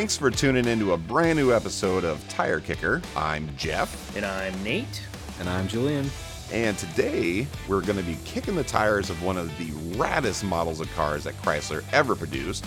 Thanks 0.00 0.16
for 0.16 0.30
tuning 0.30 0.64
into 0.64 0.94
a 0.94 0.96
brand 0.96 1.38
new 1.38 1.52
episode 1.52 2.04
of 2.04 2.26
Tire 2.26 2.58
Kicker. 2.58 3.02
I'm 3.14 3.54
Jeff. 3.58 4.16
And 4.16 4.24
I'm 4.24 4.64
Nate. 4.64 5.06
And 5.38 5.46
I'm 5.46 5.68
Julian. 5.68 6.10
And 6.50 6.78
today 6.78 7.46
we're 7.68 7.82
going 7.82 7.98
to 7.98 8.02
be 8.02 8.16
kicking 8.24 8.54
the 8.56 8.64
tires 8.64 9.10
of 9.10 9.22
one 9.22 9.36
of 9.36 9.48
the 9.58 9.66
raddest 9.98 10.42
models 10.42 10.80
of 10.80 10.90
cars 10.94 11.24
that 11.24 11.34
Chrysler 11.42 11.84
ever 11.92 12.16
produced. 12.16 12.64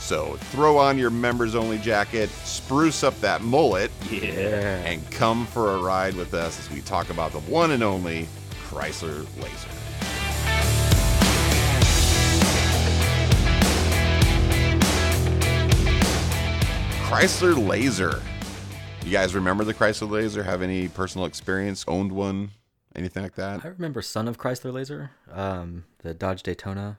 So 0.00 0.34
throw 0.50 0.78
on 0.78 0.98
your 0.98 1.10
members 1.10 1.54
only 1.54 1.78
jacket, 1.78 2.28
spruce 2.28 3.04
up 3.04 3.16
that 3.20 3.40
mullet, 3.42 3.92
Yeah. 4.10 4.78
and 4.84 5.08
come 5.12 5.46
for 5.46 5.76
a 5.76 5.80
ride 5.80 6.16
with 6.16 6.34
us 6.34 6.58
as 6.58 6.68
we 6.72 6.80
talk 6.80 7.08
about 7.10 7.30
the 7.30 7.38
one 7.40 7.70
and 7.70 7.84
only 7.84 8.26
Chrysler 8.68 9.24
Laser. 9.40 9.77
Chrysler 17.08 17.66
Laser. 17.66 18.20
You 19.04 19.10
guys 19.10 19.34
remember 19.34 19.64
the 19.64 19.72
Chrysler 19.74 20.10
Laser? 20.10 20.42
Have 20.42 20.60
any 20.62 20.88
personal 20.88 21.26
experience? 21.26 21.84
Owned 21.88 22.12
one? 22.12 22.50
Anything 22.94 23.22
like 23.22 23.34
that? 23.36 23.64
I 23.64 23.68
remember 23.68 24.02
Son 24.02 24.28
of 24.28 24.36
Chrysler 24.38 24.72
Laser, 24.72 25.10
um, 25.32 25.84
the 26.02 26.12
Dodge 26.12 26.42
Daytona. 26.42 26.98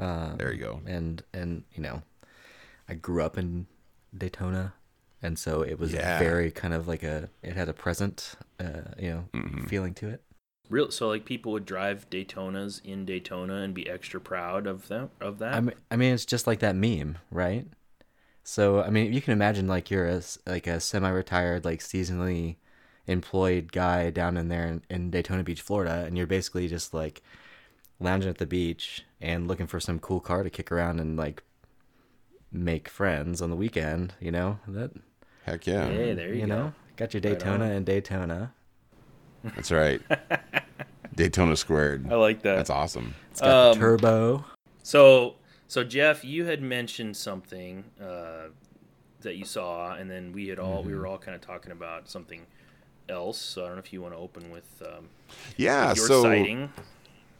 Uh, 0.00 0.34
There 0.36 0.52
you 0.52 0.58
go. 0.60 0.80
And 0.86 1.22
and 1.32 1.62
you 1.74 1.82
know, 1.82 2.02
I 2.88 2.94
grew 2.94 3.22
up 3.22 3.38
in 3.38 3.66
Daytona, 4.16 4.74
and 5.22 5.38
so 5.38 5.62
it 5.62 5.78
was 5.78 5.92
Yeah. 5.92 6.18
very 6.18 6.50
kind 6.50 6.74
of 6.74 6.88
like 6.88 7.02
a 7.04 7.28
it 7.42 7.54
had 7.54 7.68
a 7.68 7.72
present, 7.74 8.34
uh, 8.58 8.82
you 8.98 9.10
know, 9.10 9.24
Mm-hmm. 9.32 9.66
feeling 9.66 9.94
to 9.94 10.08
it. 10.08 10.22
Real 10.70 10.90
so 10.90 11.08
like 11.08 11.24
people 11.24 11.52
would 11.52 11.66
drive 11.66 12.08
Daytonas 12.10 12.84
in 12.84 13.04
Daytona 13.04 13.56
and 13.56 13.74
be 13.74 13.88
extra 13.88 14.20
proud 14.20 14.66
of 14.66 14.88
them 14.88 15.10
of 15.20 15.38
that. 15.38 15.54
I 15.54 15.60
mean, 15.60 15.74
I 15.90 15.96
mean, 15.96 16.14
it's 16.14 16.24
just 16.24 16.46
like 16.48 16.58
that 16.60 16.74
meme, 16.74 17.18
right? 17.30 17.66
So 18.44 18.82
I 18.82 18.90
mean, 18.90 19.12
you 19.12 19.20
can 19.22 19.32
imagine 19.32 19.66
like 19.66 19.90
you're 19.90 20.06
a 20.06 20.16
s- 20.16 20.38
like 20.46 20.66
a 20.66 20.78
semi-retired, 20.78 21.64
like 21.64 21.80
seasonally 21.80 22.56
employed 23.06 23.72
guy 23.72 24.10
down 24.10 24.36
in 24.36 24.48
there 24.48 24.66
in, 24.66 24.82
in 24.90 25.10
Daytona 25.10 25.42
Beach, 25.42 25.60
Florida, 25.62 26.04
and 26.06 26.16
you're 26.16 26.26
basically 26.26 26.68
just 26.68 26.92
like 26.94 27.22
lounging 28.00 28.28
at 28.30 28.38
the 28.38 28.46
beach 28.46 29.04
and 29.20 29.48
looking 29.48 29.66
for 29.66 29.80
some 29.80 29.98
cool 29.98 30.20
car 30.20 30.42
to 30.42 30.50
kick 30.50 30.70
around 30.70 31.00
and 31.00 31.16
like 31.16 31.42
make 32.52 32.88
friends 32.88 33.40
on 33.42 33.50
the 33.50 33.56
weekend. 33.56 34.14
You 34.20 34.30
know 34.30 34.58
that 34.68 34.90
Heck 35.44 35.66
yeah. 35.66 35.86
hey, 35.88 36.14
there 36.14 36.28
you, 36.28 36.40
you, 36.42 36.46
go. 36.46 36.54
know 36.54 36.72
got 36.96 37.12
your 37.14 37.20
Daytona 37.20 37.64
on. 37.64 37.70
and 37.70 37.86
Daytona. 37.86 38.52
That's 39.42 39.70
right. 39.70 40.00
Daytona 41.14 41.56
squared. 41.56 42.10
I 42.10 42.14
like 42.16 42.42
that. 42.42 42.56
That's 42.56 42.70
awesome. 42.70 43.14
It's 43.30 43.40
got 43.40 43.50
Um, 43.72 43.74
the 43.74 43.80
turbo. 43.80 44.44
So 44.82 45.34
so 45.74 45.82
Jeff, 45.82 46.24
you 46.24 46.44
had 46.44 46.62
mentioned 46.62 47.16
something 47.16 47.82
uh, 48.00 48.50
that 49.22 49.34
you 49.34 49.44
saw, 49.44 49.96
and 49.96 50.08
then 50.08 50.30
we 50.30 50.46
had 50.46 50.60
all 50.60 50.84
we 50.84 50.92
Mm-hmm. 50.92 51.00
were 51.00 51.06
all 51.08 51.18
kind 51.18 51.34
of 51.34 51.40
talking 51.40 51.72
about 51.72 52.08
something 52.08 52.46
else. 53.08 53.38
So 53.38 53.64
I 53.64 53.66
don't 53.66 53.74
know 53.74 53.80
if 53.80 53.92
you 53.92 54.00
want 54.00 54.14
to 54.14 54.18
open 54.20 54.52
with 54.52 54.80
um, 54.86 55.08
Yeah. 55.56 55.92
your 55.94 56.06
so 56.06 56.22
sighting. 56.22 56.70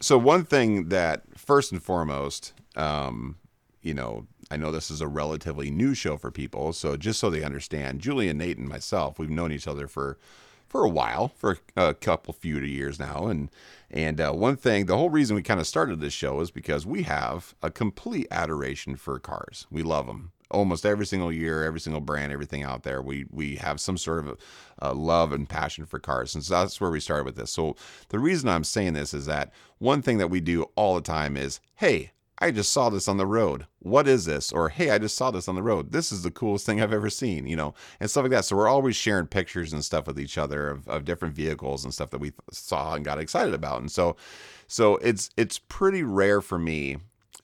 so 0.01 0.19
one 0.19 0.45
thing 0.45 0.89
that 0.89 1.23
first 1.37 1.71
and 1.71 1.81
foremost, 1.81 2.55
um, 2.75 3.37
you 3.83 3.95
know, 3.95 4.27
I 4.51 4.57
know 4.57 4.73
this 4.73 4.91
is 4.91 5.01
a 5.01 5.07
relatively 5.07 5.71
new 5.71 5.95
show 5.95 6.17
for 6.17 6.33
people, 6.33 6.73
so 6.73 6.97
just 6.97 7.21
so 7.21 7.31
they 7.31 7.45
understand, 7.45 8.01
Julie 8.01 8.29
and 8.29 8.41
Nate 8.41 8.59
and 8.59 8.69
myself, 8.69 9.17
we've 9.21 9.31
known 9.31 9.53
each 9.53 9.69
other 9.69 9.87
for 9.87 10.19
for 10.75 10.85
a 10.85 10.89
while, 10.89 11.29
for 11.29 11.59
a 11.77 11.95
couple 11.95 12.35
few 12.35 12.59
years 12.59 12.99
now, 12.99 13.29
and 13.29 13.49
and 13.93 14.21
uh, 14.21 14.33
one 14.33 14.57
thing, 14.57 14.87
the 14.87 14.97
whole 14.97 15.09
reason 15.09 15.37
we 15.37 15.43
kind 15.43 15.61
of 15.61 15.69
started 15.69 16.01
this 16.01 16.13
show 16.13 16.41
is 16.41 16.51
because 16.51 16.85
we 16.85 17.05
have 17.05 17.55
a 17.63 17.71
complete 17.71 18.27
adoration 18.33 18.97
for 18.97 19.21
cars. 19.21 19.69
We 19.71 19.85
love 19.85 20.09
them. 20.09 20.33
Almost 20.51 20.85
every 20.85 21.07
single 21.07 21.31
year, 21.31 21.63
every 21.63 21.79
single 21.79 22.01
brand, 22.01 22.33
everything 22.33 22.65
out 22.65 22.83
there, 22.83 23.01
we 23.01 23.25
we 23.31 23.55
have 23.55 23.81
some 23.81 23.97
sort 23.97 24.27
of 24.27 24.37
uh, 24.83 24.93
love 24.95 25.31
and 25.31 25.49
passion 25.49 25.87
for 25.87 26.01
cars, 26.01 26.35
and 26.35 26.43
so 26.43 26.55
that's 26.55 26.81
where 26.81 26.91
we 26.91 26.99
started 26.99 27.25
with 27.25 27.37
this. 27.37 27.53
So 27.53 27.77
the 28.09 28.19
reason 28.19 28.49
I'm 28.49 28.65
saying 28.65 28.95
this 28.95 29.15
is 29.15 29.27
that 29.27 29.53
one 29.79 30.03
thing 30.03 30.19
that 30.19 30.27
we 30.27 30.41
do 30.41 30.65
all 30.75 30.97
the 30.97 31.03
time 31.03 31.37
is, 31.37 31.61
hey, 31.77 32.11
I 32.45 32.51
just 32.51 32.75
saw 32.75 32.91
this 32.91 33.09
on 33.09 33.17
the 33.17 33.27
road. 33.27 33.67
What 33.79 34.07
is 34.07 34.27
this? 34.27 34.53
Or 34.53 34.69
hey, 34.69 34.91
I 34.91 34.99
just 34.99 35.17
saw 35.17 35.31
this 35.31 35.49
on 35.49 35.55
the 35.55 35.63
road. 35.63 35.93
This 35.93 36.13
is 36.13 36.23
the 36.23 36.31
coolest 36.31 36.67
thing 36.67 36.79
I've 36.79 36.93
ever 36.93 37.09
seen, 37.09 37.47
you 37.47 37.57
know, 37.57 37.73
and 37.99 38.11
stuff 38.11 38.25
like 38.25 38.33
that. 38.33 38.45
So 38.45 38.55
we're 38.55 38.69
always 38.69 38.97
sharing 38.97 39.29
pictures 39.29 39.73
and 39.73 39.83
stuff 39.83 40.07
with 40.07 40.21
each 40.21 40.37
other 40.37 40.69
of, 40.69 40.87
of 40.87 41.07
different 41.07 41.35
vehicles 41.35 41.85
and 41.85 41.95
stuff 41.95 42.11
that 42.11 42.21
we 42.21 42.33
saw 42.53 42.95
and 42.95 43.05
got 43.05 43.19
excited 43.19 43.55
about. 43.55 43.81
And 43.81 43.91
so 43.91 44.17
so 44.67 44.97
it's 44.97 45.31
it's 45.39 45.59
pretty 45.59 46.03
rare 46.03 46.43
for 46.43 46.59
me 46.59 46.99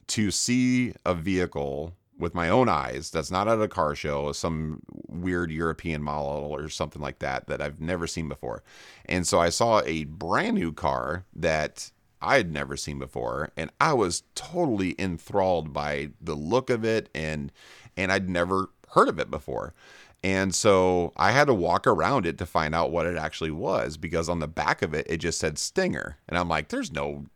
to 0.09 0.31
see 0.31 0.93
a 1.07 1.15
vehicle 1.15 1.95
with 2.19 2.35
my 2.35 2.51
own 2.51 2.69
eyes 2.69 3.11
that's 3.11 3.31
not 3.31 3.49
at 3.49 3.63
a 3.63 3.69
car 3.69 3.95
show, 3.95 4.33
some 4.33 4.83
weird 5.09 5.51
European 5.51 6.03
model 6.03 6.55
or 6.55 6.69
something 6.69 7.01
like 7.01 7.21
that 7.21 7.47
that 7.47 7.63
I've 7.63 7.81
never 7.81 8.07
seen 8.07 8.29
before. 8.29 8.63
And 9.07 9.27
so 9.27 9.41
I 9.41 9.49
saw 9.49 9.81
a 9.87 10.05
brand 10.05 10.57
new 10.57 10.75
car 10.75 11.25
that 11.35 11.91
I 12.23 12.37
had 12.37 12.53
never 12.53 12.77
seen 12.77 12.99
before, 12.99 13.51
and 13.57 13.71
I 13.81 13.93
was 13.93 14.23
totally 14.35 14.95
enthralled 14.99 15.73
by 15.73 16.11
the 16.21 16.35
look 16.35 16.71
of 16.71 16.85
it, 16.85 17.09
and 17.15 17.53
and 17.97 18.13
I'd 18.13 18.29
never 18.29 18.71
heard 18.91 19.09
of 19.09 19.19
it 19.19 19.31
before. 19.31 19.75
And 20.23 20.55
so 20.55 21.13
I 21.17 21.31
had 21.31 21.47
to 21.47 21.55
walk 21.55 21.87
around 21.87 22.27
it 22.27 22.37
to 22.39 22.47
find 22.47 22.75
out 22.75 22.91
what 22.91 23.07
it 23.07 23.17
actually 23.17 23.51
was 23.51 23.97
because 23.97 24.29
on 24.29 24.39
the 24.39 24.49
back 24.49 24.83
of 24.83 24.93
it 24.93 25.07
it 25.09 25.19
just 25.19 25.39
said 25.39 25.59
Stinger, 25.59 26.19
and 26.29 26.37
I'm 26.37 26.49
like, 26.49 26.69
there's 26.69 26.93
no 26.93 27.27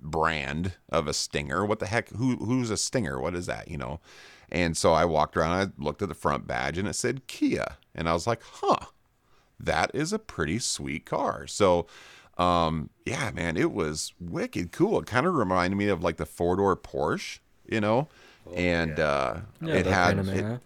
brand 0.00 0.72
of 0.88 1.06
a 1.06 1.14
Stinger. 1.14 1.64
What 1.64 1.78
the 1.78 1.86
heck? 1.86 2.08
Who 2.10 2.36
who's 2.36 2.70
a 2.70 2.76
Stinger? 2.76 3.20
What 3.20 3.34
is 3.34 3.46
that? 3.46 3.68
You 3.68 3.78
know? 3.78 4.00
And 4.50 4.76
so 4.76 4.92
I 4.92 5.04
walked 5.04 5.36
around, 5.36 5.52
I 5.52 5.82
looked 5.82 6.02
at 6.02 6.08
the 6.08 6.14
front 6.14 6.46
badge, 6.46 6.78
and 6.78 6.86
it 6.86 6.94
said 6.94 7.26
Kia, 7.26 7.76
and 7.94 8.08
I 8.08 8.12
was 8.12 8.26
like, 8.26 8.40
huh, 8.42 8.86
that 9.58 9.90
is 9.94 10.12
a 10.12 10.18
pretty 10.18 10.58
sweet 10.58 11.06
car. 11.06 11.46
So, 11.46 11.86
um, 12.38 12.90
yeah, 13.04 13.30
man, 13.32 13.56
it 13.56 13.72
was 13.72 14.12
wicked 14.20 14.72
cool. 14.72 14.98
It 15.00 15.06
kind 15.06 15.26
of 15.26 15.34
reminded 15.34 15.76
me 15.76 15.88
of 15.88 16.02
like 16.02 16.16
the 16.16 16.26
four 16.26 16.56
door 16.56 16.76
Porsche, 16.76 17.38
you 17.68 17.80
know, 17.80 18.08
and 18.54 18.98
uh, 18.98 19.36
Yeah, 19.60 19.74
it 19.74 19.86
had 19.86 20.18
it- 20.18 20.60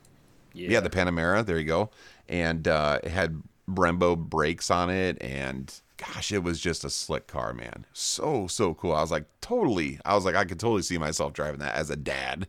yeah. 0.54 0.80
the 0.80 0.90
Panamera. 0.90 1.44
There 1.44 1.58
you 1.58 1.64
go. 1.66 1.90
And 2.28 2.66
uh, 2.68 3.00
it 3.02 3.10
had 3.10 3.42
Brembo 3.68 4.16
brakes 4.16 4.70
on 4.70 4.90
it, 4.90 5.18
and 5.22 5.72
gosh, 5.98 6.32
it 6.32 6.42
was 6.42 6.60
just 6.60 6.84
a 6.84 6.90
slick 6.90 7.26
car, 7.26 7.52
man. 7.52 7.84
So 7.92 8.46
so 8.46 8.74
cool. 8.74 8.92
I 8.92 9.00
was 9.00 9.10
like 9.10 9.24
totally. 9.40 9.98
I 10.04 10.14
was 10.14 10.24
like 10.24 10.34
I 10.36 10.44
could 10.44 10.58
totally 10.60 10.82
see 10.82 10.98
myself 10.98 11.32
driving 11.32 11.60
that 11.60 11.74
as 11.74 11.90
a 11.90 11.96
dad, 11.96 12.46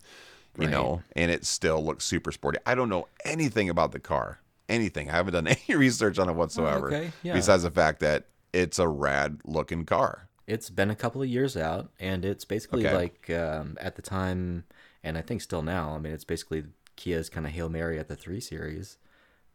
you 0.57 0.66
Right. 0.66 0.72
know. 0.72 1.01
And 1.16 1.30
it 1.31 1.46
still 1.46 1.84
looks 1.84 2.06
super 2.06 2.31
sporty. 2.31 2.59
I 2.66 2.75
don't 2.75 2.90
know 2.90 3.07
anything 3.25 3.69
about 3.69 3.91
the 3.91 4.00
car. 4.00 4.40
Anything. 4.69 5.09
I 5.09 5.13
haven't 5.16 5.34
done 5.34 5.47
any 5.68 5.75
research 5.78 6.19
on 6.19 6.30
it 6.30 6.34
whatsoever. 6.36 6.88
okay, 6.88 7.12
yeah. 7.24 7.34
Besides 7.34 7.63
the 7.63 7.72
fact 7.72 8.00
that 8.01 8.25
it's 8.54 8.80
a 8.80 8.88
rad 8.88 9.40
looking 9.46 9.86
car. 9.86 10.28
It's 10.48 10.70
been 10.72 10.90
a 10.90 10.96
couple 10.96 11.22
of 11.22 11.28
years 11.30 11.56
out, 11.56 11.92
and 12.00 12.26
it's 12.26 12.44
basically 12.44 12.86
Okay. 12.86 12.94
like 12.96 13.30
um, 13.30 13.78
at 13.80 13.96
the 13.96 14.02
time, 14.02 14.66
and 15.04 15.18
I 15.18 15.22
think 15.22 15.42
still 15.42 15.62
now. 15.62 15.92
I 15.96 16.00
mean, 16.00 16.12
it's 16.14 16.24
basically 16.24 16.64
Kia's 16.96 17.30
kind 17.30 17.46
of 17.46 17.52
hail 17.54 17.70
mary 17.70 18.00
at 18.00 18.08
the 18.08 18.16
three 18.16 18.40
series, 18.40 18.98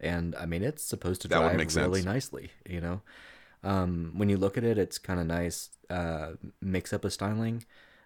and 0.00 0.36
I 0.36 0.46
mean, 0.46 0.62
it's 0.62 0.84
supposed 0.84 1.20
to 1.22 1.28
drive 1.28 1.74
really 1.74 2.00
sense. 2.00 2.04
nicely. 2.04 2.52
You 2.68 2.80
know, 2.80 3.02
um, 3.64 4.12
when 4.16 4.28
you 4.28 4.36
look 4.36 4.56
at 4.56 4.64
it, 4.64 4.78
it's 4.78 4.98
kind 4.98 5.18
of 5.20 5.26
nice 5.26 5.70
uh, 5.90 6.32
mix 6.60 6.92
up 6.92 7.04
of 7.04 7.12
styling. 7.12 7.64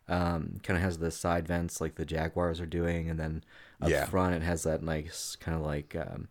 Um, 0.08 0.58
kind 0.62 0.78
of 0.78 0.82
has 0.82 0.98
the 0.98 1.10
side 1.10 1.46
vents 1.46 1.80
like 1.82 1.96
the 1.96 2.06
Jaguars 2.06 2.60
are 2.60 2.66
doing, 2.66 3.10
and 3.10 3.20
then 3.20 3.44
up 3.82 3.90
Yeah. 3.90 4.06
front 4.06 4.34
it 4.34 4.42
has 4.42 4.62
that 4.62 4.82
nice 4.82 5.36
kind 5.36 5.56
of 5.56 5.62
like. 5.62 5.94
Um, 5.94 6.28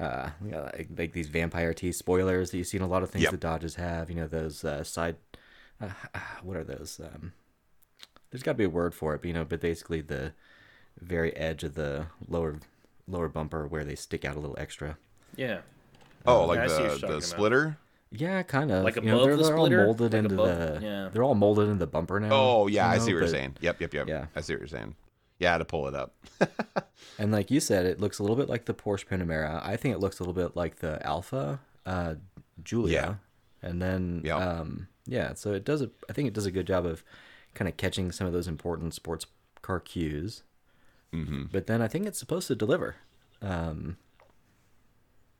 uh, 0.00 0.30
you 0.44 0.50
know, 0.50 0.62
like, 0.76 0.88
like 0.96 1.12
these 1.12 1.28
vampire 1.28 1.72
teeth 1.74 1.96
spoilers 1.96 2.50
that 2.50 2.58
you 2.58 2.64
see 2.64 2.76
in 2.76 2.82
a 2.82 2.86
lot 2.88 3.02
of 3.02 3.10
things 3.10 3.22
Yep. 3.24 3.30
the 3.32 3.36
Dodges 3.38 3.74
have. 3.76 4.10
You 4.10 4.16
know 4.16 4.26
those 4.26 4.64
uh, 4.64 4.82
side 4.84 5.16
uh, 5.80 5.88
what 6.42 6.56
are 6.56 6.64
those? 6.64 7.00
Um, 7.02 7.32
there's 8.30 8.42
got 8.42 8.52
to 8.52 8.58
be 8.58 8.64
a 8.64 8.68
word 8.70 8.94
for 8.94 9.14
it, 9.14 9.18
but 9.22 9.28
you 9.28 9.34
know, 9.34 9.44
but 9.44 9.60
basically 9.60 10.00
the 10.00 10.32
very 11.00 11.34
edge 11.36 11.62
of 11.64 11.74
the 11.74 12.06
lower 12.28 12.56
lower 13.06 13.28
bumper 13.28 13.66
where 13.66 13.84
they 13.84 13.94
stick 13.94 14.24
out 14.24 14.36
a 14.36 14.40
little 14.40 14.56
extra. 14.58 14.96
Yeah. 15.36 15.58
Oh, 16.26 16.44
like 16.46 16.60
I 16.60 16.66
see 16.68 16.82
the 16.82 16.88
talking 16.88 17.00
the 17.00 17.06
about. 17.08 17.22
splitter. 17.22 17.76
Yeah, 18.10 18.42
kind 18.44 18.70
of. 18.70 18.84
Like 18.84 18.96
you 18.96 19.02
know, 19.02 19.16
above 19.16 19.26
they're, 19.26 19.36
the 19.36 19.42
they're 19.42 19.56
all 19.58 19.70
molded 19.70 20.12
Like 20.12 20.22
into 20.24 20.34
above- 20.34 20.80
the. 20.80 20.86
yeah. 20.86 21.08
They're 21.12 21.22
all 21.24 21.34
molded 21.34 21.66
into 21.68 21.78
the 21.80 21.86
bumper 21.86 22.18
now. 22.20 22.30
Oh 22.32 22.66
yeah, 22.68 22.88
I 22.88 22.98
see 22.98 23.10
know, 23.10 23.16
what 23.16 23.20
you're 23.20 23.28
saying. 23.28 23.56
Yep, 23.60 23.80
yep, 23.80 23.94
yep. 23.94 24.08
Yeah. 24.08 24.26
I 24.36 24.40
see 24.40 24.54
what 24.54 24.60
you're 24.60 24.68
saying. 24.68 24.94
Yeah, 25.38 25.58
to 25.58 25.64
pull 25.64 25.88
it 25.88 25.94
up. 25.94 26.14
And 27.18 27.30
like 27.30 27.48
you 27.50 27.60
said, 27.60 27.86
it 27.86 28.00
looks 28.00 28.18
a 28.18 28.22
little 28.22 28.34
bit 28.36 28.48
like 28.48 28.64
the 28.64 28.74
Porsche 28.74 29.06
Panamera. 29.06 29.64
I 29.64 29.76
think 29.76 29.94
it 29.94 29.98
looks 30.00 30.18
a 30.18 30.22
little 30.24 30.34
bit 30.34 30.56
like 30.56 30.76
the 30.76 31.04
Alfa 31.06 31.60
uh, 31.86 32.14
Giulia. 32.64 33.20
And 33.62 33.80
then, 33.80 34.22
Yep. 34.24 34.36
um, 34.40 34.88
yeah, 35.06 35.34
so 35.34 35.52
it 35.52 35.64
does. 35.64 35.80
A, 35.82 35.90
I 36.08 36.12
think 36.12 36.26
it 36.26 36.34
does 36.34 36.46
a 36.46 36.50
good 36.50 36.66
job 36.66 36.84
of 36.86 37.04
kind 37.54 37.68
of 37.68 37.76
catching 37.76 38.10
some 38.10 38.26
of 38.26 38.32
those 38.32 38.48
important 38.48 38.94
sports 38.94 39.26
car 39.62 39.78
cues. 39.78 40.42
Mm-hmm. 41.12 41.44
But 41.52 41.66
then 41.68 41.80
I 41.80 41.86
think 41.88 42.06
it's 42.06 42.18
supposed 42.18 42.48
to 42.48 42.56
deliver. 42.56 42.96
Um, 43.40 43.96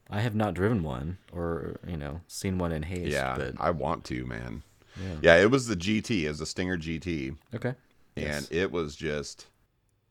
I 0.08 0.20
have 0.20 0.34
not 0.36 0.54
driven 0.54 0.82
one 0.84 1.18
or 1.32 1.80
you 1.86 1.96
know 1.96 2.20
seen 2.28 2.58
one 2.58 2.70
in 2.72 2.84
haste. 2.84 3.10
Yeah, 3.10 3.34
but 3.36 3.54
I 3.58 3.70
want 3.70 4.04
to, 4.04 4.24
man. 4.26 4.62
Yeah. 5.00 5.16
Yeah, 5.22 5.36
it 5.42 5.50
was 5.50 5.66
the 5.66 5.76
GT, 5.76 6.22
it 6.24 6.28
was 6.28 6.38
the 6.38 6.46
Stinger 6.46 6.76
GT, 6.78 7.36
okay. 7.54 7.74
and 8.16 8.24
Yes. 8.26 8.48
it 8.52 8.70
was 8.70 8.94
just, 8.94 9.46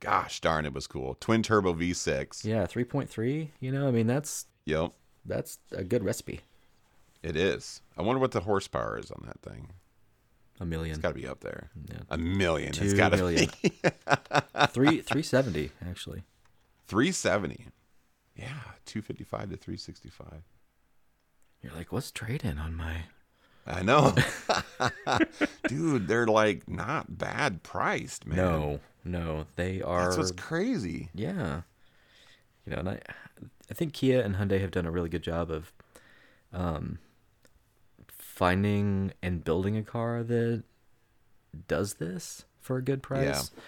gosh 0.04 0.42
darn, 0.42 0.66
it 0.66 0.74
was 0.74 0.86
cool. 0.88 1.16
Twin 1.20 1.42
turbo 1.44 1.74
V6. 1.74 2.44
Yeah, 2.44 2.66
three 2.66 2.84
point 2.84 3.10
three. 3.10 3.52
You 3.60 3.72
know, 3.72 3.88
I 3.88 3.92
mean 3.92 4.08
that's 4.08 4.46
Yep, 4.66 4.92
that's 5.26 5.58
a 5.72 5.84
good 5.84 6.04
recipe. 6.04 6.42
it 7.22 7.36
is. 7.36 7.82
I 7.98 8.02
wonder 8.02 8.20
what 8.20 8.32
the 8.32 8.42
horsepower 8.42 8.98
is 9.00 9.12
on 9.12 9.24
that 9.26 9.42
thing. 9.42 9.70
A 10.60 10.66
million. 10.66 10.94
It's 10.94 11.02
got 11.02 11.10
to 11.10 11.16
be 11.16 11.28
up 11.28 11.40
there. 11.42 11.70
Yeah. 11.90 11.98
A 12.10 12.18
million. 12.18 12.72
Two 12.74 12.86
it's 12.86 12.94
got 12.94 13.10
to 13.10 13.18
million. 13.18 13.50
be 13.62 13.74
Three 14.68 15.02
three 15.02 15.24
seventy 15.24 15.72
actually. 15.86 16.24
370. 16.88 17.68
Yeah, 18.36 18.46
255 18.86 19.52
to 19.52 19.58
365. 19.58 20.42
You're 21.62 21.72
like, 21.74 21.92
what's 21.92 22.12
trade 22.12 22.44
in 22.44 22.58
on 22.60 22.76
my? 22.76 23.04
I 23.66 23.82
know. 23.84 24.14
Dude, 25.68 26.08
they're 26.08 26.28
like 26.28 26.68
not 26.68 27.18
bad 27.18 27.64
priced, 27.64 28.26
man. 28.28 28.38
No, 28.38 28.80
no, 29.04 29.46
they 29.56 29.82
are. 29.82 30.06
That's 30.06 30.18
what's 30.18 30.32
crazy. 30.32 31.10
Yeah. 31.14 31.62
You 32.66 32.74
know, 32.74 32.80
and 32.80 32.90
I, 32.90 33.00
I 33.70 33.74
think 33.74 33.94
Kia 33.94 34.22
and 34.22 34.36
Hyundai 34.36 34.62
have 34.62 34.72
done 34.72 34.86
a 34.86 34.92
really 34.92 35.10
good 35.10 35.24
job 35.24 35.52
of, 35.52 35.72
um, 36.54 37.00
finding 38.08 39.14
and 39.22 39.44
building 39.44 39.78
a 39.78 39.84
car 39.84 40.24
that 40.24 40.64
does 41.68 41.96
this 41.96 42.46
for 42.60 42.78
a 42.78 42.82
good 42.82 43.04
price. 43.04 43.52
Yeah. 43.56 43.62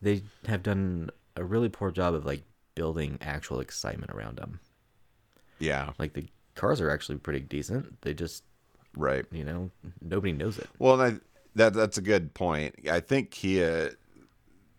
They 0.00 0.22
have 0.46 0.62
done 0.62 1.10
a 1.36 1.44
really 1.44 1.68
poor 1.68 1.90
job 1.90 2.14
of 2.14 2.24
like 2.24 2.42
building 2.74 3.18
actual 3.20 3.60
excitement 3.60 4.12
around 4.12 4.36
them. 4.36 4.60
Yeah, 5.58 5.92
Like 5.98 6.12
the 6.14 6.26
cars 6.54 6.80
are 6.80 6.90
actually 6.90 7.18
pretty 7.18 7.40
decent. 7.40 8.00
They 8.02 8.14
just, 8.14 8.42
right. 8.96 9.24
you 9.30 9.44
know, 9.44 9.70
nobody 10.00 10.32
knows 10.32 10.58
it. 10.58 10.68
Well, 10.78 11.00
and 11.00 11.16
I, 11.16 11.20
that 11.54 11.74
that's 11.74 11.98
a 11.98 12.02
good 12.02 12.34
point. 12.34 12.74
I 12.90 13.00
think 13.00 13.30
Kia, 13.30 13.92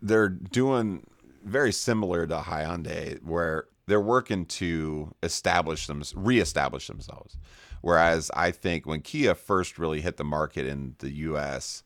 they're 0.04 0.30
doing 0.30 1.06
very 1.44 1.72
similar 1.72 2.28
to 2.28 2.38
Hyundai, 2.38 3.22
where 3.24 3.66
they're 3.88 4.00
working 4.00 4.46
to 4.46 5.14
establish 5.24 5.88
them, 5.88 6.04
reestablish 6.16 6.88
themselves. 6.88 7.38
Whereas 7.82 8.30
I 8.36 8.52
think 8.52 8.86
when 8.86 9.02
Kia 9.02 9.34
first 9.36 9.80
really 9.80 10.02
hit 10.02 10.18
the 10.18 10.24
market 10.24 10.66
in 10.66 10.96
the 11.00 11.12
U.S., 11.12 11.84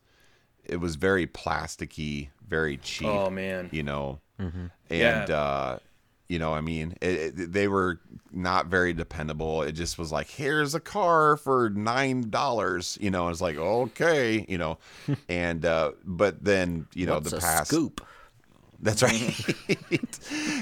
it 0.64 0.76
was 0.76 0.96
very 0.96 1.26
plasticky, 1.26 2.28
very 2.46 2.76
cheap. 2.76 3.08
Oh 3.08 3.30
man, 3.30 3.68
you 3.72 3.82
know, 3.82 4.20
and 4.38 4.70
Yeah. 4.90 5.24
uh, 5.24 5.78
you 6.28 6.38
know, 6.38 6.52
I 6.52 6.60
mean, 6.60 6.94
it, 7.00 7.38
it, 7.38 7.52
they 7.52 7.68
were 7.68 8.00
not 8.30 8.66
very 8.66 8.92
dependable. 8.92 9.62
It 9.62 9.72
just 9.72 9.98
was 9.98 10.12
like, 10.12 10.28
here's 10.28 10.74
a 10.74 10.80
car 10.80 11.36
for 11.36 11.70
nine 11.70 12.28
dollars, 12.30 12.98
you 13.00 13.10
know. 13.10 13.28
It's 13.28 13.40
like, 13.40 13.56
okay, 13.56 14.44
you 14.48 14.58
know, 14.58 14.78
and 15.28 15.64
uh, 15.64 15.92
but 16.04 16.44
then 16.44 16.86
you 16.94 17.06
know 17.06 17.14
What's 17.14 17.30
the 17.30 17.38
past 17.38 17.68
scoop? 17.68 18.06
that's 18.80 19.02
right. 19.02 19.34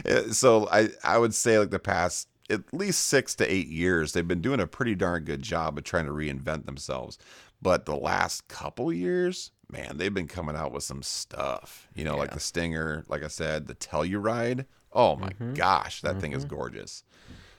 Uh, 0.07 0.33
so 0.33 0.69
I 0.71 0.89
I 1.03 1.19
would 1.19 1.35
say 1.35 1.59
like 1.59 1.71
the 1.71 1.79
past 1.81 2.29
at 2.49 2.63
least 2.73 3.07
six 3.07 3.35
to 3.37 3.53
eight 3.53 3.67
years, 3.67 4.13
they've 4.13 4.27
been 4.27 4.41
doing 4.41 4.61
a 4.61 4.67
pretty 4.67 4.95
darn 4.95 5.25
good 5.25 5.43
job 5.43 5.77
of 5.77 5.85
trying 5.85 6.07
to 6.07 6.13
reinvent 6.13 6.67
themselves. 6.67 7.19
But 7.61 7.87
the 7.87 7.97
last 7.97 8.47
couple 8.49 8.93
years, 8.93 9.51
man, 9.71 9.97
they've 9.97 10.15
been 10.15 10.29
coming 10.29 10.55
out 10.55 10.73
with 10.73 10.85
some 10.85 11.03
stuff. 11.03 11.89
You 11.95 12.05
know, 12.05 12.17
like 12.17 12.33
the 12.33 12.41
Stinger, 12.41 13.05
like 13.09 13.25
I 13.25 13.29
said, 13.29 13.67
the 13.67 13.75
Telluride. 13.75 14.67
Oh 14.97 15.15
my 15.15 15.31
gosh, 15.55 16.01
that 16.01 16.21
thing 16.21 16.33
is 16.33 16.45
gorgeous. 16.47 17.05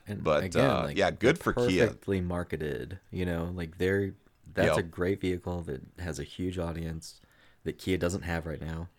And 0.07 0.23
But, 0.23 0.55
uh, 0.55 0.89
yeah, 0.93 1.11
good 1.11 1.37
for 1.37 1.53
Kia. 1.53 1.85
Perfectly 1.87 2.19
marketed, 2.19 2.99
you 3.11 3.25
know, 3.25 3.51
like 3.53 3.77
they're 3.77 4.13
that's 4.53 4.77
a 4.77 4.83
great 4.83 5.21
vehicle 5.21 5.61
that 5.63 5.81
has 5.99 6.17
a 6.19 6.23
huge 6.23 6.57
audience 6.57 7.21
that 7.63 7.77
Kia 7.77 7.97
doesn't 7.97 8.23
have 8.23 8.45
right 8.47 8.61
now. 8.61 8.89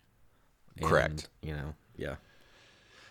Correct. 0.80 1.28
You 1.42 1.54
know, 1.54 1.74
yeah, 1.96 2.16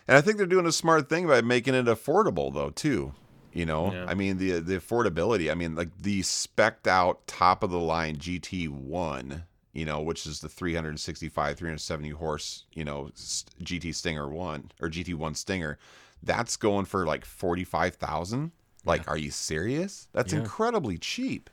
And 0.06 0.16
I 0.16 0.22
think 0.22 0.38
they're 0.38 0.46
doing 0.46 0.64
a 0.64 0.72
smart 0.72 1.10
thing 1.10 1.26
by 1.26 1.42
making 1.42 1.74
it 1.74 1.84
affordable 1.86 2.52
though 2.54 2.70
too. 2.70 3.12
You 3.52 3.66
know, 3.66 3.92
Yeah. 3.92 4.06
I 4.08 4.14
mean 4.14 4.38
the 4.38 4.60
the 4.60 4.76
affordability. 4.78 5.50
I 5.50 5.54
mean 5.54 5.74
like 5.74 5.90
the 6.00 6.22
specked 6.22 6.86
out 6.88 7.26
top 7.26 7.62
of 7.62 7.70
the 7.70 7.80
line 7.80 8.16
GT1, 8.16 9.42
you 9.72 9.84
know, 9.84 10.00
which 10.00 10.26
is 10.26 10.40
the 10.40 10.48
365 10.48 11.56
370 11.58 12.10
horse, 12.10 12.64
you 12.72 12.84
know, 12.84 13.10
GT 13.14 13.94
Stinger 13.94 14.28
1 14.28 14.72
or 14.80 14.88
GT1 14.88 15.36
Stinger. 15.36 15.78
That's 16.22 16.56
going 16.56 16.84
for 16.86 17.06
like 17.06 17.24
45,000. 17.24 18.50
Like 18.84 19.06
are 19.08 19.18
you 19.18 19.30
serious? 19.30 20.08
That's 20.12 20.32
Yeah. 20.32 20.40
incredibly 20.40 20.98
cheap. 20.98 21.50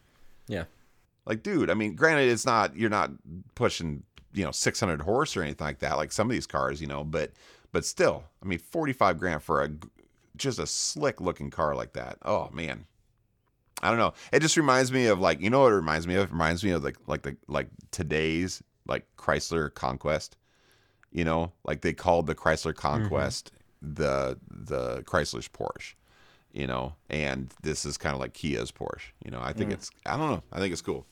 yeah, 0.48 0.66
Like, 1.26 1.44
dude, 1.44 1.70
I 1.70 1.74
mean, 1.74 1.96
granted, 1.96 2.30
it's 2.32 2.46
not 2.46 2.76
you're 2.76 2.90
not 2.90 3.12
pushing 3.56 4.04
you 4.34 4.44
know 4.44 4.52
600 4.52 5.02
horse 5.02 5.36
or 5.36 5.42
anything 5.44 5.66
like 5.66 5.80
that, 5.80 5.98
like 5.98 6.12
some 6.12 6.28
of 6.28 6.32
these 6.32 6.48
cars, 6.48 6.82
you 6.82 6.88
know, 6.88 7.04
but 7.04 7.32
but 7.72 7.84
still, 7.86 8.24
I 8.42 8.46
mean, 8.46 8.60
45 8.60 9.18
grand 9.20 9.44
for 9.44 9.62
a, 9.64 9.70
just 10.38 10.60
a 10.60 10.66
slick 10.68 11.20
looking 11.20 11.50
car 11.50 11.76
like 11.76 11.92
that. 11.94 12.18
Oh 12.24 12.50
man, 12.54 12.86
I 13.82 13.90
don't 13.90 14.00
know. 14.00 14.14
It 14.32 14.40
just 14.40 14.58
reminds 14.58 14.92
me 14.92 15.08
of 15.08 15.20
like 15.20 15.42
you 15.42 15.50
know 15.50 15.62
what 15.62 15.72
it 15.72 15.76
reminds 15.76 16.08
me 16.08 16.16
of? 16.16 16.30
It 16.30 16.32
reminds 16.32 16.64
me 16.64 16.72
of 16.72 16.84
like 16.84 16.98
like 17.08 17.24
the 17.24 17.36
like 17.48 17.68
today's 17.92 18.64
like 18.88 19.06
Chrysler 19.18 19.74
Conquest. 19.74 20.38
You 21.12 21.24
know, 21.24 21.54
like 21.64 21.82
they 21.82 21.94
called 21.94 22.28
the 22.28 22.36
Chrysler 22.36 22.76
Conquest 22.76 23.52
the 23.82 24.38
the 24.50 25.04
Chrysler's 25.04 25.48
Porsche. 25.48 25.94
You 26.54 26.68
know, 26.68 26.96
and 27.10 27.54
this 27.64 27.86
is 27.86 27.98
kind 27.98 28.14
of 28.14 28.22
like 28.22 28.34
Kia's 28.34 28.72
Porsche. 28.72 29.12
You 29.24 29.32
know, 29.32 29.42
I 29.42 29.52
think 29.52 29.72
it's 29.72 29.92
I 30.06 30.16
don't 30.18 30.32
know. 30.32 30.44
I 30.54 30.60
think 30.60 30.72
it's 30.72 30.82
cool. 30.82 31.06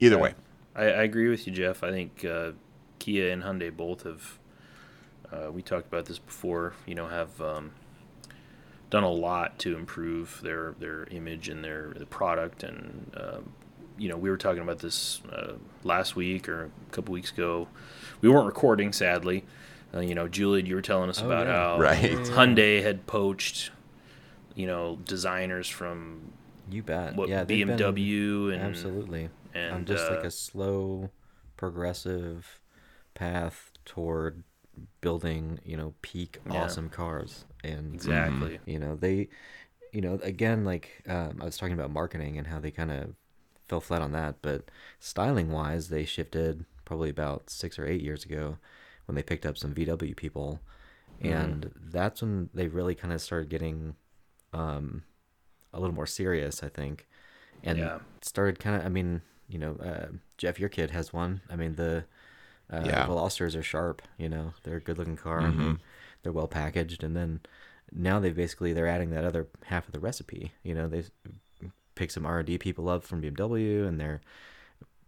Either 0.00 0.18
way, 0.18 0.34
I, 0.74 0.82
I 0.82 1.02
agree 1.04 1.28
with 1.28 1.46
you, 1.46 1.52
Jeff. 1.52 1.84
I 1.84 1.92
think 1.92 2.24
uh, 2.24 2.52
Kia 2.98 3.30
and 3.30 3.42
Hyundai 3.42 3.74
both 3.74 4.02
have. 4.02 4.38
Uh, 5.32 5.50
we 5.52 5.62
talked 5.62 5.86
about 5.86 6.06
this 6.06 6.18
before. 6.18 6.74
You 6.84 6.96
know, 6.96 7.06
have 7.06 7.40
um, 7.40 7.72
done 8.94 9.02
a 9.02 9.10
lot 9.10 9.58
to 9.58 9.76
improve 9.76 10.40
their 10.44 10.76
their 10.78 11.04
image 11.10 11.48
and 11.48 11.64
their 11.64 11.92
the 11.96 12.06
product. 12.06 12.62
And 12.62 13.10
um, 13.20 13.50
you 13.98 14.08
know, 14.08 14.16
we 14.16 14.30
were 14.30 14.36
talking 14.36 14.62
about 14.62 14.78
this 14.78 15.20
uh, 15.32 15.54
last 15.82 16.14
week 16.14 16.48
or 16.48 16.64
a 16.66 16.90
couple 16.92 17.12
weeks 17.12 17.32
ago. 17.32 17.66
We 18.20 18.28
weren't 18.28 18.46
recording, 18.46 18.92
sadly. 18.92 19.44
Uh, 19.92 19.98
you 20.00 20.14
know, 20.14 20.28
Juliet, 20.28 20.66
you 20.68 20.76
were 20.76 20.82
telling 20.82 21.10
us 21.10 21.20
Oh, 21.22 21.26
about 21.26 21.46
yeah. 21.46 21.52
how 21.74 21.78
Right. 21.80 22.00
Hyundai 22.36 22.82
had 22.82 23.06
poached, 23.08 23.70
you 24.54 24.66
know, 24.68 24.98
designers 25.04 25.68
from 25.68 26.32
you 26.70 26.82
bet. 26.84 27.16
what 27.16 27.28
yeah, 27.28 27.42
they've 27.44 27.66
been- 27.66 27.76
BMW 27.78 28.52
and 28.54 28.62
absolutely. 28.62 29.28
and 29.54 29.72
on 29.74 29.84
just 29.86 30.08
like 30.08 30.24
uh, 30.24 30.28
a 30.28 30.30
slow, 30.30 31.10
progressive 31.56 32.60
path 33.14 33.72
toward 33.84 34.44
building, 35.00 35.58
you 35.64 35.76
know, 35.76 35.94
peak 36.02 36.38
Yeah. 36.48 36.62
awesome 36.64 36.88
cars. 36.88 37.44
And 37.64 37.94
exactly. 37.94 38.58
you 38.66 38.78
know 38.78 38.96
they 38.96 39.28
you 39.92 40.00
know 40.02 40.18
again 40.22 40.64
like 40.64 41.02
um, 41.08 41.38
i 41.40 41.44
was 41.44 41.56
talking 41.56 41.74
about 41.74 41.90
marketing 41.90 42.38
and 42.38 42.46
how 42.48 42.60
they 42.60 42.70
kind 42.70 42.90
of 42.92 43.14
fell 43.68 43.80
flat 43.80 44.02
on 44.02 44.12
that 44.12 44.36
but 44.42 44.70
styling 45.00 45.50
wise 45.52 45.88
they 45.88 46.04
shifted 46.04 46.64
probably 46.84 47.10
about 47.10 47.50
six 47.50 47.78
or 47.78 47.86
eight 47.86 48.02
years 48.02 48.24
ago 48.24 48.58
when 49.06 49.16
they 49.16 49.22
picked 49.22 49.46
up 49.46 49.56
some 49.58 49.74
vw 49.74 50.16
people 50.16 50.60
and 51.22 51.72
that's 51.92 52.22
when 52.22 52.50
they 52.54 52.68
really 52.68 52.94
kind 52.94 53.12
of 53.12 53.22
started 53.22 53.48
getting 53.50 53.96
um, 54.52 55.04
a 55.72 55.80
little 55.80 55.94
more 55.94 56.06
serious 56.06 56.62
i 56.62 56.68
think 56.68 57.06
and 57.64 57.78
Yeah. 57.78 57.98
started 58.22 58.58
kind 58.58 58.76
of 58.76 58.86
i 58.86 58.88
mean 58.90 59.22
you 59.48 59.58
know 59.58 59.76
uh, 59.76 60.08
jeff 60.38 60.60
your 60.60 60.68
kid 60.70 60.90
has 60.90 61.12
one 61.12 61.40
i 61.50 61.56
mean 61.56 61.76
the 61.76 62.04
uh, 62.70 62.86
Yeah. 62.86 63.06
Velosters 63.06 63.56
are 63.56 63.62
sharp 63.62 64.02
you 64.18 64.28
know 64.28 64.54
they're 64.64 64.76
a 64.76 64.80
good 64.80 64.98
looking 64.98 65.16
car 65.16 65.46
and 65.46 65.78
they're 66.24 66.32
well 66.32 66.48
packaged 66.48 67.04
and 67.04 67.14
then 67.16 67.40
now 67.92 68.18
they 68.18 68.30
basically 68.32 68.72
they're 68.72 68.88
adding 68.88 69.10
that 69.10 69.24
other 69.24 69.46
half 69.66 69.86
of 69.86 69.92
the 69.92 70.00
recipe 70.00 70.52
you 70.64 70.74
know 70.74 70.88
they 70.88 71.04
pick 71.94 72.10
some 72.10 72.26
r&d 72.26 72.58
people 72.58 72.88
up 72.88 73.04
from 73.04 73.22
bmw 73.22 73.86
and 73.86 74.00
they're 74.00 74.20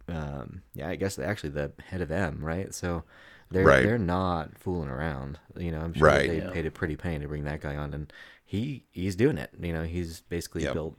um, 0.07 0.61
yeah 0.73 0.87
i 0.87 0.95
guess 0.95 1.19
actually 1.19 1.49
the 1.49 1.71
head 1.89 1.99
of 1.99 2.11
m 2.11 2.39
right 2.41 2.73
so 2.73 3.03
they're 3.51 3.65
Right. 3.65 3.83
they're 3.83 3.97
not 3.97 4.57
fooling 4.57 4.89
around 4.89 5.37
you 5.57 5.71
know 5.71 5.79
i'm 5.79 5.93
sure 5.93 6.05
Right. 6.05 6.27
they 6.27 6.37
Yeah. 6.39 6.49
paid 6.51 6.65
a 6.65 6.71
pretty 6.71 6.95
penny 6.95 7.19
to 7.19 7.27
bring 7.27 7.43
that 7.43 7.59
guy 7.61 7.75
on 7.75 7.93
and 7.93 8.13
he 8.45 8.85
he's 8.91 9.15
doing 9.17 9.37
it 9.37 9.49
you 9.59 9.73
know 9.73 9.83
he's 9.83 10.21
basically 10.21 10.63
Yep. 10.63 10.73
built 10.73 10.97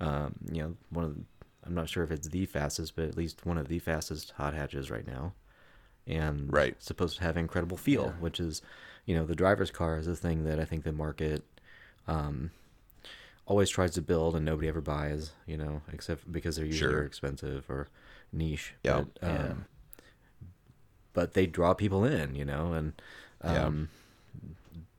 um, 0.00 0.34
you 0.50 0.62
know 0.62 0.76
one 0.88 1.04
of 1.04 1.14
the, 1.14 1.22
i'm 1.64 1.74
not 1.74 1.88
sure 1.88 2.02
if 2.02 2.10
it's 2.10 2.28
the 2.28 2.46
fastest 2.46 2.96
but 2.96 3.04
at 3.04 3.16
least 3.16 3.46
one 3.46 3.58
of 3.58 3.68
the 3.68 3.78
fastest 3.78 4.32
hot 4.32 4.54
hatches 4.54 4.90
right 4.90 5.06
now 5.06 5.32
and 6.06 6.50
Right. 6.52 6.74
supposed 6.82 7.18
to 7.18 7.22
have 7.22 7.36
incredible 7.36 7.76
feel, 7.76 8.16
which 8.18 8.40
is, 8.40 8.62
you 9.10 9.16
know, 9.16 9.24
the 9.26 9.34
driver's 9.34 9.72
car 9.72 9.98
is 9.98 10.06
a 10.06 10.14
thing 10.14 10.44
that 10.44 10.60
I 10.60 10.64
think 10.64 10.84
the 10.84 10.92
market 10.92 11.42
um, 12.06 12.52
always 13.44 13.68
tries 13.68 13.90
to 13.94 14.00
build 14.00 14.36
and 14.36 14.44
nobody 14.44 14.68
ever 14.68 14.80
buys, 14.80 15.32
you 15.46 15.56
know, 15.56 15.82
except 15.92 16.30
because 16.30 16.54
they're 16.54 16.64
usually 16.64 16.92
Sure. 16.92 17.02
expensive 17.02 17.64
or 17.68 17.88
niche. 18.32 18.74
Yeah. 18.84 19.02
But, 19.20 19.28
um, 19.28 19.34
Yeah. 19.34 20.46
but 21.12 21.34
they 21.34 21.46
draw 21.46 21.74
people 21.74 22.04
in, 22.04 22.36
you 22.36 22.44
know, 22.44 22.72
and 22.72 22.92
Yeah. 23.42 23.66
um, 23.66 23.88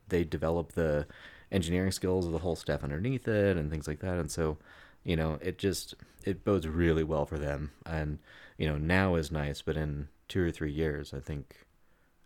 they 0.10 0.26
develop 0.26 0.74
the 0.74 1.08
engineering 1.54 1.94
skills 1.94 2.26
of 2.26 2.34
the 2.34 2.40
whole 2.40 2.58
staff 2.58 2.84
underneath 2.84 3.30
it 3.30 3.56
and 3.56 3.72
things 3.72 3.88
like 3.88 4.00
that. 4.02 4.18
And 4.18 4.30
so, 4.30 4.58
you 5.06 5.16
know, 5.16 5.40
it 5.42 5.58
just 5.58 5.96
it 6.26 6.44
bodes 6.44 6.68
really 6.68 7.06
well 7.06 7.26
for 7.26 7.40
them. 7.40 7.72
And 7.86 8.20
you 8.58 8.68
know, 8.68 8.78
now 8.78 9.16
is 9.16 9.32
nice, 9.32 9.62
but 9.62 9.78
in 9.78 10.10
two 10.28 10.44
or 10.44 10.52
three 10.52 10.74
years, 10.74 11.14
I 11.14 11.22
think, 11.22 11.66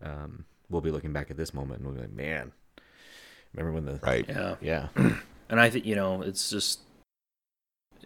um, 0.01 0.45
we'll 0.69 0.81
be 0.81 0.91
looking 0.91 1.13
back 1.13 1.31
at 1.31 1.37
this 1.37 1.53
moment 1.53 1.79
and 1.79 1.87
we'll 1.87 1.95
be 1.95 2.01
like, 2.01 2.13
man, 2.13 2.51
remember 3.53 3.73
when 3.73 3.85
the 3.85 3.99
Right. 4.05 4.25
Yeah. 4.27 4.55
yeah 4.61 4.87
and 5.49 5.59
I 5.59 5.69
think 5.69 5.85
you 5.85 5.95
know 5.95 6.21
it's 6.21 6.49
just 6.49 6.79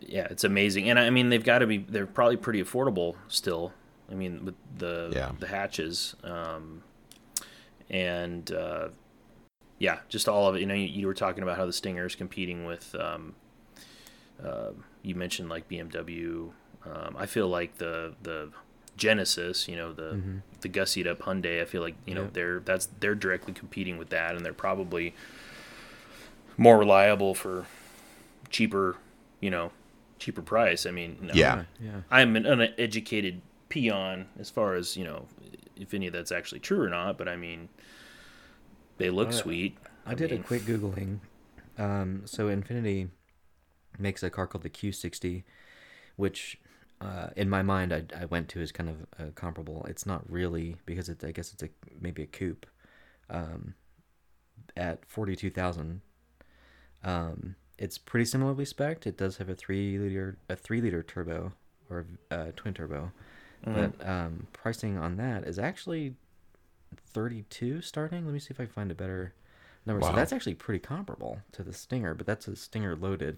yeah, 0.02 0.28
it's 0.30 0.44
amazing. 0.44 0.90
And 0.90 0.98
I 1.00 1.10
mean 1.10 1.30
they've 1.30 1.44
got 1.44 1.60
to 1.60 1.68
be 1.68 1.78
they're 1.80 2.06
probably 2.08 2.38
pretty 2.38 2.64
affordable 2.64 3.16
still. 3.28 3.74
I 4.12 4.16
mean 4.16 4.46
with 4.46 4.56
the 4.78 5.12
Yeah. 5.14 5.32
the 5.40 5.48
hatches 5.48 6.16
um 6.24 6.84
and 7.90 8.52
uh 8.52 8.90
yeah, 9.78 10.00
just 10.10 10.28
all 10.28 10.48
of 10.50 10.56
it. 10.56 10.60
You 10.60 10.66
know, 10.66 10.74
you, 10.74 10.88
you 10.88 11.08
were 11.08 11.14
talking 11.14 11.42
about 11.42 11.56
how 11.56 11.66
the 11.66 11.72
Stinger 11.74 12.06
is 12.06 12.16
competing 12.16 12.66
with 12.66 12.94
um 12.96 13.36
uh, 14.44 14.72
you 15.02 15.16
mentioned 15.16 15.50
like 15.50 15.68
BMW. 15.68 16.50
Um, 16.86 17.16
I 17.18 17.26
feel 17.26 17.48
like 17.48 17.78
the 17.78 18.14
the 18.24 18.52
Genesis, 19.00 19.68
you 19.68 19.76
know, 19.76 19.92
the 19.94 20.12
Mm-hmm. 20.14 20.38
the 20.62 20.70
gussied 20.70 21.08
up 21.08 21.20
Hyundai. 21.20 21.62
I 21.62 21.66
feel 21.66 21.82
like 21.82 21.96
you 22.06 22.14
know 22.14 22.24
Yep. 22.26 22.34
they're 22.34 22.60
that's 22.60 22.88
they're 23.00 23.16
directly 23.16 23.54
competing 23.54 23.98
with 23.98 24.10
that, 24.10 24.36
and 24.36 24.46
they're 24.46 24.54
probably 24.54 25.16
more 26.58 26.78
reliable 26.78 27.34
for 27.34 27.66
cheaper, 28.50 28.98
you 29.40 29.50
know, 29.50 29.72
cheaper 30.20 30.42
price. 30.42 30.86
I 30.86 30.92
mean, 30.92 31.18
no, 31.22 31.34
Yeah. 31.34 31.64
yeah 31.80 32.02
I'm 32.12 32.36
an 32.36 32.46
uneducated 32.46 33.42
peon 33.70 34.28
as 34.40 34.50
far 34.50 34.76
as 34.76 34.98
you 34.98 35.06
know 35.06 35.28
if 35.78 35.94
any 35.94 36.08
of 36.08 36.14
that's 36.14 36.32
actually 36.32 36.60
true 36.60 36.82
or 36.82 36.90
not. 36.90 37.18
But 37.18 37.28
I 37.30 37.36
mean, 37.38 37.70
they 38.98 39.10
look 39.10 39.30
Uh, 39.30 39.32
sweet. 39.32 39.78
I 40.06 40.14
did 40.14 40.32
mean, 40.32 40.42
a 40.42 40.44
quick 40.44 40.64
googling. 40.64 41.20
Um, 41.78 42.24
so 42.26 42.48
Infiniti 42.50 43.10
makes 43.98 44.24
a 44.24 44.30
car 44.30 44.48
called 44.48 44.64
the 44.64 44.70
Q60, 44.70 45.44
which 46.18 46.58
uh, 47.02 47.30
in 47.36 47.50
my 47.50 47.62
mind 47.62 47.94
I, 47.94 48.04
I 48.18 48.26
went 48.26 48.50
to 48.50 48.62
is 48.62 48.72
kind 48.72 48.90
of 48.90 48.96
uh, 49.20 49.32
comparable. 49.36 49.86
It's 49.90 50.06
not 50.06 50.30
really 50.30 50.76
because 50.86 51.10
it's 51.10 51.24
I 51.24 51.32
guess 51.32 51.54
it's 51.54 51.64
a 51.64 51.70
maybe 52.02 52.24
a 52.24 52.28
coupe. 52.28 52.66
Um, 53.30 53.76
at 54.76 55.06
forty 55.06 55.36
two 55.36 55.50
thousand. 55.50 56.02
Um, 57.04 57.56
it's 57.78 57.98
pretty 57.98 58.26
similarly 58.26 58.66
spec'd. 58.66 59.08
It 59.08 59.18
does 59.18 59.38
have 59.38 59.50
a 59.50 59.56
three 59.56 59.98
liter 59.98 60.38
a 60.50 60.56
three 60.56 60.82
liter 60.82 61.02
turbo 61.04 61.54
or 61.90 62.06
uh, 62.30 62.48
twin 62.56 62.74
turbo, 62.74 63.12
Mhm. 63.66 63.74
but 63.98 64.08
um, 64.08 64.48
pricing 64.54 64.98
on 64.98 65.16
that 65.18 65.44
is 65.46 65.58
actually 65.58 66.16
thirty 67.14 67.44
two 67.50 67.82
starting. 67.82 68.26
Let 68.26 68.34
me 68.34 68.40
see 68.40 68.52
if 68.52 68.60
I 68.60 68.66
can 68.66 68.74
find 68.74 68.92
a 68.92 68.96
better 68.96 69.34
number. 69.86 70.06
So 70.06 70.12
that's 70.14 70.34
actually 70.34 70.56
pretty 70.56 70.80
comparable 70.80 71.40
to 71.54 71.64
the 71.64 71.74
Stinger, 71.74 72.14
but 72.14 72.26
that's 72.28 72.48
a 72.48 72.56
Stinger 72.56 72.96
loaded. 72.96 73.38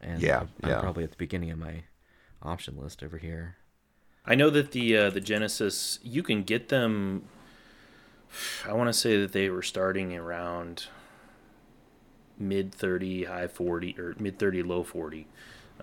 And 0.00 0.20
Yeah, 0.22 0.38
I'm- 0.38 0.48
I'm 0.62 0.70
yeah. 0.70 0.80
probably 0.80 1.04
at 1.04 1.10
the 1.10 1.16
beginning 1.16 1.50
of 1.50 1.58
my 1.58 1.82
option 2.44 2.76
list 2.80 3.02
over 3.02 3.18
here. 3.18 3.56
I 4.26 4.34
know 4.34 4.50
that 4.50 4.70
the 4.72 4.96
uh, 4.96 5.10
the 5.10 5.20
Genesis 5.20 5.98
you 6.02 6.22
can 6.22 6.42
get 6.42 6.68
them. 6.68 7.24
I 8.66 8.72
want 8.72 8.88
to 8.88 8.92
say 8.92 9.20
that 9.20 9.32
they 9.32 9.48
were 9.48 9.62
starting 9.62 10.16
around 10.16 10.86
mid 12.38 12.74
thirty, 12.74 13.24
high 13.24 13.46
forty, 13.48 13.94
or 13.98 14.14
mid 14.18 14.38
thirty, 14.38 14.62
low 14.62 14.82
forty. 14.82 15.26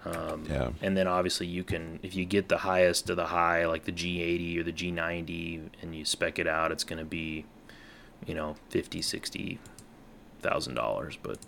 Um, 0.06 0.46
Yeah. 0.50 0.72
And 0.82 0.96
then 0.98 1.06
obviously 1.08 1.48
you 1.48 1.64
can, 1.64 2.00
if 2.02 2.16
you 2.16 2.24
get 2.26 2.48
the 2.50 2.60
highest 2.60 3.10
of 3.10 3.18
the 3.18 3.28
high, 3.28 3.66
like 3.68 3.84
the 3.84 3.92
G80 3.92 4.58
or 4.60 4.64
the 4.64 4.72
G90, 4.72 5.70
and 5.82 5.94
you 5.94 6.06
spec 6.06 6.40
it 6.40 6.48
out, 6.48 6.72
it's 6.72 6.86
going 6.86 6.98
to 7.00 7.06
be, 7.06 7.46
you 8.26 8.34
know, 8.34 8.56
fifty, 8.70 9.02
sixty 9.02 9.60
thousand 10.40 10.76
dollars. 10.76 11.18
But 11.22 11.40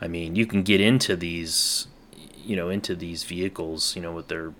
I 0.00 0.06
mean, 0.06 0.36
you 0.36 0.46
can 0.46 0.62
get 0.62 0.80
into 0.80 1.16
these, 1.16 1.88
you 2.44 2.56
know, 2.56 2.68
into 2.68 2.94
these 2.94 3.24
vehicles, 3.24 3.94
you 3.96 4.02
know, 4.02 4.12
with 4.12 4.28
their 4.28 4.52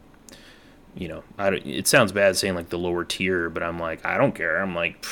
you 0.95 1.07
know, 1.07 1.23
I 1.37 1.51
don't, 1.51 1.65
it 1.67 1.87
sounds 1.87 2.11
bad 2.13 2.37
saying 2.37 2.55
like 2.57 2.71
the 2.71 2.79
lower 2.79 3.05
tier, 3.05 3.51
but 3.51 3.63
I'm 3.63 3.79
like, 3.79 4.05
I 4.05 4.17
don't 4.17 4.35
care. 4.35 4.61
I'm 4.61 4.75
like, 4.75 5.05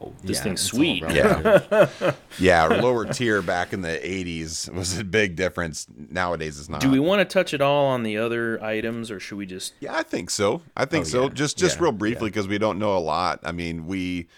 oh, 0.00 0.12
this 0.22 0.38
Yeah, 0.38 0.42
thing's 0.42 0.60
sweet. 0.60 1.02
yeah 1.10 1.88
Yeah. 2.38 2.64
Lower 2.66 3.06
tier 3.06 3.40
back 3.40 3.72
in 3.72 3.80
the 3.80 3.98
80s 4.02 4.70
was 4.74 4.98
a 4.98 5.04
big 5.04 5.36
difference. 5.36 5.86
Nowadays, 6.10 6.58
it's 6.58 6.68
not. 6.68 6.80
Do 6.82 6.90
we 6.90 6.98
want 6.98 7.20
to 7.20 7.24
touch 7.24 7.54
at 7.54 7.62
all 7.62 7.86
on 7.86 8.02
the 8.02 8.18
other 8.18 8.62
items, 8.62 9.10
or 9.10 9.18
should 9.20 9.38
we 9.38 9.46
just? 9.46 9.72
Yeah, 9.80 9.94
I 9.96 10.02
think 10.02 10.28
so. 10.28 10.60
I 10.76 10.84
think 10.84 11.02
Oh, 11.06 11.08
so. 11.08 11.22
yeah. 11.24 11.28
Just 11.30 11.56
just 11.56 11.76
Yeah, 11.76 11.84
real 11.84 11.92
briefly 11.92 12.26
yeah. 12.26 12.30
because 12.30 12.48
we 12.48 12.58
don't 12.58 12.78
know 12.78 12.94
a 12.96 13.00
lot. 13.00 13.40
I 13.42 13.52
mean, 13.52 13.86
we, 13.86 14.28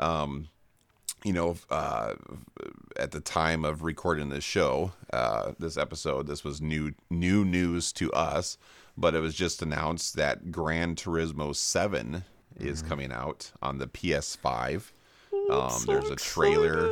um, 0.00 0.48
you 1.24 1.32
know, 1.32 1.56
uh, 1.70 2.14
at 2.96 3.10
the 3.10 3.20
time 3.20 3.64
of 3.64 3.82
recording 3.82 4.28
this 4.30 4.44
show, 4.44 4.92
uh, 5.12 5.52
this 5.58 5.76
episode, 5.76 6.26
this 6.26 6.44
was 6.44 6.60
new 6.60 6.92
new 7.10 7.44
news 7.44 7.92
to 7.94 8.12
us, 8.12 8.56
but 8.96 9.14
it 9.14 9.20
was 9.20 9.34
just 9.34 9.62
announced 9.62 10.16
that 10.16 10.50
Gran 10.50 10.94
Turismo 10.96 11.54
Seven 11.54 12.24
Mm-hmm. 12.58 12.66
is 12.68 12.82
coming 12.82 13.12
out 13.12 13.52
on 13.62 13.78
the 13.78 13.86
PS5. 13.86 14.90
Um, 15.50 15.84
there's 15.86 16.10
a 16.10 16.16
trailer. 16.16 16.90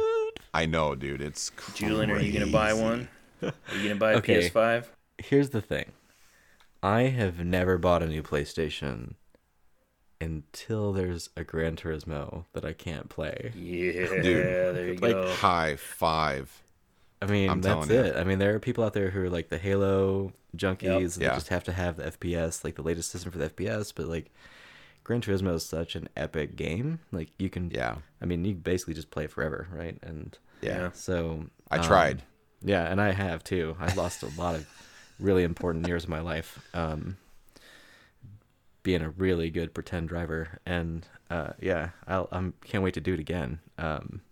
I 0.55 0.67
know, 0.67 0.95
dude. 0.95 1.21
It's 1.21 1.51
Julian, 1.75 2.11
are 2.13 2.21
you 2.21 2.33
going 2.33 2.47
to 2.47 2.53
buy 2.53 2.73
one? 2.73 3.09
Are 3.43 3.53
you 3.75 3.83
going 3.83 3.89
to 3.89 3.95
buy 3.97 4.13
a 4.13 4.17
Okay. 4.19 4.49
PS5? 4.49 4.87
Here's 5.19 5.51
the 5.51 5.61
thing. 5.61 5.87
I 6.81 7.03
have 7.09 7.45
never 7.45 7.77
bought 7.77 8.05
a 8.05 8.07
new 8.07 8.23
PlayStation 8.23 9.15
until 10.21 10.93
there's 10.93 11.31
a 11.37 11.45
Gran 11.45 11.77
Turismo 11.77 12.45
that 12.53 12.65
I 12.65 12.73
can't 12.73 13.09
play. 13.09 13.53
Yeah, 13.55 14.23
Dude, 14.23 14.25
there 14.25 14.87
you 14.95 14.99
Like 15.01 15.13
go. 15.13 15.35
high 15.35 15.77
five. 15.77 16.63
I 17.21 17.27
mean, 17.27 17.51
I'm 17.51 17.61
that's 17.61 17.87
telling 17.87 18.05
you. 18.05 18.11
it. 18.13 18.17
I 18.17 18.25
mean, 18.25 18.39
there 18.39 18.55
are 18.55 18.59
people 18.61 18.85
out 18.85 18.93
there 18.95 19.11
who 19.11 19.23
are 19.23 19.31
like 19.31 19.49
the 19.49 19.59
Halo 19.59 20.33
junkies 20.57 21.15
and 21.15 21.23
Yeah. 21.23 21.31
they 21.31 21.35
just 21.37 21.49
have 21.49 21.65
to 21.65 21.73
have 21.73 21.97
the 21.97 22.05
FPS, 22.07 22.63
like 22.65 22.77
the 22.77 22.83
latest 22.83 23.11
system 23.11 23.33
for 23.33 23.39
the 23.39 23.51
FPS. 23.51 23.93
But 23.95 24.07
like, 24.07 24.31
Gran 25.05 25.21
Turismo 25.21 25.55
is 25.55 25.65
such 25.65 25.97
an 25.97 26.09
epic 26.17 26.55
game. 26.57 27.01
Like, 27.13 27.31
you 27.39 27.49
can, 27.51 27.71
Yeah. 27.71 27.97
I 28.21 28.27
mean, 28.27 28.45
you 28.45 28.55
basically 28.55 28.95
just 28.95 29.11
play 29.11 29.25
it 29.25 29.31
forever, 29.33 29.67
right? 29.73 29.99
And 30.03 30.37
Yeah. 30.61 30.91
so 30.93 31.47
I 31.71 31.79
um, 31.79 31.83
tried. 31.85 32.23
Yeah, 32.63 32.85
and 32.91 33.01
I 33.01 33.13
have 33.13 33.43
too. 33.45 33.77
I've 33.81 33.97
lost 33.97 34.23
a 34.23 34.31
lot 34.41 34.55
of 34.55 34.67
really 35.19 35.45
important 35.45 35.87
years 35.87 36.05
of 36.05 36.11
my 36.11 36.21
life 36.21 36.61
um, 36.75 37.17
being 38.89 39.03
a 39.03 39.11
really 39.11 39.51
good 39.51 39.75
pretend 39.75 40.09
driver, 40.09 40.61
and 40.65 41.07
uh, 41.29 41.51
yeah, 41.61 41.91
I'll 42.07 42.27
I'm 42.33 42.55
can't 42.65 42.83
wait 42.83 42.95
to 42.95 43.03
do 43.03 43.13
it 43.13 43.21
again. 43.21 43.61
Um, 43.77 44.23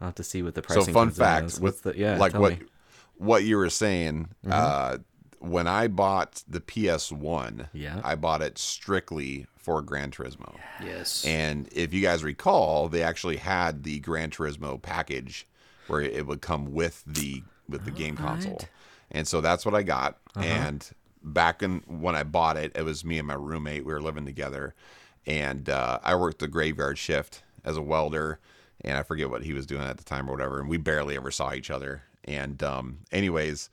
I'll 0.00 0.08
have 0.08 0.14
to 0.14 0.24
see 0.24 0.42
what 0.42 0.54
the 0.54 0.62
So 0.66 0.76
pricing. 0.76 0.94
fun 0.94 1.10
fact 1.10 1.44
as. 1.46 1.60
with 1.60 1.82
the 1.82 1.92
yeah, 1.94 2.16
like 2.16 2.32
what 2.32 2.52
me. 2.52 2.56
Mm-hmm. 2.56 3.26
what 3.26 3.44
you 3.44 3.58
were 3.58 3.68
saying 3.68 4.28
uh 4.50 4.96
when 5.40 5.66
I 5.66 5.88
bought 5.88 6.42
the 6.48 6.60
PS1 6.60 7.68
Yeah. 7.74 8.00
I 8.02 8.14
bought 8.14 8.40
it 8.40 8.56
strictly 8.56 9.46
for 9.56 9.82
Gran 9.82 10.10
Turismo 10.10 10.56
yes. 10.82 11.22
and 11.26 11.68
if 11.72 11.92
you 11.92 12.00
guys 12.00 12.24
recall 12.24 12.88
they 12.88 13.02
actually 13.02 13.36
had 13.36 13.82
the 13.82 13.98
Gran 14.00 14.30
Turismo 14.30 14.80
package 14.80 15.46
where 15.88 16.00
it 16.00 16.26
would 16.26 16.40
come 16.40 16.72
with 16.72 17.04
the 17.06 17.42
with 17.68 17.84
the 17.84 17.90
game 17.90 18.16
console 18.16 18.52
Alright. 18.52 18.68
and 19.10 19.28
so 19.28 19.42
that's 19.42 19.66
what 19.66 19.74
I 19.74 19.82
got 19.82 20.16
Uh-huh. 20.34 20.46
and 20.46 20.90
back 21.24 21.62
in 21.62 21.82
when 21.86 22.14
I 22.14 22.22
bought 22.22 22.56
it 22.56 22.72
it 22.76 22.82
was 22.82 23.04
me 23.04 23.18
and 23.18 23.26
my 23.26 23.34
roommate 23.34 23.84
we 23.84 23.92
were 23.92 24.02
living 24.02 24.26
together. 24.26 24.74
And 25.26 25.68
uh, 25.70 26.00
I 26.04 26.14
worked 26.16 26.38
the 26.38 26.48
graveyard 26.48 26.98
shift 26.98 27.42
as 27.64 27.76
a 27.76 27.82
welder 27.82 28.38
and 28.82 28.98
I 28.98 29.02
forget 29.02 29.30
what 29.30 29.42
he 29.42 29.54
was 29.54 29.66
doing 29.66 29.82
at 29.82 29.96
the 29.96 30.04
time 30.04 30.28
or 30.28 30.32
whatever 30.32 30.60
and 30.60 30.68
we 30.68 30.76
barely 30.76 31.16
ever 31.16 31.30
saw 31.30 31.52
each 31.52 31.70
other. 31.70 32.02
And 32.24 32.62
um 32.62 32.98
anyways 33.10 33.70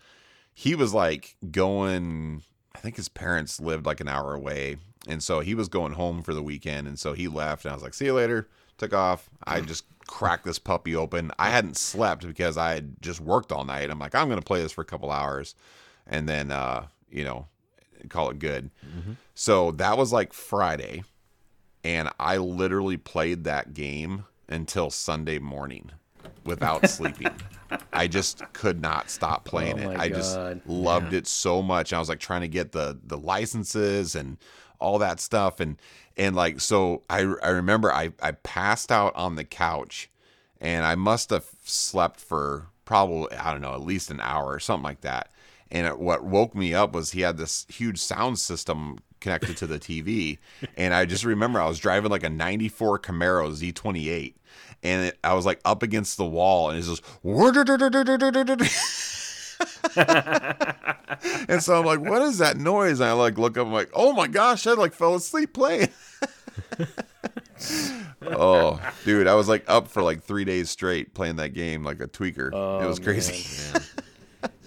he 0.54 0.76
was 0.76 0.94
like 0.94 1.36
going 1.52 2.44
I 2.74 2.80
think 2.80 2.96
his 2.96 3.10
parents 3.10 3.60
lived 3.60 3.86
like 3.86 4.00
an 4.00 4.08
hour 4.08 4.34
away. 4.34 4.78
And 5.08 5.22
so 5.22 5.42
he 5.42 5.56
was 5.56 5.68
going 5.68 5.94
home 5.94 6.22
for 6.22 6.34
the 6.34 6.44
weekend 6.44 6.88
and 6.88 6.98
so 6.98 7.14
he 7.14 7.28
left 7.28 7.66
and 7.66 7.72
I 7.72 7.76
was 7.76 7.84
like 7.84 7.94
see 7.94 8.06
you 8.06 8.14
later. 8.14 8.48
Took 8.78 8.94
off. 8.94 9.30
I 9.44 9.62
just 9.62 9.84
cracked 10.08 10.44
this 10.44 10.58
puppy 10.58 10.96
open. 10.96 11.32
I 11.38 11.50
hadn't 11.50 11.78
slept 11.78 12.26
because 12.26 12.58
I 12.58 12.74
had 12.74 13.00
just 13.02 13.20
worked 13.20 13.52
all 13.52 13.64
night. 13.64 13.92
I'm 13.92 14.00
like 14.00 14.16
I'm 14.16 14.28
going 14.28 14.40
to 14.40 14.46
play 14.46 14.62
this 14.62 14.72
for 14.72 14.82
a 14.82 14.86
couple 14.86 15.12
hours. 15.12 15.56
And 16.08 16.28
then 16.28 16.52
uh 16.52 16.88
you 17.12 17.24
know 17.24 17.48
call 18.10 18.30
it 18.30 18.40
good 18.40 18.72
mm-hmm. 18.86 19.12
so 19.36 19.72
that 19.72 19.98
was 19.98 20.12
like 20.12 20.34
Friday 20.34 21.04
and 21.84 22.10
I 22.20 22.38
literally 22.38 22.98
played 22.98 23.44
that 23.46 23.74
game 23.74 24.26
until 24.48 24.90
Sunday 24.90 25.40
morning 25.40 25.92
without 26.44 26.90
sleeping. 26.90 27.32
I 27.94 28.08
just 28.08 28.44
could 28.54 28.82
not 28.82 29.10
stop 29.10 29.46
playing 29.46 29.84
Oh 29.84 29.92
it. 29.92 30.00
I 30.00 30.10
just 30.10 30.38
loved 30.68 31.14
it 31.14 31.26
so 31.26 31.62
much. 31.62 31.94
I 31.94 32.00
was 32.00 32.10
like 32.10 32.20
trying 32.20 32.42
to 32.42 32.48
get 32.48 32.72
the 32.72 33.00
the 33.04 33.18
licenses 33.18 34.16
and 34.16 34.38
all 34.80 35.00
that 35.00 35.20
stuff 35.20 35.60
and 35.60 35.78
and 36.18 36.36
like 36.36 36.60
so 36.60 37.04
I 37.10 37.20
I 37.20 37.50
remember 37.50 37.92
I 37.92 38.12
I 38.22 38.32
passed 38.32 38.92
out 38.92 39.16
on 39.16 39.36
the 39.36 39.44
couch 39.44 40.10
and 40.60 40.86
I 40.86 40.96
must 40.96 41.30
have 41.30 41.46
slept 41.64 42.20
for 42.20 42.68
probably 42.84 43.36
I 43.38 43.52
don't 43.52 43.62
know 43.62 43.74
at 43.74 43.82
least 43.82 44.12
an 44.12 44.20
hour 44.20 44.52
or 44.52 44.60
something 44.60 44.84
like 44.84 45.02
that. 45.02 45.32
And 45.72 45.88
it, 45.88 46.00
what 46.00 46.24
woke 46.24 46.54
me 46.54 46.74
up 46.74 46.94
was 46.94 47.12
he 47.12 47.22
had 47.22 47.38
this 47.38 47.66
huge 47.70 47.98
sound 48.00 48.40
system 48.40 49.00
connected 49.22 49.56
to 49.58 49.68
the 49.68 49.80
TV, 49.80 50.38
and 50.78 50.94
I 50.94 51.06
just 51.06 51.24
remember 51.24 51.62
I 51.62 51.68
was 51.68 51.80
driving 51.80 52.12
like 52.12 52.24
a 52.24 52.30
'94 52.30 53.00
Camaro 53.00 53.50
Z28, 53.52 54.34
and 54.84 55.06
it, 55.08 55.18
I 55.24 55.34
was 55.34 55.46
like 55.46 55.62
up 55.64 55.82
against 55.84 56.18
the 56.18 56.26
wall, 56.26 56.70
and 56.70 56.78
it's 56.78 56.88
just. 56.90 57.04
and 61.48 61.62
so 61.62 61.80
I'm 61.80 61.86
like, 61.86 62.00
"What 62.02 62.22
is 62.24 62.40
that 62.40 62.58
noise?" 62.58 63.00
And 63.00 63.10
I 63.10 63.14
like 63.14 63.38
look 63.38 63.58
up, 63.58 63.68
I'm 63.68 63.74
like, 63.74 63.92
"Oh 63.94 64.14
my 64.14 64.28
gosh!" 64.28 64.66
I 64.68 64.74
like 64.74 64.94
fell 64.94 65.16
asleep 65.16 65.54
playing. 65.54 65.90
oh, 68.28 68.80
dude, 69.06 69.28
I 69.28 69.36
was 69.36 69.48
like 69.48 69.64
up 69.68 69.88
for 69.88 70.02
like 70.02 70.24
three 70.24 70.46
days 70.46 70.70
straight 70.70 71.14
playing 71.14 71.38
that 71.38 71.50
game 71.54 71.84
like 71.84 72.02
a 72.02 72.08
tweaker. 72.08 72.48
it 72.48 72.54
Oh, 72.56 72.88
was 72.88 73.00
crazy. 73.00 73.46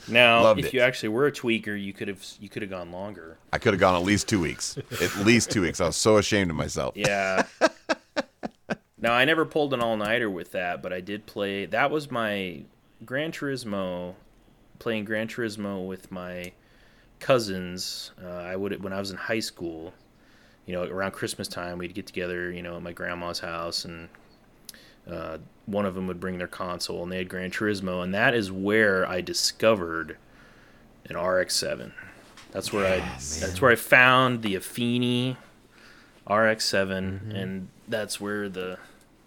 Now, 0.08 0.42
Loved 0.42 0.60
if 0.60 0.66
it. 0.66 0.74
you 0.74 0.80
actually 0.80 1.10
were 1.10 1.26
a 1.26 1.32
tweaker, 1.32 1.80
you 1.82 1.92
could 1.92 2.08
have 2.08 2.24
you 2.40 2.48
could 2.48 2.62
have 2.62 2.70
gone 2.70 2.92
longer. 2.92 3.38
I 3.52 3.58
could 3.58 3.72
have 3.72 3.80
gone 3.80 3.94
at 3.94 4.02
least 4.02 4.28
two 4.28 4.40
weeks. 4.40 4.76
At 5.00 5.16
least 5.24 5.50
two 5.50 5.62
weeks. 5.62 5.80
I 5.80 5.86
was 5.86 5.96
so 5.96 6.18
ashamed 6.18 6.50
of 6.50 6.56
myself. 6.56 6.94
Yeah. 6.96 7.46
now 8.98 9.12
I 9.12 9.24
never 9.24 9.44
pulled 9.44 9.72
an 9.74 9.80
all 9.80 9.96
nighter 9.96 10.30
with 10.30 10.52
that, 10.52 10.82
but 10.82 10.92
I 10.92 11.00
did 11.00 11.26
play. 11.26 11.66
That 11.66 11.90
was 11.90 12.10
my 12.10 12.62
Gran 13.04 13.32
Turismo. 13.32 14.14
Playing 14.78 15.04
Gran 15.04 15.28
Turismo 15.28 15.86
with 15.86 16.10
my 16.10 16.52
cousins. 17.20 18.10
Uh, 18.22 18.28
I 18.28 18.56
would 18.56 18.82
when 18.82 18.92
I 18.92 18.98
was 18.98 19.10
in 19.10 19.16
high 19.16 19.40
school. 19.40 19.92
You 20.66 20.74
know, 20.74 20.84
around 20.84 21.12
Christmas 21.12 21.46
time, 21.46 21.78
we'd 21.78 21.94
get 21.94 22.06
together. 22.06 22.50
You 22.50 22.62
know, 22.62 22.76
at 22.76 22.82
my 22.82 22.92
grandma's 22.92 23.38
house, 23.40 23.84
and 23.84 24.08
uh, 25.10 25.38
one 25.66 25.86
of 25.86 25.94
them 25.94 26.06
would 26.06 26.20
bring 26.20 26.38
their 26.38 26.46
console, 26.46 27.02
and 27.02 27.10
they 27.10 27.18
had 27.18 27.28
Gran 27.28 27.50
Turismo, 27.50 28.02
and 28.02 28.14
that 28.14 28.34
is 28.34 28.50
where 28.50 29.06
I 29.08 29.20
discovered 29.20 30.16
an 31.06 31.16
RX-7. 31.16 31.92
That's 32.52 32.72
where 32.72 32.86
I. 32.86 32.98
That's 33.40 33.60
where 33.60 33.72
I 33.72 33.76
found 33.76 34.42
the 34.42 34.54
Efini 34.54 35.36
RX-7, 36.28 37.34
and 37.34 37.68
that's 37.88 38.20
where 38.20 38.48
the 38.48 38.78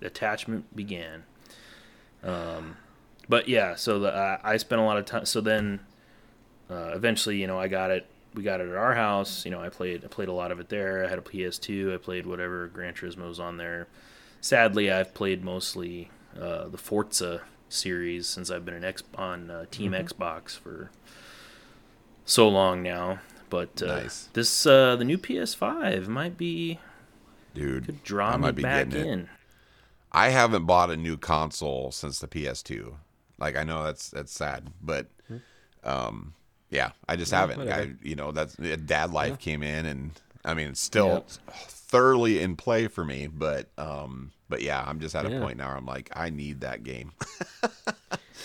attachment 0.02 0.76
began. 0.76 1.24
Um, 2.24 2.78
but 3.30 3.50
yeah, 3.50 3.76
so 3.76 4.00
the, 4.00 4.16
uh, 4.16 4.38
I 4.44 4.58
spent 4.58 4.82
a 4.82 4.84
lot 4.84 4.98
of 4.98 5.06
time. 5.06 5.26
So 5.26 5.42
then, 5.42 5.82
uh, 6.70 6.92
eventually, 6.96 7.38
you 7.38 7.48
know, 7.48 7.60
I 7.60 7.68
got 7.68 7.92
it. 7.92 8.08
We 8.34 8.44
got 8.44 8.62
it 8.62 8.70
at 8.70 8.76
our 8.76 8.94
house. 8.94 9.44
You 9.46 9.52
know, 9.52 9.60
I 9.60 9.70
played. 9.70 10.06
I 10.06 10.08
played 10.08 10.30
a 10.30 10.34
lot 10.34 10.52
of 10.52 10.60
it 10.60 10.70
there. 10.70 11.06
I 11.06 11.10
had 11.10 11.20
a 11.20 11.22
PS2. 11.22 11.94
I 11.94 11.98
played 11.98 12.26
whatever 12.26 12.68
Gran 12.68 12.94
Turismo 12.94 13.28
was 13.28 13.40
on 13.40 13.58
there. 13.58 13.88
Sadly, 14.42 14.92
I've 14.92 15.14
played 15.14 15.44
mostly 15.44 16.10
uh, 16.40 16.68
the 16.68 16.78
Forza 16.78 17.42
series 17.70 18.28
since 18.28 18.50
I've 18.50 18.64
been 18.66 18.76
an 18.76 18.86
X 18.86 19.04
on 19.16 19.50
uh, 19.52 19.66
Team 19.72 19.92
Xbox 19.92 20.58
for 20.58 20.90
so 22.26 22.48
long 22.48 22.82
now. 22.84 23.20
But 23.50 23.82
uh, 23.82 24.02
Nice. 24.02 24.30
this 24.34 24.66
uh, 24.66 24.96
the 24.98 25.06
new 25.06 25.18
PS5 25.18 26.08
might 26.08 26.38
be 26.38 26.80
Dude, 27.54 27.86
could 27.86 28.04
draw 28.04 28.32
I 28.32 28.36
me 28.38 28.42
might 28.42 28.56
be 28.56 28.62
back 28.64 28.90
getting 28.90 29.06
it. 29.08 29.12
in. 29.12 29.30
I 30.12 30.30
haven't 30.30 30.66
bought 30.66 30.90
a 30.92 30.98
new 30.98 31.18
console 31.18 31.92
since 31.92 32.20
the 32.20 32.28
PS2. 32.28 32.94
Like 33.38 33.56
I 33.56 33.64
know 33.64 33.84
that's 33.84 34.10
that's 34.10 34.32
sad, 34.34 34.70
but 34.82 35.08
um 35.84 36.34
yeah, 36.70 36.92
I 37.08 37.16
just 37.16 37.32
haven't. 37.32 37.70
I, 37.70 37.94
you 38.04 38.16
know, 38.16 38.32
that's 38.34 38.56
dad 38.56 39.12
life 39.14 39.40
came 39.40 39.64
in 39.64 39.86
and 39.86 40.12
I 40.44 40.54
mean, 40.54 40.68
it's 40.68 40.82
still 40.82 41.08
Yep. 41.08 41.30
Thoroughly 41.88 42.42
in 42.42 42.56
play 42.56 42.88
for 42.88 43.06
me, 43.06 43.28
but 43.28 43.70
um 43.78 44.32
but 44.50 44.62
yeah, 44.62 44.84
I'm 44.86 45.00
just 45.00 45.16
at 45.16 45.26
a 45.26 45.30
Yeah. 45.30 45.40
point 45.40 45.58
now 45.58 45.68
where 45.68 45.78
I'm 45.78 45.86
like 45.86 46.10
I 46.16 46.30
need 46.30 46.62
that 46.62 46.84
game. 46.84 47.14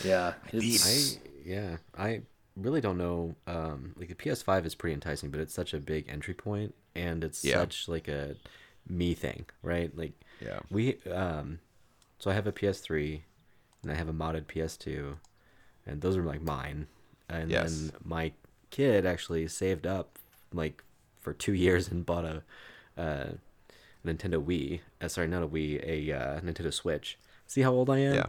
Yeah, 0.00 0.34
I 0.80 1.18
yeah, 1.44 1.76
I 1.96 2.22
really 2.56 2.80
don't 2.80 2.98
know. 2.98 3.34
Um, 3.46 3.94
like 3.96 4.08
the 4.08 4.14
PS5 4.14 4.66
is 4.66 4.74
pretty 4.74 4.94
enticing, 4.94 5.30
but 5.30 5.40
it's 5.40 5.54
such 5.54 5.74
a 5.74 5.78
big 5.80 6.08
entry 6.08 6.34
point, 6.34 6.74
and 6.94 7.22
it's 7.24 7.38
Yeah. 7.42 7.54
such 7.54 7.88
like 7.88 8.08
a 8.08 8.36
me 8.88 9.14
thing, 9.14 9.46
right? 9.62 9.96
Like 9.96 10.12
Yeah. 10.40 10.60
we, 10.70 10.98
um, 11.10 11.60
so 12.18 12.30
I 12.30 12.34
have 12.34 12.46
a 12.46 12.52
PS3, 12.52 13.24
and 13.82 13.92
I 13.92 13.94
have 13.94 14.08
a 14.08 14.12
modded 14.12 14.48
PS2, 14.48 15.18
and 15.86 16.00
those 16.00 16.16
are 16.16 16.24
like 16.24 16.42
mine. 16.42 16.88
And 17.28 17.50
Yes. 17.50 17.90
then 17.90 17.92
my 18.04 18.32
kid 18.70 19.06
actually 19.06 19.48
saved 19.48 19.86
up 19.86 20.18
like 20.52 20.82
for 21.20 21.32
two 21.32 21.52
years 21.54 21.88
and 21.88 22.04
bought 22.06 22.24
a, 22.24 22.42
uh, 22.96 23.24
Nintendo 24.06 24.42
Wii. 24.44 24.80
Uh, 25.00 25.08
sorry, 25.08 25.28
not 25.28 25.42
a 25.42 25.48
Wii, 25.48 25.82
a 25.86 26.12
uh, 26.12 26.40
Nintendo 26.40 26.72
Switch. 26.72 27.18
See 27.46 27.60
how 27.62 27.72
old 27.72 27.90
I 27.90 27.98
am? 27.98 28.14
Yeah. 28.14 28.26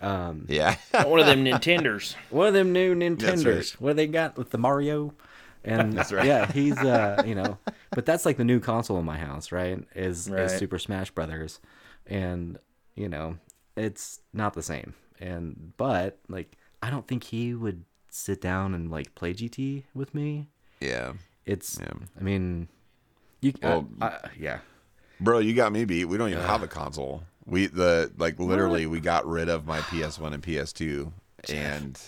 Um, 0.00 0.46
Yeah. 0.48 0.76
one 1.04 1.20
of 1.20 1.26
them 1.26 1.44
Nintenders. 1.44 2.14
one 2.30 2.46
of 2.48 2.54
them 2.54 2.72
new 2.72 2.94
Nintenders. 2.94 3.46
right. 3.54 3.76
What 3.80 3.90
do 3.90 3.94
they 3.94 4.06
got 4.06 4.36
with 4.36 4.50
the 4.50 4.58
Mario? 4.58 5.14
And 5.66 5.96
right. 6.12 6.26
yeah, 6.26 6.50
he's 6.52 6.76
uh, 6.76 7.22
you 7.26 7.34
know, 7.34 7.56
but 7.90 8.04
that's 8.04 8.26
like 8.26 8.36
the 8.36 8.44
new 8.44 8.60
console 8.60 8.98
in 8.98 9.04
my 9.06 9.16
house, 9.16 9.50
right? 9.50 9.82
Is 9.94 10.28
Right. 10.28 10.42
is 10.42 10.52
Super 10.58 10.78
Smash 10.78 11.10
Brothers, 11.12 11.58
and 12.06 12.58
you 12.96 13.08
know, 13.08 13.38
it's 13.76 14.20
not 14.34 14.52
the 14.52 14.62
same. 14.62 14.92
And 15.20 15.72
but 15.78 16.18
like, 16.28 16.52
I 16.82 16.90
don't 16.90 17.08
think 17.08 17.24
he 17.24 17.54
would 17.54 17.84
sit 18.10 18.42
down 18.42 18.74
and 18.74 18.90
like 18.90 19.14
play 19.14 19.32
GT 19.32 19.84
with 19.94 20.14
me. 20.14 20.48
yeah. 20.80 21.14
It's, 21.46 21.78
Yeah. 21.80 21.92
I 22.18 22.22
mean, 22.22 22.68
you, 23.44 23.52
Well, 23.62 23.88
uh, 24.00 24.04
uh, 24.04 24.28
yeah, 24.38 24.58
Bro, 25.20 25.40
you 25.40 25.54
got 25.54 25.72
me 25.72 25.84
beat. 25.84 26.06
We 26.06 26.18
don't 26.18 26.30
even 26.30 26.42
have 26.42 26.62
a 26.62 26.68
console. 26.68 27.22
We 27.46 27.66
the 27.66 28.10
like 28.18 28.38
literally 28.38 28.86
we 28.86 29.00
got 29.00 29.26
rid 29.26 29.48
of 29.48 29.66
my 29.66 29.80
PS1 29.80 30.32
and 30.32 30.42
PS2 30.42 31.12
and 31.50 32.00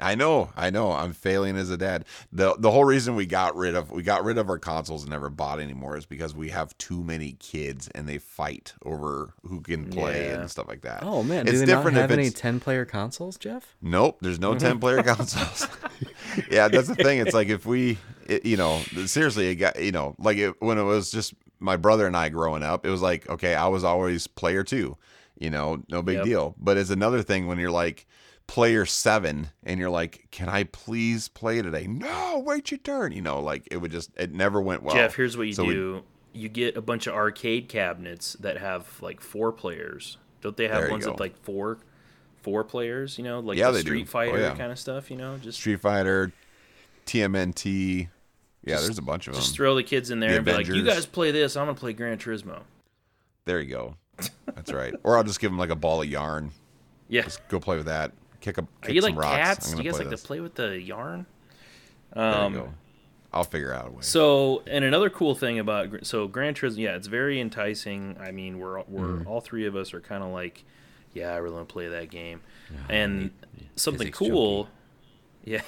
I 0.00 0.16
know, 0.16 0.50
I 0.56 0.70
know, 0.70 0.90
I'm 0.92 1.12
failing 1.12 1.56
as 1.56 1.70
a 1.70 1.76
dad. 1.76 2.04
The 2.32 2.56
the 2.58 2.70
whole 2.70 2.84
reason 2.84 3.14
we 3.14 3.26
got 3.26 3.54
rid 3.54 3.74
of 3.76 3.90
we 3.92 4.02
got 4.02 4.24
rid 4.24 4.38
of 4.38 4.48
our 4.50 4.58
consoles 4.58 5.02
and 5.02 5.10
never 5.12 5.30
bought 5.30 5.60
anymore 5.60 5.96
is 5.96 6.04
because 6.04 6.34
we 6.34 6.48
have 6.50 6.76
too 6.78 7.02
many 7.04 7.32
kids 7.38 7.88
and 7.94 8.08
they 8.08 8.18
fight 8.18 8.74
over 8.84 9.34
who 9.46 9.60
can 9.60 9.86
play 9.86 10.28
Yeah. 10.28 10.40
and 10.40 10.50
stuff 10.50 10.66
like 10.68 10.82
that. 10.82 11.02
Oh 11.04 11.22
man, 11.22 11.46
it's 11.46 11.60
do 11.60 11.66
they 11.66 11.72
not 11.72 11.92
have 11.92 12.10
any 12.10 12.30
ten-player 12.30 12.84
consoles, 12.84 13.36
Jeff? 13.36 13.76
Nope, 13.80 14.18
there's 14.20 14.40
no 14.40 14.54
10 14.58 14.80
player 14.80 15.02
consoles. 15.02 15.68
yeah, 16.50 16.68
that's 16.68 16.88
the 16.88 16.96
thing. 16.96 17.20
It's 17.20 17.34
like 17.34 17.48
if 17.48 17.64
we, 17.64 17.98
it, 18.26 18.44
you 18.44 18.56
know, 18.56 18.80
seriously, 19.06 19.48
it 19.48 19.56
got, 19.56 19.80
you 19.80 19.92
know, 19.92 20.16
like 20.18 20.38
it, 20.38 20.60
when 20.60 20.76
it 20.78 20.82
was 20.82 21.10
just 21.12 21.34
my 21.60 21.76
brother 21.76 22.06
and 22.06 22.16
I 22.16 22.30
growing 22.30 22.62
up, 22.64 22.84
it 22.84 22.90
was 22.90 23.00
like, 23.02 23.28
okay, 23.28 23.54
I 23.54 23.68
was 23.68 23.84
always 23.84 24.26
player 24.26 24.64
two, 24.64 24.96
you 25.38 25.50
know, 25.50 25.82
no 25.88 26.02
big 26.02 26.16
Yep. 26.16 26.24
deal. 26.24 26.54
But 26.58 26.78
it's 26.78 26.90
another 26.90 27.22
thing 27.22 27.46
when 27.46 27.58
you're 27.58 27.70
like 27.70 28.06
player 28.46 28.86
seven 28.86 29.48
and 29.64 29.80
you're 29.80 29.90
like, 29.90 30.26
can 30.30 30.48
I 30.48 30.64
please 30.64 31.28
play 31.28 31.60
today? 31.62 31.86
No, 31.86 32.42
wait 32.44 32.70
your 32.70 32.78
turn. 32.78 33.12
You 33.12 33.22
know, 33.22 33.40
like 33.40 33.66
it 33.70 33.78
would 33.78 33.90
just, 33.90 34.10
it 34.16 34.32
never 34.32 34.60
went 34.60 34.82
well. 34.82 34.94
Jeff, 34.94 35.14
here's 35.16 35.36
what 35.36 35.46
you 35.46 35.52
So 35.54 35.64
we- 35.64 35.74
do: 35.74 36.02
you 36.32 36.48
get 36.48 36.76
a 36.76 36.82
bunch 36.82 37.06
of 37.06 37.14
arcade 37.14 37.68
cabinets 37.68 38.34
that 38.40 38.58
have 38.58 38.86
like 39.00 39.20
four 39.20 39.52
players. 39.52 40.18
Don't 40.40 40.56
they 40.56 40.68
have 40.68 40.90
ones 40.90 41.06
with 41.06 41.20
like 41.20 41.36
four, 41.42 41.78
four 42.42 42.64
players? 42.64 43.16
You 43.18 43.24
know, 43.24 43.40
like 43.40 43.56
Yeah, 43.56 43.68
the 43.70 43.78
they 43.78 43.82
do. 43.82 43.88
Street 43.88 44.02
Oh, 44.08 44.10
Fighter 44.10 44.40
yeah. 44.40 44.54
kind 44.54 44.70
of 44.72 44.78
stuff. 44.78 45.10
You 45.10 45.16
know, 45.16 45.36
just 45.38 45.58
Street 45.58 45.80
Fighter, 45.80 46.32
TMNT. 47.06 48.08
Yeah, 48.66 48.80
there's 48.80 48.98
a 48.98 49.02
bunch 49.02 49.26
of 49.26 49.34
them. 49.34 49.42
just 49.42 49.54
throw 49.54 49.74
the 49.74 49.82
kids 49.82 50.10
in 50.10 50.20
there 50.20 50.30
The 50.30 50.36
and 50.36 50.44
be 50.44 50.52
like, 50.52 50.66
"You 50.66 50.82
guys 50.84 51.04
play 51.06 51.30
this. 51.30 51.56
I'm 51.56 51.66
gonna 51.66 51.76
play 51.78 51.92
Gran 51.92 52.16
Turismo." 52.18 52.62
there 53.46 53.60
you 53.60 53.68
go. 53.68 53.94
That's 54.46 54.72
right. 54.72 54.94
Or 55.02 55.18
I'll 55.18 55.22
just 55.24 55.38
give 55.38 55.50
them 55.50 55.58
like 55.58 55.68
a 55.70 55.76
ball 55.76 56.00
of 56.02 56.08
yarn. 56.08 56.50
Yeah. 57.06 57.20
Just 57.22 57.46
go 57.48 57.60
play 57.60 57.76
with 57.76 57.84
that. 57.84 58.12
Kick 58.44 58.58
a 58.58 58.60
Are 58.60 58.66
kick 58.82 58.94
you 58.94 59.00
some 59.00 59.14
like 59.14 59.22
rocks. 59.24 59.36
cats? 59.36 59.72
Do 59.72 59.78
you 59.82 59.90
guys 59.90 59.98
like 59.98 60.10
this. 60.10 60.20
to 60.20 60.26
play 60.26 60.40
with 60.40 60.54
the 60.54 60.78
yarn? 60.80 61.24
Um. 62.12 62.74
I'll 63.32 63.42
figure 63.42 63.72
out 63.74 63.88
a 63.88 63.90
way. 63.90 63.96
So, 64.02 64.62
and 64.68 64.84
another 64.84 65.10
cool 65.10 65.34
thing 65.34 65.58
about 65.58 66.06
so 66.06 66.28
Gran 66.28 66.54
Turismo, 66.54 66.78
yeah, 66.78 66.94
it's 66.94 67.08
very 67.08 67.40
enticing. 67.40 68.16
I 68.20 68.30
mean, 68.30 68.58
we're 68.60 68.82
we're 68.82 69.06
Mm-hmm. 69.06 69.26
all 69.26 69.40
three 69.40 69.66
of 69.66 69.74
us 69.74 69.92
are 69.92 70.00
kind 70.00 70.22
of 70.22 70.30
like, 70.30 70.62
yeah, 71.14 71.32
I 71.32 71.38
really 71.38 71.56
want 71.56 71.68
to 71.68 71.72
play 71.72 71.88
that 71.88 72.10
game. 72.10 72.42
and 72.88 73.30
something 73.74 74.12
physics 74.12 74.18
cool, 74.18 74.68
yeah. 75.44 75.62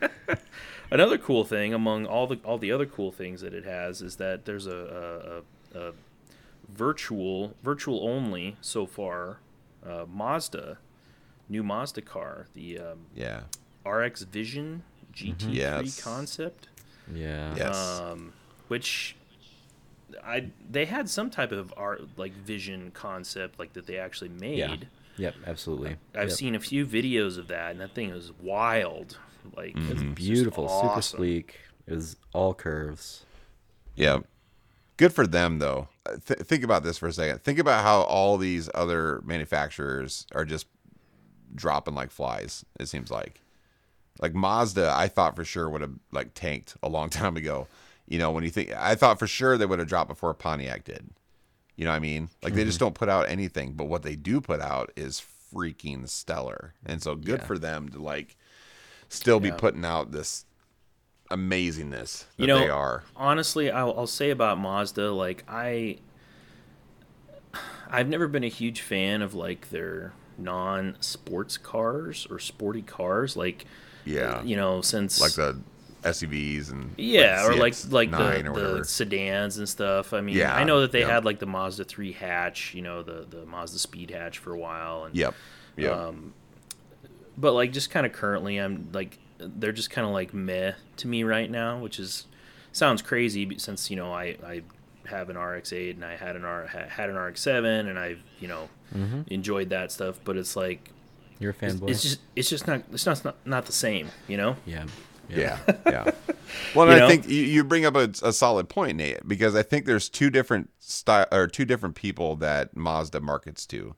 another 0.92 1.18
cool 1.18 1.42
thing 1.44 1.74
among 1.74 2.06
all 2.06 2.26
the 2.28 2.38
all 2.44 2.58
the 2.58 2.70
other 2.70 2.86
cool 2.86 3.10
things 3.10 3.40
that 3.40 3.52
it 3.54 3.64
has 3.64 4.00
is 4.02 4.16
that 4.16 4.44
there's 4.44 4.66
a 4.68 5.42
a, 5.74 5.78
a, 5.78 5.88
a 5.88 5.92
virtual 6.68 7.54
virtual 7.62 8.06
only 8.08 8.56
so 8.60 8.86
far 8.86 9.38
uh, 9.84 10.04
Mazda 10.08 10.78
new 11.48 11.62
Mazda 11.62 12.02
car 12.02 12.46
the 12.54 12.78
um, 12.78 13.06
yeah. 13.14 13.40
RX 13.84 14.22
Vision 14.22 14.82
GT3 15.14 15.36
Mm-hmm. 15.36 15.50
Yes. 15.52 16.00
concept 16.02 16.68
Yeah. 17.12 17.54
Yes. 17.56 18.00
um, 18.00 18.32
which 18.68 19.16
I 20.24 20.48
they 20.70 20.84
had 20.84 21.08
some 21.08 21.30
type 21.30 21.52
of 21.52 21.72
art 21.76 22.02
like 22.16 22.32
vision 22.34 22.90
concept 22.94 23.58
like 23.58 23.72
that 23.74 23.86
they 23.86 23.98
actually 23.98 24.30
made. 24.30 24.58
Yeah. 24.58 24.76
Yep. 25.18 25.34
Absolutely. 25.46 25.96
I've 26.14 26.28
Yep. 26.30 26.38
seen 26.38 26.54
a 26.54 26.60
few 26.60 26.86
videos 26.86 27.36
of 27.38 27.48
that, 27.48 27.72
and 27.72 27.80
that 27.80 27.94
thing 27.94 28.10
is 28.10 28.30
wild. 28.40 29.18
Like 29.56 29.74
Mm-hmm. 29.74 29.92
it's 29.92 30.00
just 30.02 30.14
beautiful, 30.14 30.68
super 30.68 31.02
sleek. 31.02 31.58
It 31.86 31.94
was 31.94 32.16
all 32.32 32.54
curves. 32.54 33.24
yeah. 33.96 34.20
Good 34.98 35.12
for 35.12 35.26
them 35.26 35.58
though. 35.58 35.88
Th- 36.26 36.38
think 36.40 36.62
about 36.62 36.84
this 36.84 36.96
for 36.98 37.08
a 37.08 37.12
second. 37.12 37.42
Think 37.42 37.58
about 37.58 37.82
how 37.82 38.02
all 38.02 38.36
these 38.38 38.68
other 38.74 39.20
manufacturers 39.24 40.26
are 40.32 40.44
just 40.44 40.66
dropping 41.54 41.94
like 41.94 42.10
flies. 42.10 42.64
It 42.80 42.88
seems 42.88 43.10
like, 43.10 43.42
like 44.20 44.34
Mazda, 44.34 44.92
I 44.94 45.08
thought 45.08 45.36
for 45.36 45.44
sure 45.44 45.68
would 45.70 45.80
have 45.82 45.94
like 46.12 46.34
tanked 46.34 46.76
a 46.82 46.88
long 46.88 47.10
time 47.10 47.36
ago. 47.36 47.68
You 48.08 48.18
know, 48.18 48.30
when 48.30 48.44
you 48.44 48.50
think, 48.50 48.72
I 48.76 48.94
thought 48.94 49.18
for 49.18 49.26
sure 49.26 49.56
they 49.58 49.66
would 49.66 49.78
have 49.78 49.88
dropped 49.88 50.08
before 50.08 50.34
Pontiac 50.34 50.84
did. 50.84 51.10
You 51.76 51.84
know 51.86 51.90
what 51.92 51.96
I 51.96 52.00
mean? 52.00 52.30
Like 52.42 52.54
they 52.54 52.64
just 52.64 52.78
Mm-hmm. 52.78 52.80
don't 52.80 52.94
put 52.94 53.08
out 53.08 53.28
anything, 53.28 53.72
but 53.74 53.86
what 53.86 54.02
they 54.02 54.16
do 54.16 54.40
put 54.40 54.60
out 54.60 54.92
is 54.96 55.22
freaking 55.54 56.08
stellar. 56.08 56.74
And 56.86 57.02
so 57.02 57.14
good 57.14 57.42
Yeah. 57.42 57.46
for 57.46 57.58
them 57.58 57.88
to 57.90 58.00
like 58.02 58.36
still 59.08 59.40
be 59.40 59.52
putting 59.52 59.84
out 59.84 60.12
this 60.12 60.44
amazingness 61.30 62.26
that 62.38 62.46
You 62.46 62.46
know, 62.46 62.58
they 62.58 62.68
are. 62.68 63.04
honestly, 63.16 63.70
I'll, 63.70 63.94
I'll 63.96 64.06
say 64.06 64.30
about 64.30 64.58
Mazda, 64.58 65.12
like 65.12 65.44
I, 65.48 65.98
I've 67.90 68.08
never 68.08 68.28
been 68.28 68.44
a 68.44 68.48
huge 68.48 68.80
fan 68.80 69.22
of 69.22 69.34
like 69.34 69.70
their 69.70 70.12
non-sports 70.38 71.56
cars 71.58 72.26
or 72.30 72.38
sporty 72.38 72.82
cars, 72.82 73.36
like 73.36 73.66
Yeah. 74.04 74.42
you 74.42 74.56
know, 74.56 74.80
since 74.80 75.20
like 75.20 75.32
the 75.32 75.58
SUVs 76.02 76.72
and 76.72 76.92
yeah, 76.98 77.46
or 77.46 77.54
like 77.54 77.74
like 77.90 78.10
the, 78.10 78.78
the 78.78 78.84
sedans 78.84 79.58
and 79.58 79.68
stuff. 79.68 80.12
I 80.12 80.20
mean, 80.20 80.36
Yeah, 80.36 80.54
I 80.54 80.64
know 80.64 80.80
that 80.80 80.90
they 80.92 81.00
yeah. 81.00 81.10
had 81.14 81.24
like 81.24 81.38
the 81.38 81.46
Mazda 81.46 81.84
three 81.84 82.12
hatch, 82.12 82.74
you 82.74 82.82
know, 82.82 83.02
the 83.02 83.26
the 83.28 83.46
Mazda 83.46 83.78
Speed 83.78 84.10
hatch 84.10 84.38
for 84.38 84.52
a 84.52 84.58
while, 84.58 85.04
and 85.04 85.14
Yep. 85.14 85.34
Yep. 85.76 85.92
um, 85.96 86.34
but 87.38 87.52
like 87.52 87.72
just 87.72 87.90
kind 87.90 88.04
of 88.04 88.12
currently, 88.12 88.58
I'm 88.58 88.88
like 88.92 89.18
they're 89.38 89.72
just 89.72 89.90
kind 89.90 90.06
of 90.06 90.12
like 90.12 90.34
meh 90.34 90.72
to 90.98 91.06
me 91.08 91.22
right 91.24 91.50
now, 91.50 91.78
which 91.78 91.98
is 91.98 92.26
sounds 92.72 93.02
crazy 93.02 93.56
since 93.58 93.90
you 93.90 93.96
know 93.96 94.12
I 94.12 94.36
I 94.44 94.62
have 95.12 95.30
an 95.30 95.38
RX-8 95.38 95.90
and 95.92 96.04
I 96.04 96.16
had 96.16 96.36
an 96.36 96.44
R 96.44 96.66
had 96.66 97.08
an 97.10 97.16
RX-7 97.16 97.88
and 97.88 97.98
I've 97.98 98.22
you 98.40 98.48
know 98.48 98.68
mm-hmm. 98.94 99.22
enjoyed 99.28 99.70
that 99.70 99.92
stuff, 99.92 100.18
but 100.24 100.36
it's 100.36 100.56
like 100.56 100.90
You're 101.38 101.52
a 101.52 101.54
fanboy. 101.54 101.90
it's 101.90 102.02
just 102.02 102.20
it's 102.34 102.50
just 102.50 102.66
not 102.66 102.82
it's 102.92 103.06
not 103.06 103.24
not, 103.24 103.36
not 103.46 103.66
the 103.66 103.72
same, 103.72 104.08
you 104.28 104.36
know. 104.36 104.56
yeah. 104.66 104.84
Yeah, 105.28 105.58
yeah. 105.86 106.10
Well, 106.74 106.86
You 106.86 106.92
and 106.92 106.92
I 106.92 106.98
know? 106.98 107.08
think 107.08 107.26
you, 107.26 107.42
you 107.42 107.64
bring 107.64 107.86
up 107.86 107.94
a, 107.96 108.10
a 108.22 108.32
solid 108.34 108.68
point, 108.68 108.98
Nate, 108.98 109.26
because 109.26 109.54
I 109.56 109.62
think 109.62 109.86
there's 109.86 110.10
two 110.10 110.28
different 110.28 110.68
style 110.78 111.26
or 111.32 111.46
two 111.46 111.64
different 111.64 111.94
people 111.94 112.36
that 112.36 112.76
Mazda 112.76 113.20
markets 113.20 113.64
to. 113.66 113.94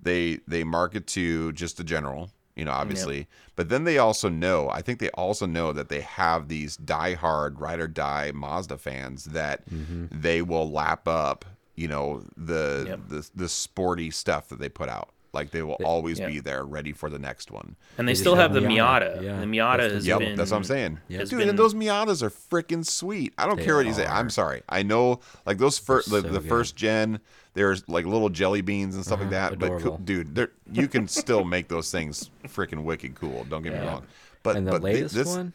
They 0.00 0.38
they 0.46 0.62
market 0.62 1.08
to 1.08 1.52
just 1.54 1.78
the 1.78 1.82
general, 1.82 2.30
you 2.56 2.64
know, 2.64 2.72
obviously, 2.72 3.28
but 3.54 3.68
then 3.68 3.84
they 3.84 3.98
also 3.98 4.28
know. 4.28 4.68
I 4.70 4.80
think 4.80 4.98
they 4.98 5.10
also 5.10 5.46
know 5.46 5.72
that 5.72 5.90
they 5.90 6.00
have 6.00 6.48
these 6.48 6.76
diehard 6.78 7.60
ride 7.60 7.80
or 7.80 7.86
die 7.86 8.32
Mazda 8.34 8.78
fans 8.78 9.26
that 9.26 9.68
mm-hmm. 9.70 10.06
they 10.10 10.40
will 10.40 10.70
lap 10.70 11.06
up, 11.06 11.44
you 11.74 11.86
know, 11.86 12.24
the 12.36 12.84
Yep. 12.88 13.00
the 13.08 13.30
the 13.34 13.48
sporty 13.48 14.10
stuff 14.10 14.48
that 14.48 14.58
they 14.58 14.70
put 14.70 14.88
out. 14.88 15.10
Like 15.36 15.50
they 15.52 15.62
will 15.62 15.76
always 15.84 16.18
yeah. 16.18 16.26
be 16.26 16.40
there, 16.40 16.64
ready 16.64 16.92
for 16.92 17.08
the 17.08 17.18
next 17.18 17.50
one. 17.52 17.76
And 17.98 18.08
they 18.08 18.12
just 18.12 18.22
still 18.22 18.34
have 18.34 18.52
have 18.52 18.62
the 18.62 18.68
Miata. 18.68 19.18
Miata. 19.18 19.22
Yeah, 19.22 19.40
The 19.40 19.46
Miata 19.46 19.76
that's 19.76 19.88
the 19.90 19.94
has 19.94 20.06
Yep, 20.06 20.18
been 20.18 20.36
that's 20.36 20.50
what 20.50 20.56
I'm 20.56 20.64
saying. 20.64 20.98
Yeah. 21.08 21.18
Dude, 21.20 21.30
been- 21.38 21.48
and 21.50 21.58
those 21.58 21.74
Miatas 21.74 22.22
are 22.22 22.30
freaking 22.30 22.84
sweet. 22.84 23.32
I 23.38 23.46
don't 23.46 23.60
care 23.60 23.76
what 23.76 23.86
you 23.86 23.92
say. 23.94 24.06
I'm 24.06 24.30
sorry. 24.30 24.62
I 24.68 24.82
know, 24.82 25.20
like 25.44 25.58
those 25.58 25.78
first, 25.78 26.10
the, 26.10 26.22
so 26.22 26.28
the 26.28 26.40
first 26.40 26.74
gen, 26.74 27.20
there's 27.54 27.88
like 27.88 28.04
little 28.06 28.28
jelly 28.28 28.60
beans 28.62 28.94
and 28.96 29.04
stuff 29.04 29.20
like 29.20 29.28
Uh-huh, 29.32 29.50
that. 29.50 29.58
But 29.58 29.66
adorable. 29.66 29.88
cool, 29.90 29.98
dude, 29.98 30.34
they're, 30.34 30.50
you 30.72 30.88
can 30.88 31.06
still 31.08 31.44
make 31.44 31.68
those 31.68 31.90
things 31.92 32.30
freaking 32.48 32.82
wicked 32.82 33.14
cool. 33.14 33.44
Don't 33.44 33.62
get 33.62 33.72
me 33.74 33.78
wrong. 33.80 34.04
But 34.42 34.56
And 34.56 34.66
the 34.66 34.72
but 34.72 34.82
latest 34.82 35.14
this, 35.14 35.28
one, 35.28 35.52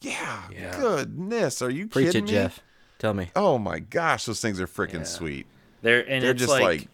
yeah, 0.00 0.42
Yeah. 0.52 0.76
goodness, 0.78 1.60
are 1.62 1.70
you 1.70 1.86
preach 1.88 2.06
kidding 2.08 2.24
it, 2.24 2.26
me? 2.26 2.30
Jeff. 2.32 2.60
Tell 2.98 3.14
me. 3.14 3.30
Oh 3.36 3.58
my 3.58 3.78
gosh, 3.78 4.24
those 4.26 4.40
things 4.40 4.60
are 4.60 4.66
freaking 4.66 4.94
Yeah. 5.00 5.04
sweet. 5.04 5.46
They're 5.82 6.00
and 6.08 6.22
They're 6.22 6.32
it's 6.32 6.40
just 6.40 6.50
like, 6.52 6.62
like, 6.62 6.88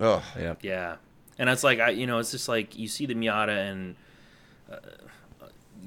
oh 0.00 0.22
Yeah. 0.38 0.54
yeah, 0.62 0.96
and 1.38 1.48
it's 1.48 1.64
like 1.64 1.80
I 1.80 1.90
you 1.90 2.06
know 2.06 2.18
it's 2.18 2.30
just 2.30 2.48
like 2.48 2.76
you 2.78 2.88
see 2.88 3.06
the 3.06 3.14
Miata 3.14 3.70
and 3.70 3.94
uh, 4.70 4.76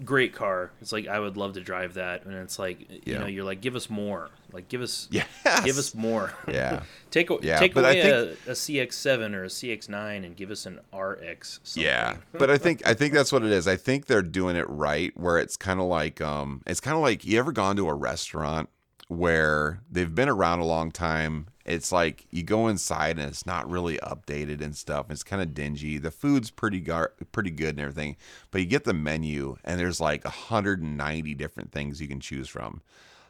great 0.03 0.33
car. 0.33 0.71
It's 0.81 0.91
like 0.91 1.07
I 1.07 1.19
would 1.19 1.37
love 1.37 1.53
to 1.53 1.61
drive 1.61 1.95
that, 1.95 2.25
and 2.25 2.33
it's 2.33 2.57
like 2.57 2.89
you 2.89 2.99
Yeah. 3.05 3.19
know 3.19 3.27
you're 3.27 3.43
like 3.43 3.61
give 3.61 3.75
us 3.75 3.89
more, 3.89 4.29
like 4.51 4.67
give 4.69 4.81
us 4.81 5.07
yes, 5.11 5.27
give 5.63 5.77
us 5.77 5.93
more. 5.93 6.33
yeah. 6.47 6.83
take 7.11 7.29
Yeah, 7.41 7.59
take 7.59 7.75
away 7.75 8.01
think- 8.01 8.37
a, 8.47 8.51
a 8.51 8.53
CX7 8.53 9.33
or 9.35 9.43
a 9.43 9.47
CX9 9.47 10.25
and 10.25 10.35
give 10.35 10.49
us 10.51 10.65
an 10.65 10.79
RX. 10.97 11.59
Something. 11.63 11.83
Yeah, 11.83 12.15
but 12.33 12.49
I 12.49 12.57
think 12.57 12.81
I 12.87 12.93
think 12.93 13.13
that's 13.13 13.31
what 13.31 13.43
it 13.43 13.51
is. 13.51 13.67
I 13.67 13.75
think 13.75 14.05
they're 14.07 14.21
doing 14.21 14.55
it 14.55 14.67
right, 14.69 15.15
where 15.17 15.37
it's 15.37 15.57
kind 15.57 15.79
of 15.79 15.85
like 15.87 16.21
um, 16.21 16.61
it's 16.65 16.79
kind 16.79 16.95
of 16.95 17.01
like 17.03 17.25
you 17.25 17.37
ever 17.39 17.51
gone 17.51 17.75
to 17.75 17.87
a 17.89 17.93
restaurant 17.93 18.69
where 19.07 19.81
they've 19.91 20.13
been 20.15 20.29
around 20.29 20.59
a 20.59 20.65
long 20.65 20.89
time. 20.91 21.47
It's 21.65 21.91
like 21.91 22.25
you 22.31 22.43
go 22.43 22.67
inside 22.67 23.19
and 23.19 23.27
it's 23.27 23.45
not 23.45 23.69
really 23.69 23.97
updated 23.97 24.61
and 24.61 24.75
stuff. 24.75 25.09
It's 25.09 25.23
kind 25.23 25.41
of 25.41 25.53
dingy. 25.53 25.97
The 25.97 26.11
food's 26.11 26.49
pretty 26.49 26.79
gar- 26.79 27.13
pretty 27.31 27.51
good 27.51 27.71
and 27.71 27.79
everything, 27.79 28.17
but 28.49 28.61
you 28.61 28.67
get 28.67 28.83
the 28.83 28.93
menu 28.93 29.57
and 29.63 29.79
there's 29.79 29.99
like 30.01 30.23
190 30.23 31.33
different 31.35 31.71
things 31.71 32.01
you 32.01 32.07
can 32.07 32.19
choose 32.19 32.47
from. 32.47 32.81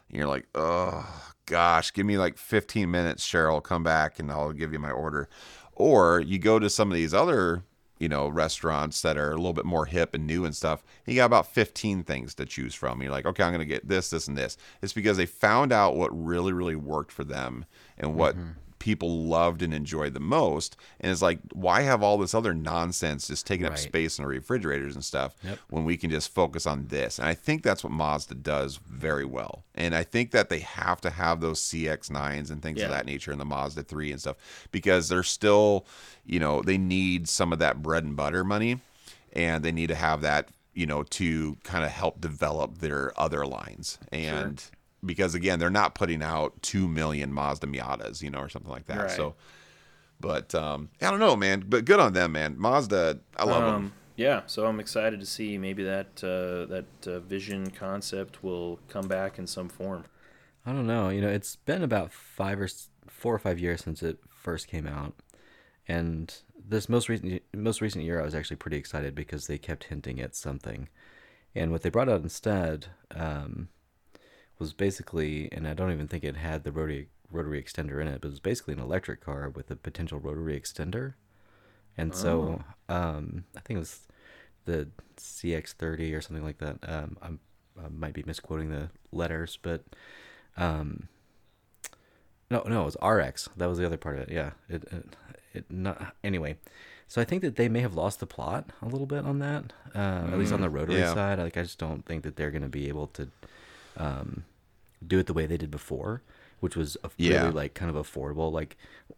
And 0.08 0.18
you're 0.18 0.28
like, 0.28 0.46
oh 0.54 1.32
gosh, 1.46 1.92
give 1.92 2.06
me 2.06 2.18
like 2.18 2.38
15 2.38 2.90
minutes, 2.90 3.26
Cheryl. 3.26 3.62
Come 3.62 3.82
back 3.82 4.18
and 4.18 4.30
I'll 4.30 4.52
give 4.52 4.72
you 4.72 4.78
my 4.78 4.90
order. 4.90 5.28
Or 5.74 6.20
you 6.20 6.38
go 6.38 6.58
to 6.58 6.68
some 6.70 6.90
of 6.90 6.94
these 6.94 7.14
other, 7.14 7.64
you 8.02 8.08
know, 8.08 8.26
restaurants 8.26 9.00
that 9.02 9.16
are 9.16 9.30
a 9.30 9.36
little 9.36 9.52
bit 9.52 9.64
more 9.64 9.86
hip 9.86 10.12
and 10.12 10.26
new 10.26 10.44
and 10.44 10.56
stuff. 10.56 10.82
You 11.06 11.14
got 11.14 11.26
about 11.26 11.46
15 11.46 12.02
things 12.02 12.34
to 12.34 12.44
choose 12.44 12.74
from. 12.74 13.00
You're 13.00 13.12
like, 13.12 13.26
okay, 13.26 13.44
I'm 13.44 13.52
going 13.52 13.60
to 13.60 13.64
get 13.64 13.86
this, 13.86 14.10
this, 14.10 14.26
and 14.26 14.36
this. 14.36 14.56
It's 14.82 14.92
because 14.92 15.18
they 15.18 15.24
found 15.24 15.70
out 15.70 15.94
what 15.94 16.10
really, 16.10 16.52
really 16.52 16.74
worked 16.74 17.12
for 17.12 17.22
them 17.22 17.64
and 17.96 18.16
what 18.16 18.34
mm-hmm. 18.34 18.50
People 18.82 19.24
loved 19.26 19.62
and 19.62 19.72
enjoyed 19.72 20.12
the 20.12 20.18
most. 20.20 20.76
And 20.98 21.12
it's 21.12 21.22
like, 21.22 21.38
why 21.52 21.82
have 21.82 22.02
all 22.02 22.18
this 22.18 22.34
other 22.34 22.52
nonsense 22.52 23.28
just 23.28 23.46
taking 23.46 23.64
up 23.64 23.78
space 23.78 24.18
in 24.18 24.24
the 24.24 24.28
refrigerators 24.28 24.96
and 24.96 25.04
stuff 25.04 25.36
Yep. 25.44 25.58
when 25.70 25.84
we 25.84 25.96
can 25.96 26.10
just 26.10 26.34
focus 26.34 26.66
on 26.66 26.86
this? 26.88 27.20
And 27.20 27.28
I 27.28 27.34
think 27.34 27.62
that's 27.62 27.84
what 27.84 27.92
Mazda 27.92 28.34
does 28.34 28.80
very 28.84 29.24
well. 29.24 29.62
And 29.76 29.94
I 29.94 30.02
think 30.02 30.32
that 30.32 30.48
they 30.48 30.58
have 30.58 31.00
to 31.02 31.10
have 31.10 31.40
those 31.40 31.60
CX9s 31.60 32.50
and 32.50 32.60
things 32.60 32.80
Yeah. 32.80 32.86
of 32.86 32.90
that 32.90 33.06
nature 33.06 33.30
in 33.30 33.38
the 33.38 33.44
Mazda 33.44 33.84
3 33.84 34.10
and 34.10 34.20
stuff 34.20 34.36
because 34.72 35.08
they're 35.08 35.22
still, 35.22 35.86
you 36.26 36.40
know, 36.40 36.60
they 36.60 36.76
need 36.76 37.28
some 37.28 37.52
of 37.52 37.60
that 37.60 37.82
bread 37.82 38.02
and 38.02 38.16
butter 38.16 38.42
money 38.42 38.80
and 39.32 39.64
they 39.64 39.70
need 39.72 39.86
to 39.90 39.94
have 39.94 40.22
that, 40.22 40.48
you 40.74 40.86
know, 40.86 41.04
to 41.04 41.56
kind 41.62 41.84
of 41.84 41.92
help 41.92 42.20
develop 42.20 42.78
their 42.78 43.12
other 43.18 43.46
lines. 43.46 43.98
And 44.10 44.60
because 45.04 45.34
again, 45.34 45.58
they're 45.58 45.70
not 45.70 45.94
putting 45.94 46.22
out 46.22 46.60
2 46.62 46.88
million 46.88 47.32
Mazda 47.32 47.66
Miatas, 47.66 48.22
you 48.22 48.30
know, 48.30 48.38
or 48.38 48.48
something 48.48 48.70
like 48.70 48.86
that. 48.86 48.98
Right. 48.98 49.10
So, 49.10 49.34
but 50.20 50.54
um, 50.54 50.90
I 51.00 51.10
don't 51.10 51.20
know, 51.20 51.36
man. 51.36 51.64
But 51.66 51.84
good 51.84 52.00
on 52.00 52.12
them, 52.12 52.32
man. 52.32 52.56
Mazda, 52.58 53.20
I 53.36 53.44
love 53.44 53.64
them. 53.64 53.74
Um, 53.74 53.92
yeah, 54.16 54.42
so 54.46 54.66
I'm 54.66 54.78
excited 54.78 55.20
to 55.20 55.26
see 55.26 55.58
maybe 55.58 55.82
that 55.84 56.22
uh, 56.22 56.66
that 56.66 57.06
uh, 57.06 57.20
vision 57.20 57.70
concept 57.70 58.42
will 58.44 58.78
come 58.88 59.08
back 59.08 59.38
in 59.38 59.46
some 59.46 59.68
form. 59.68 60.04
I 60.66 60.72
don't 60.72 60.86
know. 60.86 61.08
You 61.08 61.20
know, 61.22 61.28
it's 61.28 61.56
been 61.56 61.82
about 61.82 62.12
five 62.12 62.60
or 62.60 62.68
four 63.08 63.34
or 63.34 63.38
five 63.38 63.58
years 63.58 63.82
since 63.82 64.02
it 64.02 64.18
first 64.28 64.68
came 64.68 64.86
out, 64.86 65.14
and 65.88 66.32
this 66.68 66.88
most 66.88 67.08
recent 67.08 67.42
most 67.54 67.80
recent 67.80 68.04
year, 68.04 68.20
I 68.20 68.24
was 68.24 68.34
actually 68.34 68.56
pretty 68.56 68.76
excited 68.76 69.14
because 69.14 69.46
they 69.46 69.58
kept 69.58 69.84
hinting 69.84 70.20
at 70.20 70.36
something, 70.36 70.88
and 71.54 71.72
what 71.72 71.82
they 71.82 71.90
brought 71.90 72.08
out 72.10 72.22
instead 72.22 72.88
um, 73.14 73.68
was 74.58 74.72
basically, 74.72 75.48
and 75.52 75.66
I 75.66 75.74
don't 75.74 75.92
even 75.92 76.08
think 76.08 76.24
it 76.24 76.36
had 76.36 76.64
the 76.64 76.72
rotary 76.72 77.08
rotary 77.30 77.62
extender 77.62 78.00
in 78.00 78.08
it, 78.08 78.20
but 78.20 78.28
it 78.28 78.32
was 78.32 78.40
basically 78.40 78.74
an 78.74 78.80
electric 78.80 79.20
car 79.20 79.48
with 79.48 79.70
a 79.70 79.76
potential 79.76 80.18
rotary 80.18 80.58
extender, 80.58 81.14
and 81.96 82.14
so 82.14 82.62
um, 82.88 83.44
I 83.56 83.60
think 83.60 83.76
it 83.76 83.80
was 83.80 84.00
the 84.64 84.88
CX30 85.16 86.16
or 86.16 86.20
something 86.20 86.44
like 86.44 86.58
that. 86.58 86.78
Um, 86.82 87.16
I'm, 87.22 87.40
I 87.82 87.88
might 87.88 88.14
be 88.14 88.22
misquoting 88.24 88.70
the 88.70 88.90
letters, 89.10 89.58
but 89.60 89.84
um, 90.56 91.08
no, 92.50 92.62
no, 92.66 92.82
it 92.82 92.84
was 92.84 92.96
RX. 93.02 93.48
That 93.56 93.68
was 93.68 93.78
the 93.78 93.86
other 93.86 93.96
part 93.96 94.16
of 94.16 94.28
it. 94.28 94.30
Yeah, 94.30 94.50
it, 94.68 94.84
it, 94.92 95.16
it 95.54 95.70
not 95.70 96.14
anyway. 96.22 96.56
So 97.08 97.20
I 97.20 97.24
think 97.24 97.42
that 97.42 97.56
they 97.56 97.68
may 97.68 97.80
have 97.80 97.94
lost 97.94 98.20
the 98.20 98.26
plot 98.26 98.70
a 98.80 98.86
little 98.86 99.06
bit 99.06 99.24
on 99.26 99.38
that, 99.40 99.72
uh, 99.94 100.28
at 100.32 100.38
least 100.38 100.52
on 100.52 100.62
the 100.62 100.70
rotary 100.70 101.00
yeah. 101.00 101.12
side. 101.12 101.38
Like 101.38 101.56
I 101.56 101.62
just 101.62 101.78
don't 101.78 102.06
think 102.06 102.22
that 102.22 102.36
they're 102.36 102.50
going 102.50 102.62
to 102.62 102.70
be 102.70 102.88
able 102.88 103.06
to 103.08 103.28
um, 103.96 104.44
do 105.06 105.18
it 105.18 105.26
the 105.26 105.32
way 105.32 105.46
they 105.46 105.56
did 105.56 105.70
before, 105.70 106.22
which 106.60 106.76
was 106.76 106.96
a 107.04 107.10
Yeah. 107.16 107.42
really 107.42 107.52
like 107.52 107.74
kind 107.74 107.94
of 107.94 107.96
affordable. 108.06 108.52
Like 108.52 108.76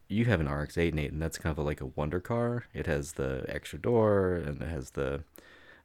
you 0.08 0.24
have 0.26 0.40
an 0.40 0.48
RX-8, 0.48 0.94
Nate, 0.94 1.12
and 1.12 1.20
that's 1.20 1.38
kind 1.38 1.50
of 1.52 1.58
a, 1.58 1.62
like 1.62 1.80
a 1.80 1.86
wonder 1.86 2.20
car. 2.20 2.64
It 2.74 2.86
has 2.86 3.12
the 3.12 3.44
extra 3.48 3.78
door 3.78 4.34
and 4.36 4.60
it 4.62 4.68
has 4.68 4.90
the, 4.90 5.22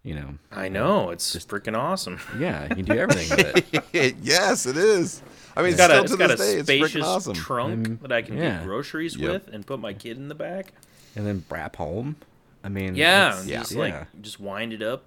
you 0.04 0.15
know, 0.15 0.36
I 0.52 0.69
know 0.69 1.10
it's 1.10 1.34
just, 1.34 1.49
freaking 1.49 1.78
awesome. 1.78 2.19
yeah, 2.39 2.63
you 2.69 2.75
can 2.84 2.86
do 2.86 2.93
everything 2.97 3.30
with 3.30 3.93
it. 3.93 4.15
yes, 4.21 4.65
it 4.65 4.78
is. 4.78 5.21
I 5.58 5.62
mean, 5.62 5.69
It's 5.73 5.78
got 5.78 5.91
a, 5.91 5.95
to 5.95 6.02
it's 6.04 6.15
got 6.15 6.32
a 6.32 6.36
day, 6.38 6.54
it's 6.56 6.63
spacious 6.67 7.04
awesome. 7.06 7.34
trunk 7.34 7.88
Um, 7.88 7.99
that 8.04 8.12
I 8.13 8.21
can 8.21 8.38
yeah. 8.38 8.58
get 8.60 8.63
groceries 8.65 9.17
Yep. 9.17 9.32
with 9.32 9.54
and 9.54 9.65
put 9.65 9.80
my 9.80 9.93
kid 9.93 10.15
in 10.17 10.30
the 10.30 10.36
back. 10.36 10.71
And 11.15 11.25
then 11.28 11.43
Brap 11.49 11.75
home. 11.75 12.15
I 12.63 12.69
mean, 12.69 12.95
Yeah, 12.95 13.41
Yeah. 13.43 13.60
just 13.60 13.71
yeah. 13.73 13.80
like 13.80 14.21
just 14.21 14.39
wind 14.39 14.71
it 14.73 14.82
up 14.82 15.04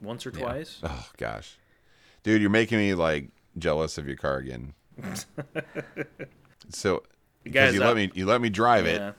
once 0.00 0.26
or 0.26 0.30
Yeah. 0.30 0.40
twice. 0.44 0.78
Oh 0.82 1.08
gosh, 1.16 1.56
dude, 2.24 2.40
you're 2.40 2.50
making 2.50 2.78
me 2.78 2.94
like 2.94 3.28
jealous 3.56 3.96
of 3.98 4.08
your 4.08 4.16
car 4.16 4.38
again. 4.38 4.74
so 6.70 7.02
because 7.42 7.68
guys 7.70 7.74
you 7.74 7.80
up- 7.82 7.86
let 7.88 7.96
me 7.96 8.10
you 8.14 8.26
let 8.26 8.40
me 8.40 8.48
drive 8.48 8.86
Yeah. 8.86 9.08
it, 9.10 9.14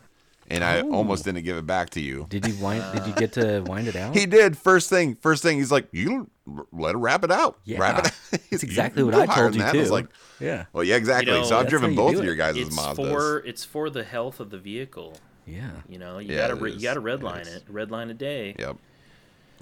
and 0.49 0.63
I 0.63 0.81
almost 0.81 1.23
didn't 1.25 1.43
give 1.43 1.57
it 1.57 1.65
back 1.65 1.91
to 1.91 2.01
you. 2.01 2.25
Did 2.29 2.47
you 2.47 2.55
wind? 2.63 2.83
did 2.93 3.05
you 3.07 3.13
get 3.13 3.33
to 3.33 3.61
wind 3.67 3.87
it 3.87 3.95
out? 3.95 4.15
He 4.15 4.25
did 4.25 4.57
first 4.57 4.89
thing. 4.89 5.15
First 5.15 5.43
thing, 5.43 5.57
he's 5.57 5.71
like, 5.71 5.87
"You 5.91 6.29
let 6.71 6.95
it 6.95 6.97
wrap 6.97 7.23
it 7.23 7.31
out. 7.31 7.57
yeah, 7.65 7.79
Wrap 7.79 7.99
it." 7.99 8.05
out." 8.07 8.41
That's 8.51 8.63
exactly 8.63 9.01
You 9.01 9.07
what 9.07 9.15
I 9.15 9.25
higher 9.25 9.35
told 9.43 9.53
than 9.53 9.59
you 9.59 9.65
that. 9.65 9.71
too. 9.73 9.77
I 9.79 9.81
was 9.81 9.91
like, 9.91 10.07
yeah, 10.39 10.65
"Well, 10.73 10.83
yeah, 10.83 10.95
exactly." 10.95 11.31
know, 11.33 11.43
so 11.43 11.57
I've 11.57 11.67
driven 11.67 11.89
how 11.89 11.91
you 11.91 11.95
both 11.97 12.15
of 12.15 12.21
it. 12.21 12.25
your 12.25 12.35
guys' 12.35 12.57
It's 12.57 12.75
Mazdas. 12.77 12.95
for 12.95 13.37
it's 13.45 13.63
for 13.65 13.89
the 13.89 14.03
health 14.03 14.39
of 14.39 14.49
the 14.49 14.57
vehicle. 14.59 15.17
yeah. 15.45 15.69
You 15.89 15.99
know, 15.99 16.17
you 16.19 16.31
Yeah, 16.33 16.47
gotta 16.47 16.55
it 16.55 16.61
re- 16.61 16.71
you 16.73 16.81
gotta 16.81 16.99
It 16.99 17.19
redline 17.19 17.41
is. 17.41 17.47
it, 17.55 17.63
red 17.69 17.91
line 17.91 18.09
a 18.09 18.13
day. 18.15 18.55
Yep, 18.57 18.77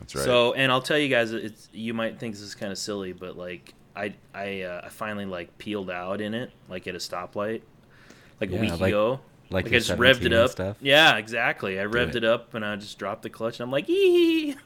that's 0.04 0.16
right. 0.16 0.24
So, 0.26 0.54
and 0.54 0.72
I'll 0.72 0.82
tell 0.82 0.98
you 0.98 1.08
guys, 1.10 1.32
it's 1.32 1.68
you 1.74 1.94
might 1.94 2.20
think 2.20 2.36
this 2.36 2.42
is 2.42 2.54
kind 2.56 2.72
of 2.72 2.78
silly, 2.78 3.12
but 3.14 3.38
like 3.38 3.74
I 3.96 4.14
I 4.34 4.62
uh, 4.62 4.82
I 4.86 4.90
finally 4.90 5.26
like 5.26 5.58
peeled 5.58 5.90
out 5.90 6.22
in 6.22 6.34
it, 6.34 6.52
like 6.70 6.88
at 6.88 6.96
a 6.96 7.00
stoplight, 7.00 7.62
like 8.40 8.52
a 8.52 8.56
week 8.58 8.80
like- 8.80 8.90
ago. 8.90 9.20
Like, 9.50 9.66
Like 9.66 9.74
I 9.76 9.78
just 9.80 9.92
revved 9.92 10.24
17 10.24 10.26
it 10.34 10.34
up. 10.34 10.50
Stuff. 10.52 10.78
Yeah, 10.82 11.18
exactly. 11.18 11.80
I 11.80 11.84
revved 11.84 12.16
it. 12.16 12.24
it. 12.24 12.24
up 12.24 12.56
and 12.56 12.66
I 12.66 12.76
just 12.76 12.98
dropped 12.98 13.22
the 13.22 13.30
clutch 13.30 13.60
and 13.60 13.66
I'm 13.68 13.72
like, 13.72 13.88
ee. 13.88 14.56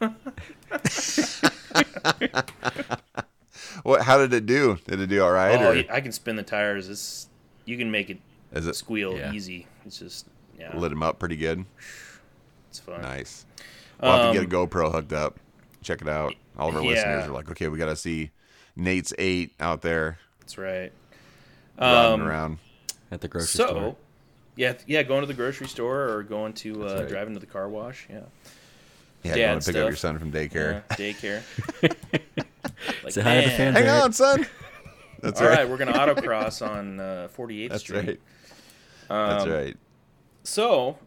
What? 3.82 4.02
How 4.02 4.18
did 4.18 4.32
it 4.32 4.46
do? 4.46 4.78
Did 4.86 5.00
it 5.00 5.06
do 5.08 5.22
all 5.22 5.30
right? 5.30 5.60
oh, 5.60 5.72
or 5.78 5.84
I 5.94 6.00
can 6.00 6.12
spin 6.12 6.36
the 6.36 6.42
tires. 6.42 6.88
It's 6.88 7.28
you 7.64 7.76
can 7.76 7.90
make 7.90 8.08
it 8.10 8.18
is 8.52 8.66
it 8.66 8.76
squeal 8.76 9.16
Yeah. 9.16 9.32
easy. 9.32 9.66
It's 9.84 9.98
just 9.98 10.26
yeah, 10.58 10.76
lit 10.76 10.90
him 10.92 11.02
up 11.02 11.18
pretty 11.18 11.36
good? 11.36 11.64
it's 12.70 12.78
fun. 12.78 13.02
Nice. 13.02 13.44
We'll 14.00 14.12
have 14.12 14.32
to 14.34 14.40
get 14.40 14.52
a 14.52 14.56
Um, 14.60 14.68
GoPro 14.68 14.92
hooked 14.92 15.12
up. 15.12 15.38
Check 15.82 16.02
it 16.02 16.08
out. 16.08 16.34
All 16.58 16.68
of 16.68 16.76
our 16.76 16.82
yeah. 16.82 16.90
listeners 16.90 17.24
are 17.28 17.32
like, 17.32 17.50
okay, 17.50 17.68
we 17.68 17.78
got 17.78 17.86
to 17.86 17.96
see 17.96 18.30
Nate's 18.76 19.12
eight 19.18 19.54
out 19.60 19.82
there 19.82 20.18
That's 20.40 20.58
right. 20.58 20.92
running 21.80 22.12
Um, 22.22 22.22
around. 22.22 22.58
At 23.10 23.20
the 23.20 23.28
grocery 23.28 23.46
so, 23.48 23.66
store. 23.68 23.96
yeah, 24.56 24.74
yeah, 24.86 25.02
going 25.02 25.20
to 25.22 25.26
the 25.26 25.34
grocery 25.34 25.68
store 25.68 26.08
or 26.10 26.22
going 26.22 26.52
to 26.54 26.86
uh, 26.86 26.94
right. 27.00 27.08
driving 27.08 27.34
to 27.34 27.40
the 27.40 27.46
car 27.46 27.68
wash. 27.68 28.06
Yeah, 28.10 28.20
Yeah, 29.22 29.34
dad 29.34 29.46
going 29.46 29.60
to 29.60 29.66
pick 29.72 29.76
up 29.82 29.88
your 29.88 29.96
son 29.96 30.18
from 30.18 30.30
daycare. 30.32 30.82
Yeah, 30.90 30.96
daycare. 30.96 31.42
like, 33.02 33.12
Say 33.12 33.22
hi 33.22 33.40
to 33.40 33.48
the 33.48 33.56
fans." 33.56 33.76
Hang 33.76 33.86
Right. 33.86 34.02
on, 34.02 34.12
son. 34.12 34.46
That's 35.20 35.40
All 35.40 35.48
right. 35.48 35.58
right, 35.58 35.68
we're 35.68 35.78
gonna 35.78 35.92
autocross 35.94 36.64
on 36.64 37.00
uh, 37.00 37.28
48th 37.36 37.68
That's 37.70 37.82
Street. 37.82 38.20
right. 39.10 39.30
Um, 39.32 39.38
That's 39.38 39.48
right. 39.48 39.76
So, 40.44 40.98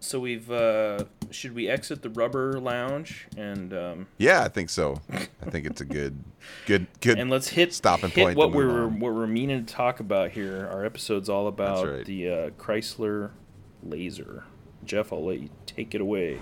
so 0.00 0.20
we've 0.20 0.48
uh, 0.50 1.04
should 1.30 1.54
we 1.54 1.68
exit 1.68 2.02
the 2.02 2.10
rubber 2.10 2.58
lounge 2.60 3.26
and 3.36 3.72
um, 3.72 4.06
Yeah, 4.18 4.42
I 4.42 4.48
think 4.48 4.70
so. 4.70 5.00
I 5.12 5.50
think 5.50 5.66
it's 5.66 5.80
a 5.80 5.84
good, 5.84 6.22
good, 6.66 6.86
good. 7.00 7.18
and 7.18 7.30
let's 7.30 7.48
hit 7.48 7.72
Stopping 7.74 8.10
hit 8.10 8.24
point 8.24 8.38
what 8.38 8.52
we're 8.52 8.84
on. 8.84 9.00
what 9.00 9.14
we're 9.14 9.26
meaning 9.26 9.64
to 9.64 9.72
talk 9.72 10.00
about 10.00 10.30
here. 10.32 10.68
Our 10.72 10.84
episode's 10.84 11.28
all 11.28 11.46
about 11.46 11.86
right. 11.86 12.04
the 12.04 12.28
uh, 12.30 12.50
Chrysler 12.50 13.30
Laser. 13.82 14.44
Jeff, 14.84 15.12
I'll 15.12 15.24
let 15.24 15.40
you 15.40 15.50
take 15.66 15.94
it 15.94 16.00
away. 16.00 16.38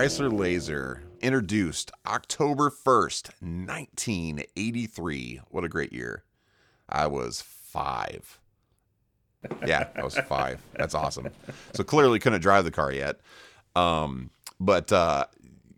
Chrysler 0.00 0.32
Laser 0.32 1.02
introduced 1.20 1.90
October 2.06 2.70
1st, 2.70 3.32
1983. 3.42 5.42
What 5.50 5.62
a 5.62 5.68
great 5.68 5.92
year. 5.92 6.24
I 6.88 7.06
was 7.06 7.42
five. 7.42 8.38
Yeah, 9.66 9.88
I 9.94 10.02
was 10.02 10.16
five. 10.20 10.62
That's 10.72 10.94
awesome. 10.94 11.28
So 11.74 11.84
clearly 11.84 12.18
couldn't 12.18 12.40
drive 12.40 12.64
the 12.64 12.70
car 12.70 12.90
yet. 12.90 13.20
Um, 13.76 14.30
but 14.58 14.90
uh, 14.90 15.26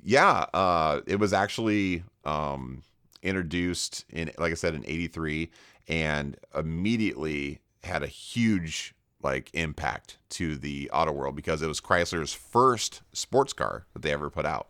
yeah, 0.05 0.47
uh, 0.55 1.01
it 1.05 1.19
was 1.19 1.33
actually 1.33 2.05
um, 2.25 2.85
introduced 3.25 4.05
in, 4.09 4.31
like 4.39 4.53
I 4.53 4.55
said, 4.55 4.77
in 4.77 4.87
83 4.87 5.51
and 5.89 6.37
immediately 6.55 7.59
had 7.83 8.05
a 8.05 8.07
huge 8.07 8.95
like 9.23 9.51
impact 9.53 10.19
to 10.31 10.57
the 10.57 10.91
auto 10.93 11.13
world 11.13 11.37
because 11.37 11.63
it 11.63 11.67
was 11.67 11.81
Chrysler's 11.81 12.33
first 12.33 13.03
sports 13.13 13.53
car 13.53 13.87
that 13.93 14.03
they 14.03 14.13
ever 14.13 14.31
put 14.31 14.47
out. 14.47 14.69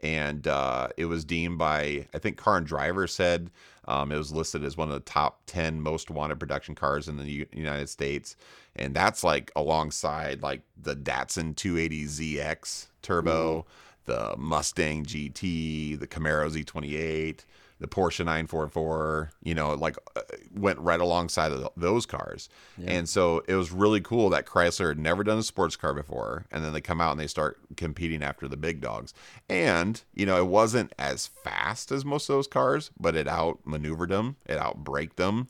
And 0.00 0.46
uh, 0.46 0.88
it 0.96 1.06
was 1.06 1.24
deemed 1.24 1.58
by, 1.58 2.06
I 2.14 2.18
think 2.18 2.36
Car 2.36 2.58
and 2.58 2.66
Driver 2.66 3.06
said 3.06 3.50
um, 3.86 4.12
it 4.12 4.18
was 4.18 4.32
listed 4.32 4.62
as 4.64 4.76
one 4.76 4.88
of 4.88 4.94
the 4.94 5.00
top 5.00 5.40
10 5.46 5.80
most 5.80 6.10
wanted 6.10 6.38
production 6.38 6.74
cars 6.74 7.08
in 7.08 7.16
the 7.16 7.24
U- 7.24 7.46
United 7.52 7.88
States. 7.88 8.36
And 8.76 8.94
that's 8.94 9.24
like 9.24 9.50
alongside 9.56 10.42
like 10.42 10.62
the 10.80 10.94
Datsun 10.94 11.54
280ZX 11.54 12.86
Turbo, 13.02 13.66
the 14.04 14.34
Mustang 14.38 15.04
GT, 15.04 15.98
the 15.98 16.06
Camaro 16.06 16.50
Z28, 16.50 17.40
the 17.80 17.86
Porsche 17.86 18.20
944, 18.20 19.30
you 19.42 19.54
know, 19.54 19.74
like 19.74 19.96
uh, 20.16 20.20
went 20.54 20.78
right 20.80 21.00
alongside 21.00 21.52
of 21.52 21.68
those 21.76 22.06
cars. 22.06 22.48
And 22.86 23.08
so 23.08 23.42
it 23.46 23.54
was 23.54 23.70
really 23.70 24.00
cool 24.00 24.30
that 24.30 24.46
Chrysler 24.46 24.88
had 24.88 24.98
never 24.98 25.22
done 25.22 25.38
a 25.38 25.42
sports 25.42 25.76
car 25.76 25.94
before. 25.94 26.46
And 26.50 26.64
then 26.64 26.72
they 26.72 26.80
come 26.80 27.00
out 27.00 27.12
and 27.12 27.20
they 27.20 27.28
start 27.28 27.58
competing 27.76 28.22
after 28.22 28.48
the 28.48 28.56
big 28.56 28.80
dogs. 28.80 29.14
And, 29.48 30.02
you 30.14 30.26
know, 30.26 30.38
it 30.38 30.46
wasn't 30.46 30.92
as 30.98 31.28
fast 31.28 31.92
as 31.92 32.04
most 32.04 32.28
of 32.28 32.34
those 32.34 32.48
cars, 32.48 32.90
but 32.98 33.14
it 33.14 33.28
outmaneuvered 33.28 34.10
them, 34.10 34.36
it 34.46 34.58
outbraked 34.58 35.16
them. 35.16 35.48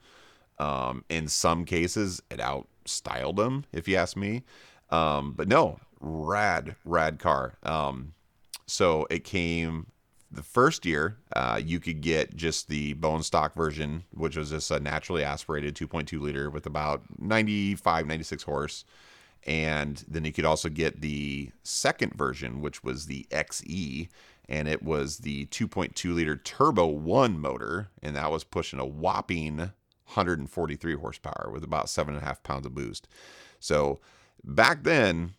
Um, 0.58 1.04
in 1.08 1.28
some 1.28 1.64
cases, 1.64 2.20
it 2.30 2.40
out 2.40 2.66
styled 2.84 3.36
them, 3.36 3.64
if 3.72 3.86
you 3.88 3.96
ask 3.96 4.16
me. 4.16 4.42
Um, 4.90 5.32
but 5.32 5.48
no, 5.48 5.78
rad, 6.00 6.74
rad 6.84 7.18
car. 7.18 7.54
Um, 7.62 8.14
so 8.66 9.06
it 9.08 9.24
came 9.24 9.86
the 10.30 10.42
first 10.42 10.84
year, 10.84 11.16
uh, 11.34 11.60
you 11.62 11.80
could 11.80 12.00
get 12.00 12.36
just 12.36 12.68
the 12.68 12.92
bone 12.94 13.22
stock 13.22 13.54
version, 13.54 14.04
which 14.12 14.36
was 14.36 14.50
just 14.50 14.70
a 14.70 14.78
naturally 14.78 15.24
aspirated 15.24 15.74
2.2 15.74 16.20
liter 16.20 16.50
with 16.50 16.66
about 16.66 17.02
95, 17.18 18.06
96 18.06 18.42
horse. 18.42 18.84
And 19.46 20.04
then 20.08 20.24
you 20.24 20.32
could 20.32 20.44
also 20.44 20.68
get 20.68 21.00
the 21.00 21.50
second 21.62 22.12
version, 22.14 22.60
which 22.60 22.84
was 22.84 23.06
the 23.06 23.26
XE, 23.30 24.08
and 24.48 24.68
it 24.68 24.82
was 24.82 25.18
the 25.18 25.46
2.2 25.46 26.14
liter 26.14 26.36
turbo 26.36 26.86
one 26.86 27.38
motor, 27.38 27.88
and 28.02 28.14
that 28.16 28.30
was 28.30 28.44
pushing 28.44 28.78
a 28.78 28.84
whopping 28.84 29.58
143 29.58 30.94
horsepower 30.94 31.50
with 31.52 31.64
about 31.64 31.88
seven 31.88 32.14
and 32.14 32.22
a 32.22 32.26
half 32.26 32.42
pounds 32.42 32.66
of 32.66 32.74
boost. 32.74 33.08
So 33.60 34.00
back 34.44 34.82
then, 34.82 35.34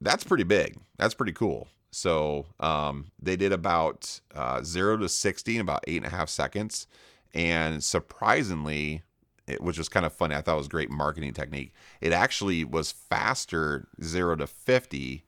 that's 0.00 0.24
pretty 0.24 0.44
big. 0.44 0.78
That's 0.98 1.14
pretty 1.14 1.32
cool. 1.32 1.68
So 1.94 2.46
um, 2.58 3.12
they 3.22 3.36
did 3.36 3.52
about 3.52 4.20
uh, 4.34 4.62
zero 4.62 4.96
to 4.96 5.08
60 5.08 5.54
in 5.54 5.60
about 5.60 5.84
eight 5.86 5.98
and 5.98 6.06
a 6.06 6.10
half 6.10 6.28
seconds. 6.28 6.88
And 7.32 7.82
surprisingly, 7.84 9.02
it, 9.46 9.60
which 9.60 9.78
was 9.78 9.88
kind 9.88 10.04
of 10.04 10.12
funny, 10.12 10.34
I 10.34 10.40
thought 10.40 10.54
it 10.54 10.58
was 10.58 10.68
great 10.68 10.90
marketing 10.90 11.32
technique. 11.32 11.72
It 12.00 12.12
actually 12.12 12.64
was 12.64 12.90
faster 12.90 13.86
zero 14.02 14.34
to 14.36 14.46
50 14.46 15.24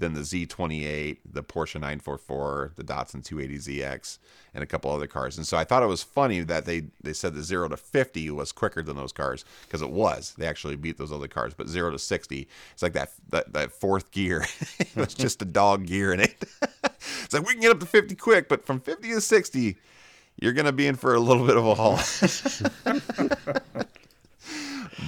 than 0.00 0.14
the 0.14 0.20
Z28, 0.20 1.18
the 1.30 1.44
Porsche 1.44 1.74
944, 1.74 2.72
the 2.74 2.82
Datsun 2.82 3.22
280ZX, 3.22 4.18
and 4.54 4.64
a 4.64 4.66
couple 4.66 4.90
other 4.90 5.06
cars. 5.06 5.36
And 5.36 5.46
so 5.46 5.56
I 5.56 5.64
thought 5.64 5.82
it 5.82 5.86
was 5.86 6.02
funny 6.02 6.40
that 6.40 6.64
they, 6.64 6.84
they 7.02 7.12
said 7.12 7.34
the 7.34 7.42
0 7.42 7.68
to 7.68 7.76
50 7.76 8.30
was 8.30 8.50
quicker 8.50 8.82
than 8.82 8.96
those 8.96 9.12
cars 9.12 9.44
because 9.62 9.82
it 9.82 9.90
was. 9.90 10.34
They 10.36 10.46
actually 10.46 10.76
beat 10.76 10.98
those 10.98 11.12
other 11.12 11.28
cars. 11.28 11.54
But 11.54 11.68
0 11.68 11.92
to 11.92 11.98
60, 11.98 12.48
it's 12.72 12.82
like 12.82 12.94
that 12.94 13.12
that, 13.28 13.52
that 13.52 13.72
fourth 13.72 14.10
gear. 14.10 14.46
it 14.80 14.96
was 14.96 15.14
just 15.14 15.42
a 15.42 15.44
dog 15.44 15.86
gear 15.86 16.12
in 16.12 16.20
it. 16.20 16.44
it's 16.82 17.32
like 17.32 17.46
we 17.46 17.52
can 17.52 17.62
get 17.62 17.70
up 17.70 17.80
to 17.80 17.86
50 17.86 18.16
quick, 18.16 18.48
but 18.48 18.66
from 18.66 18.80
50 18.80 19.08
to 19.10 19.20
60, 19.20 19.76
you're 20.40 20.54
going 20.54 20.66
to 20.66 20.72
be 20.72 20.86
in 20.86 20.96
for 20.96 21.14
a 21.14 21.20
little 21.20 21.46
bit 21.46 21.58
of 21.58 21.66
a 21.66 21.74
haul. 21.74 21.98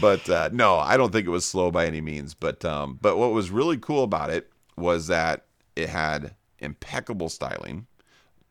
but 0.00 0.28
uh, 0.28 0.50
no, 0.52 0.76
I 0.76 0.98
don't 0.98 1.10
think 1.10 1.26
it 1.26 1.30
was 1.30 1.46
slow 1.46 1.70
by 1.70 1.86
any 1.86 2.02
means. 2.02 2.34
But 2.34 2.64
um, 2.64 2.98
but 3.00 3.16
what 3.16 3.32
was 3.32 3.50
really 3.50 3.78
cool 3.78 4.04
about 4.04 4.28
it 4.28 4.51
was 4.76 5.06
that 5.08 5.46
it 5.76 5.88
had 5.88 6.34
impeccable 6.58 7.28
styling, 7.28 7.86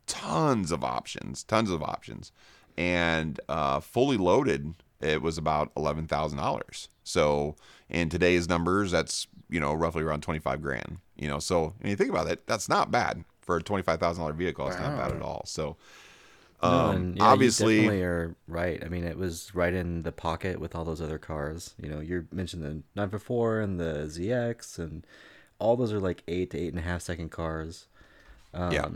tons 0.07 0.71
of 0.71 0.83
options, 0.83 1.43
tons 1.43 1.71
of 1.71 1.81
options, 1.81 2.31
and 2.77 3.39
uh, 3.49 3.79
fully 3.79 4.17
loaded. 4.17 4.73
It 4.99 5.21
was 5.21 5.37
about 5.37 5.71
eleven 5.75 6.07
thousand 6.07 6.37
dollars. 6.37 6.89
So 7.03 7.55
in 7.89 8.09
today's 8.09 8.47
numbers, 8.47 8.91
that's 8.91 9.27
you 9.49 9.59
know 9.59 9.73
roughly 9.73 10.03
around 10.03 10.21
twenty 10.21 10.39
five 10.39 10.61
grand. 10.61 10.97
You 11.15 11.27
know, 11.27 11.39
so 11.39 11.73
when 11.79 11.89
you 11.89 11.95
think 11.95 12.09
about 12.09 12.27
it, 12.27 12.45
that's 12.47 12.69
not 12.69 12.91
bad 12.91 13.23
for 13.41 13.57
a 13.57 13.63
twenty 13.63 13.83
five 13.83 13.99
thousand 13.99 14.21
dollar 14.21 14.33
vehicle. 14.33 14.67
It's 14.67 14.79
not 14.79 14.97
bad 14.97 15.11
at 15.15 15.21
all. 15.21 15.43
So. 15.45 15.77
Um, 16.63 16.95
and, 16.95 17.17
yeah, 17.17 17.23
obviously, 17.23 17.77
you 17.77 17.81
definitely 17.81 18.03
are 18.03 18.35
right. 18.47 18.83
I 18.85 18.87
mean, 18.87 19.03
it 19.03 19.17
was 19.17 19.49
right 19.55 19.73
in 19.73 20.03
the 20.03 20.11
pocket 20.11 20.59
with 20.59 20.75
all 20.75 20.85
those 20.85 21.01
other 21.01 21.17
cars. 21.17 21.73
You 21.81 21.89
know, 21.89 21.99
you 21.99 22.27
mentioned 22.31 22.61
the 22.61 22.83
944 22.95 23.61
and 23.61 23.79
the 23.79 24.05
ZX, 24.05 24.77
and 24.77 25.03
all 25.61 25.77
those 25.77 25.93
are 25.93 25.99
like 25.99 26.23
eight 26.27 26.49
to 26.51 26.57
eight 26.57 26.69
and 26.69 26.79
a 26.79 26.81
half 26.81 27.01
second 27.01 27.29
cars. 27.29 27.87
Um, 28.53 28.71
Yeah. 28.73 28.87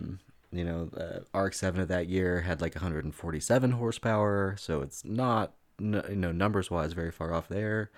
You 0.52 0.64
know, 0.64 0.86
the 0.86 1.26
RX-7 1.38 1.80
of 1.80 1.88
that 1.90 2.08
year 2.08 2.42
had 2.42 2.62
like 2.62 2.76
147 2.76 3.72
horsepower, 3.72 4.56
so 4.58 4.82
it's 4.82 5.04
not, 5.04 5.52
you 5.80 6.02
know, 6.16 6.32
numbers 6.32 6.72
wise, 6.72 6.94
very 6.94 7.12
far 7.12 7.34
off 7.34 7.50
there. 7.50 7.92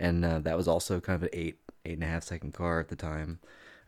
And 0.00 0.24
uh, 0.24 0.40
that 0.40 0.56
was 0.56 0.66
also 0.66 0.98
kind 1.00 1.14
of 1.16 1.22
an 1.24 1.28
eight, 1.32 1.58
eight 1.84 1.94
and 1.94 2.02
a 2.02 2.06
half 2.06 2.24
second 2.24 2.54
car 2.54 2.80
at 2.80 2.88
the 2.88 2.96
time. 2.96 3.38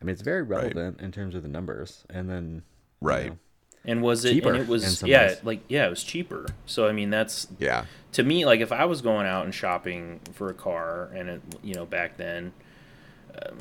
I 0.01 0.05
mean, 0.05 0.13
it's 0.13 0.23
very 0.23 0.43
relevant 0.43 1.01
in 1.01 1.11
terms 1.11 1.35
of 1.35 1.43
the 1.43 1.49
numbers. 1.49 2.05
And 2.09 2.31
then, 2.31 2.63
you 3.03 3.09
Right. 3.09 3.27
know, 3.31 3.39
And 3.85 4.01
was 4.01 4.25
it? 4.25 4.35
Cheaper 4.35 4.51
and 4.53 4.59
it 4.63 4.69
was 4.69 5.03
yeah, 5.03 5.29
ways. 5.29 5.41
like 5.45 5.61
yeah, 5.69 5.87
it 5.87 5.91
was 5.91 6.05
cheaper. 6.05 6.47
So 6.67 6.87
I 6.87 6.93
mean, 6.93 7.11
that's 7.11 7.49
yeah, 7.59 7.85
to 8.13 8.23
me 8.23 8.47
like 8.47 8.61
if 8.61 8.71
I 8.71 8.85
was 8.85 9.03
going 9.03 9.27
out 9.27 9.45
and 9.45 9.53
shopping 9.55 10.21
for 10.35 10.49
a 10.51 10.55
car, 10.55 11.11
and 11.15 11.29
it 11.29 11.43
you 11.63 11.75
know 11.75 11.85
back 11.85 12.17
then, 12.17 12.53
um, 13.43 13.59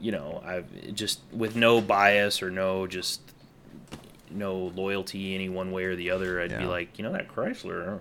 you 0.00 0.12
know 0.12 0.42
I've 0.44 0.94
just 0.94 1.20
with 1.32 1.56
no 1.56 1.80
bias 1.80 2.42
or 2.42 2.50
no 2.50 2.86
just 2.86 3.20
no 4.30 4.72
loyalty 4.74 5.34
any 5.34 5.48
one 5.48 5.72
way 5.72 5.84
or 5.84 5.96
the 5.96 6.10
other, 6.10 6.40
I'd 6.40 6.56
be 6.58 6.64
like 6.64 6.98
you 6.98 7.04
know 7.04 7.12
that 7.12 7.28
Chrysler, 7.28 8.00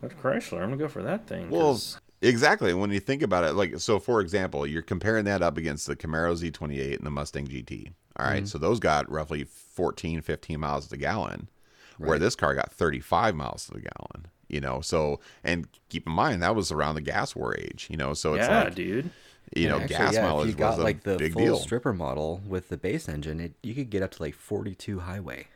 that 0.00 0.20
Chrysler, 0.22 0.62
I'm 0.62 0.70
gonna 0.70 0.76
go 0.76 0.88
for 0.88 1.02
that 1.02 1.26
thing. 1.26 1.50
Well, 1.50 1.80
Exactly. 2.22 2.72
When 2.72 2.90
you 2.90 3.00
think 3.00 3.22
about 3.22 3.44
it, 3.44 3.52
like 3.54 3.78
so, 3.78 3.98
for 3.98 4.20
example, 4.20 4.66
you're 4.66 4.82
comparing 4.82 5.26
that 5.26 5.42
up 5.42 5.58
against 5.58 5.86
the 5.86 5.96
Camaro 5.96 6.34
Z28 6.34 6.96
and 6.96 7.06
the 7.06 7.10
Mustang 7.10 7.46
GT. 7.46 7.92
All 8.18 8.26
right, 8.26 8.38
mm-hmm. 8.38 8.46
so 8.46 8.56
those 8.56 8.80
got 8.80 9.10
roughly 9.10 9.44
14, 9.44 10.22
15 10.22 10.58
miles 10.58 10.84
to 10.84 10.90
the 10.90 10.96
gallon, 10.96 11.50
where 11.98 12.18
this 12.18 12.34
car 12.34 12.54
got 12.54 12.72
35 12.72 13.34
miles 13.34 13.66
to 13.66 13.74
the 13.74 13.80
gallon. 13.80 14.28
You 14.48 14.60
know, 14.60 14.80
so 14.80 15.20
and 15.44 15.68
keep 15.90 16.06
in 16.06 16.12
mind 16.12 16.42
that 16.42 16.54
was 16.54 16.72
around 16.72 16.94
the 16.94 17.02
gas 17.02 17.36
war 17.36 17.54
age. 17.56 17.88
You 17.90 17.98
know, 17.98 18.14
so 18.14 18.34
it's 18.34 18.48
yeah, 18.48 18.64
like 18.64 18.74
dude. 18.74 19.10
You 19.54 19.68
know, 19.68 19.76
actually, 19.80 19.96
gas 19.96 20.14
yeah, 20.14 20.22
mileage 20.22 20.48
if 20.48 20.54
you 20.54 20.58
got 20.58 20.70
was 20.70 20.78
a 20.78 20.82
like 20.82 21.02
the 21.02 21.16
big 21.16 21.32
full 21.32 21.42
deal. 21.42 21.56
stripper 21.58 21.92
model 21.92 22.40
with 22.46 22.68
the 22.68 22.76
base 22.76 23.08
engine, 23.08 23.40
it, 23.40 23.52
you 23.62 23.74
could 23.74 23.90
get 23.90 24.02
up 24.02 24.10
to 24.12 24.22
like 24.22 24.34
42 24.34 25.00
highway. 25.00 25.46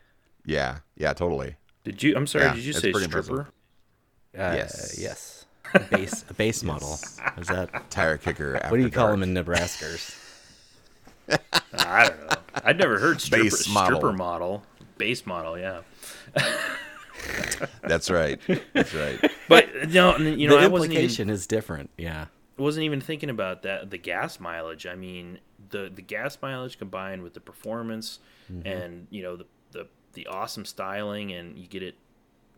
Yeah, 0.47 0.79
yeah, 0.97 1.13
totally. 1.13 1.57
Did 1.85 2.03
you? 2.03 2.15
I'm 2.17 2.27
sorry. 2.27 2.45
Yeah, 2.45 2.55
did 2.55 2.65
you 2.65 2.73
say 2.73 2.93
stripper? 2.93 3.49
Uh, 4.37 4.53
Yes. 4.57 4.97
Yes. 4.99 5.47
A 5.75 5.79
base, 5.81 6.25
a 6.29 6.35
base 6.35 6.65
model. 6.65 6.99
Is 7.39 7.47
that 7.47 7.91
Tire 7.91 8.17
kicker. 8.17 8.57
After 8.57 8.71
what 8.71 8.77
do 8.79 8.83
you 8.83 8.91
call 8.91 9.09
them 9.09 9.23
in 9.23 9.33
Nebraska's? 9.35 10.17
I 11.73 12.09
don't 12.09 12.27
know. 12.27 12.37
I'd 12.65 12.79
never 12.79 12.99
heard 12.99 13.21
stripper, 13.21 13.45
Base 13.45 13.69
model. 13.69 13.99
stripper 14.01 14.13
model. 14.17 14.65
Base 14.99 15.25
model, 15.27 15.57
yeah. 15.57 15.83
That's 17.83 18.11
right. 18.11 18.41
That's 18.73 18.95
right. 18.95 19.31
But 19.49 19.91
no, 19.91 20.17
you 20.17 20.49
know, 20.49 20.57
the 20.57 20.63
I 20.63 20.67
wasn't 20.69 20.93
even 20.93 21.03
implication 21.03 21.29
is 21.31 21.47
different. 21.47 21.91
Yeah. 21.99 22.27
Wasn't 22.61 22.85
even 22.85 23.01
thinking 23.01 23.31
about 23.31 23.63
that 23.63 23.91
the 23.91 23.99
gas 23.99 24.39
mileage. 24.39 24.87
I 24.87 24.95
mean, 24.95 25.39
the 25.71 25.91
the 25.95 26.03
gas 26.03 26.39
mileage 26.41 26.79
combined 26.79 27.23
with 27.23 27.35
the 27.35 27.41
performance 27.41 28.19
and 28.65 29.07
you 29.11 29.23
know 29.23 29.37
the 29.37 29.47
the 29.73 29.87
the 30.15 30.27
awesome 30.27 30.65
styling 30.65 31.33
and 31.33 31.57
you 31.59 31.67
get 31.69 31.83
it 31.83 31.95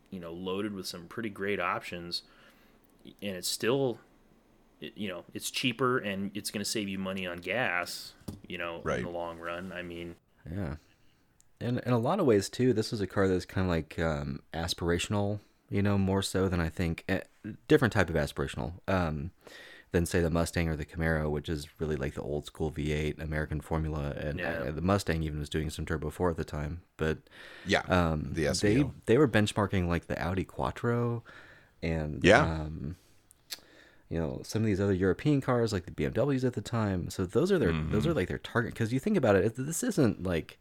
you 0.09 0.19
know 0.19 0.31
loaded 0.33 0.73
with 0.73 0.87
some 0.87 1.05
pretty 1.05 1.29
great 1.29 1.59
options 1.59 2.23
and 3.05 3.35
it's 3.35 3.47
still 3.47 3.99
you 4.95 5.07
know, 5.07 5.23
it's 5.33 5.49
cheaper 5.49 5.97
and 5.97 6.31
it's 6.35 6.51
going 6.51 6.63
to 6.63 6.69
save 6.69 6.89
you 6.89 6.99
money 6.99 7.25
on 7.25 7.37
gas, 7.37 8.13
you 8.47 8.57
know, 8.57 8.81
Right. 8.83 8.99
in 8.99 9.05
the 9.05 9.11
long 9.11 9.39
run. 9.39 9.71
I 9.71 9.81
mean, 9.81 10.15
Yeah. 10.51 10.75
And 11.61 11.79
in 11.85 11.93
a 11.93 11.97
lot 11.97 12.19
of 12.19 12.25
ways 12.25 12.49
too, 12.49 12.73
this 12.73 12.91
was 12.91 12.99
a 12.99 13.07
car 13.07 13.29
that's 13.29 13.45
kind 13.45 13.65
of 13.65 13.69
like 13.69 13.97
um, 13.97 14.41
aspirational, 14.53 15.39
you 15.69 15.81
know, 15.81 15.97
more 15.97 16.21
so 16.21 16.49
than 16.49 16.59
I 16.59 16.67
think 16.67 17.05
eh, 17.07 17.21
different 17.69 17.93
type 17.93 18.09
of 18.09 18.15
aspirational 18.15 18.73
um, 18.89 19.31
than 19.93 20.05
say 20.05 20.19
the 20.21 20.29
Mustang 20.29 20.67
or 20.67 20.75
the 20.75 20.85
Camaro, 20.85 21.29
which 21.31 21.47
is 21.47 21.67
really 21.79 21.95
like 21.95 22.15
the 22.15 22.21
old 22.21 22.45
school 22.45 22.71
V8 22.71 23.21
American 23.21 23.61
formula, 23.61 24.09
and 24.17 24.39
Yeah. 24.39 24.71
the 24.71 24.81
Mustang 24.81 25.23
even 25.23 25.39
was 25.39 25.49
doing 25.49 25.69
some 25.69 25.85
Turbo 25.85 26.09
4 26.09 26.31
at 26.31 26.35
the 26.35 26.43
time, 26.43 26.81
but 26.97 27.19
Yeah. 27.65 27.81
um, 27.87 28.29
the 28.33 28.43
they 28.43 28.49
SVO. 28.49 28.91
they 29.05 29.17
were 29.17 29.27
benchmarking 29.27 29.87
like 29.87 30.07
the 30.07 30.19
Audi 30.21 30.43
Quattro, 30.43 31.23
and 31.81 32.23
Yeah. 32.23 32.41
um, 32.43 32.95
you 34.09 34.19
know 34.19 34.41
some 34.43 34.61
of 34.63 34.65
these 34.65 34.81
other 34.81 34.93
European 34.93 35.41
cars 35.41 35.71
like 35.71 35.85
the 35.85 35.91
BMWs 35.91 36.43
at 36.43 36.53
the 36.53 36.61
time. 36.61 37.09
So 37.11 37.25
those 37.25 37.51
are 37.51 37.59
their 37.59 37.71
those 37.71 38.03
Mm-hmm. 38.03 38.09
are 38.09 38.13
like 38.15 38.27
their 38.27 38.39
target 38.39 38.73
because 38.73 38.91
you 38.93 38.99
think 38.99 39.15
about 39.15 39.35
it, 39.35 39.45
it- 39.45 39.55
this 39.55 39.83
isn't 39.83 40.23
like 40.23 40.59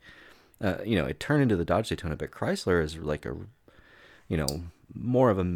uh, 0.60 0.76
you 0.84 0.94
know 0.94 1.06
it 1.06 1.18
turned 1.20 1.42
into 1.42 1.56
the 1.56 1.64
Dodge 1.64 1.88
Daytona, 1.88 2.16
but 2.16 2.30
Chrysler 2.30 2.82
is 2.82 2.98
like 2.98 3.24
a 3.24 3.34
you 4.28 4.36
know 4.36 4.64
more 4.94 5.30
of 5.30 5.38
a 5.38 5.48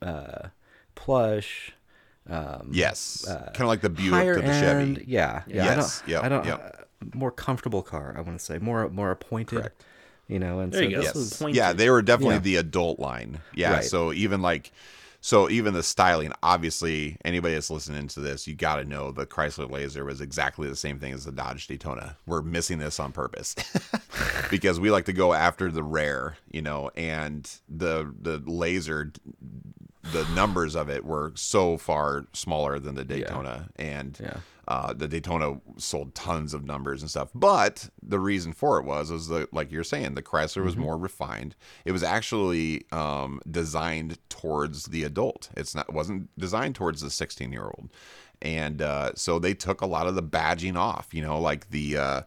uh, 0.00 0.48
plush. 0.94 1.72
Um, 2.28 2.68
yes. 2.70 3.24
kind 3.26 3.60
of 3.60 3.66
like 3.66 3.80
the 3.80 3.90
Buick 3.90 4.36
to 4.36 4.42
the 4.42 4.46
end, 4.48 4.96
Chevy. 4.98 5.10
yeah, 5.10 5.42
yeah. 5.46 5.64
Yes, 5.76 6.02
I 6.06 6.06
don't, 6.06 6.10
yep, 6.10 6.24
I 6.24 6.28
don't, 6.28 6.46
yep. 6.46 6.86
uh, 7.02 7.16
more 7.16 7.30
comfortable 7.30 7.82
car. 7.82 8.14
I 8.16 8.20
want 8.20 8.38
to 8.38 8.44
say 8.44 8.58
more, 8.58 8.88
more 8.90 9.10
appointed. 9.10 9.56
Correct. 9.60 9.84
You 10.28 10.38
know, 10.38 10.60
and 10.60 10.72
There 10.72 10.82
so 10.82 10.88
you 10.88 10.90
go. 10.94 10.96
this 10.98 11.06
Yes. 11.06 11.14
was 11.16 11.36
Pointed. 11.38 11.56
Yeah, 11.56 11.72
they 11.72 11.90
were 11.90 12.02
definitely 12.02 12.36
Yeah. 12.36 12.40
the 12.40 12.56
adult 12.56 13.00
line. 13.00 13.40
Yeah. 13.54 13.72
Right. 13.72 13.84
So 13.84 14.12
even 14.12 14.42
like, 14.42 14.70
so 15.22 15.50
even 15.50 15.74
the 15.74 15.82
styling, 15.82 16.32
obviously, 16.42 17.16
anybody 17.24 17.54
that's 17.54 17.68
listening 17.68 18.06
to 18.08 18.20
this, 18.20 18.46
you 18.46 18.54
got 18.54 18.76
to 18.76 18.84
know 18.84 19.10
the 19.10 19.26
Chrysler 19.26 19.68
Laser 19.68 20.04
was 20.04 20.20
exactly 20.20 20.68
the 20.68 20.76
same 20.76 20.98
thing 21.00 21.12
as 21.12 21.24
the 21.24 21.32
Dodge 21.32 21.66
Daytona. 21.66 22.16
We're 22.26 22.42
missing 22.42 22.78
this 22.78 23.00
on 23.00 23.10
purpose 23.12 23.56
because 24.50 24.78
we 24.78 24.90
like 24.92 25.06
to 25.06 25.12
go 25.12 25.32
after 25.34 25.70
the 25.72 25.82
rare, 25.82 26.36
you 26.50 26.62
know, 26.62 26.90
and 26.94 27.50
the 27.68 28.14
the 28.22 28.38
Laser, 28.46 29.12
the 30.12 30.24
numbers 30.34 30.74
of 30.76 30.88
it 30.88 31.04
were 31.04 31.32
so 31.34 31.76
far 31.76 32.26
smaller 32.32 32.78
than 32.78 32.94
the 32.94 33.04
Daytona, 33.04 33.68
and 33.76 34.18
Yeah. 34.20 34.38
uh, 34.68 34.92
the 34.92 35.08
Daytona 35.08 35.60
sold 35.76 36.14
tons 36.14 36.54
of 36.54 36.64
numbers 36.64 37.00
and 37.02 37.10
stuff. 37.10 37.30
But 37.34 37.90
the 38.02 38.18
reason 38.20 38.52
for 38.52 38.78
it 38.78 38.84
was, 38.84 39.10
was 39.10 39.28
the 39.28 39.48
like 39.52 39.70
you're 39.72 39.84
saying, 39.84 40.14
the 40.14 40.22
Chrysler 40.22 40.64
was 40.64 40.76
more 40.76 40.96
refined. 40.96 41.56
It 41.84 41.92
was 41.92 42.02
actually 42.02 42.84
um, 42.92 43.40
designed 43.50 44.18
towards 44.28 44.84
the 44.86 45.04
adult. 45.04 45.50
It's 45.56 45.74
not 45.74 45.88
it 45.88 45.94
wasn't 45.94 46.28
designed 46.38 46.74
towards 46.74 47.00
the 47.00 47.10
16 47.10 47.52
year 47.52 47.64
old, 47.64 47.90
and 48.42 48.82
uh, 48.82 49.12
so 49.14 49.38
they 49.38 49.54
took 49.54 49.80
a 49.80 49.86
lot 49.86 50.06
of 50.06 50.14
the 50.14 50.22
badging 50.22 50.76
off. 50.76 51.08
You 51.12 51.22
know, 51.22 51.40
like 51.40 51.70
the. 51.70 51.96
Uh, 51.96 52.22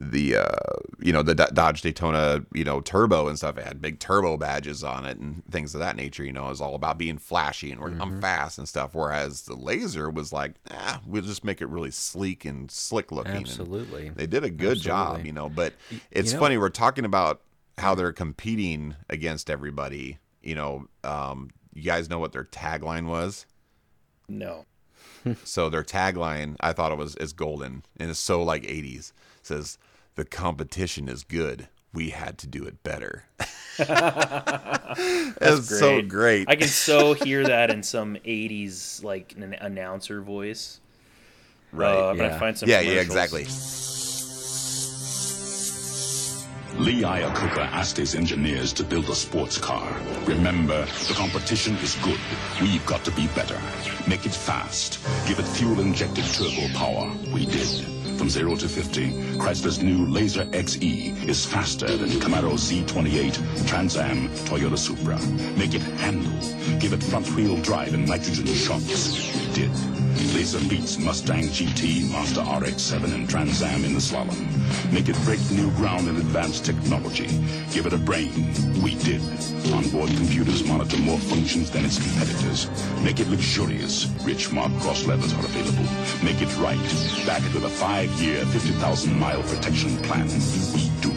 the 0.00 0.36
uh 0.36 0.56
you 1.00 1.12
know 1.12 1.22
the 1.22 1.34
Do- 1.34 1.52
Dodge 1.52 1.82
Daytona 1.82 2.44
you 2.54 2.64
know 2.64 2.80
turbo 2.80 3.28
and 3.28 3.36
stuff 3.36 3.58
it 3.58 3.64
had 3.64 3.82
big 3.82 3.98
turbo 3.98 4.38
badges 4.38 4.82
on 4.82 5.04
it 5.04 5.18
and 5.18 5.44
things 5.50 5.74
of 5.74 5.80
that 5.80 5.96
nature 5.96 6.24
you 6.24 6.32
know 6.32 6.46
it 6.46 6.50
was 6.50 6.62
all 6.62 6.74
about 6.74 6.96
being 6.96 7.18
flashy 7.18 7.70
and 7.70 7.80
we're, 7.80 7.90
I'm 8.00 8.20
fast 8.20 8.56
and 8.56 8.66
stuff 8.66 8.94
whereas 8.94 9.42
the 9.42 9.54
laser 9.54 10.08
was 10.08 10.32
like 10.32 10.54
ah 10.70 11.00
we'll 11.06 11.22
just 11.22 11.44
make 11.44 11.60
it 11.60 11.66
really 11.66 11.90
sleek 11.90 12.46
and 12.46 12.70
slick 12.70 13.12
looking 13.12 13.32
and 13.32 13.46
absolutely. 13.46 14.08
they 14.08 14.26
did 14.26 14.44
a 14.44 14.50
good 14.50 14.80
job 14.80 15.26
you 15.26 15.32
know 15.32 15.50
but 15.50 15.74
it's 16.10 16.32
know- 16.32 16.40
funny 16.40 16.56
we're 16.56 16.70
talking 16.70 17.04
about 17.04 17.42
how 17.76 17.94
they're 17.94 18.12
competing 18.12 18.96
against 19.10 19.50
everybody 19.50 20.18
you 20.42 20.54
know 20.54 20.86
um 21.04 21.50
you 21.74 21.82
guys 21.82 22.08
know 22.08 22.18
what 22.18 22.32
their 22.32 22.44
tagline 22.44 23.06
was 23.06 23.44
no. 24.28 24.64
So 25.44 25.68
their 25.68 25.82
tagline, 25.82 26.56
I 26.60 26.72
thought 26.72 26.92
it 26.92 26.98
was 26.98 27.16
is 27.16 27.32
golden 27.32 27.84
and 27.98 28.10
it's 28.10 28.18
so 28.18 28.42
like 28.42 28.62
80s. 28.62 29.10
It 29.10 29.12
says 29.42 29.78
the 30.14 30.24
competition 30.24 31.08
is 31.08 31.24
good. 31.24 31.68
We 31.94 32.10
had 32.10 32.38
to 32.38 32.46
do 32.46 32.64
it 32.64 32.82
better. 32.82 33.24
That's 33.78 35.68
so 35.78 36.02
great. 36.02 36.48
I 36.48 36.56
can 36.56 36.68
so 36.68 37.14
hear 37.14 37.44
that 37.44 37.70
in 37.70 37.82
some 37.82 38.16
'80s 38.16 39.02
like 39.04 39.34
an 39.36 39.54
announcer 39.54 40.20
voice. 40.20 40.80
right. 41.72 41.94
Uh, 41.94 42.10
I'm 42.10 42.16
gonna 42.16 42.38
find 42.38 42.56
some. 42.56 42.68
yeah, 42.68 42.80
yeah, 42.80 43.00
exactly. 43.00 43.44
Lee 46.78 47.02
Iacocca 47.02 47.66
asked 47.70 47.98
his 47.98 48.14
engineers 48.14 48.72
to 48.72 48.82
build 48.82 49.08
a 49.10 49.14
sports 49.14 49.58
car. 49.58 50.00
Remember, 50.24 50.86
the 51.06 51.14
competition 51.14 51.76
is 51.76 51.94
good. 51.96 52.18
We've 52.60 52.84
got 52.86 53.04
to 53.04 53.10
be 53.10 53.26
better. 53.28 53.60
Make 54.08 54.24
it 54.24 54.32
fast. 54.32 54.98
Give 55.28 55.38
it 55.38 55.44
fuel-injected 55.44 56.24
turbo 56.24 56.68
power. 56.74 57.12
We 57.32 57.44
did. 57.44 57.68
From 58.16 58.30
0 58.30 58.56
to 58.56 58.68
50, 58.68 59.10
Chrysler's 59.38 59.82
new 59.82 60.06
Laser 60.06 60.44
XE 60.46 61.28
is 61.28 61.44
faster 61.44 61.94
than 61.96 62.08
Camaro 62.08 62.54
Z28, 62.54 63.66
Trans 63.68 63.96
Am, 63.96 64.28
Toyota 64.46 64.78
Supra. 64.78 65.18
Make 65.58 65.74
it 65.74 65.82
handle. 66.00 66.78
Give 66.78 66.94
it 66.94 67.02
front-wheel 67.02 67.58
drive 67.58 67.92
and 67.94 68.06
nitrogen 68.08 68.46
shocks. 68.46 69.34
We 69.34 69.52
did. 69.52 70.01
Laser 70.34 70.60
beats 70.68 70.98
Mustang 70.98 71.44
GT, 71.44 72.10
Mazda 72.10 72.40
RX-7, 72.40 73.14
and 73.14 73.28
Trans 73.28 73.62
Am 73.62 73.84
in 73.84 73.94
the 73.94 74.00
slalom. 74.00 74.36
Make 74.92 75.08
it 75.08 75.16
break 75.24 75.40
new 75.50 75.70
ground 75.72 76.08
in 76.08 76.16
advanced 76.16 76.64
technology. 76.64 77.28
Give 77.72 77.86
it 77.86 77.92
a 77.92 77.98
brain. 77.98 78.30
We 78.82 78.94
did. 78.96 79.22
Onboard 79.72 80.10
computers 80.10 80.64
monitor 80.64 80.98
more 80.98 81.18
functions 81.18 81.70
than 81.70 81.84
its 81.84 81.96
competitors. 81.96 82.68
Make 83.02 83.20
it 83.20 83.28
luxurious. 83.28 84.06
Rich 84.24 84.52
Mark 84.52 84.72
Cross 84.80 85.06
leathers 85.06 85.32
are 85.34 85.44
available. 85.44 85.84
Make 86.24 86.42
it 86.42 86.54
right. 86.58 86.82
Back 87.26 87.42
it 87.44 87.54
with 87.54 87.64
a 87.64 87.70
five-year, 87.70 88.44
50,000-mile 88.44 89.42
protection 89.42 89.96
plan. 89.98 90.28
We 90.74 90.90
do. 91.00 91.12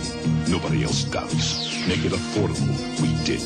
Nobody 0.52 0.84
else 0.84 1.04
does. 1.06 1.70
Make 1.88 2.06
it 2.06 2.12
affordable. 2.12 2.70
We 3.02 3.10
did. 3.26 3.42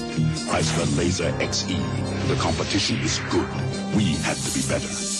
Chrysler 0.50 0.98
Laser 0.98 1.32
XE. 1.40 2.28
The 2.28 2.36
competition 2.36 2.98
is 2.98 3.20
good. 3.30 3.50
We 3.96 4.16
had 4.24 4.38
to 4.38 4.54
be 4.54 4.68
better. 4.68 5.19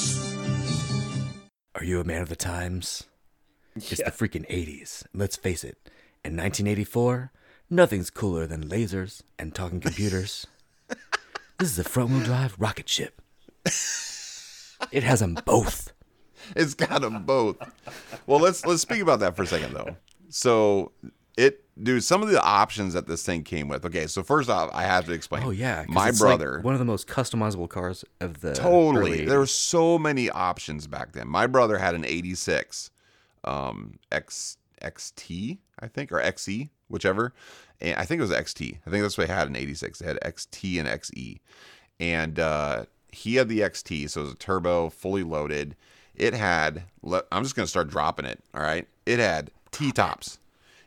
Are 1.80 1.86
you 1.86 2.00
a 2.02 2.04
man 2.04 2.22
of 2.22 2.30
the 2.30 2.36
times? 2.36 3.06
It's 3.76 4.00
Yeah. 4.00 4.10
the 4.10 4.12
freaking 4.12 4.46
80s. 4.50 5.06
Let's 5.14 5.38
face 5.38 5.64
it. 5.64 5.78
In 6.26 6.36
1984, 6.36 7.32
nothing's 7.70 8.10
cooler 8.10 8.46
than 8.46 8.68
lasers 8.68 9.22
and 9.38 9.56
talking 9.56 9.80
computers. 9.80 10.46
this 11.58 11.72
is 11.72 11.80
a 11.80 11.84
front 11.86 12.10
wheel 12.10 12.20
drive 12.24 12.56
rocket 12.60 12.90
ship. 12.90 13.22
It 14.92 15.04
has 15.04 15.20
them 15.22 15.38
both. 15.46 15.94
It's 16.56 16.74
got 16.74 17.02
them 17.02 17.24
both. 17.24 17.58
Well, 18.26 18.40
let's 18.40 18.66
let's 18.66 18.82
speak 18.82 19.02
about 19.02 19.20
that 19.20 19.36
for 19.36 19.44
a 19.44 19.48
second 19.48 19.74
though. 19.74 19.96
So 20.30 20.92
it 21.38 21.64
dude, 21.82 22.04
some 22.04 22.22
of 22.22 22.30
the 22.30 22.42
options 22.42 22.94
that 22.94 23.08
this 23.08 23.24
thing 23.24 23.44
came 23.44 23.68
with. 23.68 23.86
Okay, 23.86 24.08
so 24.08 24.24
first 24.24 24.50
off, 24.50 24.70
I 24.74 24.84
have 24.84 25.06
to 25.06 25.12
explain. 25.14 25.44
Oh, 25.44 25.52
yeah, 25.52 25.86
My 25.88 26.10
it's 26.10 26.22
like 26.22 26.28
brother 26.28 26.60
one 26.62 26.74
of 26.74 26.80
the 26.80 26.86
most 26.86 27.08
customizable 27.08 27.70
cars 27.70 28.06
of 28.20 28.42
the. 28.42 28.54
Totally. 28.54 29.26
There 29.26 29.40
were 29.40 29.46
so 29.46 29.98
many 29.98 30.30
options 30.30 30.88
back 30.88 31.14
then. 31.14 31.28
My 31.28 31.48
brother 31.48 31.78
had 31.78 31.96
an 31.96 32.06
86 32.06 32.92
um 33.46 34.00
X 34.12 34.58
XT, 34.82 35.58
I 35.80 35.88
think, 35.88 36.12
or 36.12 36.20
XE, 36.20 36.70
whichever. 36.90 37.34
And 37.82 37.98
I 37.98 38.06
think 38.06 38.20
it 38.20 38.24
was 38.24 38.32
XT. 38.32 38.78
I 38.86 38.90
think 38.90 39.02
that's 39.02 39.18
what 39.18 39.28
they 39.28 39.34
had 39.34 39.48
in 39.48 39.56
86. 39.56 40.00
They 40.00 40.06
had 40.08 40.20
XT 40.22 40.80
and 40.80 40.88
XE. 40.88 41.40
And 42.00 42.40
uh 42.40 42.86
he 43.12 43.36
had 43.36 43.50
the 43.50 43.62
XT, 43.62 44.10
so 44.10 44.22
it 44.22 44.24
was 44.26 44.34
a 44.34 44.38
turbo, 44.38 44.90
fully 44.90 45.24
loaded. 45.24 45.76
It 46.16 46.34
had. 46.34 46.84
I'm 47.32 47.44
just 47.44 47.56
gonna 47.56 47.68
start 47.68 47.90
dropping 47.90 48.26
it. 48.26 48.40
All 48.54 48.62
right. 48.62 48.88
It 49.06 49.20
had 49.20 49.52
T 49.72 49.92
tops. 49.92 50.40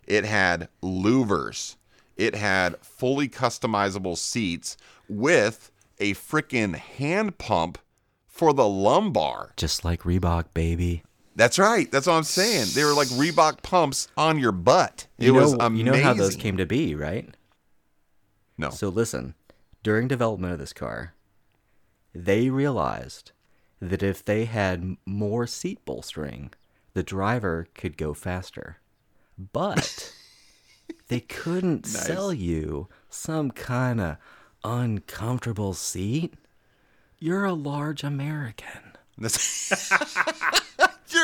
It 0.07 0.25
had 0.25 0.69
louvers. 0.83 1.77
It 2.17 2.35
had 2.35 2.77
fully 2.79 3.29
customizable 3.29 4.17
seats 4.17 4.77
with 5.09 5.71
a 5.99 6.15
freaking 6.15 6.75
hand 6.77 7.39
pump 7.39 7.79
for 8.27 8.53
the 8.53 8.69
lumbar. 8.69 9.53
Just 9.57 9.85
like 9.85 10.03
Reebok, 10.03 10.47
baby. 10.55 11.03
That's 11.35 11.59
right. 11.59 11.91
That's 11.91 12.07
what 12.07 12.15
I'm 12.15 12.23
saying. 12.25 12.69
They 12.75 12.85
were 12.85 12.93
like 12.95 13.09
Reebok 13.09 13.63
pumps 13.63 14.09
on 14.17 14.39
your 14.39 14.53
butt. 14.53 15.07
It 15.19 15.27
You 15.27 15.33
know, 15.33 15.41
was 15.41 15.53
amazing. 15.55 15.77
you 15.77 15.85
know 15.93 16.03
how 16.03 16.13
those 16.13 16.37
came 16.37 16.57
to 16.59 16.67
be, 16.67 16.95
right? 16.95 17.35
No. 18.59 18.71
So 18.71 18.89
listen, 18.89 19.35
during 19.83 20.09
development 20.09 20.53
of 20.53 20.59
this 20.59 20.73
car, 20.75 21.15
they 22.15 22.51
realized 22.51 23.33
that 23.81 24.03
if 24.03 24.23
they 24.25 24.45
had 24.45 24.97
more 25.07 25.47
seat 25.47 25.83
bolstering, 25.85 26.53
the 26.95 27.03
driver 27.03 27.67
could 27.75 27.97
go 27.97 28.13
faster. 28.13 28.77
But 29.39 30.13
they 31.09 31.21
couldn't 31.29 31.87
sell 31.87 32.33
you 32.33 32.89
some 33.09 33.51
kind 33.51 34.01
of 34.01 34.17
uncomfortable 34.65 35.75
seat. 35.75 36.35
You're 37.19 37.45
a 37.45 37.53
large 37.53 38.03
American. 38.03 38.67
You're 39.19 39.31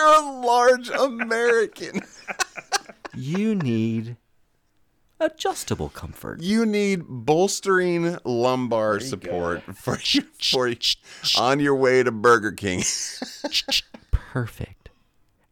a 0.06 0.40
large 0.44 0.90
American. 0.90 2.02
You 3.14 3.56
need 3.56 4.16
adjustable 5.18 5.88
comfort. 5.88 6.40
You 6.40 6.64
need 6.64 7.02
bolstering 7.09 8.16
lumbar 8.24 9.00
support 9.00 9.62
for 9.74 9.98
you, 10.04 10.22
for 10.40 10.68
you 10.68 10.76
on 11.36 11.59
your 11.59 11.74
way 11.74 12.04
to 12.04 12.12
Burger 12.12 12.52
King. 12.52 12.84
Perfect. 14.12 14.90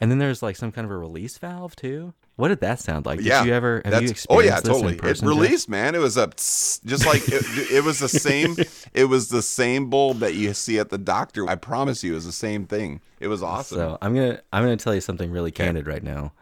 And 0.00 0.12
then 0.12 0.18
there's 0.18 0.44
like 0.44 0.54
some 0.54 0.70
kind 0.70 0.84
of 0.84 0.92
a 0.92 0.96
release 0.96 1.38
valve 1.38 1.74
too. 1.74 2.14
What 2.36 2.48
did 2.48 2.60
that 2.60 2.80
sound 2.80 3.06
like? 3.06 3.18
Did 3.18 3.26
yeah, 3.26 3.44
you 3.44 3.54
ever 3.54 3.80
have 3.84 4.02
you 4.02 4.08
that's- 4.08 4.26
oh, 4.28 4.40
experienced 4.40 4.66
Oh 4.68 4.74
yeah, 4.74 4.82
totally. 4.94 5.10
it 5.10 5.22
released, 5.22 5.68
man. 5.70 5.94
It 5.94 6.00
was 6.00 6.18
a 6.18 6.26
tss, 6.28 6.80
just 6.84 7.06
like 7.06 7.22
it, 7.28 7.44
it 7.72 7.84
was 7.84 7.98
the 7.98 8.08
same. 8.08 8.56
It 8.92 9.10
was 9.10 9.28
the 9.28 9.42
same 9.42 9.90
bulb 9.90 10.20
that 10.20 10.34
you 10.34 10.54
see 10.54 10.78
at 10.78 10.88
the 10.88 10.96
doctor. 10.96 11.46
I 11.48 11.54
promise 11.54 12.02
you, 12.02 12.12
it 12.12 12.14
was 12.14 12.24
the 12.24 12.32
same 12.32 12.66
thing. 12.66 13.02
It 13.20 13.28
was 13.28 13.42
awesome. 13.42 13.76
So 13.78 13.98
I'm 14.00 14.14
gonna 14.14 14.40
I'm 14.52 14.62
gonna 14.62 14.76
tell 14.76 14.94
you 14.94 15.02
something 15.02 15.30
really 15.30 15.50
candid 15.50 15.86
right 15.86 16.02
now. 16.02 16.32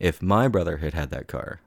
If 0.00 0.20
my 0.20 0.48
brother 0.48 0.78
had 0.78 0.94
had 0.94 1.10
that 1.10 1.28
car, 1.28 1.60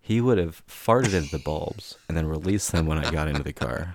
he 0.00 0.20
would 0.20 0.38
have 0.38 0.64
farted 0.66 1.14
into 1.14 1.30
the 1.30 1.42
bulbs 1.44 1.96
and 2.08 2.16
then 2.16 2.26
released 2.26 2.72
them 2.72 2.86
when 2.86 2.98
I 2.98 3.10
got 3.10 3.28
into 3.28 3.42
the 3.42 3.52
car. 3.52 3.94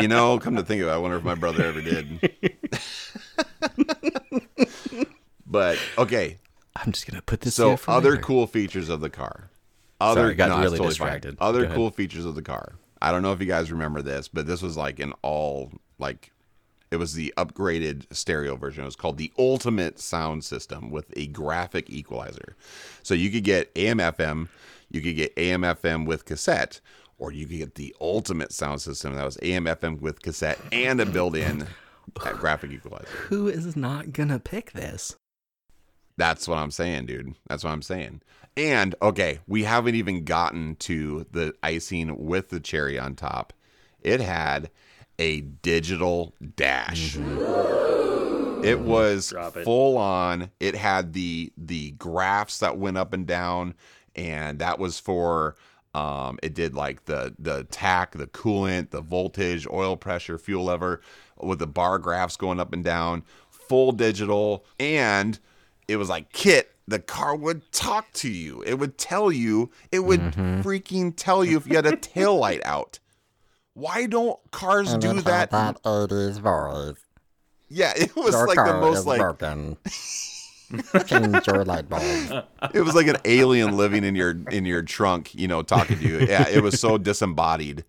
you 0.00 0.06
know, 0.08 0.38
come 0.38 0.56
to 0.56 0.62
think 0.62 0.82
of 0.82 0.88
it, 0.88 0.90
I 0.90 0.98
wonder 0.98 1.16
if 1.16 1.24
my 1.24 1.34
brother 1.36 1.64
ever 1.64 1.80
did. 1.80 2.30
but 5.46 5.78
okay, 5.98 6.38
I'm 6.84 6.92
just 6.92 7.06
gonna 7.06 7.22
put 7.22 7.40
this. 7.42 7.54
so 7.54 7.70
here 7.76 7.78
other 7.88 8.10
later. 8.12 8.22
cool 8.22 8.46
features 8.46 8.88
of 8.88 9.00
the 9.00 9.10
car. 9.10 9.50
Other 10.00 10.22
Sorry, 10.22 10.34
got 10.34 10.48
no, 10.48 10.56
really 10.58 10.78
totally 10.78 10.78
fine. 10.78 10.88
distracted. 10.88 11.36
Other 11.40 11.68
cool 11.68 11.90
features 11.90 12.24
of 12.24 12.34
the 12.34 12.42
car. 12.42 12.74
I 13.02 13.12
don't 13.12 13.22
know 13.22 13.32
if 13.32 13.40
you 13.40 13.46
guys 13.46 13.70
remember 13.70 14.00
this, 14.02 14.28
but 14.28 14.46
this 14.46 14.62
was 14.62 14.76
like 14.76 14.98
an 14.98 15.12
all 15.22 15.72
like 15.98 16.32
it 16.90 16.96
was 16.96 17.14
the 17.14 17.32
upgraded 17.36 18.04
stereo 18.14 18.56
version. 18.56 18.82
It 18.82 18.86
was 18.86 18.96
called 18.96 19.18
the 19.18 19.32
Ultimate 19.38 20.00
Sound 20.00 20.42
System 20.42 20.90
with 20.90 21.12
a 21.16 21.26
graphic 21.28 21.88
equalizer. 21.90 22.56
So 23.02 23.14
you 23.14 23.30
could 23.30 23.44
get 23.44 23.70
AM 23.76 23.98
FM, 23.98 24.48
you 24.90 25.00
could 25.00 25.16
get 25.16 25.32
AM 25.36 25.62
FM 25.62 26.06
with 26.06 26.24
cassette, 26.24 26.80
or 27.18 27.30
you 27.30 27.46
could 27.46 27.58
get 27.58 27.74
the 27.76 27.94
ultimate 28.00 28.52
sound 28.52 28.80
system 28.80 29.14
that 29.14 29.24
was 29.24 29.38
AM 29.42 29.66
FM 29.66 30.00
with 30.00 30.22
cassette 30.22 30.58
and 30.72 31.00
a 31.00 31.06
built-in 31.06 31.66
graphic 32.14 32.72
equalizer. 32.72 33.06
Who 33.28 33.46
is 33.46 33.76
not 33.76 34.12
gonna 34.12 34.38
pick 34.40 34.72
this? 34.72 35.14
That's 36.20 36.46
what 36.46 36.58
I'm 36.58 36.70
saying, 36.70 37.06
dude. 37.06 37.34
That's 37.48 37.64
what 37.64 37.70
I'm 37.70 37.80
saying. 37.80 38.20
And 38.54 38.94
okay, 39.00 39.38
we 39.46 39.64
haven't 39.64 39.94
even 39.94 40.24
gotten 40.24 40.76
to 40.76 41.24
the 41.30 41.54
icing 41.62 42.26
with 42.26 42.50
the 42.50 42.60
cherry 42.60 42.98
on 42.98 43.14
top. 43.14 43.54
It 44.02 44.20
had 44.20 44.68
a 45.18 45.40
digital 45.40 46.34
dash. 46.56 47.16
It 47.16 48.80
was 48.80 49.32
it. 49.32 49.64
full 49.64 49.96
on. 49.96 50.50
It 50.60 50.74
had 50.74 51.14
the 51.14 51.54
the 51.56 51.92
graphs 51.92 52.58
that 52.58 52.76
went 52.76 52.98
up 52.98 53.14
and 53.14 53.26
down, 53.26 53.72
and 54.14 54.58
that 54.58 54.78
was 54.78 55.00
for 55.00 55.56
um 55.94 56.38
it 56.42 56.52
did 56.52 56.74
like 56.74 57.06
the 57.06 57.34
the 57.38 57.64
tach, 57.64 58.12
the 58.12 58.26
coolant, 58.26 58.90
the 58.90 59.00
voltage, 59.00 59.66
oil 59.70 59.96
pressure, 59.96 60.36
fuel 60.36 60.64
lever, 60.64 61.00
with 61.38 61.60
the 61.60 61.66
bar 61.66 61.98
graphs 61.98 62.36
going 62.36 62.60
up 62.60 62.74
and 62.74 62.84
down, 62.84 63.22
full 63.48 63.92
digital, 63.92 64.66
and 64.78 65.38
it 65.90 65.96
was 65.96 66.08
like 66.08 66.32
kit 66.32 66.74
the 66.90 66.98
car 66.98 67.36
would 67.36 67.70
talk 67.72 68.12
to 68.14 68.28
you. 68.28 68.62
It 68.62 68.74
would 68.78 68.98
tell 68.98 69.30
you. 69.30 69.70
It 69.92 70.00
would 70.00 70.20
freaking 70.20 71.14
tell 71.16 71.44
you 71.44 71.56
if 71.56 71.66
you 71.66 71.76
had 71.76 71.86
a 71.86 71.96
tail 71.96 72.36
light 72.36 72.60
out. 72.64 72.98
Why 73.74 74.06
don't 74.06 74.38
cars 74.50 74.94
do 74.96 75.20
that? 75.20 75.52
That 75.52 75.82
80s 75.84 76.40
voice. 76.40 76.98
yeah 77.68 77.92
it 77.96 78.14
was 78.16 78.34
Your 78.34 78.48
like 78.48 78.56
the 78.56 78.74
most 78.74 79.06
like 79.06 79.20
broken. 79.20 79.76
Change 81.06 81.46
your 81.46 81.64
light 81.64 81.88
bulb. 81.88 82.44
it 82.74 82.80
was 82.80 82.94
like 82.94 83.06
an 83.06 83.16
alien 83.24 83.76
living 83.76 84.04
in 84.04 84.14
your 84.14 84.36
in 84.50 84.64
your 84.64 84.82
trunk 84.82 85.34
you 85.34 85.46
know 85.46 85.62
talking 85.62 85.98
to 85.98 86.04
you. 86.04 86.18
Yeah 86.26 86.48
it 86.48 86.62
was 86.62 86.80
so 86.80 86.98
disembodied. 86.98 87.84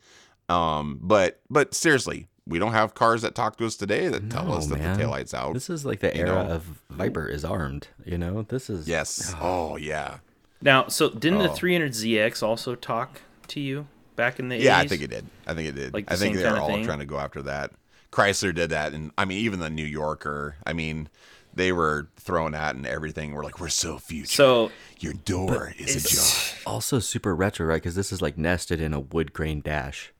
Um 0.48 1.00
but 1.02 1.42
but 1.50 1.74
seriously 1.74 2.28
we 2.48 2.58
don't 2.60 2.72
have 2.74 2.94
cars 2.96 3.22
that 3.22 3.36
talk 3.36 3.58
to 3.58 3.66
us 3.66 3.76
today 3.76 4.08
that 4.08 4.30
tell 4.30 4.46
No, 4.46 4.54
us 4.54 4.68
that 4.68 4.80
man. 4.80 4.98
the 4.98 5.04
taillight's 5.04 5.34
out 5.34 5.54
This 5.54 5.70
is 5.70 5.86
like 5.86 6.00
the 6.00 6.08
You 6.16 6.22
era 6.26 6.44
know? 6.48 6.54
of 6.56 6.82
Viper 6.90 7.28
is 7.28 7.46
armed. 7.46 7.88
You 8.06 8.18
know, 8.18 8.42
this 8.44 8.70
is 8.70 8.88
yes 8.88 9.34
oh 9.42 9.76
yeah 9.78 10.18
Now, 10.62 10.88
so 10.88 11.10
didn't 11.10 11.40
the 11.40 11.50
Oh. 11.52 11.56
300ZX 11.56 12.42
also 12.44 12.76
talk 12.76 13.22
to 13.48 13.60
you 13.60 13.88
back 14.16 14.40
in 14.40 14.50
the 14.50 14.58
80s? 14.60 14.64
Yeah, 14.64 14.78
I 14.80 14.88
think 14.88 15.02
it 15.02 15.10
did. 15.10 15.26
I 15.48 15.54
think 15.54 15.70
it 15.70 15.76
did. 15.76 15.94
Like 15.94 16.08
the 16.08 16.14
I 16.14 16.16
think 16.16 16.36
they're 16.36 16.58
all 16.60 16.68
thing? 16.68 16.84
trying 16.86 17.00
to 17.00 17.06
go 17.06 17.18
after 17.20 17.42
that. 17.44 17.72
Chrysler 18.12 18.54
did 18.54 18.72
that, 18.72 18.92
and 18.94 19.12
I 19.18 19.24
mean, 19.24 19.38
even 19.40 19.60
the 19.62 19.70
New 19.70 19.86
Yorker. 19.86 20.58
I 20.68 20.74
mean, 20.74 21.08
they 21.54 21.72
were 21.72 22.10
thrown 22.18 22.54
at 22.54 22.76
and 22.76 22.86
everything. 22.86 23.34
We're 23.34 23.44
like, 23.44 23.60
we're 23.60 23.70
so 23.70 23.98
future. 24.00 24.28
So 24.28 24.72
your 25.00 25.14
door 25.14 25.74
is 25.78 26.06
ajar. 26.06 26.60
also 26.66 27.00
super 27.00 27.34
retro, 27.34 27.66
right? 27.66 27.76
Because 27.82 27.96
this 27.96 28.12
is 28.12 28.22
like 28.22 28.38
nested 28.38 28.82
in 28.82 28.94
a 28.94 29.00
wood 29.00 29.32
grain 29.32 29.62
dash. 29.62 30.12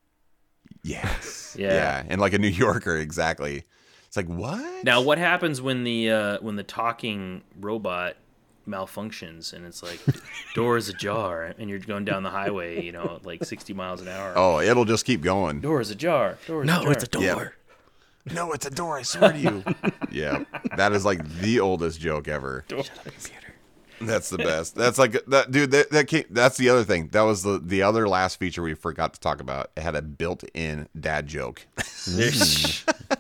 Yes. 0.84 1.56
Yeah. 1.60 1.74
Yeah, 1.74 2.04
and 2.08 2.20
like 2.22 2.34
a 2.34 2.40
New 2.40 2.48
Yorker, 2.48 2.98
exactly. 2.98 3.64
It's 4.08 4.18
like 4.18 4.28
what? 4.28 4.84
now, 4.84 5.02
what 5.02 5.18
happens 5.18 5.62
when 5.62 5.84
the 5.84 6.12
uh, 6.12 6.38
when 6.42 6.56
the 6.58 6.64
talking 6.64 7.44
robot 7.60 8.16
malfunctions 8.68 9.54
and 9.54 9.66
it's 9.66 9.82
like 9.82 10.00
door 10.56 10.78
is 10.78 10.88
ajar 10.90 11.54
and 11.58 11.70
you're 11.70 11.80
going 11.80 12.06
down 12.06 12.24
the 12.24 12.30
highway, 12.30 12.84
you 12.84 12.92
know, 12.92 13.20
like 13.24 13.44
60 13.44 13.74
miles 13.74 14.02
an 14.02 14.08
hour. 14.08 14.34
Oh, 14.36 14.60
it'll 14.60 14.86
just 14.86 15.06
keep 15.06 15.22
going. 15.22 15.62
Door 15.62 15.82
is 15.82 15.92
ajar. 15.92 16.38
Door 16.46 16.64
is 16.64 16.68
No, 16.68 16.82
ajar. 16.82 16.92
it's 16.92 17.04
a 17.04 17.08
door. 17.08 17.24
Yeah. 17.24 17.48
No, 18.36 18.52
it's 18.52 18.66
a 18.68 18.70
door. 18.70 18.98
I 18.98 19.02
swear 19.02 19.32
to 19.32 19.38
you. 19.40 19.64
yeah, 20.12 20.44
that 20.78 20.92
is 20.94 21.04
like 21.06 21.28
the 21.40 21.60
oldest 21.60 22.00
joke 22.00 22.28
ever. 22.28 22.64
That's 24.02 24.30
the 24.30 24.38
best. 24.38 24.76
That's 24.76 24.98
like 24.98 25.24
that, 25.28 25.52
dude. 25.52 25.72
That, 25.72 25.90
that 25.92 26.08
came, 26.08 26.26
that's 26.30 26.58
the 26.58 26.70
other 26.70 26.84
thing. 26.84 27.08
That 27.10 27.22
was 27.22 27.44
the 27.44 27.60
the 27.60 27.84
other 27.84 28.08
last 28.08 28.38
feature 28.40 28.62
we 28.62 28.74
forgot 28.74 29.14
to 29.14 29.20
talk 29.20 29.42
about. 29.42 29.72
It 29.76 29.82
had 29.82 29.96
a 29.96 30.02
built-in 30.02 30.88
dad 31.00 31.28
joke. 31.28 31.66
There, 32.08 32.32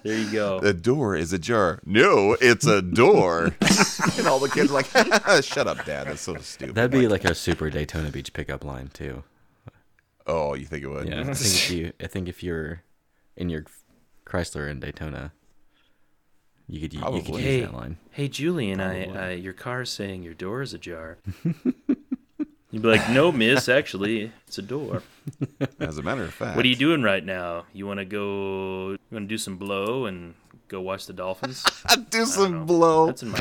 there 0.04 0.18
you 0.18 0.32
go. 0.32 0.60
The 0.72 0.74
door 0.74 1.16
is 1.16 1.34
ajar. 1.34 1.80
No, 1.86 2.36
it's 2.40 2.66
a 2.66 2.82
door. 2.82 3.56
and 4.18 4.28
all 4.28 4.40
the 4.40 4.50
kids 4.54 4.72
are 4.72 4.74
like, 4.74 4.86
"Shut 5.44 5.68
up, 5.68 5.86
dad. 5.86 6.08
That's 6.08 6.22
so 6.22 6.36
stupid." 6.38 6.76
That'd 6.76 6.92
be 6.92 7.08
like 7.08 7.26
a 7.26 7.36
super 7.36 7.70
Daytona 7.70 8.10
Beach 8.10 8.34
pickup 8.34 8.64
line 8.64 8.90
too. 8.94 9.24
oh, 10.28 10.54
you 10.54 10.66
think 10.66 10.84
it 10.84 10.88
would? 10.88 11.08
Yeah, 11.08 11.22
I 11.22 11.34
think 11.34 11.40
if 11.40 11.72
you, 11.72 11.94
I 12.00 12.08
think 12.08 12.28
if 12.30 12.44
you're 12.44 12.84
in 13.36 13.50
your 13.50 13.66
Chrysler 14.26 14.70
in 14.70 14.80
Daytona, 14.80 15.34
you 16.72 16.80
could 16.80 16.94
you 16.94 17.00
could 17.02 17.12
Probably. 17.26 17.42
use 17.44 17.52
Hey, 17.52 17.62
that 17.62 17.74
line. 17.74 17.98
hey, 18.12 18.28
Julian, 18.30 18.80
I, 18.80 19.06
I 19.06 19.32
your 19.34 19.54
car's 19.54 19.92
saying 19.92 20.24
your 20.24 20.34
door 20.34 20.62
is 20.62 20.74
ajar. 20.74 21.18
You'd 22.74 22.84
be 22.84 22.88
like, 22.88 23.10
no, 23.10 23.34
miss, 23.34 23.68
actually, 23.68 24.32
it's 24.48 24.58
a 24.58 24.62
door. 24.62 25.04
As 25.82 25.98
a 25.98 26.02
matter 26.02 26.24
of 26.24 26.34
fact, 26.34 26.56
What 26.56 26.64
are 26.64 26.70
you 26.70 26.78
doing 26.78 27.04
right 27.04 27.24
now? 27.26 27.66
You 27.74 27.86
want 27.86 28.00
to 28.00 28.06
go? 28.06 28.92
You 28.92 28.98
want 29.12 29.26
to 29.26 29.28
do 29.28 29.38
some 29.38 29.58
blow 29.58 30.06
and 30.06 30.36
go 30.70 30.80
watch 30.80 31.06
the 31.06 31.12
dolphins? 31.12 31.66
I 31.88 31.98
do 31.98 32.26
some 32.26 32.66
blow. 32.66 33.08
That's 33.08 33.24
in 33.24 33.30
my. 33.32 33.40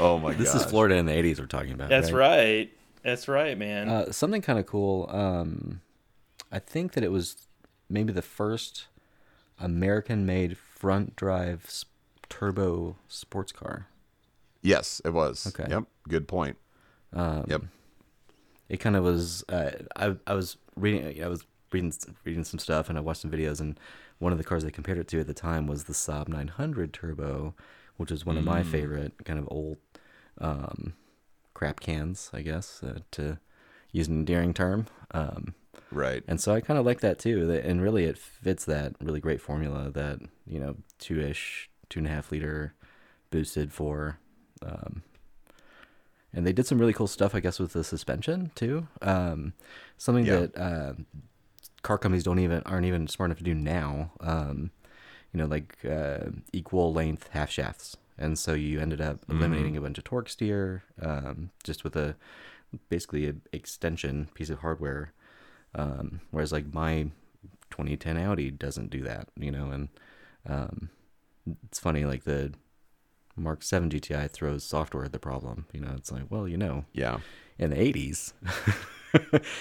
oh 0.00 0.18
my 0.18 0.32
god. 0.32 0.38
This 0.38 0.52
god. 0.52 0.60
is 0.60 0.64
Florida 0.66 0.96
in 0.96 1.06
the 1.06 1.12
'80s 1.12 1.40
we're 1.40 1.46
talking 1.46 1.72
about. 1.72 1.88
That's 1.88 2.12
right. 2.12 2.36
right. 2.36 2.72
That's 3.02 3.28
right, 3.28 3.56
man. 3.56 3.88
Uh, 3.88 4.12
something 4.12 4.42
kind 4.42 4.58
of 4.58 4.66
cool. 4.66 5.08
Um, 5.10 5.80
I 6.52 6.58
think 6.58 6.92
that 6.92 7.04
it 7.04 7.10
was 7.10 7.36
maybe 7.88 8.12
the 8.12 8.22
first 8.22 8.86
American-made 9.60 10.56
front-drive 10.58 11.64
s- 11.66 11.84
turbo 12.28 12.96
sports 13.08 13.52
car. 13.52 13.86
Yes, 14.62 15.00
it 15.04 15.10
was. 15.10 15.46
Okay. 15.46 15.66
Yep. 15.70 15.84
Good 16.08 16.28
point. 16.28 16.56
Um, 17.12 17.44
Yep. 17.48 17.62
It 18.68 18.78
kind 18.78 18.96
of 18.96 19.04
was. 19.04 19.44
Uh, 19.48 19.70
I 19.94 20.16
I 20.26 20.32
was 20.34 20.56
reading. 20.74 21.22
I 21.22 21.28
was 21.28 21.44
reading 21.70 21.92
reading 22.24 22.44
some 22.44 22.58
stuff 22.58 22.88
and 22.88 22.96
I 22.96 23.00
watched 23.02 23.20
some 23.20 23.30
videos 23.30 23.60
and 23.60 23.78
one 24.18 24.32
of 24.32 24.38
the 24.38 24.44
cars 24.44 24.64
they 24.64 24.70
compared 24.70 24.96
it 24.96 25.06
to 25.08 25.20
at 25.20 25.26
the 25.26 25.34
time 25.34 25.66
was 25.66 25.84
the 25.84 25.92
Saab 25.92 26.28
900 26.28 26.92
Turbo, 26.94 27.54
which 27.98 28.10
is 28.10 28.24
one 28.24 28.38
of 28.38 28.44
my 28.44 28.62
favorite 28.62 29.12
kind 29.24 29.38
of 29.38 29.46
old 29.50 29.76
um, 30.40 30.94
crap 31.52 31.80
cans, 31.80 32.30
I 32.32 32.40
guess, 32.42 32.82
uh, 32.82 33.00
to 33.12 33.38
use 33.92 34.08
an 34.08 34.14
endearing 34.20 34.54
term. 34.54 34.86
Um, 35.10 35.54
Right. 35.90 36.22
and 36.26 36.40
so 36.40 36.54
I 36.54 36.60
kind 36.60 36.78
of 36.78 36.86
like 36.86 37.00
that 37.00 37.18
too. 37.18 37.50
And 37.50 37.80
really, 37.82 38.04
it 38.04 38.18
fits 38.18 38.64
that 38.66 38.94
really 39.00 39.20
great 39.20 39.40
formula 39.40 39.90
that 39.90 40.20
you 40.46 40.58
know, 40.58 40.76
two 40.98 41.20
ish, 41.20 41.70
two 41.88 42.00
and 42.00 42.06
a 42.06 42.10
half 42.10 42.30
liter 42.32 42.74
boosted 43.30 43.72
for. 43.72 44.18
Um, 44.62 45.02
and 46.32 46.46
they 46.46 46.52
did 46.52 46.66
some 46.66 46.78
really 46.78 46.92
cool 46.92 47.06
stuff, 47.06 47.34
I 47.34 47.40
guess, 47.40 47.58
with 47.60 47.72
the 47.72 47.84
suspension 47.84 48.50
too. 48.54 48.88
Um, 49.02 49.52
something 49.98 50.26
Yeah. 50.26 50.40
that 50.46 50.58
uh, 50.58 50.92
car 51.82 51.98
companies 51.98 52.24
don't 52.24 52.38
even 52.40 52.62
aren't 52.66 52.86
even 52.86 53.06
smart 53.06 53.28
enough 53.28 53.38
to 53.38 53.44
do 53.44 53.54
now. 53.54 54.12
Um, 54.20 54.70
you 55.32 55.38
know, 55.38 55.46
like 55.46 55.76
uh, 55.84 56.30
equal 56.52 56.92
length 56.92 57.28
half 57.32 57.50
shafts, 57.50 57.96
and 58.16 58.38
so 58.38 58.54
you 58.54 58.80
ended 58.80 59.00
up 59.00 59.24
eliminating 59.28 59.76
a 59.76 59.80
bunch 59.80 59.98
of 59.98 60.04
torque 60.04 60.28
steer 60.28 60.84
um, 61.02 61.50
just 61.64 61.82
with 61.82 61.96
a 61.96 62.14
basically 62.88 63.28
a 63.28 63.34
extension 63.52 64.28
piece 64.34 64.50
of 64.50 64.60
hardware. 64.60 65.12
Um, 65.74 66.20
whereas 66.30 66.52
like 66.52 66.72
my 66.72 67.08
2010 67.70 68.16
Audi 68.18 68.50
doesn't 68.50 68.90
do 68.90 69.02
that, 69.02 69.28
you 69.36 69.50
know, 69.50 69.70
and 69.70 69.88
um, 70.48 70.90
it's 71.66 71.78
funny 71.80 72.04
like 72.04 72.24
the 72.24 72.52
Mark 73.36 73.62
7 73.62 73.90
GTI 73.90 74.30
throws 74.30 74.62
software 74.62 75.04
at 75.04 75.12
the 75.12 75.18
problem. 75.18 75.66
You 75.72 75.80
know, 75.80 75.92
it's 75.96 76.12
like, 76.12 76.24
well, 76.30 76.46
you 76.46 76.56
know, 76.56 76.84
Yeah. 76.92 77.18
in 77.58 77.70
the 77.70 77.76
80s, 77.76 78.32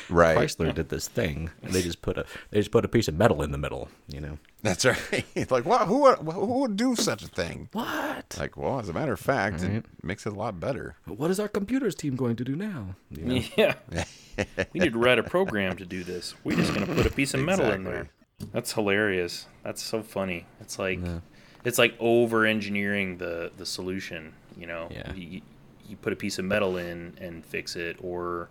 Right. 0.09 0.36
Chrysler 0.38 0.74
did 0.74 0.89
this 0.89 1.07
thing. 1.07 1.51
And 1.61 1.74
they 1.74 1.84
just 1.84 2.01
put 2.01 2.18
a 2.18 2.26
they 2.49 2.59
just 2.59 2.72
put 2.72 2.86
a 2.86 2.88
piece 2.88 3.07
of 3.07 3.14
metal 3.16 3.43
in 3.43 3.51
the 3.51 3.57
middle. 3.59 3.88
You 4.07 4.20
know, 4.20 4.38
That's 4.64 4.84
right. 5.11 5.26
It's 5.36 5.51
like, 5.51 5.64
what? 5.66 5.88
Who, 5.88 5.99
would- 6.01 6.18
who 6.20 6.59
would 6.61 6.76
do 6.76 6.95
such 6.95 7.22
a 7.24 7.28
thing? 7.28 7.70
what? 7.72 8.36
Like, 8.39 8.57
well, 8.57 8.80
as 8.80 8.89
a 8.89 8.93
matter 8.93 9.14
of 9.14 9.20
fact, 9.20 9.61
it 9.61 9.86
makes 10.01 10.26
it 10.26 10.34
a 10.34 10.36
lot 10.36 10.59
better. 10.59 10.95
What 11.05 11.30
is 11.30 11.39
our 11.39 11.47
computers 11.47 11.93
team 11.93 12.16
going 12.16 12.36
to 12.38 12.43
do 12.43 12.55
now? 12.55 12.95
You 13.11 13.24
know? 13.26 13.41
Yeah. 13.57 13.76
We 14.73 14.79
need 14.79 14.93
to 14.93 14.99
write 14.99 15.19
a 15.19 15.23
program 15.23 15.77
to 15.77 15.86
do 15.86 16.03
this. 16.03 16.34
We're 16.43 16.57
just 16.57 16.73
gonna 16.73 16.88
put 16.88 17.05
a 17.05 17.09
piece 17.11 17.34
of 17.34 17.39
metal 17.41 17.71
in 17.71 17.84
there. 17.84 18.09
That's 18.51 18.73
hilarious. 18.73 19.45
That's 19.63 19.81
so 19.81 20.01
funny. 20.01 20.45
It's 20.61 20.77
like 20.79 20.99
it's 21.63 21.77
like 21.77 21.95
over 21.99 22.45
engineering 22.45 23.17
the 23.17 23.51
the 23.57 23.65
solution. 23.65 24.34
You 24.57 24.67
know, 24.67 24.88
Yeah. 24.91 25.13
you, 25.13 25.41
you 25.88 25.95
put 25.97 26.13
a 26.13 26.15
piece 26.15 26.38
of 26.39 26.45
metal 26.45 26.77
in 26.77 27.17
and 27.19 27.43
fix 27.45 27.75
it, 27.75 27.97
or 28.01 28.49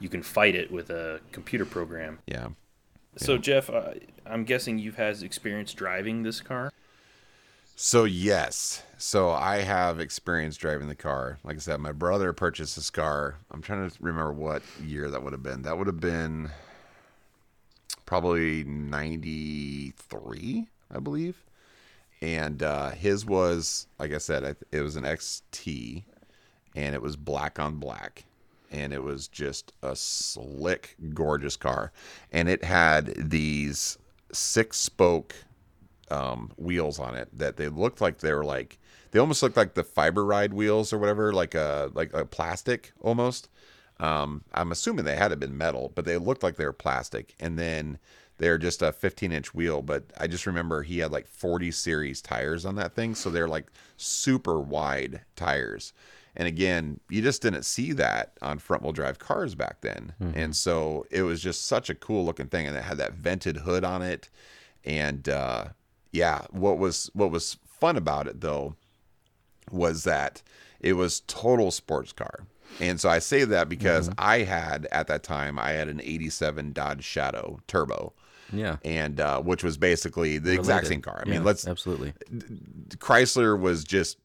you 0.00 0.08
can 0.08 0.22
fight 0.22 0.54
it 0.54 0.70
with 0.70 0.90
a 0.90 1.20
computer 1.32 1.64
program. 1.64 2.18
Yeah. 2.26 2.48
So 3.16 3.36
Jeff, 3.38 3.68
uh, 3.68 3.94
I'm 4.24 4.44
guessing 4.44 4.78
you've 4.78 4.96
had 4.96 5.22
experience 5.22 5.74
driving 5.74 6.22
this 6.22 6.40
car. 6.40 6.72
So 7.74 8.04
yes, 8.04 8.82
so 8.98 9.30
I 9.30 9.62
have 9.62 9.98
experience 9.98 10.56
driving 10.56 10.88
the 10.88 10.94
car. 10.94 11.38
Like 11.42 11.56
I 11.56 11.58
said, 11.58 11.80
my 11.80 11.92
brother 11.92 12.32
purchased 12.32 12.76
this 12.76 12.90
car. 12.90 13.36
I'm 13.50 13.62
trying 13.62 13.90
to 13.90 13.96
remember 14.00 14.32
what 14.32 14.62
year 14.82 15.10
that 15.10 15.22
would 15.22 15.32
have 15.32 15.42
been. 15.42 15.62
That 15.62 15.78
would 15.78 15.86
have 15.86 16.00
been 16.00 16.50
probably 18.06 18.64
'93, 18.64 20.66
I 20.90 20.98
believe. 20.98 21.42
And 22.20 22.62
uh, 22.62 22.90
his 22.90 23.26
was, 23.26 23.88
like 23.98 24.12
I 24.12 24.18
said, 24.18 24.56
it 24.70 24.80
was 24.80 24.94
an 24.94 25.02
XT, 25.02 26.04
and 26.76 26.94
it 26.94 27.02
was 27.02 27.16
black 27.16 27.58
on 27.58 27.76
black, 27.76 28.24
and 28.70 28.92
it 28.92 29.02
was 29.02 29.26
just 29.26 29.72
a 29.82 29.96
slick, 29.96 30.94
gorgeous 31.14 31.56
car, 31.56 31.90
and 32.30 32.48
it 32.48 32.62
had 32.62 33.12
these 33.16 33.98
six 34.30 34.78
spoke 34.78 35.34
um, 36.12 36.52
wheels 36.56 36.98
on 36.98 37.14
it 37.14 37.28
that 37.36 37.56
they 37.56 37.68
looked 37.68 38.00
like 38.00 38.18
they 38.18 38.32
were 38.32 38.44
like 38.44 38.78
they 39.12 39.18
almost 39.18 39.42
looked 39.42 39.56
like 39.56 39.74
the 39.74 39.84
fiber 39.84 40.24
ride 40.24 40.52
wheels 40.54 40.92
or 40.92 40.98
whatever, 40.98 41.32
like 41.32 41.54
a 41.54 41.90
like 41.94 42.12
a 42.12 42.24
plastic 42.24 42.92
almost. 43.00 43.48
Um, 44.00 44.42
I'm 44.52 44.72
assuming 44.72 45.04
they 45.04 45.16
had 45.16 45.28
to 45.28 45.36
been 45.36 45.56
metal, 45.56 45.92
but 45.94 46.04
they 46.04 46.16
looked 46.16 46.42
like 46.42 46.56
they 46.56 46.64
were 46.64 46.72
plastic. 46.72 47.34
And 47.38 47.58
then 47.58 47.98
they're 48.38 48.58
just 48.58 48.82
a 48.82 48.90
15 48.90 49.30
inch 49.30 49.54
wheel. 49.54 49.82
But 49.82 50.04
I 50.18 50.26
just 50.26 50.46
remember 50.46 50.82
he 50.82 50.98
had 50.98 51.12
like 51.12 51.28
40 51.28 51.70
series 51.70 52.20
tires 52.20 52.64
on 52.66 52.74
that 52.76 52.94
thing, 52.94 53.14
so 53.14 53.30
they're 53.30 53.48
like 53.48 53.66
super 53.96 54.60
wide 54.60 55.20
tires. 55.36 55.92
And 56.34 56.48
again, 56.48 56.98
you 57.10 57.20
just 57.20 57.42
didn't 57.42 57.64
see 57.64 57.92
that 57.92 58.32
on 58.40 58.58
front 58.58 58.82
wheel 58.82 58.92
drive 58.92 59.18
cars 59.18 59.54
back 59.54 59.82
then. 59.82 60.14
And 60.34 60.56
so 60.56 61.04
it 61.10 61.22
was 61.22 61.42
just 61.42 61.66
such 61.66 61.90
a 61.90 61.94
cool 61.94 62.24
looking 62.24 62.46
thing. 62.46 62.66
And 62.66 62.74
it 62.74 62.84
had 62.84 62.96
that 62.96 63.12
vented 63.12 63.58
hood 63.58 63.84
on 63.84 64.00
it. 64.00 64.30
And 64.84 65.28
uh, 65.28 65.66
yeah, 66.12 66.42
what 66.50 66.78
was 66.78 67.10
what 67.14 67.30
was 67.30 67.56
fun 67.80 67.96
about 67.96 68.26
it 68.26 68.40
though 68.40 68.76
was 69.70 70.04
that 70.04 70.42
it 70.80 70.92
was 70.94 71.20
total 71.20 71.70
sports 71.70 72.12
car. 72.12 72.40
And 72.80 73.00
so 73.00 73.08
I 73.08 73.18
say 73.18 73.44
that 73.44 73.68
because 73.68 74.10
I 74.18 74.38
had 74.40 74.86
at 74.92 75.06
that 75.08 75.22
time 75.22 75.58
I 75.58 75.70
had 75.72 75.88
an 75.88 76.00
87 76.02 76.72
Dodge 76.72 77.04
Shadow 77.04 77.60
Turbo 77.68 78.12
Yeah. 78.52 78.76
and 78.84 79.20
uh, 79.20 79.40
which 79.42 79.62
was 79.62 79.76
basically 79.76 80.38
the 80.38 80.52
exact 80.54 80.86
same 80.86 81.02
car. 81.02 81.22
I 81.24 81.28
mean, 81.28 81.44
let's 81.44 81.66
absolutely. 81.66 82.14
Chrysler 82.96 83.58
was 83.58 83.84
just 83.84 84.18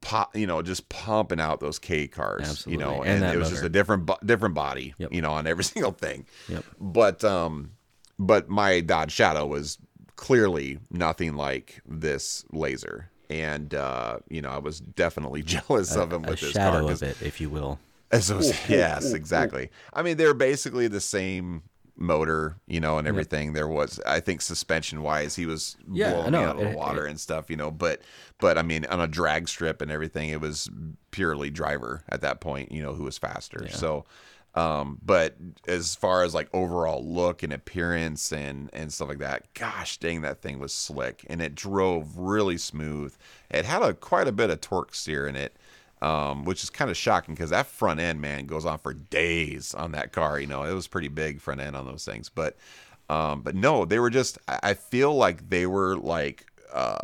pop, 0.00 0.34
you 0.36 0.46
know, 0.46 0.62
just 0.62 0.88
pumping 0.88 1.40
out 1.40 1.60
those 1.60 1.78
K 1.78 2.06
cars, 2.06 2.64
you 2.66 2.76
know, 2.76 3.02
and, 3.02 3.24
And 3.24 3.34
it 3.34 3.38
was 3.38 3.50
just 3.50 3.64
a 3.64 3.68
different 3.68 4.06
bo- 4.06 4.18
different 4.24 4.54
body, 4.54 4.94
Yep. 4.98 5.12
you 5.12 5.22
know, 5.22 5.32
on 5.32 5.46
every 5.46 5.64
single 5.72 5.92
thing. 5.92 6.26
Yep. 6.48 6.64
But 6.80 7.24
um 7.24 7.72
but 8.18 8.48
my 8.50 8.80
Dodge 8.80 9.12
Shadow 9.12 9.46
was 9.46 9.78
clearly 10.20 10.78
nothing 10.90 11.34
like 11.34 11.80
this 11.88 12.44
laser. 12.52 13.10
And 13.30 13.74
uh, 13.74 14.18
you 14.28 14.42
know, 14.42 14.50
I 14.50 14.58
was 14.58 14.80
definitely 14.80 15.42
jealous 15.54 15.96
of 15.96 16.12
him 16.12 16.24
A 16.26 16.30
with 16.30 16.40
this 16.40 16.50
shadow 16.52 16.72
car. 16.72 16.82
of 16.82 16.88
'cause- 16.88 17.02
it, 17.02 17.22
if 17.22 17.40
you 17.40 17.48
will. 17.48 17.78
as 18.12 18.30
was, 18.32 18.52
yes, 18.68 19.12
exactly. 19.14 19.70
I 19.94 20.02
mean, 20.02 20.16
they're 20.18 20.34
basically 20.34 20.88
the 20.88 21.00
same 21.00 21.62
motor, 21.96 22.56
you 22.66 22.80
know, 22.80 22.98
and 22.98 23.06
everything. 23.08 23.52
There 23.54 23.68
was, 23.68 24.00
I 24.06 24.20
think, 24.20 24.40
suspension 24.42 25.02
wise, 25.02 25.36
he 25.36 25.46
was 25.46 25.76
Yeah, 25.90 26.10
blowing 26.12 26.26
I 26.26 26.30
me 26.30 26.44
know. 26.44 26.50
out 26.50 26.56
of 26.56 26.62
the 26.62 26.70
It- 26.70 26.76
water 26.76 27.04
and 27.06 27.18
stuff, 27.20 27.48
you 27.50 27.56
know. 27.56 27.70
But, 27.70 28.00
but 28.40 28.58
I 28.58 28.62
mean, 28.62 28.84
on 28.86 29.00
a 29.00 29.06
drag 29.06 29.48
strip 29.48 29.80
and 29.80 29.90
everything, 29.90 30.28
it 30.30 30.40
was 30.40 30.68
purely 31.12 31.50
driver 31.50 32.02
at 32.08 32.20
that 32.22 32.40
point, 32.40 32.72
you 32.72 32.82
know, 32.82 32.94
who 32.94 33.04
was 33.04 33.16
faster. 33.18 33.68
So, 33.68 34.04
um, 34.54 34.98
but 35.04 35.36
as 35.66 35.94
far 35.94 36.24
as 36.24 36.34
like 36.34 36.48
overall 36.52 37.04
look 37.04 37.42
and 37.42 37.52
appearance 37.52 38.32
and 38.32 38.70
and 38.72 38.92
stuff 38.92 39.08
like 39.08 39.18
that, 39.18 39.52
gosh 39.54 39.98
dang, 39.98 40.22
that 40.22 40.42
thing 40.42 40.58
was 40.58 40.72
slick 40.72 41.24
and 41.28 41.40
it 41.40 41.54
drove 41.54 42.18
really 42.18 42.58
smooth. 42.58 43.14
It 43.50 43.64
had 43.64 43.82
a 43.82 43.94
quite 43.94 44.28
a 44.28 44.32
bit 44.32 44.50
of 44.50 44.60
torque 44.60 44.94
steer 44.94 45.26
in 45.26 45.36
it 45.36 45.56
um, 46.02 46.44
which 46.44 46.62
is 46.62 46.70
kind 46.70 46.90
of 46.90 46.96
shocking 46.96 47.34
because 47.34 47.50
that 47.50 47.66
front 47.66 48.00
end 48.00 48.20
man 48.20 48.46
goes 48.46 48.64
on 48.64 48.78
for 48.78 48.94
days 48.94 49.74
on 49.74 49.92
that 49.92 50.12
car. 50.12 50.40
You 50.40 50.46
know, 50.46 50.62
it 50.64 50.72
was 50.72 50.86
pretty 50.86 51.08
big 51.08 51.40
front 51.40 51.60
end 51.60 51.76
on 51.76 51.86
those 51.86 52.04
things, 52.04 52.28
but 52.28 52.56
um, 53.08 53.42
but 53.42 53.54
no, 53.54 53.84
they 53.84 53.98
were 53.98 54.10
just. 54.10 54.38
I, 54.46 54.74
feel 54.74 55.14
like 55.14 55.50
they 55.50 55.66
were 55.66 55.96
like. 55.96 56.46
Uh, 56.72 56.96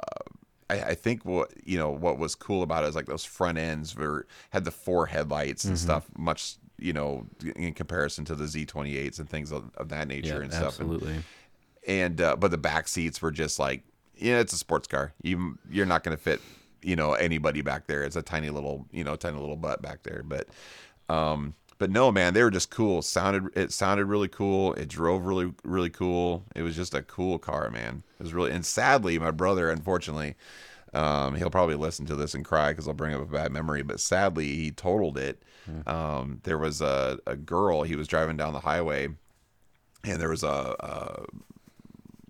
I, 0.70 0.80
I 0.80 0.94
think 0.94 1.24
what 1.24 1.52
you 1.64 1.78
know 1.78 1.90
what 1.90 2.18
was 2.18 2.34
cool 2.34 2.62
about 2.62 2.84
it 2.84 2.88
is 2.88 2.94
like 2.94 3.06
those 3.06 3.24
front 3.24 3.58
ends 3.58 3.94
were 3.96 4.26
had 4.50 4.64
the 4.64 4.70
four 4.70 5.06
headlights 5.06 5.64
and 5.64 5.78
stuff 5.78 6.06
much 6.16 6.56
you 6.78 6.92
know 6.92 7.26
in 7.56 7.72
comparison 7.74 8.24
to 8.26 8.34
the 8.34 8.44
Z28s 8.44 9.18
and 9.18 9.28
things 9.28 9.52
of, 9.52 9.70
of 9.76 9.88
that 9.88 10.08
nature 10.08 10.36
Yeah, 10.36 10.42
and 10.42 10.52
stuff. 10.52 10.80
And- 10.80 10.88
and 11.86 12.20
uh, 12.20 12.36
but 12.36 12.50
the 12.50 12.58
back 12.58 12.88
seats 12.88 13.22
were 13.22 13.30
just 13.30 13.58
like 13.58 13.82
yeah 14.16 14.38
it's 14.40 14.52
a 14.52 14.58
sports 14.58 14.86
car. 14.88 15.12
You 15.22 15.58
you're 15.70 15.86
not 15.86 16.02
going 16.04 16.16
to 16.16 16.22
fit 16.22 16.40
you 16.82 16.96
know 16.96 17.14
anybody 17.14 17.62
back 17.62 17.86
there. 17.86 18.02
It's 18.02 18.16
a 18.16 18.22
tiny 18.22 18.50
little 18.50 18.86
you 18.92 19.04
know 19.04 19.16
tiny 19.16 19.38
little 19.38 19.56
butt 19.56 19.82
back 19.82 20.02
there. 20.02 20.22
But 20.24 20.48
um 21.08 21.54
but 21.78 21.90
no 21.90 22.10
man 22.10 22.34
they 22.34 22.42
were 22.42 22.50
just 22.50 22.70
cool. 22.70 23.02
Sounded 23.02 23.56
it 23.56 23.72
sounded 23.72 24.06
really 24.06 24.28
cool. 24.28 24.72
It 24.74 24.88
drove 24.88 25.24
really 25.26 25.52
really 25.64 25.90
cool. 25.90 26.44
It 26.54 26.62
was 26.62 26.74
just 26.76 26.94
a 26.94 27.02
cool 27.02 27.38
car 27.38 27.70
man. 27.70 28.02
It 28.18 28.22
was 28.22 28.34
really 28.34 28.50
and 28.50 28.64
sadly 28.66 29.18
my 29.18 29.30
brother 29.30 29.70
unfortunately 29.70 30.34
um, 30.96 31.34
he'll 31.34 31.50
probably 31.50 31.74
listen 31.76 32.06
to 32.06 32.16
this 32.16 32.34
and 32.34 32.44
cry 32.44 32.72
because 32.72 32.88
I'll 32.88 32.94
bring 32.94 33.14
up 33.14 33.20
a 33.20 33.26
bad 33.26 33.52
memory. 33.52 33.82
But 33.82 34.00
sadly, 34.00 34.46
he 34.56 34.70
totaled 34.70 35.18
it. 35.18 35.42
Um, 35.86 36.40
there 36.44 36.58
was 36.58 36.80
a, 36.80 37.18
a 37.26 37.36
girl. 37.36 37.82
He 37.82 37.96
was 37.96 38.08
driving 38.08 38.36
down 38.36 38.52
the 38.52 38.60
highway, 38.60 39.08
and 40.04 40.20
there 40.20 40.30
was 40.30 40.42
a, 40.42 40.74
a 40.80 41.24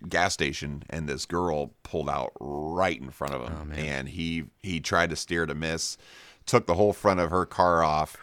gas 0.08 0.32
station 0.32 0.82
and 0.90 1.08
this 1.08 1.26
girl 1.26 1.72
pulled 1.82 2.08
out 2.08 2.32
right 2.38 3.00
in 3.00 3.10
front 3.10 3.34
of 3.34 3.42
him 3.48 3.72
and 3.86 4.08
he 4.08 4.44
he 4.62 4.78
tried 4.78 5.10
to 5.10 5.16
steer 5.16 5.46
to 5.46 5.54
miss 5.54 5.98
took 6.44 6.66
the 6.66 6.74
whole 6.74 6.92
front 6.92 7.18
of 7.18 7.30
her 7.30 7.44
car 7.44 7.82
off 7.82 8.16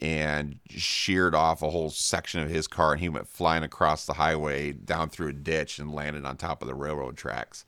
and 0.00 0.60
sheared 0.68 1.34
off 1.34 1.60
a 1.60 1.70
whole 1.70 1.90
section 1.90 2.40
of 2.40 2.48
his 2.48 2.68
car 2.68 2.92
and 2.92 3.00
he 3.00 3.08
went 3.08 3.26
flying 3.26 3.64
across 3.64 4.06
the 4.06 4.12
highway 4.12 4.70
down 4.70 5.08
through 5.08 5.28
a 5.28 5.32
ditch 5.32 5.80
and 5.80 5.92
landed 5.92 6.24
on 6.24 6.36
top 6.36 6.62
of 6.62 6.68
the 6.68 6.74
railroad 6.74 7.16
tracks 7.16 7.64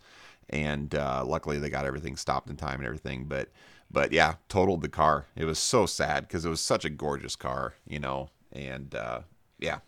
and 0.50 0.94
uh, 0.94 1.24
luckily 1.24 1.58
they 1.58 1.70
got 1.70 1.86
everything 1.86 2.16
stopped 2.16 2.50
in 2.50 2.56
time 2.56 2.80
and 2.80 2.86
everything 2.86 3.24
but 3.24 3.48
but 3.90 4.12
yeah 4.12 4.34
totaled 4.48 4.82
the 4.82 4.88
car 4.88 5.26
it 5.34 5.44
was 5.44 5.58
so 5.58 5.86
sad 5.86 6.26
because 6.26 6.44
it 6.44 6.50
was 6.50 6.60
such 6.60 6.84
a 6.84 6.90
gorgeous 6.90 7.36
car 7.36 7.74
you 7.86 7.98
know 7.98 8.28
and 8.52 8.94
uh, 8.94 9.20
yeah 9.58 9.78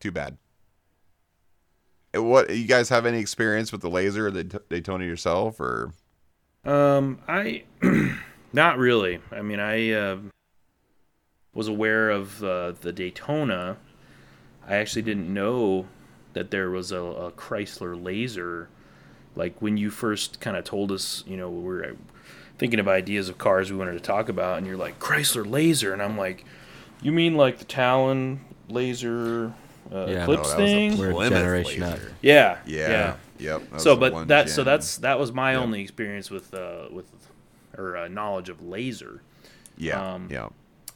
too 0.00 0.10
bad 0.10 0.36
what 2.14 2.54
you 2.54 2.66
guys 2.66 2.88
have 2.88 3.06
any 3.06 3.18
experience 3.18 3.72
with 3.72 3.80
the 3.80 3.90
laser, 3.90 4.30
the 4.30 4.44
Daytona 4.44 5.04
yourself, 5.04 5.60
or 5.60 5.92
Um, 6.64 7.20
I 7.28 7.64
not 8.52 8.78
really. 8.78 9.20
I 9.30 9.42
mean, 9.42 9.60
I 9.60 9.92
uh, 9.92 10.18
was 11.54 11.68
aware 11.68 12.10
of 12.10 12.42
uh, 12.42 12.72
the 12.72 12.92
Daytona. 12.92 13.76
I 14.66 14.76
actually 14.76 15.02
didn't 15.02 15.32
know 15.32 15.86
that 16.32 16.50
there 16.50 16.70
was 16.70 16.92
a, 16.92 17.00
a 17.00 17.32
Chrysler 17.32 18.02
Laser. 18.02 18.68
Like 19.38 19.62
when 19.62 19.76
you 19.76 19.88
first 19.90 20.40
kind 20.40 20.56
of 20.56 20.64
told 20.64 20.90
us, 20.92 21.22
you 21.26 21.36
know, 21.36 21.48
we 21.48 21.62
were 21.62 21.96
thinking 22.58 22.80
of 22.80 22.88
ideas 22.88 23.28
of 23.28 23.38
cars 23.38 23.70
we 23.70 23.78
wanted 23.78 23.92
to 23.92 24.00
talk 24.00 24.28
about, 24.28 24.58
and 24.58 24.66
you're 24.66 24.76
like 24.76 24.98
Chrysler 24.98 25.48
Laser, 25.48 25.92
and 25.92 26.02
I'm 26.02 26.18
like, 26.18 26.44
you 27.00 27.12
mean 27.12 27.36
like 27.36 27.58
the 27.58 27.64
Talon 27.64 28.40
Laser 28.68 29.52
uh, 29.92 30.06
Yeah, 30.06 30.22
Eclipse 30.24 30.50
no, 30.52 30.56
that 30.56 30.60
was 30.62 30.70
a 30.70 30.74
thing? 30.74 30.98
We're 30.98 31.10
a 31.10 31.14
Plymouth 31.14 31.38
generation 31.38 31.82
laser. 31.82 32.12
yeah, 32.20 32.58
Yeah, 32.66 32.88
yeah. 32.88 33.16
yep. 33.38 33.70
that 33.70 33.80
so 33.80 33.96
but 33.96 34.12
one 34.12 34.26
that 34.26 34.50
so 34.50 34.64
that's 34.64 34.98
that 34.98 35.18
was 35.18 35.32
my 35.32 35.52
Yep. 35.52 35.62
only 35.62 35.80
experience 35.80 36.30
with 36.30 36.52
uh 36.52 36.88
with 36.90 37.06
or 37.78 37.96
uh, 37.96 38.08
knowledge 38.08 38.48
of 38.48 38.60
laser 38.60 39.22
yeah, 39.76 40.14
um, 40.14 40.26
yeah, 40.28 40.48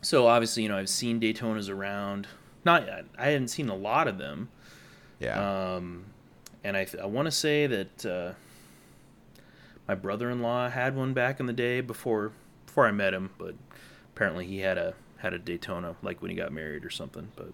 so 0.03 0.26
obviously 0.26 0.64
you 0.64 0.68
know 0.68 0.76
i've 0.76 0.88
seen 0.88 1.20
daytonas 1.20 1.70
around 1.70 2.26
not 2.64 2.88
i 3.16 3.26
hadn't 3.26 3.47
seen 3.49 3.68
a 3.68 3.74
lot 3.76 4.09
of 4.09 4.18
them 4.18 4.49
yeah. 5.20 5.74
um 5.76 6.05
and 6.65 6.77
i, 6.77 6.87
I 7.01 7.07
want 7.07 7.27
to 7.27 7.33
say 7.33 7.67
that 7.67 8.07
uh 8.07 8.33
my 9.89 9.95
brother-in-law 9.95 10.71
had 10.71 10.97
one 10.97 11.13
back 11.13 11.41
in 11.41 11.47
the 11.47 11.53
day 11.53 11.81
before 11.81 12.33
before 12.67 12.87
i 12.87 12.91
met 12.91 13.15
him 13.15 13.31
but 13.39 13.55
apparently 14.15 14.47
he 14.47 14.59
had 14.59 14.79
a 14.79 14.95
had 15.19 15.33
a 15.33 15.39
daytona 15.39 15.95
like 16.03 16.21
when 16.23 16.31
he 16.31 16.37
got 16.37 16.53
married 16.53 16.85
or 16.85 16.91
something 16.91 17.29
but 17.37 17.51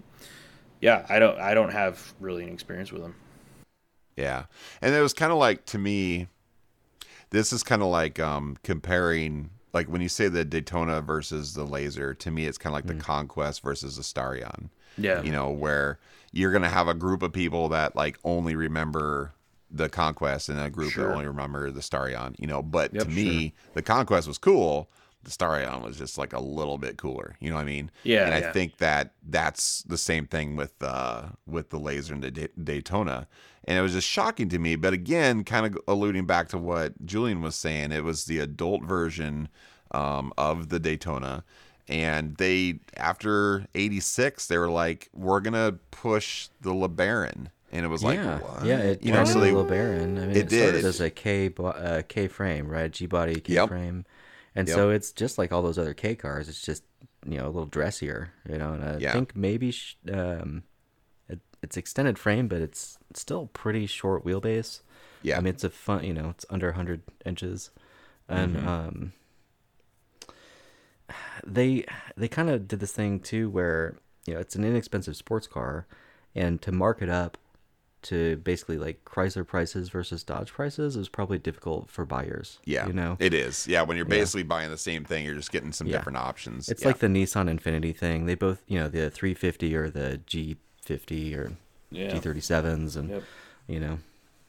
yeah 0.81 1.05
i 1.09 1.19
don't 1.19 1.39
i 1.39 1.55
don't 1.55 1.73
have 1.73 2.15
really 2.21 2.45
an 2.45 2.51
experience 2.53 2.93
with 2.93 3.03
them 3.03 3.15
Yeah. 4.17 4.45
And 4.83 4.95
it 4.95 5.01
was 5.01 5.13
kind 5.15 5.31
of 5.33 5.39
like 5.39 5.65
to 5.67 5.79
me 5.79 6.27
this 7.31 7.53
is 7.53 7.63
kind 7.63 7.83
of 7.83 7.89
like 7.89 8.19
um 8.19 8.57
comparing 8.63 9.51
like 9.75 9.87
when 9.87 10.01
you 10.01 10.09
say 10.09 10.29
the 10.29 10.45
Daytona 10.47 11.03
versus 11.03 11.53
the 11.55 11.65
Laser, 11.65 12.15
to 12.15 12.31
me 12.31 12.47
it's 12.47 12.59
kind 12.59 12.73
of 12.73 12.75
like 12.75 12.87
the 12.87 12.95
Conquest 13.03 13.63
versus 13.63 13.97
the 13.97 14.03
Starion. 14.03 14.71
yeah 14.97 15.23
You 15.23 15.31
know, 15.31 15.51
where 15.51 15.99
you're 16.33 16.51
going 16.51 16.63
to 16.63 16.69
have 16.69 16.89
a 16.89 16.95
group 16.95 17.23
of 17.23 17.33
people 17.33 17.69
that 17.71 17.97
like 17.97 18.19
only 18.25 18.55
remember 18.55 19.33
the 19.71 19.89
Conquest 19.89 20.49
and 20.49 20.59
a 20.61 20.71
group 20.71 20.93
Sure. 20.93 21.07
that 21.09 21.13
only 21.13 21.27
remember 21.27 21.71
the 21.71 21.81
Starion, 21.81 22.35
you 22.39 22.47
know, 22.47 22.63
but 22.63 22.93
Yep, 22.95 23.05
to 23.05 23.09
me 23.11 23.55
the 23.75 23.83
Conquest 23.83 24.27
was 24.29 24.39
cool. 24.39 24.91
The 25.25 25.31
Starion 25.31 25.83
was 25.83 25.99
just 25.99 26.17
like 26.17 26.33
a 26.33 26.41
little 26.41 26.79
bit 26.79 26.97
cooler, 26.97 27.37
you 27.41 27.51
know 27.51 27.57
what 27.57 27.63
I 27.63 27.67
mean? 27.67 27.91
Yeah, 28.05 28.25
and 28.25 28.35
I 28.35 28.51
think 28.53 28.79
that 28.79 29.13
that's 29.29 29.83
the 29.83 29.99
same 29.99 30.27
thing 30.27 30.57
with 30.57 30.73
uh 30.83 31.31
with 31.47 31.71
the 31.71 31.79
Laser 31.79 32.15
and 32.15 32.23
the 32.23 32.31
Day- 32.31 32.49
Daytona 32.63 33.27
and 33.65 33.77
it 33.77 33.83
was 33.83 33.93
just 33.93 34.09
shocking 34.09 34.49
to 34.49 34.59
me 34.59 34.77
but 34.77 34.93
again 34.95 35.45
kind 35.45 35.67
of 35.67 35.77
alluding 35.87 36.25
back 36.25 36.49
to 36.49 36.57
what 36.57 37.05
julian 37.05 37.43
was 37.43 37.55
saying 37.55 37.93
it 37.93 38.03
was 38.05 38.25
the 38.25 38.39
adult 38.39 38.83
version 38.85 39.49
um, 39.91 40.33
of 40.39 40.69
the 40.71 40.79
daytona 40.79 41.45
and 41.89 42.37
they 42.37 42.81
after 42.97 43.67
86 43.75 44.47
they 44.47 44.59
were 44.59 44.69
like 44.69 45.09
we're 45.15 45.41
gonna 45.41 45.73
push 45.91 46.49
the 46.61 46.73
lebaron 46.73 47.49
and 47.73 47.85
it 47.85 47.89
was 47.89 48.03
like 48.03 48.19
yeah, 48.19 48.39
what? 48.39 48.65
yeah. 48.65 48.79
It 48.79 49.03
you 49.03 49.13
know 49.13 49.25
so 49.25 49.41
they 49.41 49.51
LeBaron. 49.53 50.19
I 50.23 50.27
mean, 50.27 50.31
it 50.31 50.37
it, 50.37 50.49
did. 50.49 50.85
as 50.85 51.01
a 51.01 51.11
K 51.11 51.53
uh, 51.59 52.03
K 52.09 52.29
frame, 52.29 52.69
right? 52.69 52.91
G 52.91 53.07
body 53.07 53.41
K 53.41 53.55
Yep. 53.55 53.69
frame, 53.69 54.05
and 54.55 54.67
Yep. 54.69 54.75
so 54.75 54.91
it's 54.91 55.13
just 55.13 55.37
like 55.39 55.53
all 55.53 55.63
those 55.63 55.79
other 55.79 55.95
K 55.95 56.15
cars. 56.15 56.49
It's 56.49 56.63
just 56.63 56.83
you 57.27 57.37
know 57.37 57.45
a 57.45 57.53
little 57.53 57.67
dressier, 57.67 58.31
you 58.49 58.57
know. 58.59 58.73
And 58.73 58.85
I 58.85 58.97
Yeah. 58.99 59.13
think 59.13 59.37
maybe 59.37 59.71
sh- 59.71 59.99
um, 60.11 60.63
it, 61.29 61.41
it's 61.63 61.77
extended 61.77 62.19
frame, 62.19 62.49
but 62.49 62.61
it's 62.63 62.99
still 63.15 63.49
pretty 63.49 63.87
short 63.87 64.25
wheelbase. 64.25 64.81
yeah 65.23 65.37
I 65.37 65.41
mean, 65.41 65.53
it's 65.53 65.65
a 65.65 65.71
fun, 65.71 66.05
you 66.05 66.15
know, 66.15 66.31
it's 66.31 66.47
under 66.49 66.69
100 66.69 67.03
inches, 67.27 67.71
and 68.29 68.57
Mm-hmm. 68.57 68.67
um, 68.69 69.13
they 71.47 71.85
they 72.17 72.29
kind 72.29 72.51
of 72.51 72.69
did 72.69 72.81
this 72.81 72.93
thing 72.93 73.21
too, 73.21 73.49
where 73.51 73.97
you 74.27 74.35
know 74.35 74.41
it's 74.41 74.55
an 74.57 74.65
inexpensive 74.65 75.17
sports 75.17 75.47
car, 75.47 75.87
and 76.35 76.61
to 76.63 76.73
mark 76.73 77.03
it 77.03 77.09
up 77.09 77.39
to 78.03 78.37
basically 78.37 78.79
like 78.79 79.05
Chrysler 79.05 79.45
prices 79.47 79.89
versus 79.89 80.23
Dodge 80.23 80.53
prices 80.53 80.95
is 80.95 81.09
probably 81.09 81.37
difficult 81.39 81.91
for 81.91 82.05
buyers. 82.05 82.61
yeah 82.65 82.87
you 82.87 82.93
know, 82.93 83.17
it 83.19 83.35
is 83.35 83.67
yeah 83.67 83.83
when 83.83 83.97
you're 83.97 84.07
basically 84.07 84.45
buying 84.45 84.71
the 84.71 84.79
same 84.79 85.05
thing 85.05 85.25
you're 85.25 85.35
just 85.35 85.51
getting 85.51 85.73
some 85.73 85.89
Yeah. 85.89 85.97
different 85.99 86.17
options 86.19 86.69
it's 86.69 86.83
Yeah. 86.83 86.89
like 86.89 86.99
the 86.99 87.09
Nissan 87.09 87.49
Infiniti 87.59 87.97
thing. 87.97 88.27
They 88.27 88.37
both, 88.37 88.63
you 88.69 88.79
know, 88.79 88.87
the 88.89 89.11
350 89.11 89.75
or 89.75 89.91
the 89.91 90.21
G50 90.29 91.35
or 91.37 91.57
Yeah. 91.91 92.11
G37s, 92.13 92.97
and 92.97 93.11
Yep. 93.11 93.23
you 93.67 93.81
know, 93.81 93.99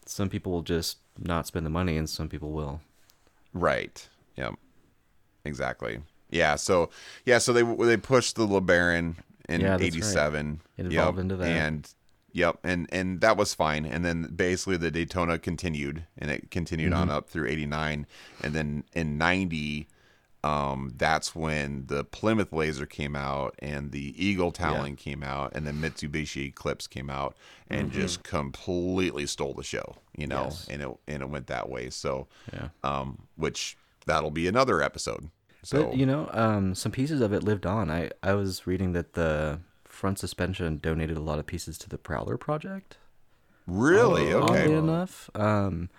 some 0.06 0.30
people 0.30 0.52
will 0.52 0.62
just 0.62 0.98
not 1.18 1.48
spend 1.48 1.66
the 1.66 1.70
money, 1.72 1.98
and 1.98 2.08
some 2.08 2.30
people 2.30 2.52
will. 2.52 2.82
Right. 3.52 4.08
Yep. 4.38 4.54
Exactly. 5.44 6.02
Yeah. 6.30 6.56
So 6.56 6.90
yeah. 7.26 7.38
So 7.40 7.54
they 7.54 7.64
they 7.64 7.98
pushed 7.98 8.36
the 8.36 8.48
LeBaron 8.48 9.16
in 9.48 9.62
Yeah, 9.62 9.78
that's 9.78 9.82
right. 9.82 9.94
'87. 9.94 10.62
It 10.78 10.92
Yep. 10.92 11.18
into 11.18 11.36
that. 11.38 11.48
And 11.48 11.90
yep. 12.34 12.60
And 12.64 12.88
and 12.92 13.22
that 13.22 13.36
was 13.38 13.54
fine. 13.54 13.86
And 13.86 14.06
then 14.06 14.32
basically 14.36 14.78
the 14.78 14.92
Daytona 14.92 15.40
continued, 15.40 16.06
and 16.18 16.30
it 16.32 16.52
continued 16.52 16.92
Mm-hmm. 16.94 17.02
on 17.02 17.10
up 17.10 17.30
through 17.30 17.48
'89, 17.48 18.06
and 18.44 18.54
then 18.54 18.84
in 18.94 19.18
'90. 19.18 19.88
Um, 20.42 20.94
that's 20.96 21.36
when 21.36 21.88
the 21.88 22.06
Plymouth 22.06 22.54
Laser 22.54 22.86
came 22.86 23.14
out 23.14 23.56
and 23.60 23.92
the 23.92 24.14
Eagle 24.16 24.54
Talon 24.54 24.96
came 24.96 25.22
out 25.22 25.52
and 25.54 25.68
then 25.68 25.82
Mitsubishi 25.82 26.46
Eclipse 26.48 26.88
came 26.88 27.10
out 27.10 27.36
and 27.70 27.92
just 27.92 28.24
completely 28.24 29.26
stole 29.26 29.54
the 29.54 29.64
show, 29.64 29.98
you 30.16 30.28
know, 30.28 30.44
Mm-hmm. 30.44 30.50
Yes. 30.50 30.68
and 30.70 30.82
it 30.82 30.98
and 31.10 31.24
it 31.24 31.30
went 31.30 31.48
that 31.48 31.68
way. 31.68 31.90
So, 31.90 32.28
Yeah. 32.54 32.70
um, 32.86 33.24
which 33.36 33.76
that'll 34.06 34.32
be 34.32 34.48
another 34.48 34.82
episode. 34.82 35.30
So 35.64 35.88
But 35.90 35.98
you 35.98 36.06
know, 36.06 36.30
um, 36.32 36.74
some 36.76 36.92
pieces 36.92 37.22
of 37.22 37.34
it 37.34 37.44
lived 37.44 37.66
on. 37.66 37.90
I 37.92 38.12
I 38.24 38.34
was 38.34 38.66
reading 38.66 38.94
that 38.94 39.14
the 39.14 39.60
front 39.86 40.18
suspension 40.20 40.78
donated 40.78 41.18
a 41.18 41.22
lot 41.22 41.40
of 41.40 41.46
pieces 41.46 41.78
to 41.80 41.90
the 41.90 41.98
Prowler 41.98 42.38
project. 42.38 42.98
really, 43.68 44.34
okay, 44.34 44.64
Oddly 44.64 44.74
enough, 44.74 45.30
um, 45.36 45.90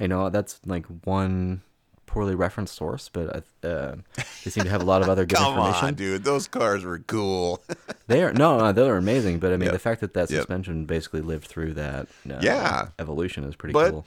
I 0.00 0.06
know 0.06 0.30
that's 0.30 0.60
like 0.64 0.86
one 1.04 1.62
poorly 2.06 2.34
referenced 2.34 2.74
source, 2.74 3.10
but 3.12 3.44
uh, 3.64 3.96
they 4.44 4.50
seem 4.50 4.64
to 4.64 4.70
have 4.70 4.80
a 4.80 4.84
lot 4.84 5.02
of 5.02 5.08
other 5.08 5.26
good 5.26 5.36
come 5.38 5.48
information. 5.48 5.88
on, 5.88 5.94
dude, 5.94 6.24
those 6.24 6.46
cars 6.48 6.84
were 6.84 6.98
cool. 7.00 7.62
They 8.06 8.22
are 8.22 8.32
no, 8.32 8.56
no, 8.58 8.72
they're 8.72 8.96
amazing. 8.96 9.38
But 9.38 9.52
I 9.52 9.58
mean, 9.58 9.66
Yep. 9.66 9.72
the 9.74 9.78
fact 9.78 10.00
that 10.00 10.14
that 10.14 10.30
Yep. 10.30 10.38
suspension 10.40 10.86
basically 10.86 11.20
lived 11.20 11.46
through 11.46 11.74
that 11.74 12.06
uh, 12.30 12.38
Yeah. 12.40 12.88
evolution 12.98 13.44
is 13.44 13.54
pretty 13.54 13.74
But, 13.74 13.90
cool. 13.90 14.06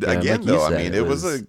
Again, 0.00 0.42
like 0.42 0.42
though, 0.44 0.64
I 0.66 0.70
mean, 0.70 0.94
it 0.94 1.04
was 1.04 1.24
a 1.24 1.44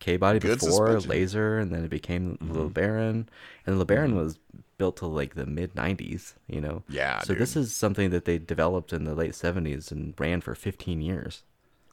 K 0.00 0.16
body 0.16 0.38
good 0.38 0.60
before 0.60 0.70
suspension. 0.86 1.00
Mm-hmm. 1.00 1.10
laser, 1.10 1.58
and 1.58 1.72
then 1.72 1.84
it 1.84 1.90
became 1.90 2.38
the 2.40 2.60
LeBaron, 2.68 3.26
and 3.66 3.80
the 3.80 3.84
LeBaron 3.84 4.14
was 4.14 4.38
built 4.78 4.96
to 4.98 5.06
like 5.06 5.34
the 5.34 5.44
mid 5.46 5.74
'90s. 5.74 6.34
You 6.46 6.60
know, 6.60 6.82
Yeah, 6.88 7.20
So 7.22 7.34
this 7.34 7.56
is 7.56 7.74
something 7.74 8.10
that 8.10 8.24
they 8.24 8.38
developed 8.38 8.92
in 8.92 9.04
the 9.04 9.14
late 9.14 9.32
'70s 9.32 9.90
and 9.90 10.14
ran 10.18 10.40
for 10.40 10.54
15 10.54 11.00
years. 11.00 11.42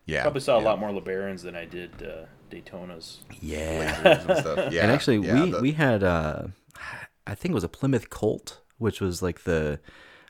yeah, 0.06 0.22
Probably 0.22 0.42
saw 0.42 0.60
a 0.60 0.62
lot 0.62 0.80
more 0.80 0.90
LeBarons 0.92 1.42
than 1.42 1.56
I 1.56 1.66
did 1.66 1.92
uh, 2.04 2.26
Daytonas. 2.52 3.18
Yeah. 3.42 3.92
Lasers 4.04 4.30
and 4.30 4.38
stuff. 4.40 4.58
Yeah, 4.74 4.84
and 4.84 4.92
actually, 4.92 5.26
yeah, 5.26 5.44
we 5.44 5.52
the- 5.52 5.62
we 5.62 5.72
had 5.72 6.04
uh, 6.04 6.44
I 7.26 7.34
think 7.34 7.52
it 7.54 7.56
was 7.56 7.64
a 7.64 7.70
Plymouth 7.70 8.10
Colt, 8.12 8.62
which 8.78 9.02
was 9.02 9.24
like 9.24 9.46
the 9.46 9.80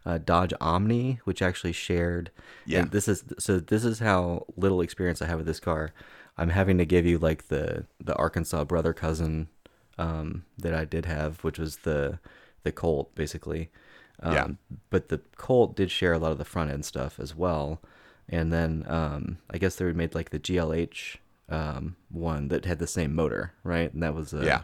uh, 0.05 0.17
Dodge 0.19 0.53
Omni, 0.61 1.19
which 1.25 1.41
actually 1.41 1.73
shared. 1.73 2.31
Yeah. 2.65 2.79
And 2.79 2.91
this 2.91 3.09
is 3.09 3.25
so. 3.37 3.59
This 3.59 3.83
is 3.83 3.99
how 3.99 4.45
little 4.55 4.79
experience 4.79 5.21
I 5.21 5.25
have 5.25 5.39
with 5.39 5.47
this 5.47 5.59
car. 5.59 5.91
I'm 6.37 6.49
having 6.49 6.77
to 6.79 6.85
give 6.85 7.05
you 7.05 7.17
like 7.17 7.47
the 7.47 7.85
the 8.03 8.15
Arkansas 8.15 8.63
brother 8.65 8.93
cousin 8.93 9.47
um, 9.97 10.45
that 10.57 10.73
I 10.73 10.85
did 10.85 11.05
have, 11.05 11.43
which 11.43 11.57
was 11.59 11.77
the 11.77 12.19
the 12.63 12.71
Colt 12.71 13.13
basically. 13.15 13.69
Um, 14.21 14.33
Yeah. 14.33 14.47
But 14.89 15.09
the 15.09 15.21
Colt 15.37 15.75
did 15.75 15.91
share 15.91 16.13
a 16.13 16.19
lot 16.19 16.31
of 16.31 16.37
the 16.37 16.45
front 16.45 16.71
end 16.71 16.85
stuff 16.85 17.19
as 17.19 17.35
well. 17.35 17.81
And 18.27 18.51
then 18.51 18.85
um, 18.87 19.37
I 19.49 19.57
guess 19.57 19.75
they 19.75 19.91
made 19.93 20.15
like 20.15 20.31
the 20.31 20.39
GLH 20.39 21.17
um, 21.47 21.95
one 22.09 22.47
that 22.47 22.65
had 22.65 22.79
the 22.79 22.87
same 22.87 23.13
motor, 23.13 23.53
right? 23.63 23.93
And 23.93 24.01
that 24.01 24.15
was 24.15 24.33
a, 24.33 24.43
Yeah. 24.43 24.63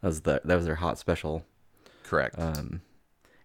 that 0.00 0.08
was 0.08 0.20
the 0.22 0.40
that 0.44 0.56
was 0.56 0.64
their 0.64 0.76
hot 0.76 0.98
special. 0.98 1.44
correct. 2.02 2.36
Um, 2.38 2.80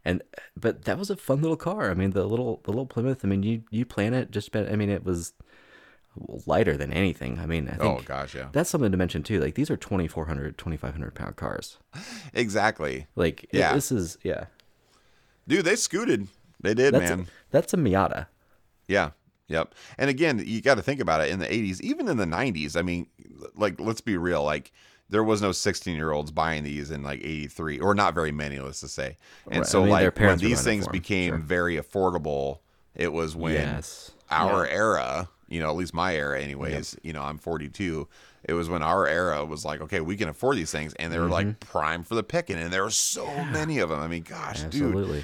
and 0.05 0.24
but 0.55 0.86
that 0.86 0.97
was 0.97 1.09
a 1.09 1.17
fun 1.17 1.41
little 1.41 1.57
car. 1.57 1.91
I 1.91 1.93
mean, 1.93 2.11
the 2.11 2.26
little 2.26 2.61
the 2.63 2.72
little 2.72 2.86
Plymouth. 2.86 3.20
I 3.24 3.28
mean, 3.28 3.43
you 3.43 3.63
you 3.70 3.86
plan 3.86 4.13
it 4.13 4.32
just. 4.32 4.55
I 4.55 4.76
mean, 4.78 4.89
it 4.89 5.03
was 5.03 5.34
lighter 6.45 6.76
than 6.76 6.91
anything. 6.91 7.39
I 7.39 7.45
mean, 7.45 7.68
I 7.70 7.76
oh, 7.80 7.95
think 7.97 7.99
oh 7.99 8.03
gosh, 8.05 8.36
yeah, 8.36 8.49
that's 8.51 8.70
something 8.70 8.91
to 8.91 8.97
mention 8.97 9.24
too. 9.24 9.39
Like 9.39 9.55
these 9.55 9.70
are 9.70 9.78
2,400, 9.78 10.57
2,500 10.57 11.16
pound 11.16 11.36
cars. 11.36 11.78
exactly, 12.34 13.07
Like 13.16 13.43
it- 13.45 13.49
Yeah. 13.60 13.74
this 13.74 13.91
is 13.91 14.18
yeah. 14.24 14.45
dude. 15.47 15.66
They 15.66 15.76
scooted. 15.76 16.28
They 16.62 16.74
did, 16.74 16.93
That's 16.93 17.10
man. 17.10 17.20
a, 17.22 17.26
that's 17.51 17.74
a 17.74 17.78
Miata. 17.78 18.28
Yeah. 18.88 19.12
Yep. 19.47 19.74
And 19.97 20.10
again, 20.10 20.43
you 20.45 20.62
got 20.62 20.76
to 20.76 20.82
think 20.84 20.99
about 20.99 21.22
it 21.22 21.30
in 21.30 21.39
the 21.39 21.47
80s, 21.47 21.80
even 21.82 22.07
in 22.10 22.18
the 22.18 22.26
90s. 22.26 22.76
I 22.78 22.82
mean, 22.82 23.07
like, 23.55 23.80
let's 23.80 24.01
be 24.01 24.18
real. 24.18 24.43
Like, 24.43 24.72
there 25.10 25.24
was 25.24 25.41
no 25.41 25.51
16 25.53 25.95
year 25.95 26.12
olds 26.12 26.32
buying 26.32 26.64
these 26.66 26.91
in 26.91 27.01
like 27.01 27.22
83, 27.24 27.80
or 27.80 27.95
not 27.95 28.14
very 28.14 28.32
many, 28.34 28.60
let's 28.60 28.82
just 28.82 28.93
say. 28.93 29.18
And 29.49 29.60
Right. 29.62 29.68
so, 29.68 29.80
I 29.80 29.84
mean, 29.84 29.91
like, 29.93 30.20
when 30.20 30.38
these 30.38 30.62
things 30.64 30.88
became 30.89 31.32
sure. 31.32 31.38
very 31.39 31.78
affordable, 31.78 32.60
it 32.93 33.14
was 33.14 33.36
when 33.38 33.53
Yes. 33.53 34.12
our 34.30 34.68
era, 34.68 35.30
you 35.49 35.59
know, 35.59 35.69
at 35.69 35.75
least 35.75 35.93
my 35.93 36.15
era, 36.15 36.41
anyways. 36.41 36.95
You 37.03 37.13
know, 37.13 37.21
I'm 37.23 37.37
42. 37.37 38.07
It 38.45 38.53
was 38.53 38.69
when 38.69 38.81
our 38.83 39.07
era 39.07 39.43
was 39.45 39.65
like, 39.65 39.81
okay, 39.81 39.99
we 39.99 40.15
can 40.15 40.29
afford 40.29 40.57
these 40.57 40.71
things, 40.71 40.93
and 40.95 41.11
they 41.11 41.17
were 41.17 41.23
Mm-hmm. 41.25 41.31
like 41.33 41.59
prime 41.59 42.03
for 42.03 42.15
the 42.15 42.23
picking, 42.23 42.57
and 42.57 42.71
there 42.71 42.83
were 42.83 42.89
so 42.89 43.43
many 43.45 43.79
of 43.79 43.89
them. 43.89 43.99
I 43.99 44.07
mean, 44.07 44.23
gosh, 44.23 44.59
dude, 44.61 44.65
Absolutely. 44.67 45.19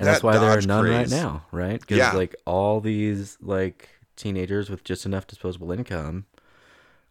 And 0.00 0.06
that 0.06 0.12
that's 0.12 0.22
why 0.22 0.38
there 0.38 0.50
are 0.50 0.56
Dodge 0.56 0.66
none 0.66 0.84
right 0.86 1.08
now, 1.10 1.44
right? 1.52 1.80
Because 1.80 1.98
Yeah. 1.98 2.12
like 2.12 2.34
all 2.46 2.80
these 2.80 3.36
like 3.40 3.88
teenagers 4.16 4.70
with 4.70 4.82
just 4.84 5.06
enough 5.06 5.26
disposable 5.26 5.70
income, 5.72 6.26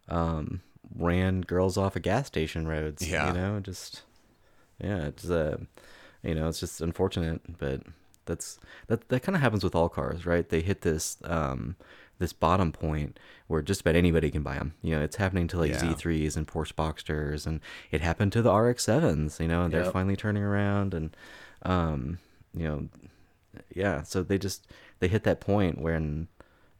um, 0.08 0.60
ran 0.96 1.42
girls 1.42 1.76
off 1.76 1.96
of 1.96 2.02
gas 2.02 2.26
station 2.26 2.66
roads. 2.66 3.06
Yeah. 3.08 3.26
You 3.28 3.32
know, 3.34 3.60
just 3.60 4.02
yeah, 4.82 5.06
it's 5.06 5.28
uh, 5.30 5.58
you 6.22 6.34
know, 6.34 6.48
it's 6.48 6.60
just 6.60 6.80
unfortunate, 6.80 7.40
but 7.58 7.82
that's 8.26 8.58
that 8.88 9.08
that 9.08 9.22
kind 9.22 9.36
of 9.36 9.42
happens 9.42 9.64
with 9.64 9.74
all 9.74 9.88
cars, 9.88 10.26
right? 10.26 10.48
They 10.48 10.60
hit 10.62 10.82
this 10.82 11.16
um 11.24 11.76
this 12.18 12.32
bottom 12.32 12.72
point 12.72 13.18
where 13.46 13.62
just 13.62 13.80
about 13.82 13.94
anybody 13.96 14.30
can 14.30 14.42
buy 14.42 14.54
them. 14.54 14.74
You 14.82 14.96
know, 14.96 15.02
it's 15.02 15.16
happening 15.16 15.46
to 15.48 15.58
like 15.58 15.70
Yeah. 15.70 15.80
Z3s 15.80 16.36
and 16.36 16.46
Porsche 16.46 16.74
Boxsters, 16.74 17.46
and 17.46 17.60
it 17.90 18.00
happened 18.00 18.32
to 18.32 18.42
the 18.42 18.52
RX-7s. 18.52 19.40
You 19.40 19.48
know, 19.48 19.62
and 19.62 19.72
they're 19.72 19.90
finally 19.90 20.16
turning 20.16 20.42
around, 20.42 20.94
and 20.94 21.16
um, 21.62 22.18
you 22.54 22.64
know, 22.64 22.88
yeah. 23.74 24.02
So 24.02 24.22
they 24.22 24.38
just 24.38 24.66
they 25.00 25.08
hit 25.08 25.24
that 25.24 25.40
point 25.40 25.80
when, 25.80 26.28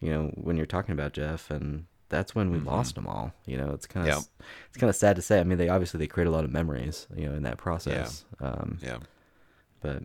you 0.00 0.10
know, 0.10 0.32
when 0.34 0.56
you're 0.56 0.66
talking 0.66 0.92
about 0.92 1.12
Jeff, 1.12 1.50
and 1.50 1.86
that's 2.08 2.34
when 2.34 2.50
we 2.50 2.58
lost 2.58 2.94
them 2.94 3.06
all. 3.06 3.32
You 3.46 3.56
know, 3.58 3.70
it's 3.72 3.86
kind 3.86 4.08
of 4.08 4.16
Yep. 4.16 4.24
it's 4.68 4.76
kind 4.78 4.90
of 4.90 4.96
sad 4.96 5.16
to 5.16 5.22
say. 5.22 5.40
I 5.40 5.44
mean, 5.44 5.58
they 5.58 5.68
obviously 5.68 5.98
they 5.98 6.06
create 6.06 6.26
a 6.26 6.30
lot 6.30 6.44
of 6.44 6.50
memories, 6.50 7.06
you 7.14 7.28
know, 7.28 7.34
in 7.34 7.42
that 7.44 7.58
process. 7.58 8.24
Um, 8.40 8.78
yeah. 8.82 8.98
but 9.80 10.02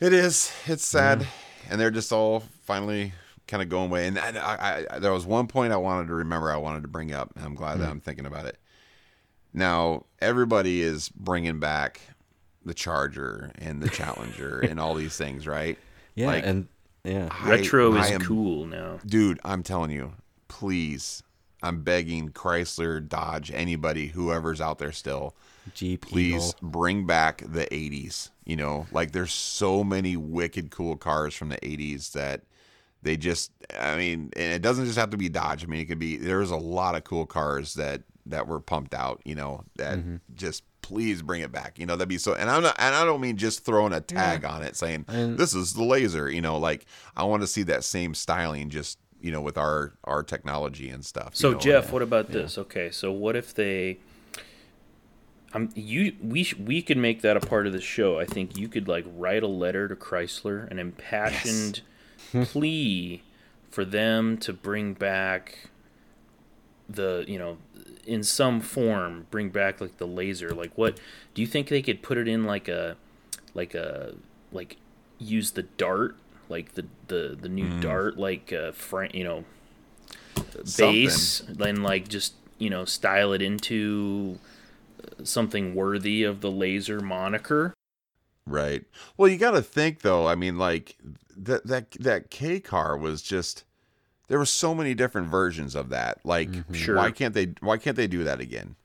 It 0.00 0.12
is. 0.12 0.50
It's 0.66 0.84
sad, 0.84 1.26
and 1.68 1.80
they're 1.80 1.90
just 1.90 2.10
all 2.12 2.40
finally 2.64 3.12
kind 3.50 3.62
of 3.62 3.68
going 3.68 3.90
away. 3.90 4.06
And 4.06 4.18
I, 4.18 4.30
I, 4.38 4.86
I, 4.90 4.98
there 4.98 5.12
was 5.12 5.26
one 5.26 5.46
point 5.46 5.72
I 5.72 5.76
wanted 5.76 6.08
to 6.08 6.14
remember. 6.14 6.50
I 6.50 6.56
wanted 6.56 6.82
to 6.82 6.88
bring 6.88 7.12
up, 7.12 7.32
and 7.36 7.44
I'm 7.44 7.54
glad 7.54 7.78
that 7.78 7.84
mm-hmm. 7.84 7.92
I'm 7.92 8.00
thinking 8.00 8.26
about 8.26 8.46
it. 8.46 8.56
Now 9.52 10.06
everybody 10.20 10.80
is 10.80 11.08
bringing 11.08 11.58
back 11.58 12.00
the 12.64 12.72
Charger 12.72 13.50
and 13.58 13.82
the 13.82 13.88
Challenger 13.88 14.60
and 14.60 14.78
all 14.78 14.94
these 14.94 15.16
things, 15.16 15.46
right? 15.46 15.76
yeah, 16.14 16.26
Like, 16.28 16.46
and 16.46 16.68
yeah, 17.04 17.28
I- 17.30 17.50
Retro 17.50 17.94
I 17.96 18.04
is 18.04 18.10
am- 18.12 18.20
cool 18.20 18.66
now. 18.66 19.00
dude. 19.04 19.40
I'm 19.44 19.62
telling 19.62 19.90
you, 19.90 20.12
please. 20.48 21.22
I'm 21.62 21.82
begging 21.82 22.30
Chrysler, 22.30 23.06
Dodge, 23.06 23.50
anybody, 23.50 24.06
whoever's 24.06 24.62
out 24.62 24.78
there 24.78 24.92
still, 24.92 25.34
Jeep, 25.74 26.06
please 26.06 26.54
Eagle. 26.56 26.70
bring 26.70 27.04
back 27.06 27.42
the 27.46 27.66
80s 27.66 28.30
you 28.46 28.56
know 28.56 28.86
like 28.90 29.12
there's 29.12 29.32
so 29.32 29.84
many 29.84 30.16
wicked 30.16 30.70
cool 30.70 30.96
cars 30.96 31.34
from 31.34 31.50
the 31.50 31.58
80s 31.58 32.12
that 32.12 32.40
they 33.02 33.16
just 33.16 33.50
i 33.78 33.96
mean 33.96 34.30
and 34.36 34.52
it 34.52 34.62
doesn't 34.62 34.84
just 34.86 34.98
have 34.98 35.10
to 35.10 35.16
be 35.16 35.28
dodge 35.28 35.64
i 35.64 35.66
mean 35.66 35.80
it 35.80 35.86
could 35.86 35.98
be 35.98 36.16
there's 36.16 36.50
a 36.50 36.56
lot 36.56 36.94
of 36.94 37.04
cool 37.04 37.26
cars 37.26 37.74
that 37.74 38.02
that 38.26 38.46
were 38.46 38.60
pumped 38.60 38.94
out 38.94 39.20
you 39.24 39.34
know 39.34 39.64
that 39.76 39.98
Mm-hmm. 39.98 40.16
just 40.34 40.62
please 40.82 41.22
bring 41.22 41.40
it 41.42 41.52
back 41.52 41.78
you 41.78 41.86
know 41.86 41.94
that'd 41.96 42.08
be 42.08 42.18
so 42.18 42.34
and 42.34 42.50
i'm 42.50 42.62
not 42.62 42.74
and 42.78 42.94
i 42.94 43.04
don't 43.04 43.20
mean 43.20 43.36
just 43.36 43.64
throwing 43.64 43.92
a 43.92 44.00
tag 44.00 44.44
on 44.44 44.62
it 44.62 44.76
saying 44.76 45.04
And- 45.08 45.36
this 45.38 45.54
is 45.54 45.74
the 45.74 45.84
laser 45.84 46.30
you 46.30 46.40
know 46.40 46.58
like 46.58 46.86
i 47.16 47.22
want 47.24 47.42
to 47.42 47.46
see 47.46 47.62
that 47.64 47.84
same 47.84 48.14
styling 48.14 48.70
just 48.70 48.98
you 49.20 49.30
know 49.30 49.40
with 49.42 49.56
our 49.58 49.92
our 50.04 50.22
technology 50.22 50.88
and 50.90 51.04
stuff 51.04 51.30
you 51.34 51.36
So 51.36 51.52
know, 51.52 51.58
Jeff, 51.58 51.92
what 51.92 52.00
about 52.02 52.30
this? 52.30 52.56
Okay, 52.56 52.90
so 52.90 53.12
what 53.12 53.36
if 53.36 53.52
they? 53.54 53.98
Um, 55.52 55.68
you 55.74 56.14
we 56.22 56.44
sh- 56.44 56.54
we 56.56 56.80
could 56.80 56.96
make 56.96 57.22
that 57.22 57.36
a 57.36 57.40
part 57.40 57.66
of 57.66 57.72
the 57.72 57.80
show. 57.80 58.18
I 58.20 58.24
think 58.24 58.56
you 58.56 58.68
could 58.68 58.86
like 58.86 59.04
write 59.16 59.42
a 59.42 59.48
letter 59.48 59.88
to 59.88 59.96
Chrysler, 59.96 60.70
an 60.70 60.78
impassioned 60.78 61.80
plea 62.32 63.22
for 63.70 63.84
them 63.84 64.36
to 64.38 64.52
bring 64.52 64.94
back 64.94 65.70
the 66.88 67.24
you 67.28 67.38
know 67.38 67.58
in 68.06 68.22
some 68.24 68.60
form 68.60 69.26
bring 69.30 69.50
back 69.50 69.80
like 69.80 69.98
the 69.98 70.06
laser. 70.06 70.50
Like 70.50 70.72
what 70.76 70.98
do 71.34 71.42
you 71.42 71.48
think 71.48 71.68
they 71.68 71.82
could 71.82 72.02
put 72.02 72.18
it 72.18 72.26
in 72.28 72.44
like 72.44 72.68
a 72.68 72.96
like 73.54 73.74
a 73.74 74.14
like 74.52 74.76
use 75.18 75.52
the 75.52 75.62
dart? 75.62 76.16
Like 76.48 76.74
the 76.74 76.86
the 77.06 77.38
the 77.40 77.48
new 77.48 77.80
dart 77.80 78.18
like 78.18 78.52
uh 78.52 78.72
frame 78.72 79.10
you 79.14 79.24
know 79.24 79.44
base 80.76 81.40
then 81.48 81.82
like 81.82 82.08
just 82.08 82.34
you 82.58 82.68
know 82.70 82.84
style 82.84 83.32
it 83.32 83.40
into 83.42 84.38
uh, 85.02 85.24
something 85.24 85.74
worthy 85.74 86.24
of 86.24 86.40
the 86.40 86.50
laser 86.50 87.00
moniker 87.00 87.72
Right. 88.46 88.84
Well, 89.16 89.28
you 89.28 89.36
got 89.38 89.52
to 89.52 89.62
think 89.62 90.00
though. 90.02 90.26
I 90.26 90.34
mean, 90.34 90.58
like 90.58 90.96
that 91.36 91.66
that 91.66 91.90
that 91.92 92.30
K 92.30 92.60
car 92.60 92.96
was 92.96 93.22
just 93.22 93.64
there 94.28 94.38
were 94.38 94.46
so 94.46 94.74
many 94.74 94.94
different 94.94 95.28
versions 95.28 95.74
of 95.74 95.88
that. 95.90 96.18
Like, 96.24 96.48
Sure. 96.72 96.96
why 96.96 97.10
can't 97.10 97.34
they? 97.34 97.54
Why 97.60 97.78
can't 97.78 97.96
they 97.96 98.06
do 98.06 98.24
that 98.24 98.40
again? 98.40 98.76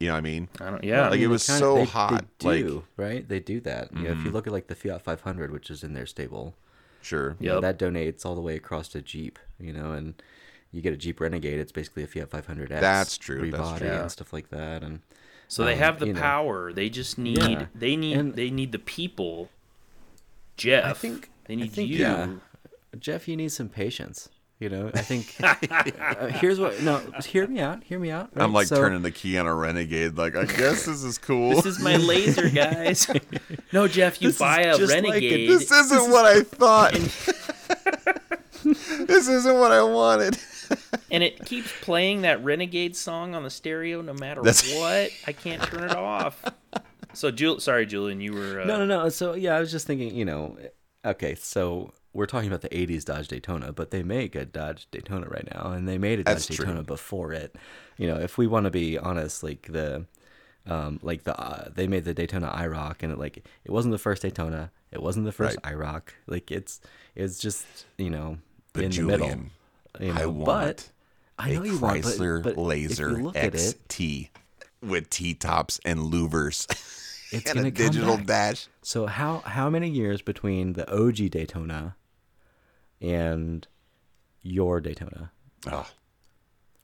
You 0.00 0.06
know 0.08 0.12
what 0.12 0.18
I 0.18 0.22
mean? 0.22 0.48
i 0.60 0.70
don't 0.70 0.84
yeah 0.84 1.08
Like, 1.08 1.18
it 1.18 1.26
was 1.26 1.44
kinda- 1.44 1.58
so 1.58 1.74
they- 1.74 1.84
hot, 1.86 2.24
They 2.38 2.46
like- 2.48 2.64
Mm-hmm. 2.66 3.02
right? 3.02 3.28
They 3.28 3.40
do 3.40 3.58
that. 3.62 3.92
You 3.92 4.02
know, 4.04 4.12
if 4.12 4.24
you 4.24 4.30
look 4.30 4.46
at 4.46 4.52
like 4.52 4.68
the 4.68 4.76
Fiat 4.76 5.02
500, 5.02 5.50
which 5.50 5.70
is 5.70 5.82
in 5.82 5.92
their 5.94 6.06
stable, 6.06 6.54
Sure. 7.02 7.34
Yeah. 7.40 7.58
that 7.58 7.80
donates 7.80 8.24
all 8.24 8.36
the 8.36 8.40
way 8.40 8.54
across 8.54 8.86
to 8.90 9.02
Jeep. 9.02 9.40
You 9.58 9.72
know, 9.72 9.90
and 9.90 10.14
you 10.70 10.82
get 10.82 10.92
a 10.92 10.96
Jeep 10.96 11.18
Renegade. 11.20 11.58
It's 11.58 11.72
basically 11.72 12.04
a 12.04 12.06
Fiat 12.06 12.30
500X. 12.30 12.80
That's 12.80 13.18
true, 13.18 13.50
that's 13.50 13.78
true. 13.80 13.88
and 13.88 14.12
stuff 14.12 14.32
like 14.32 14.50
that. 14.50 14.84
And 14.84 15.00
so 15.48 15.64
they 15.64 15.72
um, 15.72 15.78
have 15.78 15.98
the 15.98 16.06
you 16.08 16.12
know. 16.12 16.20
power 16.20 16.72
they 16.72 16.88
just 16.88 17.18
need 17.18 17.38
Yeah. 17.42 17.66
they 17.74 17.96
need 17.96 18.16
And- 18.16 18.34
they 18.34 18.50
need 18.50 18.70
the 18.72 18.78
people 18.78 19.48
jeff 20.56 20.84
I 20.84 20.92
think 20.92 21.30
they 21.46 21.56
need 21.56 21.64
I 21.64 21.68
think, 21.68 21.88
you 21.90 21.96
yeah, 21.98 22.28
Jeff, 22.98 23.26
you 23.28 23.36
need 23.36 23.50
some 23.52 23.68
patience. 23.68 24.28
You 24.60 24.68
know, 24.70 24.90
I 24.92 25.02
think 25.02 25.36
uh, 25.40 26.26
here's 26.26 26.58
what. 26.58 26.82
No, 26.82 26.98
hear 27.24 27.46
me 27.46 27.60
out. 27.60 27.84
Hear 27.84 27.98
me 28.00 28.10
out. 28.10 28.30
I'm 28.34 28.52
like 28.52 28.66
So- 28.66 28.76
turning 28.76 29.02
the 29.02 29.10
key 29.12 29.38
on 29.38 29.46
a 29.46 29.54
renegade. 29.54 30.18
Like, 30.18 30.34
I 30.34 30.44
guess 30.46 30.84
this 30.84 31.04
is 31.04 31.16
cool. 31.16 31.50
this 31.50 31.64
is 31.64 31.78
my 31.80 31.96
laser 31.96 32.48
guys 32.64 33.06
no 33.72 33.86
jeff 33.86 34.20
you 34.20 34.28
This 34.30 34.38
buy 34.38 34.62
a 34.62 34.76
just 34.76 34.92
like 34.92 35.04
a- 35.04 35.06
renegade 35.08 35.48
this 35.48 35.70
isn't 35.70 36.10
what 36.10 36.24
I 36.24 36.40
thought. 36.42 36.92
this 38.64 39.28
isn't 39.28 39.58
what 39.58 39.70
I 39.72 39.82
wanted. 39.82 40.36
And 41.10 41.22
it 41.22 41.44
keeps 41.46 41.72
playing 41.80 42.22
that 42.22 42.42
renegade 42.44 42.94
song 42.96 43.34
on 43.34 43.42
the 43.42 43.50
stereo 43.50 44.00
no 44.02 44.12
matter 44.14 44.42
That's- 44.42 44.74
what 44.74 45.10
i 45.26 45.32
can't 45.32 45.62
turn 45.62 45.84
it 45.84 45.96
off 45.96 46.44
so 47.14 47.30
Jul- 47.30 47.60
sorry 47.60 47.86
julian 47.86 48.20
you 48.20 48.32
were 48.32 48.60
uh, 48.60 48.64
No, 48.64 48.78
no, 48.78 48.86
no. 48.86 49.08
So 49.08 49.34
yeah, 49.34 49.56
I 49.56 49.60
was 49.60 49.70
just 49.70 49.86
thinking. 49.86 50.14
You 50.14 50.24
know, 50.24 50.56
okay, 51.04 51.34
so 51.34 51.92
we're 52.12 52.26
talking 52.26 52.48
about 52.48 52.60
the 52.60 52.68
'80s 52.68 53.04
Dodge 53.04 53.28
Daytona, 53.28 53.72
but 53.72 53.90
they 53.90 54.02
make 54.02 54.34
a 54.34 54.44
Dodge 54.44 54.86
Daytona 54.90 55.26
right 55.26 55.48
now, 55.54 55.72
and 55.72 55.88
they 55.88 55.96
made 55.98 56.20
a 56.20 56.24
Dodge 56.24 56.34
That's 56.34 56.46
true. 56.46 56.64
Daytona 56.66 56.82
before 56.82 57.32
it. 57.32 57.56
You 57.96 58.06
know, 58.08 58.16
if 58.16 58.36
we 58.38 58.46
want 58.46 58.64
to 58.64 58.70
be 58.70 58.98
honest, 58.98 59.42
like 59.42 59.68
the, 59.72 60.04
um, 60.66 61.00
like 61.02 61.24
the 61.24 61.36
uh, 61.40 61.70
they 61.74 61.86
made 61.88 62.04
the 62.04 62.14
Daytona 62.14 62.52
IROC, 62.54 63.02
and 63.02 63.10
it 63.12 63.18
like 63.18 63.38
it 63.38 63.70
wasn't 63.70 63.92
the 63.92 63.98
first 63.98 64.22
Daytona, 64.22 64.70
it 64.92 65.02
wasn't 65.02 65.24
the 65.24 65.32
first 65.32 65.56
IROC. 65.62 66.02
Like 66.26 66.50
it's 66.50 66.80
it's 67.16 67.38
just 67.38 67.64
you 67.96 68.10
know 68.10 68.38
But 68.74 68.84
in 68.84 68.90
Julian, 68.90 69.20
the 69.20 69.26
middle. 69.26 69.44
You 70.00 70.12
know, 70.12 70.20
I 70.20 70.24
but 70.26 70.30
want 70.32 70.92
I 71.38 71.52
know 71.52 71.62
a 71.62 71.66
you 71.66 71.78
want, 71.78 72.02
but- 72.02 72.12
Chrysler 72.12 72.42
but, 72.42 72.56
Laser 72.58 73.28
at 73.34 73.54
it, 73.54 73.76
XT 73.88 74.28
with 74.82 75.10
T 75.10 75.34
tops 75.34 75.80
and 75.84 76.00
louvers 76.12 76.66
it's 77.32 77.50
and 77.50 77.56
gonna 77.56 77.68
a 77.68 77.70
come 77.72 77.86
digital 77.86 78.16
dash. 78.16 78.68
So 78.82 79.06
how 79.06 79.38
how 79.38 79.68
many 79.70 79.88
years 79.88 80.22
between 80.22 80.74
the 80.74 80.88
OG 80.92 81.30
Daytona 81.30 81.96
and 83.00 83.66
your 84.42 84.80
Daytona? 84.80 85.30
Oh, 85.70 85.86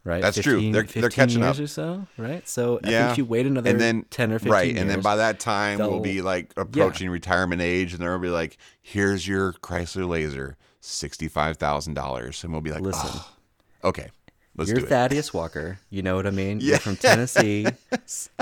Right, 0.07 0.21
That's 0.21 0.39
true. 0.39 0.71
They're- 0.71 0.83
they're 0.83 1.09
catching 1.09 1.41
years 1.43 1.57
up. 1.59 1.65
or 1.65 1.67
so, 1.67 2.07
right? 2.19 2.47
So 2.47 2.79
I 2.85 2.91
yeah. 2.91 3.07
think 3.07 3.17
you 3.19 3.25
wait 3.25 3.47
another 3.47 3.71
and 3.71 3.81
then, 3.81 4.05
ten 4.11 4.33
or 4.33 4.39
fifteen 4.39 4.53
right, 4.53 4.67
years. 4.67 4.79
and 4.79 4.91
then 4.91 5.01
by 5.01 5.17
that 5.17 5.41
time 5.41 5.79
we'll 5.79 6.01
be 6.01 6.21
like 6.21 6.53
approaching 6.59 7.09
retirement 7.09 7.63
age, 7.63 7.95
and 7.95 8.03
they'll 8.03 8.19
be 8.19 8.29
like, 8.29 8.59
"Here's 8.83 9.27
your 9.27 9.55
Chrysler 9.55 10.07
Laser, 10.07 10.59
sixty-five 10.85 11.57
thousand 11.57 11.95
dollars," 11.95 12.43
and 12.45 12.53
we'll 12.53 12.61
be 12.63 12.71
like, 12.73 12.83
Listen. 12.83 13.11
"Oh, 13.13 13.89
okay, 13.89 14.11
let's 14.57 14.71
you're 14.71 14.81
do 14.81 14.85
it." 14.87 14.89
Thaddeus 14.89 15.33
Walker. 15.35 15.79
You 15.91 16.03
know 16.03 16.17
what 16.17 16.27
I 16.27 16.31
mean? 16.31 16.61
Yeah. 16.61 16.71
You're 16.71 16.79
from 16.79 16.97
Tennessee. 17.09 17.67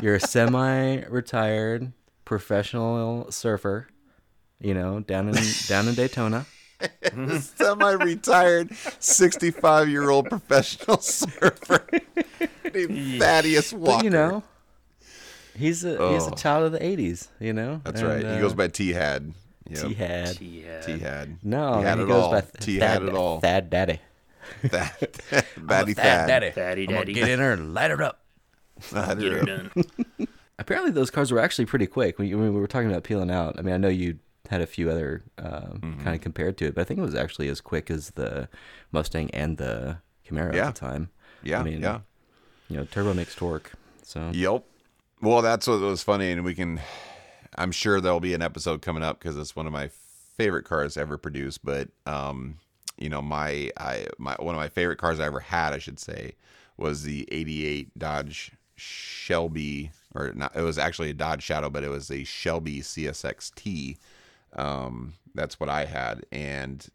You're 0.02 0.16
a 0.16 0.20
semi-retired 0.20 1.92
professional 2.24 3.30
surfer. 3.30 3.88
You 4.60 4.74
know, 4.74 5.00
down 5.00 5.28
in 5.28 5.34
down 5.68 5.88
in 5.88 5.94
Daytona. 5.94 6.46
Semi-retired, 7.40 8.74
sixty-five-year-old 8.98 10.28
professional 10.28 10.98
surfer 11.00 11.84
named 12.72 13.20
Thaddeus 13.20 13.72
Walker. 13.72 13.96
But 13.98 14.04
you 14.04 14.10
know, 14.10 14.42
he's 15.56 15.84
a 15.84 15.90
he's 16.12 16.26
a 16.26 16.30
Oh. 16.32 16.34
child 16.34 16.64
of 16.66 16.72
the 16.72 16.78
'80s. 16.80 17.28
You 17.40 17.52
know, 17.52 17.80
that's 17.84 18.00
And, 18.00 18.08
right. 18.08 18.24
uh, 18.24 18.34
He 18.34 18.40
goes 18.40 18.54
by 18.54 18.68
T 18.68 18.90
Had. 18.92 19.32
T 19.74 19.94
had. 19.94 20.40
yeah. 20.40 20.80
T 20.80 20.98
Had. 20.98 21.38
No, 21.42 21.78
he 21.78 21.84
had 21.84 21.98
he 21.98 22.04
it 22.04 22.06
goes 22.08 22.24
all. 22.24 22.32
by 22.32 22.40
T 22.60 22.78
Thad, 22.78 22.88
had 23.00 23.02
it 23.08 23.14
all. 23.14 23.40
Thad 23.40 23.70
Daddy. 23.70 24.00
Thad, 24.64 24.90
Batty 25.56 25.94
Thad 25.94 25.94
Thad. 25.94 26.28
Daddy. 26.28 26.50
Daddy, 26.54 26.82
I'm 26.82 26.86
gonna 26.88 27.00
daddy. 27.00 27.12
get 27.12 27.28
in 27.28 27.38
there 27.38 27.52
and 27.52 27.74
light 27.74 27.90
it 27.90 28.00
up. 28.00 28.20
I 28.94 29.14
Get 29.14 29.32
her 29.32 29.42
don't 29.44 29.76
know. 29.76 29.82
done. 30.18 30.28
Apparently, 30.58 30.90
those 30.92 31.10
cars 31.10 31.30
were 31.32 31.38
actually 31.40 31.66
pretty 31.66 31.86
quick. 31.86 32.18
We, 32.18 32.34
when 32.34 32.52
we 32.54 32.60
were 32.60 32.66
talking 32.66 32.90
about 32.90 33.04
peeling 33.04 33.30
out. 33.30 33.58
I 33.58 33.62
mean, 33.62 33.74
I 33.74 33.78
know 33.78 33.88
you 33.88 34.18
had 34.50 34.60
a 34.60 34.66
few 34.66 34.90
other 34.90 35.22
uh, 35.38 35.42
Mm-hmm. 35.60 36.02
kind 36.02 36.14
of 36.14 36.20
compared 36.20 36.56
to 36.58 36.66
it, 36.66 36.74
but 36.74 36.80
I 36.82 36.84
think 36.84 36.98
it 36.98 37.02
was 37.02 37.14
actually 37.14 37.48
as 37.48 37.60
quick 37.60 37.90
as 37.90 38.10
the 38.10 38.48
Mustang 38.92 39.30
and 39.30 39.56
the 39.56 39.98
Camaro 40.28 40.54
Yeah. 40.54 40.68
at 40.68 40.74
the 40.74 40.80
time. 40.80 41.10
Yeah, 41.42 41.60
I 41.60 41.62
mean, 41.62 41.80
yeah. 41.80 42.00
You 42.68 42.78
know, 42.78 42.84
turbo 42.84 43.14
makes 43.14 43.34
torque. 43.34 43.72
So 44.02 44.30
Yep. 44.32 44.64
Well, 45.20 45.42
that's 45.42 45.66
what 45.66 45.80
was 45.80 46.02
funny, 46.02 46.30
and 46.32 46.44
we 46.44 46.54
can. 46.54 46.80
I'm 47.56 47.72
sure 47.72 48.00
there'll 48.00 48.20
be 48.20 48.34
an 48.34 48.42
episode 48.42 48.82
coming 48.82 49.02
up 49.02 49.18
because 49.18 49.36
it's 49.36 49.56
one 49.56 49.66
of 49.66 49.72
my 49.72 49.90
favorite 50.36 50.64
cars 50.64 50.96
ever 50.96 51.18
produced. 51.18 51.64
But 51.64 51.88
um, 52.06 52.58
you 52.98 53.08
know, 53.08 53.22
my 53.22 53.70
I 53.76 54.06
my 54.18 54.36
one 54.38 54.54
of 54.54 54.60
my 54.60 54.68
favorite 54.68 54.98
cars 54.98 55.20
I 55.20 55.26
ever 55.26 55.40
had, 55.40 55.72
I 55.72 55.78
should 55.78 55.98
say, 55.98 56.34
was 56.76 57.02
the 57.02 57.28
'88 57.30 57.98
Dodge 57.98 58.52
Shelby, 58.76 59.90
or 60.14 60.32
not. 60.32 60.56
It 60.56 60.62
was 60.62 60.78
actually 60.78 61.10
a 61.10 61.14
Dodge 61.14 61.42
Shadow, 61.42 61.70
but 61.70 61.84
it 61.84 61.90
was 61.90 62.10
a 62.10 62.24
Shelby 62.24 62.80
CSX-T. 62.80 63.98
Um, 64.54 65.14
that's 65.34 65.58
what 65.58 65.68
I 65.68 65.86
had, 65.86 66.26
and 66.30 66.86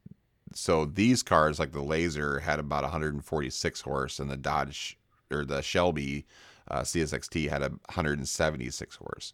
so 0.53 0.85
these 0.85 1.23
cars, 1.23 1.59
like 1.59 1.71
the 1.71 1.81
Laser, 1.81 2.39
had 2.39 2.59
about 2.59 2.83
146 2.83 3.81
horse, 3.81 4.19
and 4.19 4.29
the 4.29 4.37
Dodge 4.37 4.97
or 5.31 5.45
the 5.45 5.61
Shelby 5.61 6.25
uh, 6.69 6.81
CSXT 6.81 7.49
had 7.49 7.61
a 7.61 7.69
176 7.69 8.95
horse, 8.95 9.33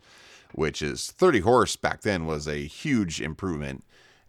which 0.53 0.81
is 0.81 1.11
30 1.11 1.39
horse 1.39 1.75
back 1.75 2.01
then 2.01 2.25
was 2.25 2.47
a 2.47 2.65
huge 2.65 3.21
improvement. 3.21 3.83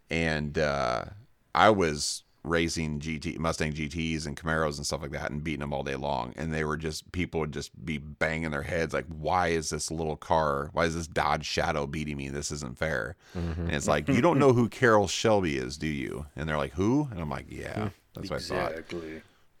And 0.09 0.57
uh, 0.57 1.05
I 1.53 1.69
was 1.69 2.23
racing 2.43 2.99
GT 2.99 3.39
Mustang 3.39 3.73
GTs 3.73 4.27
and 4.27 4.37
Camaros 4.37 4.77
and 4.77 4.85
stuff 4.85 5.01
like 5.01 5.11
that, 5.11 5.31
and 5.31 5.43
beating 5.43 5.61
them 5.61 5.73
all 5.73 5.81
day 5.83 5.95
long. 5.95 6.33
And 6.37 6.53
they 6.53 6.63
were 6.63 6.77
just 6.77 7.11
people 7.11 7.39
would 7.39 7.51
just 7.51 7.83
be 7.85 7.97
banging 7.97 8.51
their 8.51 8.61
heads 8.61 8.93
like, 8.93 9.05
"Why 9.07 9.47
is 9.47 9.71
this 9.71 9.89
little 9.89 10.15
car? 10.15 10.69
Why 10.73 10.85
is 10.85 10.95
this 10.95 11.07
Dodge 11.07 11.45
Shadow 11.45 11.87
beating 11.87 12.17
me? 12.17 12.29
This 12.29 12.51
isn't 12.51 12.77
fair." 12.77 13.15
And 13.33 13.71
it's 13.71 13.87
like, 13.87 14.07
you 14.07 14.21
don't 14.21 14.37
know 14.39 14.53
who 14.53 14.69
Carroll 14.69 15.07
Shelby 15.07 15.57
is, 15.57 15.77
do 15.77 15.87
you? 15.87 16.27
And 16.35 16.47
they're 16.47 16.57
like, 16.57 16.73
"Who?" 16.73 17.07
And 17.11 17.19
I'm 17.19 17.29
like, 17.31 17.47
"Yeah, 17.49 17.89
that's 18.13 18.29
what 18.29 18.37
I 18.37 18.39
thought." 18.55 18.71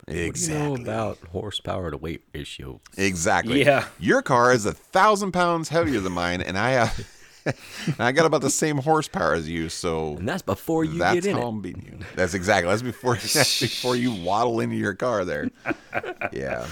Exactly. 0.07 0.69
What 0.69 0.75
do 0.75 0.81
you 0.81 0.85
know 0.85 0.91
about 0.93 1.17
horsepower 1.31 1.91
to 1.91 1.97
weight 1.97 2.23
ratio? 2.33 2.79
Exactly. 2.97 3.63
Yeah. 3.63 3.87
Your 3.99 4.21
car 4.21 4.53
is 4.53 4.65
a 4.65 4.73
thousand 4.73 5.31
pounds 5.31 5.69
heavier 5.69 5.99
than 5.99 6.13
mine, 6.13 6.41
and 6.41 6.57
I 6.57 6.69
have, 6.71 7.07
uh, 7.47 7.51
and 7.87 7.99
I 7.99 8.11
got 8.11 8.25
about 8.25 8.41
the 8.41 8.49
same 8.51 8.77
horsepower 8.77 9.33
as 9.33 9.49
you. 9.49 9.69
So 9.69 10.17
And 10.17 10.27
that's 10.29 10.41
before 10.43 10.83
you 10.85 10.99
that's 10.99 11.15
get 11.15 11.25
in 11.25 11.37
how 11.37 11.43
it. 11.43 11.49
I'm 11.49 11.61
beating 11.61 11.85
you. 11.85 12.05
That's 12.15 12.33
exactly. 12.35 12.69
That's 12.69 12.81
before 12.83 13.15
that's 13.33 13.59
before 13.59 13.95
you 13.95 14.13
waddle 14.13 14.59
into 14.59 14.75
your 14.75 14.93
car 14.93 15.25
there. 15.25 15.49
Yeah. 16.31 16.67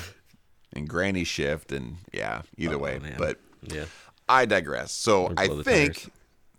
And 0.75 0.87
granny 0.89 1.23
shift, 1.23 1.71
and 1.71 1.97
yeah. 2.11 2.41
Either 2.57 2.75
oh, 2.75 2.79
way, 2.79 2.97
Oh, 2.99 3.03
man. 3.03 3.15
but 3.17 3.39
Yeah. 3.61 3.85
I 4.27 4.45
digress. 4.45 4.91
So 4.91 5.31
I 5.37 5.47
think 5.47 5.65
tires. 5.95 6.09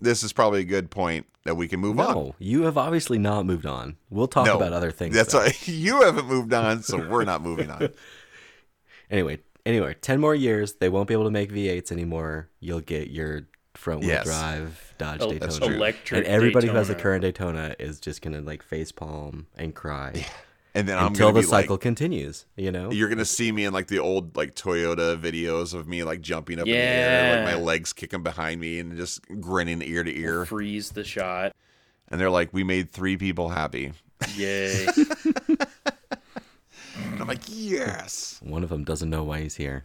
This 0.04 0.22
is 0.22 0.32
probably 0.32 0.60
a 0.60 0.64
good 0.64 0.90
point 0.90 1.26
that 1.44 1.56
we 1.56 1.68
can 1.68 1.80
move 1.80 1.98
on. 2.00 2.14
No, 2.14 2.34
you 2.38 2.62
have 2.62 2.78
obviously 2.78 3.18
not 3.18 3.44
moved 3.46 3.66
on. 3.66 3.96
We'll 4.10 4.28
talk 4.28 4.46
No, 4.46 4.56
about 4.56 4.72
other 4.72 4.90
things. 4.90 5.14
That's 5.14 5.34
why 5.34 5.52
you 5.64 6.02
haven't 6.02 6.26
moved 6.26 6.52
on, 6.54 6.82
so 6.82 7.06
we're 7.08 7.24
not 7.24 7.42
moving 7.42 7.70
on. 7.70 7.88
Anyway, 9.10 9.38
anyway, 9.66 9.94
ten 10.00 10.18
more 10.20 10.34
years, 10.34 10.74
they 10.74 10.88
won't 10.88 11.06
be 11.08 11.14
able 11.14 11.24
to 11.24 11.30
make 11.30 11.52
V8s 11.52 11.92
anymore. 11.92 12.48
You'll 12.60 12.80
get 12.80 13.10
your 13.10 13.42
front 13.74 14.00
wheel 14.00 14.08
Yes. 14.08 14.24
drive 14.24 14.94
Dodge 14.98 15.20
Oh, 15.20 15.30
Daytona. 15.30 15.74
Electric 15.76 16.18
and 16.18 16.26
everybody 16.26 16.68
who 16.68 16.74
has 16.74 16.88
a 16.90 16.94
current 16.94 17.22
Daytona 17.22 17.76
is 17.78 18.00
just 18.00 18.22
gonna 18.22 18.40
like 18.40 18.62
face 18.62 18.92
palm 18.92 19.46
and 19.56 19.74
cry 19.74 20.24
And 20.76 20.88
then 20.88 20.98
I'm 20.98 21.08
until 21.08 21.28
gonna 21.28 21.34
the 21.42 21.46
be 21.46 21.52
like, 21.52 21.62
cycle 21.64 21.78
continues. 21.78 22.46
You 22.56 22.72
know, 22.72 22.90
You're 22.90 23.08
gonna 23.08 23.24
see 23.24 23.52
me 23.52 23.64
in 23.64 23.72
like 23.72 23.86
the 23.86 24.00
old 24.00 24.36
like 24.36 24.54
Toyota 24.56 25.16
videos 25.16 25.72
of 25.72 25.86
me 25.86 26.02
like 26.02 26.20
jumping 26.20 26.58
up 26.58 26.66
in 26.66 26.72
the 26.72 26.78
air, 26.78 27.44
like 27.46 27.54
my 27.54 27.62
legs 27.62 27.92
kicking 27.92 28.22
behind 28.24 28.60
me 28.60 28.80
and 28.80 28.96
just 28.96 29.20
grinning 29.40 29.82
ear 29.82 30.02
to 30.02 30.12
ear. 30.18 30.44
Freeze 30.46 30.90
the 30.90 31.04
shot. 31.04 31.54
And 32.08 32.20
they're 32.20 32.28
like, 32.30 32.52
"We 32.52 32.64
made 32.64 32.90
three 32.90 33.16
people 33.16 33.48
happy." 33.50 33.92
Yay. 34.36 34.86
And 36.96 37.20
I'm 37.22 37.26
like, 37.28 37.40
"Yes, 37.48 38.40
one 38.42 38.62
of 38.62 38.68
them 38.68 38.84
doesn't 38.84 39.10
know 39.10 39.24
why 39.24 39.40
he's 39.40 39.56
here. 39.56 39.84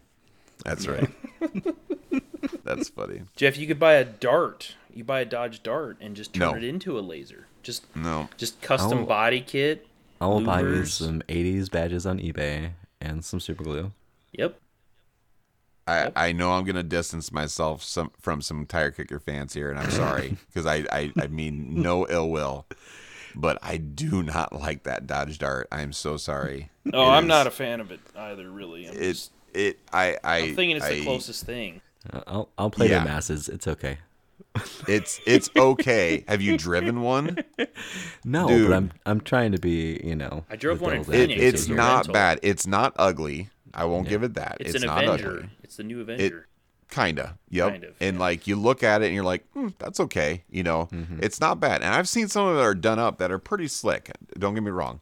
that's 0.64 0.88
right." 0.88 1.10
that's 2.64 2.90
funny. 2.90 3.22
Jeff, 3.36 3.58
you 3.58 3.66
could 3.68 3.80
buy 3.80 3.94
a 3.94 4.06
Dart. 4.06 4.76
You 4.94 5.04
buy 5.04 5.22
a 5.22 5.26
Dodge 5.26 5.64
Dart 5.64 5.98
and 6.02 6.16
just 6.16 6.34
turn 6.34 6.52
No. 6.52 6.56
it 6.56 6.64
into 6.64 7.00
a 7.00 7.02
laser. 7.02 7.48
Just 7.64 7.84
No, 7.96 8.30
just 8.38 8.62
custom 8.62 9.00
Oh. 9.00 9.06
body 9.06 9.42
kit. 9.42 9.88
I 10.22 10.28
will 10.28 10.41
buy 10.41 10.61
you 10.61 10.86
some 10.86 11.22
'80s 11.30 11.70
badges 11.72 12.05
on 12.05 12.20
eBay 12.20 12.72
and 13.01 13.24
some 13.24 13.39
super 13.39 13.63
glue. 13.63 13.91
Yep. 14.34 14.59
I 15.88 16.11
I 16.15 16.32
know 16.34 16.51
I'm 16.51 16.65
gonna 16.65 16.84
distance 16.84 17.32
myself 17.32 17.82
some 17.84 18.11
from 18.20 18.41
some 18.41 18.65
tire 18.65 18.91
kicker 18.91 19.20
fans 19.20 19.53
here, 19.53 19.70
and 19.72 19.80
I'm 19.80 19.89
sorry 19.91 20.38
because 20.47 20.65
I, 20.65 20.86
I 20.91 21.11
I 21.20 21.28
mean 21.28 21.82
no 21.82 22.05
ill 22.07 22.30
will, 22.30 22.65
but 23.36 23.57
I 23.63 23.78
do 23.78 24.22
not 24.22 24.53
like 24.53 24.84
that 24.84 25.07
Dodge 25.07 25.39
Dart. 25.39 25.67
I 25.72 25.82
am 25.82 25.93
so 25.93 26.17
sorry. 26.17 26.70
No, 26.86 27.01
It 27.03 27.05
I'm 27.09 27.24
is- 27.24 27.30
not 27.30 27.47
a 27.47 27.51
fan 27.51 27.80
of 27.80 27.91
it 27.91 28.01
either. 28.15 28.49
Really, 28.49 28.88
I'm, 28.88 28.93
It 28.95 28.99
just, 29.13 29.32
it 29.53 29.80
I 29.91 30.17
I 30.24 30.38
I'm 30.39 30.55
thinking 30.55 30.78
it's 30.78 30.88
the 30.88 31.03
closest 31.03 31.45
thing. 31.45 31.82
Uh, 32.11 32.22
I'll 32.28 32.49
I'll 32.57 32.70
play 32.70 32.89
Yeah. 32.89 32.99
the 32.99 33.05
masses. 33.05 33.49
It's 33.49 33.67
okay. 33.67 33.97
It's 34.88 35.20
it's 35.26 35.50
okay. 35.56 36.24
Have 36.28 36.42
you 36.42 36.58
driven 36.58 37.02
one? 37.02 37.38
No, 38.26 38.48
Dude. 38.48 38.68
but 38.70 38.76
I'm 38.76 38.92
I'm 39.06 39.22
trying 39.22 39.52
to 39.54 39.60
be 39.60 40.00
you 40.04 40.16
know. 40.16 40.44
I 40.50 40.56
drove 40.56 40.82
one 40.82 40.94
in 40.94 41.04
devil's 41.04 41.16
It, 41.16 41.32
it's 41.32 41.68
a 41.68 41.74
not 41.74 41.96
rental. 41.98 42.14
bad. 42.14 42.40
It's 42.44 42.68
not 42.68 42.94
ugly. 42.98 43.50
I 43.74 43.86
won't 43.86 44.10
give 44.10 44.24
it 44.24 44.34
that. 44.34 44.58
It's, 44.60 44.74
It's, 44.76 44.84
an 44.84 44.88
not 44.88 45.04
Avenger. 45.04 45.30
ugly. 45.38 45.50
It's 45.64 45.78
the 45.78 45.84
new 45.84 46.02
Avenger. 46.02 46.48
Kinda. 46.90 47.38
Yep. 47.52 47.70
Kind 47.72 47.84
of, 47.84 47.96
and 48.02 48.16
yeah. 48.16 48.20
like 48.20 48.48
you 48.48 48.56
look 48.56 48.82
at 48.82 49.04
it 49.04 49.06
and 49.06 49.14
you're 49.16 49.24
like, 49.24 49.46
hmm, 49.54 49.68
that's 49.78 50.00
okay. 50.00 50.44
You 50.50 50.64
know, 50.64 50.90
Mm-hmm. 50.92 51.20
it's 51.22 51.40
not 51.40 51.60
bad. 51.60 51.84
And 51.84 51.94
I've 51.94 52.10
seen 52.10 52.28
some 52.28 52.48
of 52.48 52.58
it 52.58 52.62
are 52.62 52.74
done 52.74 52.98
up 52.98 53.20
that 53.20 53.32
are 53.32 53.38
pretty 53.38 53.68
slick. 53.68 54.12
Don't 54.40 54.56
get 54.56 54.64
me 54.64 54.72
wrong. 54.72 55.00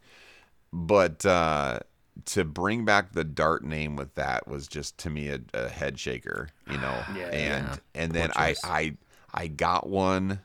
But 0.73 1.25
uh 1.25 1.79
to 2.25 2.43
bring 2.43 2.83
back 2.83 3.13
the 3.13 3.23
dart 3.23 3.63
name 3.63 3.95
with 3.95 4.15
that 4.15 4.47
was 4.47 4.67
just 4.67 4.97
to 4.97 5.09
me 5.09 5.29
a, 5.29 5.39
a 5.53 5.69
head 5.69 5.97
shaker, 5.99 6.49
you 6.69 6.77
know. 6.77 7.03
Yeah. 7.15 7.27
and 7.27 7.67
Yeah. 7.67 7.75
and 7.95 8.11
Poor 8.11 8.21
then 8.21 8.31
I 8.35 8.47
choice. 8.49 8.61
I 8.65 8.97
I 9.33 9.47
got 9.47 9.87
one 9.87 10.41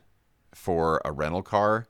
for 0.53 1.01
a 1.03 1.11
rental 1.11 1.41
car 1.41 1.87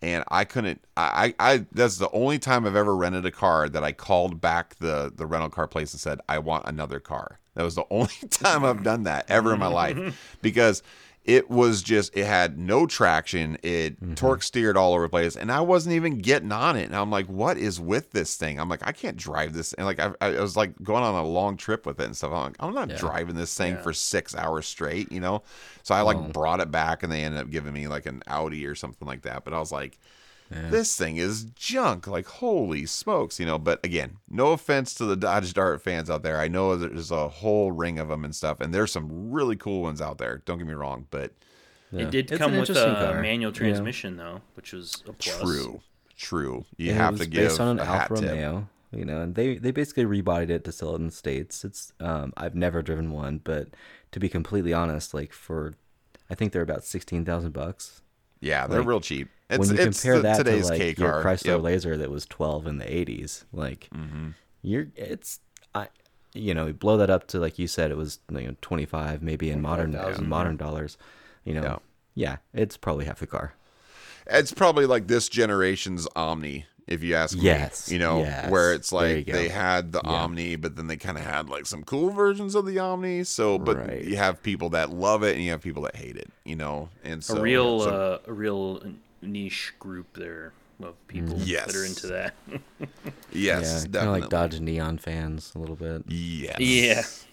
and 0.00 0.24
I 0.28 0.44
couldn't. 0.44 0.84
I, 0.96 1.34
I, 1.38 1.52
I 1.52 1.66
that's 1.72 1.96
the 1.96 2.10
only 2.10 2.38
time 2.38 2.66
I've 2.66 2.76
ever 2.76 2.96
rented 2.96 3.26
a 3.26 3.30
car 3.30 3.68
that 3.68 3.82
I 3.82 3.92
called 3.92 4.40
back 4.40 4.76
the 4.78 5.12
the 5.14 5.26
rental 5.26 5.50
car 5.50 5.66
place 5.66 5.92
and 5.92 6.00
said 6.00 6.20
I 6.28 6.38
want 6.38 6.66
another 6.66 7.00
car. 7.00 7.40
That 7.54 7.64
was 7.64 7.74
the 7.74 7.84
only 7.90 8.12
time 8.30 8.64
I've 8.64 8.82
done 8.82 9.04
that 9.04 9.26
ever 9.28 9.52
in 9.54 9.58
my 9.58 9.66
life 9.66 10.38
because 10.42 10.82
it 11.24 11.50
was 11.50 11.82
just 11.82 12.16
it 12.16 12.24
had 12.24 12.58
no 12.58 12.86
traction. 12.86 13.58
It 13.62 14.00
mm-hmm. 14.00 14.14
torque 14.14 14.42
steered 14.42 14.76
all 14.76 14.94
over 14.94 15.02
the 15.02 15.08
place, 15.08 15.36
and 15.36 15.52
I 15.52 15.60
wasn't 15.60 15.94
even 15.94 16.18
getting 16.18 16.52
on 16.52 16.76
it. 16.76 16.84
And 16.84 16.96
I'm 16.96 17.10
like, 17.10 17.26
what 17.26 17.58
is 17.58 17.78
with 17.78 18.12
this 18.12 18.36
thing? 18.36 18.58
I'm 18.58 18.68
like, 18.68 18.86
I 18.86 18.92
can't 18.92 19.16
drive 19.16 19.52
this. 19.52 19.74
And 19.74 19.86
like 19.86 20.00
I, 20.00 20.12
I 20.20 20.40
was 20.40 20.56
like 20.56 20.80
going 20.82 21.02
on 21.04 21.14
a 21.14 21.26
long 21.26 21.56
trip 21.56 21.84
with 21.84 22.00
it 22.00 22.04
and 22.04 22.16
stuff. 22.16 22.32
I'm 22.32 22.44
like, 22.44 22.56
I'm 22.60 22.74
not 22.74 22.96
driving 22.96 23.34
this 23.34 23.54
thing 23.54 23.74
Yeah. 23.74 23.82
for 23.82 23.92
six 23.92 24.34
hours 24.34 24.66
straight, 24.66 25.12
you 25.12 25.20
know. 25.20 25.42
So 25.82 25.94
I 25.94 26.00
like 26.00 26.16
Well- 26.16 26.28
brought 26.28 26.60
it 26.60 26.70
back, 26.70 27.02
and 27.02 27.12
they 27.12 27.24
ended 27.24 27.40
up 27.40 27.50
giving 27.50 27.72
me 27.74 27.88
like 27.88 28.06
an 28.06 28.22
Audi 28.26 28.64
or 28.66 28.74
something 28.74 29.06
like 29.06 29.22
that. 29.22 29.44
But 29.44 29.52
I 29.52 29.58
was 29.58 29.72
like, 29.72 29.98
this 30.50 30.96
thing 30.96 31.16
is 31.16 31.44
junk. 31.54 32.06
Like, 32.06 32.26
holy 32.26 32.86
smokes, 32.86 33.38
you 33.38 33.46
know. 33.46 33.58
But 33.58 33.84
again, 33.84 34.16
no 34.28 34.52
offense 34.52 34.94
to 34.94 35.04
the 35.04 35.16
Dodge 35.16 35.52
Dart 35.54 35.82
fans 35.82 36.08
out 36.10 36.22
there. 36.22 36.38
I 36.38 36.48
know 36.48 36.76
there's 36.76 37.10
a 37.10 37.28
whole 37.28 37.72
ring 37.72 37.98
of 37.98 38.08
them 38.08 38.24
and 38.24 38.34
stuff, 38.34 38.60
and 38.60 38.72
there's 38.72 38.92
some 38.92 39.30
really 39.30 39.56
cool 39.56 39.82
ones 39.82 40.00
out 40.00 40.18
there. 40.18 40.42
Don't 40.44 40.58
get 40.58 40.66
me 40.66 40.74
wrong, 40.74 41.06
but 41.10 41.32
Yeah. 41.90 42.02
It 42.02 42.10
did 42.10 42.30
It's 42.30 42.38
come 42.38 42.56
with 42.56 42.70
a 42.70 42.74
car, 42.74 43.20
manual 43.22 43.34
you 43.34 43.46
know. 43.46 43.50
transmission 43.52 44.16
though, 44.16 44.40
which 44.54 44.72
was 44.72 45.02
a 45.06 45.12
plus. 45.12 45.40
true, 45.40 45.80
true. 46.16 46.64
You 46.76 46.90
And 46.90 46.98
it 46.98 47.02
have 47.02 47.12
was 47.12 47.20
to 47.20 47.26
give 47.26 47.48
based 47.48 47.60
on 47.60 47.78
an 47.78 47.86
a 47.86 47.90
Alfa. 47.90 48.14
Romeo, 48.14 48.68
you 48.92 49.04
know, 49.04 49.20
and 49.22 49.34
they 49.34 49.56
they 49.56 49.70
basically 49.70 50.04
rebodied 50.04 50.50
it 50.50 50.64
to 50.64 50.72
sell 50.72 50.92
it 50.92 50.96
in 51.00 51.06
the 51.06 51.12
states. 51.12 51.64
It's 51.64 51.92
um 52.00 52.32
I've 52.36 52.54
never 52.54 52.82
driven 52.82 53.10
one, 53.12 53.40
but 53.42 53.68
to 54.12 54.20
be 54.20 54.28
completely 54.28 54.72
honest, 54.74 55.12
like 55.14 55.32
for 55.32 55.74
I 56.30 56.34
think 56.34 56.52
they're 56.52 56.62
about 56.62 56.84
sixteen 56.84 57.24
thousand 57.24 57.52
bucks. 57.52 58.02
Yeah, 58.40 58.66
they're 58.66 58.80
Like, 58.80 58.88
real 58.88 59.00
cheap. 59.00 59.28
It's, 59.50 59.58
when 59.58 59.68
you 59.78 59.82
it's 59.82 60.02
compare 60.02 60.16
the- 60.16 60.22
that 60.22 60.44
to 60.46 60.64
like 60.68 60.78
K 60.78 60.94
your 60.98 61.10
car. 61.22 61.24
Chrysler 61.24 61.44
Yep. 61.46 61.56
Mm-hmm. 61.56 61.64
Laser 61.64 61.96
that 61.96 62.10
was 62.10 62.26
twelve 62.26 62.66
in 62.66 62.78
the 62.78 62.92
eighties, 62.92 63.44
like 63.52 63.88
you're 64.62 64.88
it's 64.96 65.40
I 65.74 65.88
you 66.34 66.52
know 66.54 66.72
blow 66.72 66.96
that 66.98 67.08
up 67.10 67.26
to 67.28 67.38
like 67.40 67.58
you 67.58 67.66
said 67.66 67.90
it 67.90 67.96
was 67.96 68.18
you 68.30 68.40
know 68.48 68.56
twenty 68.60 68.84
five 68.84 69.22
maybe 69.22 69.50
in 69.50 69.60
modern 69.62 69.94
in 69.94 70.28
modern 70.28 70.56
dollars, 70.56 70.98
you 71.44 71.54
know. 71.54 71.62
Yeah. 71.62 71.76
Yeah, 72.14 72.36
it's 72.52 72.76
probably 72.76 73.04
half 73.04 73.20
the 73.20 73.28
car. 73.28 73.54
It's 74.26 74.52
probably 74.52 74.86
like 74.86 75.06
this 75.06 75.28
generation's 75.28 76.08
Omni, 76.16 76.66
if 76.88 77.02
you 77.04 77.14
ask 77.14 77.36
me. 77.38 77.44
Yes, 77.44 77.92
You 77.92 78.00
know, 78.00 78.18
yes. 78.18 78.50
where 78.50 78.72
it's 78.74 78.90
like 78.90 79.26
they 79.26 79.48
had 79.48 79.92
the 79.92 80.04
Omni, 80.04 80.56
but 80.56 80.74
then 80.74 80.88
they 80.88 80.96
kind 80.96 81.16
of 81.16 81.22
had 81.24 81.48
like 81.48 81.64
some 81.66 81.84
cool 81.84 82.10
versions 82.10 82.56
of 82.56 82.66
the 82.66 82.80
Omni. 82.80 83.22
So, 83.22 83.56
but 83.56 83.76
Right. 83.76 84.02
you 84.04 84.16
have 84.16 84.42
people 84.42 84.68
that 84.70 84.90
love 84.90 85.22
it 85.22 85.36
and 85.36 85.44
you 85.44 85.52
have 85.52 85.60
people 85.62 85.82
that 85.84 85.94
hate 85.94 86.16
it, 86.16 86.28
you 86.44 86.56
know? 86.56 86.88
And 87.04 87.22
so, 87.22 87.36
a 87.36 87.40
real 87.40 87.80
so- 87.82 87.90
uh, 87.90 88.18
a 88.30 88.32
real 88.32 88.82
niche 89.22 89.74
group 89.78 90.14
there 90.14 90.52
of 90.82 90.94
people 91.08 91.36
that 91.36 91.74
are 91.74 91.84
into 91.84 92.06
that. 92.08 92.34
yes, 93.32 93.86
yeah, 93.90 94.00
kind 94.00 94.08
of 94.08 94.20
like 94.20 94.30
Dodge 94.30 94.60
Neon 94.60 94.98
fans 94.98 95.52
a 95.54 95.58
little 95.58 95.76
bit. 95.76 96.04
Yes. 96.08 96.56
yeah. 96.60 96.94
Yes, 97.00 97.26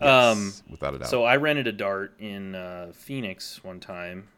Um, 0.00 0.52
without 0.70 0.94
a 0.94 0.98
doubt. 0.98 1.08
So 1.08 1.24
I 1.24 1.36
rented 1.36 1.66
a 1.66 1.72
Dart 1.72 2.14
in 2.20 2.54
uh, 2.54 2.92
Phoenix 2.94 3.62
one 3.64 3.80
time, 3.80 4.28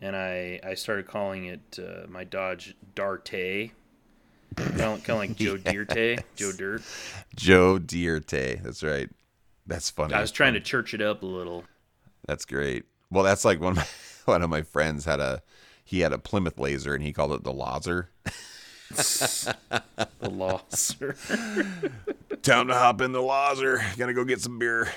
and 0.00 0.14
I 0.14 0.60
I 0.62 0.74
started 0.74 1.06
calling 1.06 1.46
it 1.46 1.78
uh, 1.78 2.06
my 2.08 2.24
Dodge 2.24 2.74
Darte. 2.94 3.70
Kind 4.54 4.70
of, 4.72 5.02
kind 5.02 5.10
of 5.10 5.16
like 5.16 5.36
Joe 5.36 5.56
Dierte, 5.56 6.22
Joe 6.36 6.52
Dirt. 6.52 6.82
Joe 7.34 7.78
Dierte. 7.78 8.62
That's 8.62 8.82
right. 8.82 9.08
That's 9.66 9.88
funny. 9.88 10.12
I 10.12 10.20
was 10.20 10.30
trying 10.30 10.52
to 10.54 10.60
church 10.60 10.92
it 10.92 11.00
up 11.00 11.22
a 11.22 11.26
little. 11.26 11.64
That's 12.26 12.44
great. 12.44 12.84
Well, 13.10 13.24
that's 13.24 13.46
like 13.46 13.60
one 13.60 13.72
of 13.72 13.76
my 13.78 13.86
one 14.32 14.42
of 14.42 14.50
my 14.50 14.60
friends 14.60 15.06
had 15.06 15.20
a 15.20 15.40
he 15.92 16.00
had 16.00 16.12
a 16.14 16.18
Plymouth 16.18 16.58
Laser 16.58 16.94
and 16.94 17.04
he 17.04 17.12
called 17.12 17.32
it 17.32 17.44
the 17.44 17.52
Laser. 17.52 18.08
The 18.94 20.28
loss. 20.30 20.94
Time 22.42 22.68
to 22.68 22.74
hop 22.74 23.00
in 23.00 23.12
the 23.12 23.22
Laser. 23.22 23.82
Gonna 23.96 24.12
go 24.14 24.24
get 24.24 24.40
some 24.40 24.58
beer. 24.58 24.90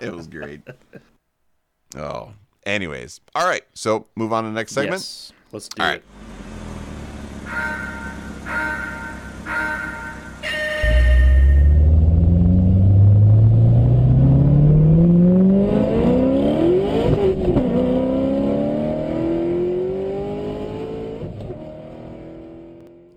it 0.00 0.12
was 0.12 0.26
great. 0.28 0.60
Oh. 1.96 2.32
Anyways. 2.66 3.20
All 3.34 3.46
right. 3.46 3.62
So 3.74 4.06
move 4.16 4.32
on 4.32 4.44
to 4.44 4.50
the 4.50 4.54
next 4.54 4.72
segment. 4.72 5.00
yes, 5.00 5.32
let's 5.52 5.68
do 5.68 5.82
All 5.82 5.90
it. 5.90 6.02
right. 7.46 7.72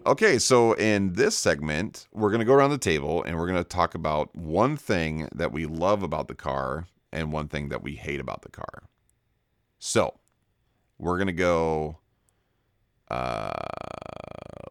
Okay, 0.06 0.38
so 0.38 0.74
in 0.74 1.14
this 1.14 1.36
segment, 1.36 2.08
we're 2.14 2.30
going 2.30 2.40
to 2.40 2.46
go 2.46 2.54
around 2.54 2.70
the 2.70 2.78
table 2.78 3.24
and 3.24 3.38
we're 3.38 3.48
going 3.48 3.58
to 3.58 3.68
talk 3.68 3.96
about 3.96 4.36
one 4.36 4.78
thing 4.78 5.28
that 5.34 5.52
we 5.52 5.66
love 5.66 6.04
about 6.04 6.28
the 6.28 6.36
car 6.36 6.86
and 7.12 7.32
one 7.32 7.48
thing 7.48 7.70
that 7.70 7.82
we 7.82 7.96
hate 7.96 8.20
about 8.20 8.44
the 8.44 8.52
car. 8.52 8.84
So, 9.80 10.20
we're 11.00 11.18
going 11.18 11.28
to 11.28 11.34
go 11.34 11.98
uh 13.10 13.52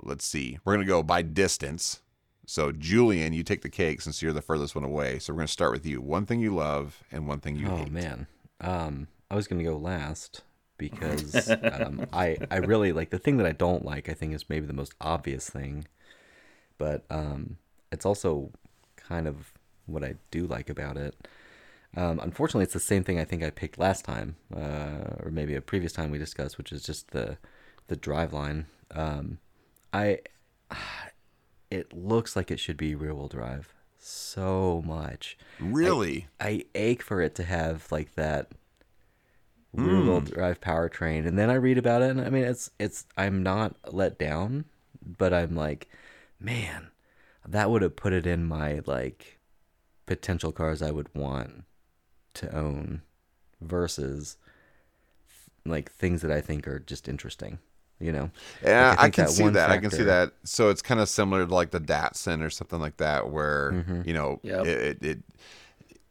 let's 0.03 0.24
see. 0.24 0.59
We're 0.64 0.74
going 0.74 0.87
to 0.87 0.91
go 0.91 1.03
by 1.03 1.22
distance. 1.22 2.01
So, 2.47 2.70
Julian, 2.70 3.32
you 3.32 3.43
take 3.43 3.62
the 3.62 3.70
cake 3.70 4.03
since 4.03 4.22
you're 4.22 4.32
the 4.32 4.43
furthest 4.43 4.74
one 4.74 4.85
away. 4.85 5.18
So, 5.18 5.32
we're 5.32 5.39
going 5.39 5.47
to 5.49 5.53
start 5.53 5.72
with 5.72 5.85
you. 5.85 6.01
One 6.01 6.26
thing 6.26 6.41
you 6.41 6.55
love 6.55 7.03
and 7.11 7.26
one 7.26 7.41
thing 7.41 7.57
you 7.57 7.66
hate. 7.66 7.72
Oh 7.72 7.76
hate. 7.78 7.93
man, 7.93 8.26
um, 8.61 9.09
I 9.30 9.35
was 9.35 9.49
gonna 9.49 9.64
go 9.64 9.76
last 9.76 10.43
because 10.79 11.51
um, 11.51 12.07
I 12.12 12.39
I 12.51 12.57
really 12.57 12.93
like 12.93 13.11
the 13.11 13.18
thing 13.18 13.37
that 13.39 13.47
I 13.47 13.53
don't 13.53 13.85
like. 13.85 14.09
I 14.09 14.14
think 14.14 14.35
is 14.35 14.49
maybe 14.49 14.66
the 14.66 14.72
most 14.72 14.95
obvious 15.01 15.49
thing, 15.49 15.87
but 16.79 17.05
um, 17.11 17.59
it's 17.93 18.07
also 18.07 18.51
kind 18.97 19.27
of 19.27 19.53
what 19.87 20.05
I 20.05 20.16
do 20.31 20.47
like 20.47 20.70
about 20.70 20.97
it. 20.97 21.29
Um, 21.97 22.18
unfortunately, 22.18 22.64
it's 22.64 22.72
the 22.72 22.81
same 22.81 23.05
thing 23.05 23.20
I 23.20 23.25
think 23.25 23.43
I 23.43 23.51
picked 23.51 23.79
last 23.79 24.05
time, 24.05 24.37
uh, 24.55 25.22
or 25.22 25.31
maybe 25.31 25.55
a 25.55 25.61
previous 25.61 25.93
time 25.93 26.11
we 26.11 26.18
discussed, 26.18 26.59
which 26.59 26.72
is 26.72 26.83
just 26.83 27.11
the 27.11 27.39
the 27.87 27.97
drive 27.97 28.33
line. 28.33 28.66
Um, 28.91 29.39
I 29.93 30.20
it 31.70 31.93
looks 31.93 32.37
like 32.37 32.51
it 32.51 32.61
should 32.61 32.77
be 32.77 32.95
rear 32.95 33.14
wheel 33.14 33.29
drive 33.29 33.75
so 33.99 34.83
much. 34.85 35.39
Really? 35.61 36.29
I 36.41 36.64
ache 36.75 37.03
for 37.03 37.20
it 37.20 37.35
to 37.37 37.45
have 37.45 37.91
like 37.91 38.14
that 38.14 38.53
rear 39.75 40.01
wheel 40.01 40.20
drive 40.20 40.61
powertrain, 40.61 41.27
and 41.27 41.39
then 41.39 41.51
I 41.51 41.55
read 41.55 41.79
about 41.79 42.03
it, 42.03 42.11
and 42.11 42.20
I 42.20 42.31
mean, 42.31 42.45
it's 42.45 42.70
it's 42.79 43.07
I'm 43.16 43.43
not 43.43 43.77
let 43.93 44.18
down, 44.18 44.66
but 45.05 45.33
I'm 45.35 45.55
like, 45.57 45.89
man, 46.41 46.89
that 47.49 47.70
would 47.70 47.83
have 47.83 47.97
put 47.97 48.12
it 48.12 48.27
in 48.27 48.45
my 48.45 48.81
like 48.87 49.39
potential 50.07 50.53
cars 50.53 50.83
I 50.83 50.91
would 50.93 51.14
want 51.14 51.64
to 52.37 52.55
own 52.57 53.03
versus 53.61 54.39
like 55.66 55.91
things 55.91 56.22
that 56.22 56.31
I 56.31 56.41
think 56.41 56.68
are 56.68 56.79
just 56.79 57.09
interesting, 57.09 57.59
you 57.99 58.12
know? 58.12 58.31
Yeah, 58.62 58.91
Like, 58.91 58.97
I, 58.97 59.09
think 59.09 59.11
can 59.11 59.27
that 59.27 59.35
see 59.37 59.49
one 59.49 59.51
that. 59.51 59.70
I 59.70 59.79
can 59.79 59.91
see 59.91 60.05
that. 60.05 60.33
So 60.45 60.70
it's 60.70 60.81
kind 60.83 61.01
of 61.01 61.09
similar 61.09 61.47
to 61.47 61.55
like 61.55 61.70
the 61.70 61.81
Datsun 61.81 62.43
or 62.43 62.51
something 62.51 62.81
like 62.81 62.97
that, 62.97 63.31
where 63.31 63.77
Mm-hmm. 63.77 64.03
you 64.03 64.14
know, 64.14 64.41
Yep. 64.43 64.62
it, 64.62 64.79
it, 65.03 65.05
it. 65.05 65.18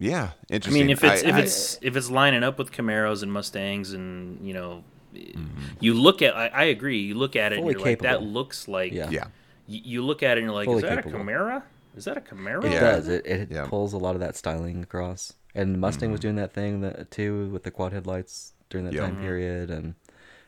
Yeah, 0.04 0.32
interesting. 0.50 0.52
I 0.52 0.56
interesting. 0.56 0.74
mean, 0.74 0.90
if 0.90 1.04
it's 1.04 1.24
I- 1.24 1.28
if 1.30 1.36
I- 1.36 1.40
it's 1.42 1.80
if 1.82 1.96
it's 1.96 2.10
lining 2.10 2.44
up 2.44 2.58
with 2.58 2.72
Camaros 2.72 3.24
and 3.24 3.32
Mustangs, 3.32 3.94
and 3.94 4.46
you 4.46 4.54
know, 4.54 4.84
Mm-hmm. 5.16 5.46
you 5.80 5.94
look 5.94 6.24
at. 6.24 6.36
I, 6.36 6.48
I 6.48 6.64
agree. 6.66 7.00
You 7.00 7.14
look 7.14 7.36
at 7.36 7.54
it, 7.54 7.58
Fully 7.58 7.74
and 7.74 7.80
you're 7.82 7.90
like, 7.92 8.02
that 8.02 8.24
looks 8.24 8.68
like. 8.68 8.92
Yeah. 8.94 9.10
yeah, 9.12 9.26
y- 9.68 9.82
You 9.86 10.04
look 10.04 10.24
at 10.24 10.38
it, 10.38 10.42
and 10.42 10.46
you're 10.48 10.56
like, 10.56 10.66
Fully 10.66 10.78
is 10.78 10.82
that 10.90 11.04
capable. 11.04 11.22
a 11.22 11.24
Camaro? 11.24 11.64
Is 11.96 12.06
that 12.06 12.18
a 12.18 12.22
Camaro? 12.22 12.64
It 12.66 12.72
Yeah. 12.72 12.80
does. 12.80 13.08
It, 13.08 13.26
it 13.28 13.52
Yeah. 13.52 13.68
pulls 13.68 13.94
a 13.94 14.00
lot 14.00 14.16
of 14.16 14.22
that 14.22 14.36
styling 14.36 14.82
across. 14.82 15.34
And 15.54 15.80
Mustang 15.80 16.12
was 16.12 16.20
doing 16.20 16.36
that 16.38 16.52
thing 16.52 16.82
that 16.82 17.12
too 17.12 17.48
with 17.50 17.62
the 17.62 17.70
quad 17.70 17.94
headlights 17.94 18.54
during 18.72 18.86
that 18.86 18.94
Yeah. 18.96 19.02
time 19.02 19.18
period, 19.22 19.70
and 19.70 19.94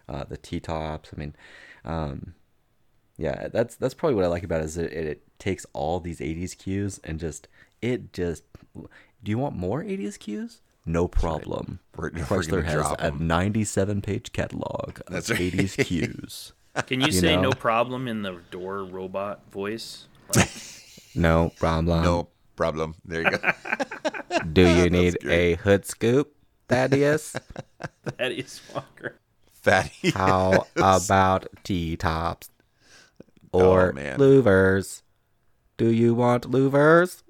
uh, 0.10 0.24
the 0.24 0.38
T 0.38 0.60
tops. 0.60 1.12
I 1.16 1.20
mean, 1.20 1.36
um, 1.86 2.34
yeah, 3.18 3.48
that's 3.50 3.76
that's 3.76 3.94
probably 3.94 4.16
what 4.16 4.26
I 4.26 4.30
like 4.30 4.42
about 4.44 4.62
it 4.62 4.66
is 4.66 4.78
it, 4.78 4.92
it, 4.92 5.22
takes 5.38 5.66
all 5.74 6.00
these 6.00 6.20
'80s 6.22 6.58
cues 6.58 7.00
and 7.04 7.20
just 7.20 7.48
it 7.84 8.12
just. 8.14 8.44
Do 9.26 9.32
you 9.32 9.40
want 9.40 9.56
more 9.56 9.82
'80s 9.84 10.18
cues? 10.20 10.62
No 10.86 11.08
problem. 11.08 11.80
We're- 11.98 12.12
we're 12.14 12.26
Chrysler 12.26 12.50
gonna 12.52 12.62
has 12.64 12.74
drop 12.76 13.00
a 13.02 13.06
'em. 13.06 13.26
97 13.26 14.02
page 14.04 14.32
catalog 14.32 15.00
of 15.08 15.14
That's 15.14 15.32
right. 15.32 15.40
80s 15.40 15.76
cues. 15.86 16.54
Can 16.86 17.00
you, 17.02 17.08
You 17.08 17.12
say 17.14 17.36
know? 17.36 17.44
no 17.44 17.52
problem 17.54 18.08
in 18.08 18.22
the 18.22 18.40
door 18.52 18.84
robot 18.86 19.42
voice? 19.52 20.06
Like, 20.36 20.50
No 21.16 21.52
problem. 21.58 22.04
no 22.04 22.28
problem. 22.56 22.96
There 23.04 23.22
you 23.24 23.32
go. 23.38 23.52
Do 24.54 24.62
you 24.68 24.90
need 24.92 25.18
a 25.26 25.56
hood 25.56 25.86
scoop, 25.88 26.36
Thaddeus? 26.70 27.36
that 28.18 28.32
is 28.32 28.62
Walker. 28.74 29.16
Fatty. 29.64 30.12
How 30.12 30.68
about 30.76 31.48
T 31.64 31.96
tops 31.98 32.50
oh, 33.54 33.66
or 33.72 33.90
Oh, 33.90 33.94
man. 33.94 34.20
louvers? 34.20 35.02
Do 35.78 35.88
you 35.88 36.14
want 36.14 36.44
louvers? 36.52 37.24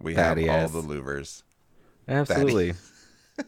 We 0.00 0.14
have 0.14 0.38
all 0.38 0.68
the 0.68 0.82
louvers. 0.82 1.42
Absolutely. 2.08 2.74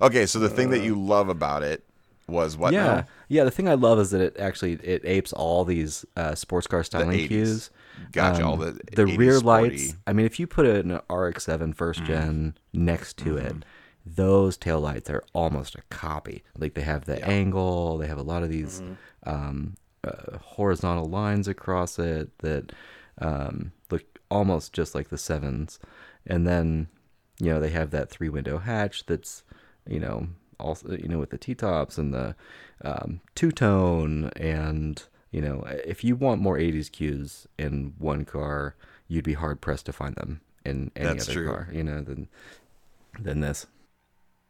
Okay, 0.00 0.24
so 0.26 0.38
the 0.38 0.48
thing 0.48 0.70
that 0.70 0.84
you 0.84 0.94
love 0.94 1.28
about 1.28 1.62
it 1.64 1.84
was 2.28 2.56
what? 2.56 2.72
yeah, 2.72 2.84
now? 2.84 3.04
yeah. 3.28 3.42
The 3.44 3.50
thing 3.50 3.68
I 3.68 3.74
love 3.74 3.98
is 3.98 4.12
that 4.12 4.20
it 4.20 4.36
actually 4.38 4.74
it 4.74 5.02
apes 5.04 5.32
all 5.32 5.64
these 5.64 6.04
uh, 6.16 6.34
sports 6.36 6.66
car 6.68 6.84
styling 6.84 7.18
80s. 7.18 7.26
cues. 7.28 7.70
Gotcha, 8.12 8.44
all 8.44 8.54
Um, 8.54 8.60
the 8.60 8.72
the 8.94 9.04
80s 9.04 9.18
rear 9.18 9.38
sporty. 9.38 9.70
lights. 9.78 9.96
I 10.06 10.12
mean, 10.12 10.26
if 10.26 10.38
you 10.38 10.46
put 10.46 10.66
an 10.66 11.00
RX-7 11.10 11.74
first 11.74 12.02
Mm. 12.02 12.06
gen 12.06 12.54
next 12.72 13.16
to 13.18 13.34
Mm-hmm. 13.34 13.46
it, 13.46 13.64
those 14.06 14.56
tail 14.56 14.80
lights 14.80 15.10
are 15.10 15.24
almost 15.32 15.74
a 15.74 15.82
copy. 15.90 16.44
Like 16.56 16.74
they 16.74 16.82
have 16.82 17.04
the 17.06 17.22
angle. 17.26 17.98
They 17.98 18.06
have 18.06 18.18
a 18.18 18.22
lot 18.22 18.42
of 18.44 18.48
these 18.50 18.80
Mm-hmm. 18.80 19.28
um, 19.28 19.74
uh, 20.04 20.38
horizontal 20.40 21.08
lines 21.08 21.48
across 21.48 21.98
it 21.98 22.30
that 22.38 22.70
um, 23.18 23.72
look 23.90 24.04
almost 24.30 24.72
just 24.72 24.94
like 24.94 25.08
the 25.08 25.18
sevens. 25.18 25.78
And 26.26 26.46
then, 26.46 26.88
you 27.38 27.52
know, 27.52 27.60
they 27.60 27.70
have 27.70 27.90
that 27.90 28.10
three 28.10 28.28
window 28.28 28.58
hatch 28.58 29.06
that's, 29.06 29.42
you 29.86 30.00
know, 30.00 30.28
also 30.60 30.92
you 30.92 31.08
know 31.08 31.18
with 31.18 31.30
the 31.30 31.36
T 31.38 31.52
tops 31.54 31.98
and 31.98 32.14
the 32.14 32.36
um, 32.84 33.20
two 33.34 33.50
tone 33.50 34.30
and 34.36 35.02
you 35.32 35.40
know 35.40 35.64
if 35.84 36.04
you 36.04 36.14
want 36.14 36.40
more 36.40 36.56
80s 36.56 36.90
cues 36.92 37.48
in 37.58 37.92
one 37.98 38.24
car, 38.24 38.76
you'd 39.08 39.24
be 39.24 39.32
hard 39.34 39.60
pressed 39.60 39.86
to 39.86 39.92
find 39.92 40.14
them 40.14 40.40
in 40.64 40.92
any 40.94 41.06
That's 41.08 41.24
other 41.28 41.32
true. 41.34 41.46
car. 41.48 41.68
You 41.72 41.82
know 41.82 42.00
than 42.02 42.28
than 43.20 43.40
this. 43.40 43.66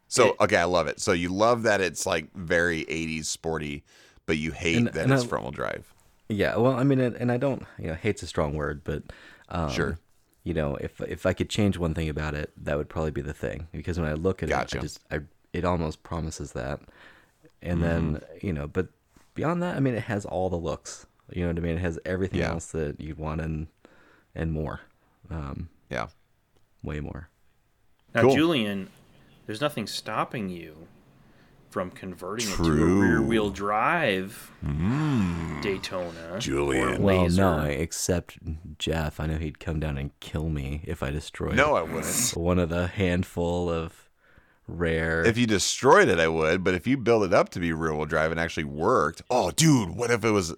So 0.09 0.37
okay, 0.41 0.59
I 0.59 0.65
love 0.65 0.87
it. 0.87 1.01
So 1.01 1.13
you 1.13 1.31
love 1.31 1.63
that 1.63 1.81
it's 1.81 2.05
like 2.07 2.33
very 2.35 2.85
80s 2.85 3.25
sporty, 3.25 3.83
but 4.27 4.37
you 4.37 4.53
hate 4.53 4.77
And- 4.77 4.87
that 4.89 5.05
and 5.05 5.13
it's 5.13 5.25
front 5.25 5.45
wheel 5.45 5.53
drive. 5.53 5.93
Yeah, 6.29 6.57
well, 6.57 6.73
I 6.73 6.85
mean, 6.85 7.01
and, 7.01 7.15
and 7.17 7.31
I 7.31 7.37
don't, 7.37 7.65
you 7.79 7.89
know, 7.89 7.95
hate's 7.95 8.23
a 8.23 8.27
strong 8.27 8.55
word, 8.55 8.81
but 8.83 9.03
um, 9.49 9.71
Sure. 9.71 9.99
You 10.43 10.53
know, 10.53 10.77
if 10.77 11.01
if 11.01 11.25
I 11.25 11.33
could 11.33 11.49
change 11.49 11.79
one 11.79 11.95
thing 11.95 12.09
about 12.11 12.35
it, 12.35 12.53
that 12.65 12.77
would 12.77 12.89
probably 12.91 13.11
be 13.11 13.23
the 13.23 13.33
thing. 13.33 13.69
Because 13.73 13.99
when 13.99 14.09
I 14.09 14.13
look 14.13 14.43
at 14.43 14.49
Gotcha. 14.51 14.77
it, 14.77 14.79
I 14.79 14.83
just, 14.83 15.01
I, 15.11 15.21
it 15.55 15.65
almost 15.65 16.03
promises 16.03 16.53
that. 16.53 16.81
And 17.63 17.83
then, 17.83 18.17
Mm-hmm. 18.17 18.47
you 18.47 18.53
know, 18.53 18.67
but 18.67 18.89
beyond 19.35 19.63
that, 19.63 19.75
I 19.77 19.81
mean, 19.81 19.95
it 19.95 20.03
has 20.03 20.27
all 20.27 20.51
the 20.51 20.57
looks. 20.59 21.07
You 21.33 21.43
know 21.43 21.49
what 21.49 21.57
I 21.57 21.61
mean? 21.61 21.77
It 21.77 21.81
has 21.81 21.99
everything 22.05 22.41
Yeah. 22.41 22.51
else 22.51 22.67
that 22.73 23.01
you'd 23.01 23.17
want 23.17 23.41
and 23.41 23.69
and 24.35 24.53
more, 24.53 24.81
um, 25.31 25.71
Yeah. 25.89 26.09
way 26.83 27.01
more. 27.01 27.31
Now, 28.15 28.23
Cool. 28.23 28.35
Julian, 28.35 28.91
there's 29.47 29.61
nothing 29.63 29.87
stopping 29.87 30.51
you 30.51 30.89
from 31.75 31.91
converting 31.91 32.49
it 32.49 32.55
to 32.55 32.63
a 32.63 32.87
rear 32.87 33.21
wheel 33.21 33.51
drive 33.51 34.53
mm. 34.65 35.61
Daytona. 35.61 36.39
Julian. 36.39 36.89
or 36.89 37.01
Well, 37.01 37.23
Laser. 37.25 37.43
no, 37.43 37.65
except 37.65 38.39
Jeff. 38.79 39.19
I 39.19 39.27
know 39.27 39.39
he'd 39.39 39.59
come 39.59 39.81
down 39.81 39.99
and 39.99 40.13
kill 40.21 40.51
me 40.51 40.83
if 40.85 41.03
I 41.03 41.11
destroyed 41.11 41.57
No, 41.57 41.75
I 41.75 41.83
wouldn't. 41.83 42.31
one 42.37 42.61
of 42.61 42.69
the 42.69 42.87
handful 42.87 43.69
of 43.69 44.09
rare. 44.69 45.27
If 45.27 45.37
you 45.37 45.49
destroyed 45.49 46.07
it, 46.07 46.21
I 46.21 46.29
would. 46.29 46.63
But 46.63 46.75
if 46.75 46.87
you 46.87 46.97
build 46.97 47.25
it 47.25 47.35
up 47.35 47.49
to 47.49 47.59
be 47.59 47.73
rear 47.73 47.93
wheel 47.93 48.05
drive 48.05 48.31
and 48.31 48.39
actually 48.39 48.63
worked, 48.63 49.23
oh, 49.29 49.51
dude, 49.51 49.97
what 49.97 50.13
if 50.13 50.25
it 50.25 50.31
was, 50.31 50.55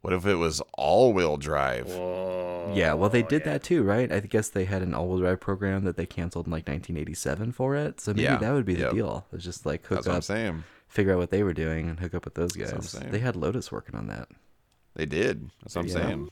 What 0.00 0.12
if 0.12 0.24
it 0.26 0.36
was 0.36 0.62
all-wheel 0.74 1.38
drive? 1.38 1.88
Whoa. 1.88 2.72
yeah, 2.74 2.92
well, 2.94 3.10
they 3.10 3.22
did 3.22 3.42
yeah. 3.44 3.52
that 3.54 3.62
too, 3.64 3.82
right? 3.82 4.10
I 4.12 4.20
guess 4.20 4.48
they 4.48 4.64
had 4.64 4.80
an 4.82 4.94
all-wheel 4.94 5.18
drive 5.18 5.40
program 5.40 5.84
that 5.84 5.96
they 5.96 6.06
canceled 6.06 6.46
in 6.46 6.52
like 6.52 6.68
1987 6.68 7.50
for 7.52 7.74
it. 7.74 8.00
So 8.00 8.12
maybe 8.12 8.22
Yeah, 8.22 8.36
that 8.36 8.52
would 8.52 8.64
be 8.64 8.74
the 8.74 8.80
yep. 8.82 8.92
deal. 8.92 9.26
It's 9.32 9.42
just 9.44 9.66
like 9.66 9.84
hook 9.86 9.98
That's 9.98 10.06
what 10.06 10.12
I'm 10.12 10.18
up, 10.18 10.24
saying. 10.24 10.64
figure 10.86 11.12
out 11.14 11.18
what 11.18 11.30
they 11.30 11.42
were 11.42 11.52
doing, 11.52 11.88
and 11.88 11.98
hook 11.98 12.14
up 12.14 12.24
with 12.24 12.34
those 12.34 12.56
what 12.56 12.68
I'm 12.70 12.76
guys. 12.78 12.92
They 13.10 13.18
had 13.18 13.34
Lotus 13.36 13.72
working 13.72 13.96
on 13.96 14.06
that. 14.06 14.28
They 14.94 15.04
did. 15.06 15.50
That's 15.62 15.74
what 15.74 15.82
I'm 15.82 15.88
Yeah. 15.88 15.94
saying. 15.94 16.28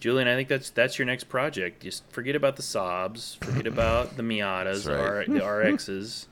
Julian, 0.00 0.26
I 0.28 0.34
think 0.34 0.48
that's 0.48 0.70
that's 0.70 0.98
your 0.98 1.06
next 1.06 1.24
project. 1.24 1.82
Just 1.82 2.10
forget 2.10 2.34
about 2.34 2.56
the 2.56 2.62
Saabs, 2.62 3.36
forget 3.44 3.66
about 3.66 4.16
the 4.16 4.22
That's 4.22 4.28
Miatas, 4.34 4.84
the, 4.84 4.92
right. 4.94 5.00
R- 5.00 5.24
the 5.26 5.40
RXs. 5.76 6.26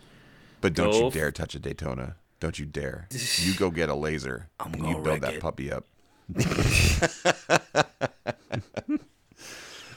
But 0.61 0.75
don't 0.75 0.91
Go 0.91 0.99
you 1.01 1.07
f- 1.09 1.13
dare 1.13 1.33
touch 1.33 1.55
a 1.55 1.59
Daytona. 1.59 2.17
Don't 2.43 2.59
you 2.59 2.67
dare. 2.67 3.07
You 3.39 3.55
go 3.55 3.71
get 3.71 3.89
a 3.89 3.95
laser 3.95 4.49
and 4.59 4.75
you 4.75 4.83
gonna 4.83 5.01
build 5.03 5.21
that 5.21 5.35
it. 5.35 5.41
puppy 5.41 5.71
up. 5.73 5.85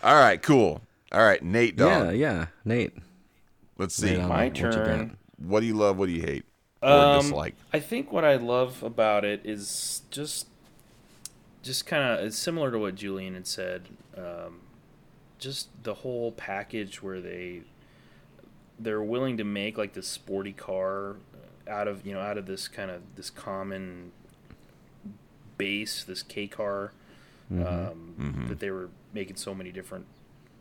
All 0.04 0.14
right, 0.16 0.40
cool. 0.42 0.82
All 1.12 1.24
right, 1.26 1.42
Nate 1.42 1.80
Yeah, 1.80 2.04
Dog. 2.04 2.16
yeah. 2.16 2.46
Nate, 2.64 2.94
Let's 3.80 3.96
see. 3.96 4.16
on 4.18 4.30
My 4.30 4.46
what 4.46 4.56
turn. 4.56 5.18
What 5.38 5.62
do 5.62 5.66
you 5.66 5.74
love? 5.74 5.98
What 5.98 6.06
do 6.06 6.12
you 6.12 6.22
hate? 6.22 6.46
Or 6.84 6.90
Um, 6.92 7.22
dislike? 7.22 7.56
I 7.74 7.80
think 7.80 8.12
what 8.12 8.24
I 8.24 8.36
love 8.36 8.84
about 8.84 9.26
it 9.26 9.42
is 9.44 10.04
just, 10.12 10.48
just 11.64 11.88
kind 11.88 12.04
of 12.04 12.26
it's 12.28 12.38
similar 12.38 12.70
to 12.72 12.78
what 12.78 12.94
Julian 12.94 13.34
had 13.34 13.48
said. 13.48 13.84
Um, 14.16 14.62
just 15.40 15.70
the 15.84 15.96
whole 15.96 16.32
package 16.32 17.02
where 17.02 17.20
they, 17.20 17.62
they're 18.78 19.02
willing 19.02 19.38
to 19.38 19.44
make 19.44 19.80
like 19.80 19.94
this 19.94 20.08
sporty 20.08 20.54
car 20.54 21.16
out 21.68 21.88
of 21.88 22.06
you 22.06 22.14
know 22.14 22.20
out 22.20 22.38
of 22.38 22.46
this 22.46 22.68
kind 22.68 22.92
of 22.92 23.02
this 23.16 23.30
common 23.30 24.12
base, 25.58 26.04
this 26.04 26.22
K 26.24 26.48
car, 26.48 26.92
um, 27.52 28.46
that 28.50 28.60
they 28.60 28.72
were 28.72 28.90
making 29.14 29.36
so 29.38 29.54
many 29.54 29.72
different 29.72 30.06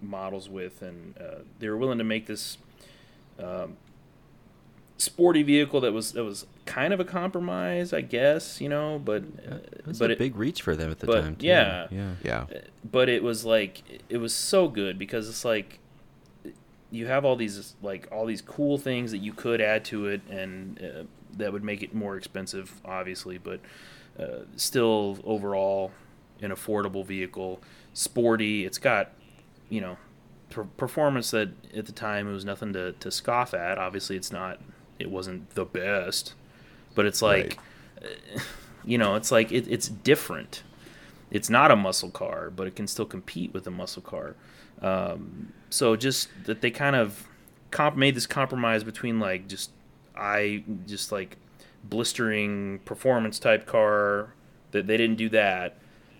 models 0.00 0.48
with, 0.48 0.82
and 0.82 1.16
uh, 1.18 1.40
they 1.58 1.68
were 1.68 1.76
willing 1.76 1.98
to 1.98 2.04
make 2.04 2.26
this 2.26 2.58
sporty 4.98 5.42
vehicle 5.42 5.80
that 5.80 5.92
was 5.92 6.12
that 6.12 6.24
was 6.24 6.46
kind 6.66 6.92
of 6.92 7.00
a 7.00 7.04
compromise, 7.04 7.92
I 7.92 8.00
guess, 8.00 8.60
you 8.60 8.68
know, 8.68 9.00
but 9.04 9.22
uh, 9.22 9.56
it 9.72 9.86
was 9.86 9.98
but 9.98 10.10
a 10.10 10.12
it, 10.14 10.18
big 10.18 10.36
reach 10.36 10.62
for 10.62 10.74
them 10.74 10.90
at 10.90 10.98
the 11.00 11.06
but, 11.06 11.20
time. 11.20 11.36
Too. 11.36 11.46
yeah. 11.46 11.88
yeah. 11.90 12.14
Yeah. 12.22 12.46
but 12.90 13.08
it 13.08 13.22
was 13.22 13.44
like 13.44 14.02
it 14.08 14.18
was 14.18 14.34
so 14.34 14.68
good 14.68 14.98
because 14.98 15.28
it's 15.28 15.44
like 15.44 15.78
you 16.94 17.06
have 17.06 17.24
all 17.24 17.36
these 17.36 17.74
like 17.82 18.08
all 18.12 18.26
these 18.26 18.42
cool 18.42 18.78
things 18.78 19.10
that 19.10 19.18
you 19.18 19.32
could 19.32 19.60
add 19.60 19.84
to 19.84 20.06
it 20.06 20.20
and 20.30 20.80
uh, 20.82 21.02
that 21.36 21.52
would 21.52 21.64
make 21.64 21.82
it 21.82 21.94
more 21.94 22.16
expensive 22.16 22.80
obviously 22.84 23.38
but 23.38 23.60
uh, 24.18 24.44
still 24.56 25.18
overall 25.24 25.90
an 26.40 26.50
affordable 26.50 27.04
vehicle. 27.04 27.60
Sporty 27.92 28.64
it's 28.64 28.78
got 28.78 29.12
you 29.68 29.80
know 29.80 29.96
per- 30.50 30.64
performance 30.64 31.30
that 31.30 31.50
at 31.74 31.86
the 31.86 31.92
time 31.92 32.28
it 32.28 32.32
was 32.32 32.44
nothing 32.44 32.72
to, 32.72 32.92
to 32.92 33.10
scoff 33.10 33.54
at. 33.54 33.78
Obviously 33.78 34.16
it's 34.16 34.32
not 34.32 34.60
it 34.98 35.10
wasn't 35.10 35.50
the 35.50 35.64
best 35.64 36.34
but 36.94 37.06
it's 37.06 37.22
like 37.22 37.58
uh, 38.02 38.40
you 38.84 38.98
know 38.98 39.14
it's 39.14 39.32
like 39.32 39.50
it, 39.52 39.66
it's 39.68 39.88
different 39.88 40.63
it's 41.34 41.50
not 41.50 41.72
a 41.72 41.76
muscle 41.76 42.10
car, 42.10 42.48
but 42.48 42.68
it 42.68 42.76
can 42.76 42.86
still 42.86 43.04
compete 43.04 43.52
with 43.52 43.66
a 43.66 43.70
muscle 43.70 44.00
car. 44.00 44.36
Um, 44.80 45.52
so 45.68 45.96
just 45.96 46.28
that 46.44 46.60
they 46.60 46.70
kind 46.70 46.94
of 46.94 47.26
comp- 47.72 47.96
made 47.96 48.14
this 48.14 48.26
compromise 48.26 48.84
between 48.84 49.18
like 49.18 49.48
just 49.48 49.72
I 50.16 50.62
just 50.86 51.10
like 51.10 51.36
blistering 51.82 52.78
performance 52.84 53.40
type 53.40 53.66
car 53.66 54.32
that 54.70 54.86
they 54.86 54.96
didn't 54.96 55.16
do 55.16 55.28
that, 55.30 55.76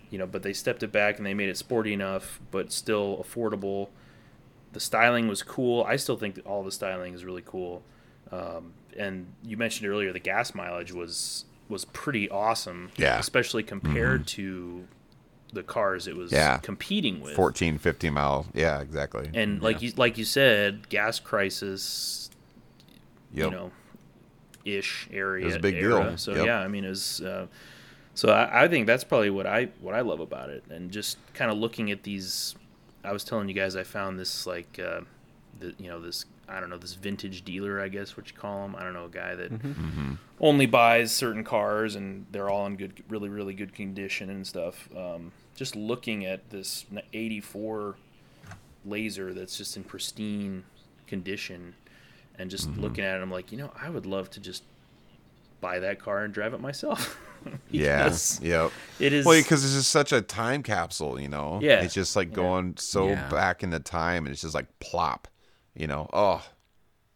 you 0.09 0.17
know, 0.17 0.27
but 0.27 0.43
they 0.43 0.51
stepped 0.51 0.83
it 0.83 0.91
back 0.91 1.17
and 1.17 1.25
they 1.25 1.33
made 1.33 1.47
it 1.47 1.57
sporty 1.57 1.93
enough, 1.93 2.41
but 2.51 2.73
still 2.73 3.17
affordable. 3.23 3.87
The 4.73 4.81
styling 4.81 5.29
was 5.29 5.43
cool. 5.43 5.85
I 5.87 5.95
still 5.95 6.17
think 6.17 6.35
that 6.35 6.45
all 6.45 6.61
the 6.61 6.73
styling 6.73 7.13
is 7.13 7.23
really 7.23 7.43
cool. 7.45 7.83
Um, 8.33 8.73
and 8.97 9.27
you 9.43 9.55
mentioned 9.55 9.89
earlier 9.89 10.11
the 10.11 10.19
gas 10.19 10.53
mileage 10.53 10.91
was 10.91 11.45
was 11.69 11.85
pretty 11.85 12.29
awesome. 12.29 12.91
Yeah. 12.97 13.17
especially 13.17 13.63
compared 13.63 14.27
to 14.27 14.85
the 15.55 15.63
cars 15.63 16.07
it 16.07 16.15
was 16.15 16.31
Yeah. 16.31 16.57
competing 16.57 17.19
with. 17.21 17.33
14, 17.35 17.79
15 17.79 18.13
mile. 18.13 18.45
Yeah, 18.53 18.79
exactly. 18.81 19.29
And 19.33 19.61
like 19.61 19.81
you 19.81 19.91
like 19.97 20.17
you 20.19 20.25
said, 20.25 20.87
gas 20.89 21.19
crisis, 21.19 22.29
Yep. 23.33 23.45
you 23.45 23.51
know, 23.51 23.71
ish 24.63 25.07
area. 25.11 25.43
It 25.43 25.47
was 25.47 25.55
a 25.55 25.59
big 25.59 25.75
era. 25.75 26.03
deal. 26.03 26.17
So 26.17 26.35
Yep. 26.35 26.45
yeah, 26.45 26.59
I 26.59 26.67
mean, 26.67 26.85
it 26.85 26.89
was. 26.89 27.21
Uh, 27.21 27.47
so 28.13 28.29
I, 28.29 28.63
I 28.63 28.67
think 28.67 28.87
that's 28.87 29.03
probably 29.03 29.29
what 29.29 29.45
I 29.47 29.69
what 29.81 29.95
I 29.95 30.01
love 30.01 30.19
about 30.19 30.49
it, 30.49 30.63
and 30.69 30.91
just 30.91 31.17
kind 31.33 31.51
of 31.51 31.57
looking 31.57 31.91
at 31.91 32.03
these. 32.03 32.55
I 33.03 33.11
was 33.11 33.23
telling 33.23 33.47
you 33.49 33.53
guys 33.53 33.75
I 33.75 33.83
found 33.83 34.17
this 34.19 34.47
like, 34.47 34.79
uh, 34.79 35.01
the, 35.59 35.75
you 35.77 35.87
know, 35.89 35.99
this 36.01 36.25
I 36.47 36.59
don't 36.59 36.69
know 36.69 36.77
this 36.77 36.93
vintage 36.93 37.43
dealer 37.43 37.81
I 37.81 37.87
guess 37.87 38.15
what 38.17 38.29
you 38.29 38.35
call 38.35 38.65
him. 38.65 38.75
I 38.75 38.83
don't 38.83 38.93
know 38.93 39.05
a 39.05 39.09
guy 39.09 39.35
that 39.35 39.51
only 40.39 40.65
buys 40.65 41.11
certain 41.13 41.43
cars 41.43 41.95
and 41.95 42.25
they're 42.31 42.49
all 42.49 42.65
in 42.67 42.75
good, 42.77 43.03
really 43.09 43.29
really 43.29 43.53
good 43.53 43.73
condition 43.75 44.29
and 44.29 44.45
stuff. 44.47 44.89
Um, 44.95 45.31
just 45.55 45.75
looking 45.75 46.25
at 46.25 46.49
this 46.51 46.85
'84 47.13 47.95
laser 48.85 49.33
that's 49.33 49.57
just 49.57 49.75
in 49.77 49.83
pristine 49.83 50.63
condition 51.07 51.73
and 52.37 52.49
just 52.51 52.69
Mm-hmm. 52.69 52.81
looking 52.81 53.03
at 53.03 53.17
it 53.17 53.21
i'm 53.23 53.31
like 53.31 53.51
you 53.51 53.57
know 53.57 53.71
i 53.81 53.89
would 53.89 54.05
love 54.05 54.29
to 54.31 54.39
just 54.39 54.63
buy 55.61 55.79
that 55.79 55.99
car 55.99 56.23
and 56.23 56.33
drive 56.33 56.53
it 56.53 56.59
myself 56.61 57.17
yeah. 57.69 58.15
Yep. 58.41 58.71
it 58.99 59.13
is 59.13 59.25
Well, 59.25 59.39
because 59.39 59.63
it's 59.63 59.73
just 59.75 59.91
such 59.91 60.11
a 60.11 60.19
time 60.21 60.63
capsule, 60.63 61.19
you 61.19 61.27
know. 61.29 61.59
Yeah. 61.61 61.81
It's 61.83 61.93
just 61.93 62.15
like 62.15 62.29
Yeah. 62.29 62.35
going 62.35 62.77
so 62.77 63.09
Yeah. 63.09 63.29
back 63.29 63.61
in 63.61 63.69
the 63.69 63.79
time, 63.79 64.25
and 64.25 64.33
it's 64.33 64.41
just 64.41 64.55
like 64.55 64.65
plop, 64.79 65.27
you 65.75 65.85
know. 65.85 66.09
Oh, 66.11 66.43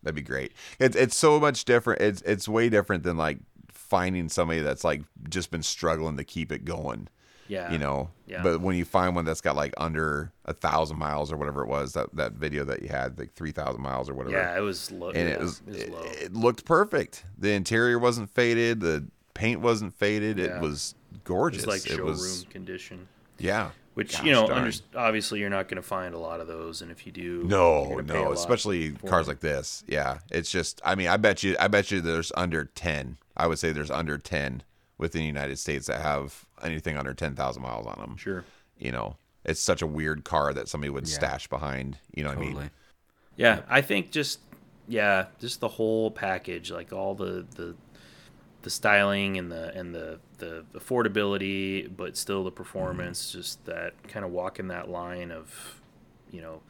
that'd 0.04 0.14
be 0.16 0.22
great. 0.22 0.54
It's 0.80 0.96
it's 0.96 1.16
so 1.16 1.40
much 1.40 1.66
different. 1.66 2.02
It's 2.04 2.22
it's 2.22 2.48
way 2.48 2.70
different 2.70 3.02
than 3.04 3.18
like 3.18 3.40
finding 3.72 4.30
somebody 4.30 4.60
that's 4.62 4.84
like 4.84 5.02
just 5.30 5.50
been 5.50 5.64
struggling 5.64 6.16
to 6.18 6.24
keep 6.24 6.52
it 6.52 6.64
going, 6.64 7.08
yeah 7.50 7.72
you 7.72 7.78
know. 7.78 8.10
Yeah. 8.28 8.44
But 8.44 8.62
when 8.62 8.78
you 8.78 8.86
find 8.86 9.16
one 9.16 9.26
that's 9.26 9.42
got 9.42 9.56
like 9.56 9.74
under 9.78 10.32
a 10.46 10.54
thousand 10.54 10.98
miles 10.98 11.32
or 11.32 11.38
whatever 11.38 11.62
it 11.64 11.68
was, 11.68 11.94
that 11.94 12.16
that 12.16 12.34
video 12.34 12.64
that 12.66 12.82
you 12.82 12.88
had, 12.88 13.20
like 13.20 13.34
three 13.34 13.52
thousand 13.52 13.82
miles 13.82 14.10
or 14.10 14.14
whatever. 14.14 14.38
yeah 14.38 14.58
it 14.58 14.62
was 14.62 14.92
low 14.92 15.10
and 15.10 15.28
yeah, 15.28 15.36
it 15.36 15.40
was, 15.40 15.62
it 15.68 15.76
it, 15.76 15.92
low 15.92 16.04
it 16.04 16.34
looked 16.34 16.64
perfect. 16.64 17.26
The 17.38 17.52
interior 17.52 18.00
wasn't 18.00 18.30
faded. 18.30 18.80
The 18.80 19.06
paint 19.34 19.60
wasn't 19.62 19.94
faded. 19.94 20.38
Yeah. 20.38 20.56
It 20.58 20.62
was 20.62 20.96
gorgeous. 21.24 21.64
it 21.64 21.68
was 21.68 21.84
like 21.84 21.92
it 21.92 21.96
showroom 21.98 22.08
was 22.08 22.46
condition 22.50 23.08
yeah. 23.40 23.72
which 23.94 24.14
Gosh 24.14 24.26
you 24.26 24.32
know 24.32 24.48
under, 24.48 24.72
obviously 24.96 25.40
you're 25.40 25.50
not 25.50 25.68
going 25.68 25.82
to 25.82 25.88
find 25.88 26.14
a 26.14 26.20
lot 26.20 26.40
of 26.40 26.48
those 26.48 26.82
and 26.82 26.92
if 26.92 27.06
you 27.06 27.12
do 27.12 27.44
No, 27.44 27.86
gonna 27.90 28.04
pay 28.04 28.20
a 28.20 28.24
no, 28.26 28.32
especially 28.32 28.92
cars 28.92 29.26
them. 29.26 29.34
like 29.34 29.40
this. 29.40 29.84
Yeah, 29.88 30.20
it's 30.32 30.52
just. 30.52 30.82
I 30.86 30.96
mean, 30.96 31.08
I 31.08 31.18
bet 31.18 31.44
you. 31.44 31.56
I 31.60 31.68
bet 31.68 31.92
you 31.92 32.02
there's 32.02 32.32
under 32.36 32.66
ten. 32.66 33.18
I 33.36 33.48
would 33.48 33.60
say 33.60 33.72
there's 33.72 33.92
under 33.92 34.18
ten 34.18 34.64
within 34.98 35.22
the 35.22 35.28
United 35.28 35.58
States 35.58 35.88
that 35.88 36.02
have 36.02 36.46
anything 36.64 36.98
under 36.98 37.14
ten 37.14 37.36
thousand 37.36 37.64
miles 37.64 37.86
on 37.86 38.00
them. 38.00 38.18
sure 38.18 38.46
You 38.78 38.92
know, 38.92 39.18
it's 39.44 39.62
such 39.62 39.82
a 39.82 39.88
weird 39.88 40.24
car 40.24 40.54
that 40.54 40.68
somebody 40.68 40.90
would 40.90 41.08
Yeah. 41.08 41.16
stash 41.16 41.48
behind. 41.48 41.98
You 42.14 42.24
know 42.24 42.30
what 42.30 42.38
I 42.38 42.42
mean? 42.42 42.70
Yeah, 43.36 43.62
I 43.70 43.82
think 43.82 44.12
just 44.12 44.40
yeah, 44.88 45.28
just 45.40 45.60
the 45.60 45.68
whole 45.68 46.12
package, 46.12 46.72
like 46.72 46.92
all 46.92 47.16
the 47.16 47.46
the 47.56 47.76
the 48.62 48.70
styling 48.70 49.38
and 49.38 49.52
the 49.52 49.74
and 49.78 49.94
the 49.96 50.20
the 50.40 50.66
affordability, 50.74 51.90
but 51.96 52.18
still 52.18 52.44
the 52.44 52.52
performance, 52.52 53.30
mm-hmm. 53.30 53.38
just 53.38 53.66
that 53.66 53.94
kind 54.08 54.26
of 54.26 54.32
walking 54.32 54.68
that 54.68 54.90
line 54.90 55.32
of, 55.32 55.82
you 56.32 56.42
know, 56.42 56.62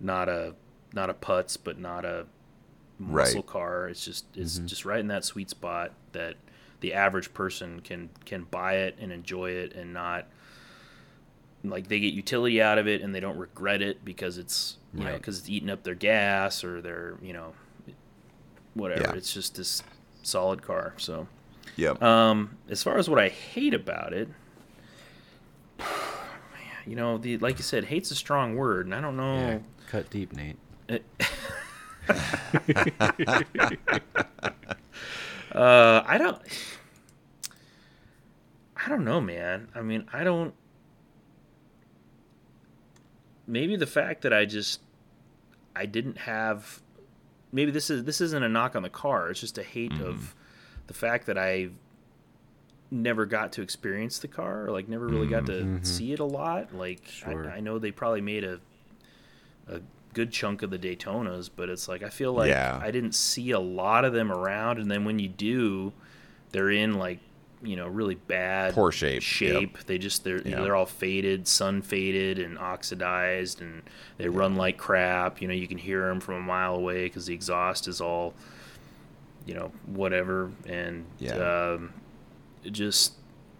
not 0.00 0.28
a 0.28 0.54
not 0.92 1.10
a 1.10 1.14
putz, 1.14 1.56
but 1.62 1.78
not 1.78 2.04
a 2.04 2.26
muscle 2.98 3.40
Right. 3.42 3.46
car. 3.46 3.88
It's 3.88 4.04
just 4.04 4.24
it's 4.34 4.56
mm-hmm. 4.56 4.66
just 4.66 4.84
right 4.84 5.00
in 5.00 5.08
that 5.08 5.24
sweet 5.24 5.50
spot 5.50 5.92
that 6.12 6.36
the 6.80 6.94
average 6.94 7.32
person 7.34 7.80
can 7.80 8.08
can 8.24 8.44
buy 8.50 8.74
it 8.76 8.96
and 9.00 9.12
enjoy 9.12 9.50
it 9.50 9.74
and 9.74 9.92
not 9.92 10.26
like 11.64 11.88
they 11.88 11.98
get 11.98 12.14
utility 12.14 12.62
out 12.62 12.78
of 12.78 12.86
it 12.86 13.02
and 13.02 13.14
they 13.14 13.20
don't 13.20 13.38
regret 13.38 13.82
it 13.82 14.04
because 14.04 14.38
it's 14.38 14.76
you 14.94 15.02
know 15.04 15.14
because 15.14 15.38
it's 15.38 15.48
eating 15.48 15.70
up 15.70 15.82
their 15.82 15.94
gas 15.94 16.62
or 16.62 16.80
their 16.80 17.16
you 17.22 17.32
know 17.32 17.52
whatever 18.74 19.02
Yeah. 19.02 19.14
it's 19.14 19.32
just 19.32 19.56
this 19.56 19.82
solid 20.22 20.62
car 20.62 20.94
so 20.96 21.26
yeah. 21.76 21.94
um 22.00 22.56
as 22.68 22.82
far 22.82 22.98
as 22.98 23.08
what 23.10 23.18
i 23.18 23.28
hate 23.28 23.74
about 23.74 24.12
it 24.12 24.28
man, 25.78 25.88
you 26.86 26.94
know 26.96 27.18
the 27.18 27.38
like 27.38 27.58
you 27.58 27.64
said 27.64 27.84
hate's 27.86 28.10
a 28.10 28.14
strong 28.14 28.54
word 28.54 28.86
and 28.86 28.94
i 28.94 29.00
don't 29.00 29.16
know 29.16 29.36
Yeah. 29.36 29.58
Cut 29.88 30.10
deep, 30.10 30.32
Nate. 30.34 30.56
Uh, 35.52 36.02
I 36.06 36.18
don't. 36.18 36.38
I 38.84 38.88
don't 38.88 39.04
know, 39.04 39.20
man. 39.20 39.68
I 39.74 39.82
mean, 39.82 40.06
I 40.12 40.22
don't. 40.24 40.54
Maybe 43.46 43.76
the 43.76 43.86
fact 43.86 44.22
that 44.22 44.32
I 44.32 44.44
just 44.44 44.80
I 45.74 45.86
didn't 45.86 46.18
have. 46.18 46.80
Maybe 47.52 47.70
this 47.70 47.90
is 47.90 48.04
this 48.04 48.20
isn't 48.20 48.42
a 48.42 48.48
knock 48.48 48.74
on 48.76 48.82
the 48.82 48.90
car. 48.90 49.30
It's 49.30 49.40
just 49.40 49.56
a 49.58 49.62
hate 49.62 49.92
of 50.00 50.34
the 50.88 50.94
fact 50.94 51.26
that 51.26 51.38
I 51.38 51.68
never 52.90 53.26
got 53.26 53.52
to 53.52 53.62
experience 53.62 54.18
the 54.20 54.28
car 54.28 54.64
or 54.66 54.70
like 54.70 54.88
never 54.88 55.06
really 55.06 55.26
got 55.26 55.46
to 55.46 55.52
Mm-hmm. 55.52 55.84
see 55.84 56.12
it 56.12 56.20
a 56.20 56.24
lot. 56.24 56.74
Like 56.74 57.06
Sure. 57.06 57.50
I, 57.50 57.56
I 57.56 57.60
know 57.60 57.78
they 57.78 57.90
probably 57.92 58.20
made 58.20 58.44
a 58.44 58.60
a 59.68 59.80
good 60.16 60.32
chunk 60.32 60.62
of 60.62 60.70
the 60.70 60.78
Daytonas, 60.78 61.50
but 61.54 61.68
it's 61.68 61.88
like 61.88 62.02
I 62.02 62.08
feel 62.08 62.32
like 62.32 62.48
Yeah. 62.48 62.80
I 62.82 62.90
didn't 62.90 63.14
see 63.14 63.50
a 63.50 63.60
lot 63.60 64.04
of 64.06 64.12
them 64.14 64.32
around 64.32 64.78
and 64.78 64.90
then 64.90 65.04
when 65.04 65.18
you 65.18 65.28
do, 65.28 65.92
they're 66.52 66.70
in 66.70 66.94
like 66.94 67.18
you 67.62 67.74
know 67.76 67.86
really 67.88 68.14
bad 68.14 68.74
Poor 68.74 68.92
shape, 68.92 69.22
shape 69.22 69.78
they 69.86 69.96
just 69.98 70.24
they're 70.24 70.42
you 70.42 70.54
know, 70.54 70.62
they're 70.62 70.76
all 70.76 70.84
faded 70.86 71.48
sun 71.48 71.80
faded 71.82 72.38
and 72.38 72.58
oxidized 72.58 73.62
and 73.62 73.82
they 74.18 74.28
run 74.28 74.56
like 74.56 74.76
crap 74.76 75.40
you 75.40 75.48
know 75.48 75.54
you 75.54 75.66
can 75.66 75.78
hear 75.78 76.06
them 76.08 76.20
from 76.20 76.34
a 76.34 76.40
mile 76.40 76.74
away 76.76 77.04
because 77.06 77.24
the 77.26 77.34
exhaust 77.34 77.88
is 77.88 78.00
all 78.02 78.34
you 79.46 79.54
know 79.54 79.72
whatever 79.86 80.50
and 80.66 81.06
Yeah. 81.18 81.72
um, 81.72 81.94
it 82.62 82.70
just 82.74 83.14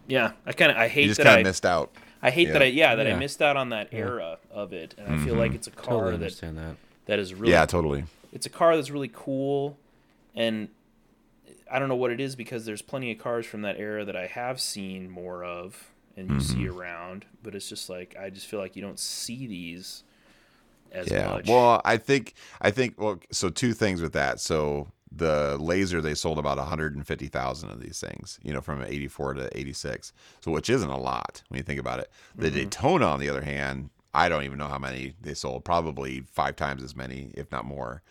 yeah 0.06 0.32
i 0.44 0.52
kind 0.52 0.70
of 0.70 0.76
i 0.76 0.88
hate 0.88 1.02
You 1.04 1.08
just 1.08 1.20
kind 1.22 1.40
of 1.40 1.46
missed 1.46 1.64
out. 1.66 1.90
I 2.26 2.30
hate 2.30 2.52
that 2.52 2.62
i 2.62 2.66
yeah 2.66 2.94
that 2.94 3.06
i 3.06 3.14
missed 3.14 3.40
out 3.40 3.56
on 3.56 3.68
that 3.70 3.88
Yeah. 3.92 3.98
era 4.00 4.38
of 4.50 4.72
it 4.72 4.94
and 4.98 5.08
i 5.08 5.16
feel 5.24 5.34
like 5.36 5.54
it's 5.54 5.66
a 5.66 5.70
car 5.70 5.94
Totally 5.94 6.10
that 6.12 6.14
understand 6.24 6.58
that. 6.58 6.76
that 7.06 7.18
is 7.18 7.32
really 7.34 7.52
Yeah, 7.52 7.64
totally. 7.66 8.04
it's 8.32 8.46
a 8.46 8.50
car 8.50 8.76
that's 8.76 8.90
really 8.90 9.10
cool 9.12 9.78
and 10.34 10.68
I 11.70 11.78
don't 11.80 11.88
know 11.88 11.96
what 11.96 12.12
it 12.12 12.20
is 12.20 12.36
because 12.36 12.64
there's 12.64 12.82
plenty 12.82 13.10
of 13.10 13.18
cars 13.18 13.44
from 13.44 13.62
that 13.62 13.76
era 13.78 14.04
that 14.04 14.14
I 14.16 14.26
have 14.26 14.60
seen 14.60 15.10
more 15.10 15.42
of 15.42 15.90
and 16.16 16.30
you 16.30 16.40
see 16.40 16.58
Mm-hmm. 16.58 16.78
around, 16.78 17.24
but 17.42 17.54
it's 17.56 17.68
just 17.68 17.90
like 17.90 18.14
I 18.20 18.30
just 18.30 18.46
feel 18.46 18.60
like 18.60 18.76
you 18.76 18.82
don't 18.82 18.98
see 19.00 19.46
these 19.48 20.04
as 20.92 21.10
Yeah. 21.10 21.26
much. 21.28 21.48
Well, 21.48 21.80
I 21.84 21.96
think 21.96 22.34
I 22.60 22.70
think 22.70 23.00
well, 23.00 23.18
so 23.32 23.48
two 23.50 23.72
things 23.72 24.00
with 24.00 24.12
that. 24.12 24.38
So 24.40 24.86
the 25.16 25.56
laser 25.58 26.00
they 26.00 26.14
sold 26.14 26.38
about 26.38 26.58
150,000 26.58 27.70
of 27.70 27.80
these 27.80 28.00
things, 28.00 28.38
you 28.42 28.52
know, 28.52 28.60
from 28.60 28.82
84 28.82 29.34
to 29.34 29.58
86. 29.58 30.12
So 30.40 30.50
which 30.50 30.70
isn't 30.70 30.88
a 30.88 30.98
lot 30.98 31.42
when 31.48 31.58
you 31.58 31.64
think 31.64 31.80
about 31.80 32.00
it. 32.00 32.10
The 32.36 32.50
Daytona 32.50 33.06
on 33.06 33.20
the 33.20 33.28
other 33.28 33.42
hand, 33.42 33.90
I 34.14 34.28
don't 34.28 34.44
even 34.44 34.58
know 34.58 34.68
how 34.68 34.78
many 34.78 35.14
they 35.20 35.34
sold, 35.34 35.64
probably 35.64 36.20
5 36.20 36.56
times 36.56 36.82
as 36.82 36.96
many 36.96 37.30
if 37.34 37.50
not 37.50 37.64
more. 37.64 38.02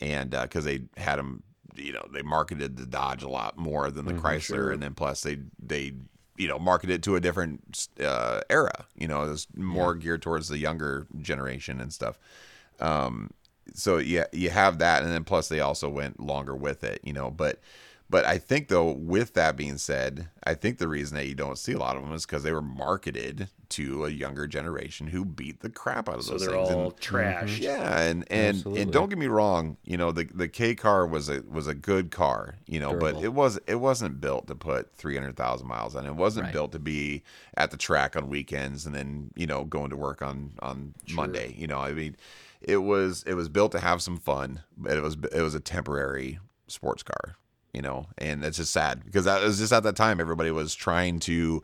And 0.00 0.34
uh, 0.34 0.46
cuz 0.46 0.64
they 0.64 0.82
had 0.96 1.16
them 1.16 1.42
you 1.74 1.92
know, 1.92 2.06
they 2.12 2.20
marketed 2.20 2.76
the 2.76 2.84
Dodge 2.84 3.22
a 3.22 3.28
lot 3.30 3.56
more 3.56 3.90
than 3.90 4.04
the 4.04 4.12
Chrysler 4.12 4.72
and 4.74 4.82
then 4.82 4.94
plus 4.94 5.22
they 5.22 5.38
they 5.58 5.94
you 6.36 6.48
know, 6.48 6.58
marketed 6.58 6.96
it 6.96 7.02
to 7.02 7.14
a 7.14 7.20
different 7.20 7.88
uh, 8.02 8.40
era. 8.48 8.86
You 8.96 9.06
know, 9.06 9.22
it 9.22 9.28
was 9.28 9.46
more 9.54 9.94
geared 9.94 10.22
towards 10.22 10.48
the 10.48 10.58
younger 10.58 11.06
generation 11.20 11.80
and 11.80 11.92
stuff 11.92 12.18
so 13.74 13.98
yeah, 13.98 14.24
you 14.32 14.50
have 14.50 14.78
that, 14.78 15.02
and 15.02 15.12
then 15.12 15.24
plus 15.24 15.48
they 15.48 15.60
also 15.60 15.88
went 15.88 16.20
longer 16.20 16.54
with 16.54 16.84
it, 16.84 17.00
you 17.04 17.12
know. 17.12 17.30
But 17.30 17.60
but 18.10 18.26
I 18.26 18.36
think 18.36 18.68
though, 18.68 18.90
with 18.90 19.32
that 19.34 19.56
being 19.56 19.78
said, 19.78 20.28
I 20.44 20.52
think 20.54 20.76
the 20.78 20.88
reason 20.88 21.16
that 21.16 21.26
you 21.26 21.34
don't 21.34 21.56
see 21.56 21.72
a 21.72 21.78
lot 21.78 21.96
of 21.96 22.02
them 22.02 22.12
is 22.12 22.26
because 22.26 22.42
they 22.42 22.52
were 22.52 22.60
marketed 22.60 23.48
to 23.70 24.04
a 24.04 24.10
younger 24.10 24.46
generation 24.46 25.06
who 25.06 25.24
beat 25.24 25.60
the 25.60 25.70
crap 25.70 26.06
out 26.06 26.16
of 26.16 26.24
so 26.24 26.32
those 26.32 26.42
they're 26.42 26.50
things. 26.56 26.68
all 26.68 26.82
and, 26.90 27.00
trash. 27.00 27.58
Mhm. 27.58 27.62
yeah, 27.62 28.00
and 28.02 28.24
and 28.30 28.56
Absolutely. 28.56 28.82
and 28.82 28.92
don't 28.92 29.08
get 29.08 29.16
me 29.18 29.28
wrong, 29.28 29.78
you 29.84 29.96
know 29.96 30.12
the 30.12 30.24
the 30.24 30.48
K 30.48 30.74
car 30.74 31.06
was 31.06 31.30
a 31.30 31.42
was 31.48 31.66
a 31.66 31.74
good 31.74 32.10
car, 32.10 32.56
you 32.66 32.78
know, 32.80 32.92
but 32.94 33.16
it 33.22 33.32
was 33.32 33.58
it 33.66 33.76
wasn't 33.76 34.20
built 34.20 34.46
to 34.48 34.54
put 34.54 34.92
three 34.94 35.14
hundred 35.16 35.36
thousand 35.38 35.68
miles 35.68 35.96
on. 35.96 36.04
It 36.04 36.14
wasn't 36.16 36.44
Right. 36.44 36.52
built 36.52 36.72
to 36.72 36.78
be 36.78 37.22
at 37.56 37.70
the 37.70 37.78
track 37.78 38.14
on 38.14 38.28
weekends 38.28 38.84
and 38.84 38.94
then 38.94 39.30
you 39.36 39.46
know 39.46 39.64
going 39.64 39.88
to 39.88 39.96
work 39.96 40.20
on 40.20 40.50
on 40.60 40.92
Monday. 41.14 41.54
You 41.56 41.66
know, 41.66 41.78
I 41.78 41.92
mean, 41.94 42.16
it 42.66 42.78
was 42.78 43.22
it 43.26 43.34
was 43.34 43.48
built 43.48 43.72
to 43.72 43.80
have 43.80 44.02
some 44.02 44.18
fun, 44.18 44.62
but 44.76 44.96
it 44.96 45.02
was 45.02 45.16
it 45.32 45.42
was 45.42 45.54
a 45.54 45.60
temporary 45.60 46.38
sports 46.66 47.02
car. 47.02 47.36
You 47.72 47.80
know, 47.80 48.06
and 48.18 48.44
it's 48.44 48.58
just 48.58 48.72
sad 48.72 49.02
because 49.04 49.24
that 49.24 49.42
was 49.42 49.58
just 49.58 49.72
at 49.72 49.82
that 49.84 49.96
time 49.96 50.20
everybody 50.20 50.50
was 50.50 50.74
trying 50.74 51.18
to 51.20 51.62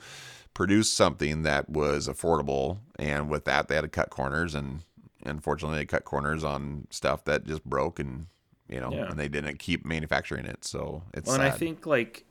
produce 0.55 0.91
something 0.91 1.43
that 1.43 1.69
was 1.69 2.09
affordable, 2.09 2.79
and 2.99 3.29
with 3.29 3.45
that 3.45 3.69
they 3.69 3.75
had 3.75 3.83
to 3.83 3.89
cut 3.89 4.09
corners, 4.09 4.55
and 4.55 4.85
unfortunately 5.27 5.77
they 5.79 5.85
cut 5.85 6.05
corners 6.05 6.45
on 6.45 6.87
stuff 6.91 7.25
that 7.25 7.45
just 7.47 7.63
broke, 7.65 7.99
and 8.01 8.27
you 8.71 8.81
know, 8.81 8.91
Yeah. 8.91 9.11
and 9.11 9.19
they 9.19 9.29
didn't 9.29 9.59
keep 9.59 9.85
manufacturing 9.85 10.47
it, 10.47 10.65
so 10.65 11.03
it's 11.13 11.27
Well, 11.27 11.37
and. 11.37 11.45
I 11.45 11.51
think 11.51 11.85
like 11.85 12.25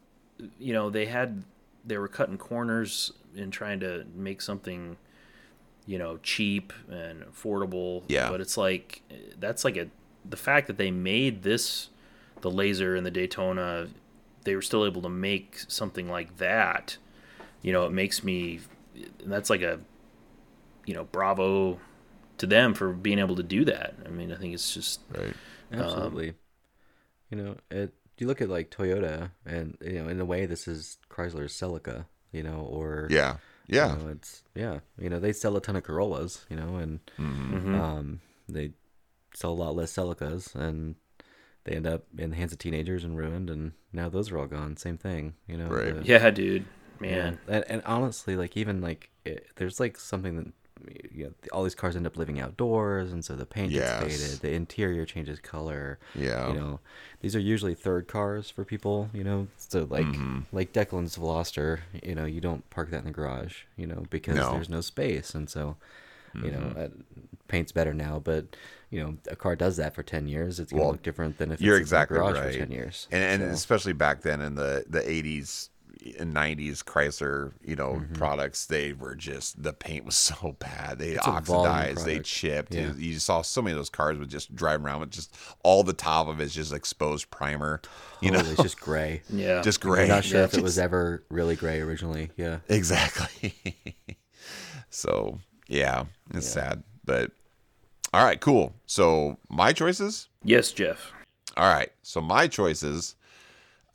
you 0.58 0.74
know 0.74 0.90
they 0.90 1.06
had 1.06 1.44
they 1.86 2.00
were 2.00 2.08
cutting 2.08 2.38
corners 2.40 3.14
and 3.36 3.54
trying 3.54 3.80
to 3.82 4.06
make 4.16 4.42
something 4.42 4.98
you 5.88 5.98
know 5.98 6.18
cheap 6.18 6.72
and 6.90 7.24
affordable. 7.24 8.04
Yeah. 8.08 8.30
But 8.30 8.42
it's 8.42 8.58
like 8.58 9.02
that's 9.40 9.66
like 9.66 9.78
a 9.78 9.88
the 10.24 10.38
fact 10.38 10.68
that 10.68 10.78
they 10.78 10.92
made 10.92 11.42
this 11.42 11.90
the 12.42 12.52
laser 12.52 12.96
and 12.96 13.06
the 13.06 13.12
Daytona 13.12 13.88
they 14.44 14.56
were 14.56 14.62
still 14.62 14.86
able 14.86 15.02
to 15.02 15.10
make 15.10 15.60
something 15.68 16.08
like 16.10 16.38
that. 16.38 16.98
You 17.62 17.74
know, 17.74 17.86
it 17.86 17.92
makes 17.92 18.24
me 18.24 18.62
that's 19.26 19.50
like 19.50 19.62
a 19.62 19.80
you 20.86 20.94
know 20.94 21.06
bravo 21.06 21.80
to 22.38 22.48
them 22.48 22.74
for 22.74 22.94
being 22.94 23.20
able 23.20 23.36
to 23.36 23.44
do 23.44 23.66
that. 23.66 23.96
I 24.06 24.10
mean, 24.10 24.32
I 24.32 24.38
think 24.38 24.54
it's 24.54 24.74
just 24.74 25.02
right. 25.14 25.34
Um, 25.72 25.82
Absolutely. 25.82 26.34
you 27.30 27.38
know, 27.38 27.56
it. 27.70 27.94
You 28.18 28.26
look 28.26 28.42
at 28.42 28.50
like 28.50 28.72
Toyota, 28.72 29.30
and 29.46 29.78
you 29.82 30.02
know, 30.02 30.08
in 30.08 30.20
a 30.20 30.26
way, 30.26 30.48
this 30.48 30.68
is 30.68 30.98
Chrysler's 31.10 31.54
Celica. 31.54 32.06
You 32.32 32.44
know, 32.44 32.68
or 32.70 33.08
Yeah, 33.12 33.38
yeah, 33.68 33.96
You 33.98 34.04
know, 34.04 34.10
it's 34.10 34.44
yeah. 34.56 34.80
You 35.00 35.10
know, 35.10 35.20
they 35.20 35.34
sell 35.34 35.56
a 35.58 35.62
ton 35.62 35.76
of 35.76 35.84
Corollas. 35.84 36.46
You 36.50 36.56
know, 36.58 36.76
and 36.78 37.00
Mm-hmm. 37.20 37.76
um, 37.76 38.22
they 38.50 38.72
sell 39.34 39.52
a 39.52 39.62
lot 39.64 39.76
less 39.76 39.92
Celicas, 39.94 40.56
and 40.56 40.96
they 41.66 41.74
end 41.76 41.86
up 41.88 42.04
in 42.18 42.30
the 42.32 42.36
hands 42.36 42.54
of 42.54 42.60
teenagers 42.60 43.04
and 43.04 43.18
ruined. 43.18 43.50
And 43.50 43.74
now 43.94 44.10
those 44.10 44.32
are 44.32 44.38
all 44.38 44.48
gone. 44.48 44.78
Same 44.78 44.98
thing. 44.98 45.34
You 45.48 45.58
know. 45.58 45.68
Right. 45.68 45.96
the- 45.96 46.06
yeah, 46.06 46.30
dude. 46.30 46.66
Man. 47.00 47.38
and, 47.48 47.64
and 47.70 47.82
honestly, 47.86 48.36
like 48.36 48.58
even 48.58 48.82
like 48.82 49.12
it, 49.24 49.48
there's 49.58 49.80
like 49.80 49.98
something 50.00 50.36
that 50.38 50.48
you 51.12 51.26
know, 51.26 51.34
all 51.52 51.64
these 51.64 51.76
cars 51.76 51.96
end 51.96 52.06
up 52.08 52.18
living 52.18 52.40
outdoors, 52.40 53.12
and 53.12 53.24
so 53.24 53.36
the 53.36 53.46
paint 53.46 53.72
Yes. 53.72 54.02
gets 54.04 54.22
faded, 54.24 54.40
the 54.42 54.52
interior 54.54 55.06
changes 55.06 55.40
color. 55.40 56.00
Yeah. 56.16 56.48
you 56.50 56.54
know, 56.60 56.80
these 57.22 57.36
are 57.36 57.40
usually 57.40 57.74
third 57.76 58.08
cars 58.08 58.50
for 58.50 58.64
people. 58.64 59.10
You 59.14 59.24
know, 59.24 59.48
so 59.58 59.88
like 59.90 60.06
Mm-hmm. 60.06 60.40
like 60.52 60.74
Declan's 60.74 61.18
Veloster, 61.18 61.80
you 62.04 62.16
know, 62.16 62.26
you 62.26 62.42
don't 62.42 62.68
park 62.70 62.90
that 62.92 63.00
in 63.00 63.06
the 63.06 63.12
garage, 63.12 63.64
you 63.76 63.88
know, 63.88 64.06
because 64.10 64.36
No. 64.36 64.52
there's 64.54 64.70
no 64.70 64.82
space, 64.82 65.34
and 65.36 65.50
so. 65.50 65.78
You 66.44 66.52
know, 66.52 66.60
Mm-hmm. 66.60 66.80
uh, 66.80 66.88
paint's 67.48 67.72
better 67.72 67.96
now, 67.96 68.20
but 68.20 68.56
you 68.92 69.02
know, 69.02 69.18
a 69.32 69.36
car 69.36 69.56
does 69.56 69.78
that 69.78 69.96
for 69.96 70.04
ten 70.04 70.28
years. 70.28 70.60
It's 70.60 70.72
gonna 70.72 70.84
Well, 70.84 70.92
look 70.92 71.02
different 71.02 71.40
than 71.40 71.52
if 71.52 71.60
You're 71.62 71.78
it's 71.80 71.90
in 71.90 71.96
the 71.96 72.02
exactly 72.02 72.18
garage 72.18 72.36
right. 72.38 72.54
for 72.54 72.60
ten 72.60 72.70
years. 72.70 73.08
and, 73.12 73.24
and 73.42 73.52
So- 73.52 73.56
especially 73.56 73.94
back 73.94 74.22
then 74.22 74.42
in 74.42 74.54
the 74.54 74.86
the 74.88 75.00
80s 75.00 75.70
and 75.77 75.77
90s 75.98 76.84
Chrysler, 76.84 77.54
you 77.64 77.76
know, 77.76 78.04
products, 78.14 78.66
they 78.66 78.94
were 78.94 79.16
just 79.16 79.62
the 79.62 79.74
paint 79.74 80.06
was 80.06 80.16
so 80.18 80.56
bad. 80.60 81.00
They 81.00 81.08
Mm-hmm. 81.08 81.18
It's 81.18 81.28
oxidized, 81.50 82.06
they 82.06 82.20
chipped. 82.20 82.74
Yeah. 82.74 82.94
You, 82.94 82.94
you 82.98 83.20
saw 83.20 83.42
so 83.42 83.62
many 83.62 83.72
of 83.74 83.78
those 83.78 83.90
cars 83.90 84.18
with 84.18 84.30
just 84.30 84.56
driving 84.56 84.86
around 84.86 85.00
with 85.02 85.12
just 85.12 85.36
all 85.64 85.84
the 85.84 85.94
top 85.94 86.28
of 86.28 86.40
it's 86.40 86.54
just 86.54 86.74
exposed 86.74 87.30
primer. 87.32 87.82
You 88.22 88.32
know, 88.32 88.38
Totally, 88.38 88.54
it's 88.54 88.64
just 88.64 88.80
gray. 88.80 89.22
Yeah. 89.30 89.62
just 89.62 89.84
We're 89.84 89.96
gray. 89.96 90.08
not 90.08 90.24
sure 90.24 90.42
if 90.42 90.54
it 90.54 90.64
was 90.64 90.78
ever 90.78 91.24
really 91.30 91.56
gray 91.56 91.82
originally. 91.82 92.30
Yeah. 92.38 92.60
Exactly. 92.70 93.54
so 94.90 95.40
yeah, 95.68 96.06
it's 96.34 96.48
sad, 96.48 96.84
but 97.06 97.32
all 98.14 98.24
right, 98.24 98.40
cool. 98.40 98.74
So 98.86 99.38
my 99.50 99.74
choices. 99.74 100.30
Yes, 100.44 100.72
Jeff. 100.72 101.12
All 101.58 101.72
right. 101.74 101.92
So 102.04 102.22
my 102.22 102.48
choices, 102.48 103.16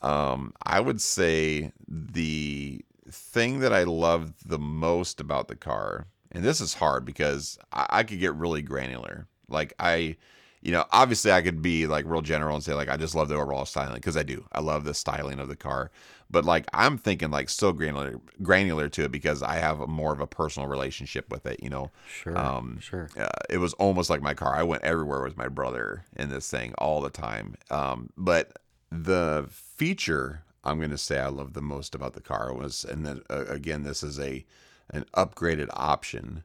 um, 0.02 0.52
I 0.64 0.80
would 0.80 1.00
say 1.00 1.72
the 1.88 2.84
thing 3.08 3.60
that 3.60 3.72
I 3.72 3.84
loved 3.84 4.48
the 4.48 4.58
most 4.58 5.20
about 5.20 5.48
the 5.48 5.56
car, 5.56 6.06
and 6.30 6.44
this 6.44 6.60
is 6.60 6.74
hard 6.74 7.04
because 7.04 7.58
I, 7.72 7.86
I 7.90 8.02
could 8.02 8.20
get 8.20 8.34
really 8.34 8.62
granular. 8.62 9.26
Like 9.48 9.74
I, 9.78 10.16
you 10.60 10.72
know, 10.72 10.84
obviously 10.90 11.30
I 11.30 11.42
could 11.42 11.62
be 11.62 11.86
like 11.86 12.04
real 12.06 12.22
general 12.22 12.54
and 12.54 12.64
say 12.64 12.74
like 12.74 12.88
I 12.88 12.96
just 12.96 13.14
love 13.14 13.28
the 13.28 13.36
overall 13.36 13.64
styling 13.64 13.94
because 13.94 14.16
I 14.16 14.22
do. 14.22 14.44
I 14.52 14.60
love 14.60 14.84
the 14.84 14.94
styling 14.94 15.38
of 15.38 15.48
the 15.48 15.56
car. 15.56 15.90
But 16.30 16.46
like 16.46 16.64
I'm 16.72 16.96
thinking 16.96 17.30
like 17.30 17.50
so 17.50 17.72
granular 17.72 18.18
granular 18.42 18.88
to 18.88 19.04
it 19.04 19.12
because 19.12 19.42
I 19.42 19.56
have 19.56 19.80
a 19.80 19.86
more 19.86 20.12
of 20.14 20.20
a 20.20 20.26
personal 20.26 20.68
relationship 20.68 21.30
with 21.30 21.44
it, 21.44 21.62
you 21.62 21.68
know. 21.68 21.90
Sure. 22.08 22.36
Um, 22.36 22.80
sure. 22.80 23.10
uh, 23.18 23.28
it 23.50 23.58
was 23.58 23.74
almost 23.74 24.08
like 24.08 24.22
my 24.22 24.32
car. 24.32 24.54
I 24.54 24.62
went 24.62 24.82
everywhere 24.82 25.22
with 25.22 25.36
my 25.36 25.48
brother 25.48 26.06
in 26.16 26.30
this 26.30 26.50
thing 26.50 26.72
all 26.78 27.02
the 27.02 27.10
time. 27.10 27.56
Um, 27.70 28.08
but 28.16 28.56
the 28.92 29.46
feature 29.50 30.44
I'm 30.64 30.78
going 30.78 30.90
to 30.90 30.98
say 30.98 31.18
I 31.18 31.28
love 31.28 31.54
the 31.54 31.62
most 31.62 31.94
about 31.94 32.12
the 32.14 32.20
car 32.20 32.54
was, 32.54 32.84
and 32.84 33.04
then 33.06 33.22
uh, 33.30 33.46
again, 33.46 33.82
this 33.82 34.02
is 34.02 34.18
a 34.20 34.44
an 34.90 35.04
upgraded 35.16 35.68
option. 35.72 36.44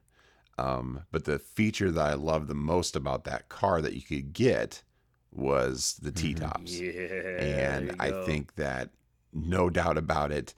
Um, 0.58 1.04
but 1.12 1.24
the 1.24 1.38
feature 1.38 1.90
that 1.92 2.06
I 2.06 2.14
love 2.14 2.48
the 2.48 2.54
most 2.54 2.96
about 2.96 3.24
that 3.24 3.48
car 3.48 3.80
that 3.82 3.94
you 3.94 4.02
could 4.02 4.32
get 4.32 4.82
was 5.32 5.98
the 6.02 6.10
T 6.12 6.34
tops 6.34 6.82
Yeah. 6.82 6.92
and 7.36 7.92
I 8.00 8.10
go. 8.10 8.12
think 8.12 8.56
that 8.56 8.90
no 9.32 9.70
doubt 9.70 9.98
about 9.98 10.32
it, 10.32 10.54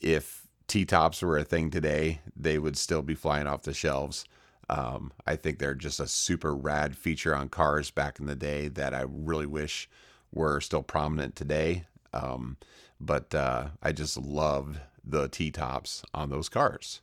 if 0.00 0.46
T 0.68 0.84
tops 0.84 1.22
were 1.22 1.38
a 1.38 1.44
thing 1.44 1.70
today, 1.70 2.20
they 2.36 2.58
would 2.58 2.76
still 2.76 3.02
be 3.02 3.14
flying 3.14 3.46
off 3.46 3.62
the 3.62 3.74
shelves. 3.74 4.24
Um, 4.68 5.12
I 5.26 5.36
think 5.36 5.58
they're 5.58 5.74
just 5.74 6.00
a 6.00 6.06
super 6.08 6.54
rad 6.54 6.96
feature 6.96 7.34
on 7.34 7.48
cars 7.48 7.90
back 7.90 8.20
in 8.20 8.26
the 8.26 8.36
day 8.36 8.68
that 8.68 8.94
I 8.94 9.02
really 9.06 9.46
wish 9.46 9.88
were 10.32 10.60
still 10.60 10.82
prominent 10.82 11.36
today. 11.36 11.84
Um, 12.12 12.56
but 13.00 13.34
uh, 13.34 13.68
I 13.82 13.92
just 13.92 14.16
loved 14.16 14.80
the 15.04 15.28
T 15.28 15.50
tops 15.50 16.02
on 16.12 16.30
those 16.30 16.48
cars. 16.48 17.00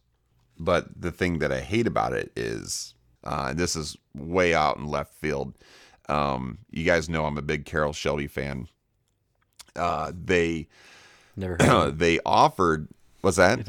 But 0.59 0.99
the 0.99 1.11
thing 1.11 1.39
that 1.39 1.51
I 1.51 1.61
hate 1.61 1.87
about 1.87 2.13
it 2.13 2.31
is, 2.35 2.95
uh, 3.23 3.47
and 3.49 3.59
this 3.59 3.75
is 3.75 3.97
way 4.15 4.53
out 4.53 4.77
in 4.77 4.87
left 4.87 5.13
field. 5.13 5.53
Um, 6.09 6.59
you 6.71 6.83
guys 6.83 7.09
know 7.09 7.25
I'm 7.25 7.37
a 7.37 7.41
big 7.43 7.65
Carroll 7.65 7.93
Shelby 7.93 8.27
fan. 8.27 8.67
Uh, 9.75 10.11
they 10.15 10.67
Never 11.35 11.57
heard 11.59 11.69
of 11.89 11.97
they 11.99 12.19
offered 12.25 12.87
what's 13.21 13.37
that? 13.37 13.67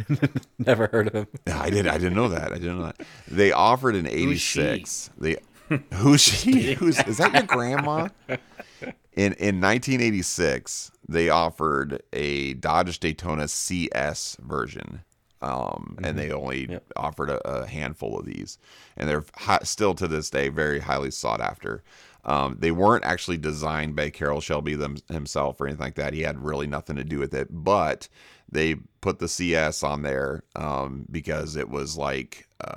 Never 0.59 0.87
heard 0.87 1.09
of 1.09 1.15
him. 1.15 1.27
I 1.47 1.69
did. 1.71 1.87
I 1.87 1.99
didn't 1.99 2.15
know 2.15 2.29
that. 2.29 2.53
I 2.53 2.55
didn't 2.59 2.79
know 2.79 2.87
that. 2.87 3.01
They 3.27 3.53
offered 3.53 3.95
an 3.95 4.07
Who's 4.07 4.41
she? 4.41 4.61
'86. 4.63 5.11
They 5.19 5.37
who's 5.95 6.23
she? 6.23 6.75
Who's 6.75 6.99
is 7.01 7.19
that? 7.19 7.35
Your 7.35 7.43
grandma? 7.43 8.09
In 9.19 9.33
in 9.33 9.61
1986, 9.61 10.93
they 11.09 11.29
offered 11.29 12.03
a 12.13 12.55
Dodge 12.55 13.01
Daytona 13.01 13.49
CS 13.49 14.37
version, 14.41 15.01
um, 15.43 15.99
and 16.05 16.17
they 16.17 16.31
only 16.31 16.71
Yep. 16.71 16.85
offered 16.95 17.31
a, 17.31 17.39
a 17.63 17.67
handful 17.67 18.17
of 18.21 18.27
these, 18.27 18.59
and 18.97 19.09
they're 19.09 19.25
still 19.65 19.95
to 19.95 20.07
this 20.07 20.31
day 20.31 20.51
very 20.51 20.79
highly 20.79 21.11
sought 21.11 21.41
after. 21.41 21.83
Um, 22.25 22.59
they 22.61 22.71
weren't 22.71 23.05
actually 23.05 23.39
designed 23.39 23.97
by 23.97 24.11
Carroll 24.11 24.41
Shelby 24.41 24.77
them, 24.77 24.99
himself 25.09 25.61
or 25.61 25.67
anything 25.67 25.85
like 25.87 25.95
that. 25.97 26.15
He 26.15 26.21
had 26.23 26.45
really 26.45 26.69
nothing 26.69 26.95
to 26.95 27.05
do 27.05 27.19
with 27.19 27.35
it, 27.35 27.49
but 27.51 28.09
they 28.49 28.77
put 29.01 29.19
the 29.19 29.29
CS 29.29 29.83
on 29.83 30.03
there 30.03 30.45
um, 30.55 31.07
because 31.11 31.57
it 31.57 31.69
was 31.69 31.97
like 31.97 32.48
uh, 32.65 32.75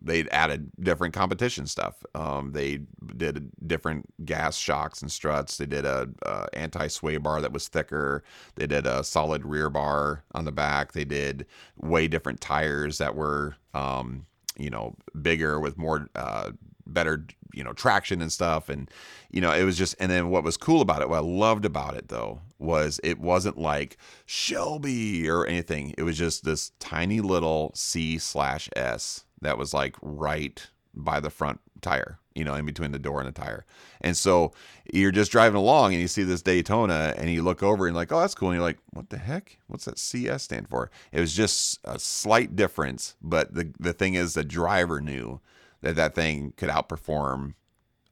they'd 0.00 0.28
added 0.28 0.70
different 0.80 1.12
competition 1.12 1.66
stuff. 1.66 2.04
Um, 2.14 2.52
they 2.52 2.80
did 3.16 3.50
different 3.66 4.06
gas 4.24 4.56
shocks 4.56 5.02
and 5.02 5.10
struts. 5.10 5.56
They 5.56 5.66
did 5.66 5.84
a, 5.84 6.08
a 6.22 6.46
anti 6.52 6.86
sway 6.86 7.16
bar 7.16 7.40
that 7.40 7.52
was 7.52 7.66
thicker. 7.68 8.22
They 8.54 8.66
did 8.66 8.86
a 8.86 9.02
solid 9.02 9.44
rear 9.44 9.70
bar 9.70 10.22
on 10.34 10.44
the 10.44 10.52
back. 10.52 10.92
They 10.92 11.04
did 11.04 11.46
way 11.76 12.06
different 12.06 12.40
tires 12.40 12.98
that 12.98 13.16
were 13.16 13.56
um, 13.74 14.26
you 14.56 14.70
know 14.70 14.94
bigger 15.20 15.58
with 15.58 15.76
more 15.76 16.08
uh, 16.14 16.52
better 16.86 17.26
you 17.52 17.62
know 17.62 17.72
traction 17.72 18.20
and 18.20 18.32
stuff. 18.32 18.68
And 18.68 18.90
you 19.30 19.40
know 19.40 19.52
it 19.52 19.64
was 19.64 19.78
just 19.78 19.94
and 20.00 20.10
then 20.10 20.30
what 20.30 20.44
was 20.44 20.56
cool 20.56 20.80
about 20.80 21.02
it 21.02 21.08
what 21.08 21.16
i 21.16 21.20
loved 21.20 21.64
about 21.64 21.96
it 21.96 22.08
though 22.08 22.40
was 22.58 23.00
it 23.02 23.18
wasn't 23.18 23.58
like 23.58 23.96
shelby 24.26 25.28
or 25.28 25.46
anything. 25.46 25.94
It 25.98 26.02
was 26.02 26.18
just 26.18 26.44
this 26.44 26.72
tiny 26.78 27.20
little 27.20 27.72
c 27.74 28.18
slash 28.18 28.68
s 28.76 29.24
that 29.40 29.58
was 29.58 29.74
like 29.74 29.96
right 30.02 30.66
by 30.94 31.20
the 31.20 31.30
front 31.30 31.60
tire 31.82 32.18
you 32.34 32.44
know 32.44 32.54
in 32.54 32.64
between 32.64 32.92
the 32.92 32.98
door 32.98 33.20
and 33.20 33.28
the 33.28 33.32
tire. 33.40 33.64
And 34.00 34.16
so 34.16 34.52
you're 34.92 35.12
just 35.12 35.32
driving 35.32 35.56
along 35.56 35.92
and 35.92 36.02
you 36.02 36.08
see 36.08 36.22
this 36.24 36.42
daytona 36.42 37.14
and 37.16 37.30
you 37.30 37.42
look 37.42 37.62
over 37.62 37.86
and 37.86 37.96
like 37.96 38.12
oh 38.12 38.20
that's 38.20 38.34
cool. 38.34 38.48
And 38.50 38.56
you're 38.56 38.64
like 38.64 38.78
what 38.90 39.10
the 39.10 39.18
heck? 39.18 39.58
What's 39.68 39.84
that 39.86 39.98
cs 39.98 40.42
stand 40.42 40.68
for? 40.68 40.90
It 41.12 41.20
was 41.20 41.34
just 41.34 41.80
a 41.84 41.98
slight 41.98 42.56
difference 42.56 43.14
but 43.22 43.54
the 43.54 43.72
the 43.78 43.92
thing 43.92 44.14
is 44.14 44.34
the 44.34 44.44
driver 44.44 45.00
knew 45.00 45.40
that 45.84 45.96
that 45.96 46.14
thing 46.14 46.52
could 46.56 46.70
outperform 46.70 47.54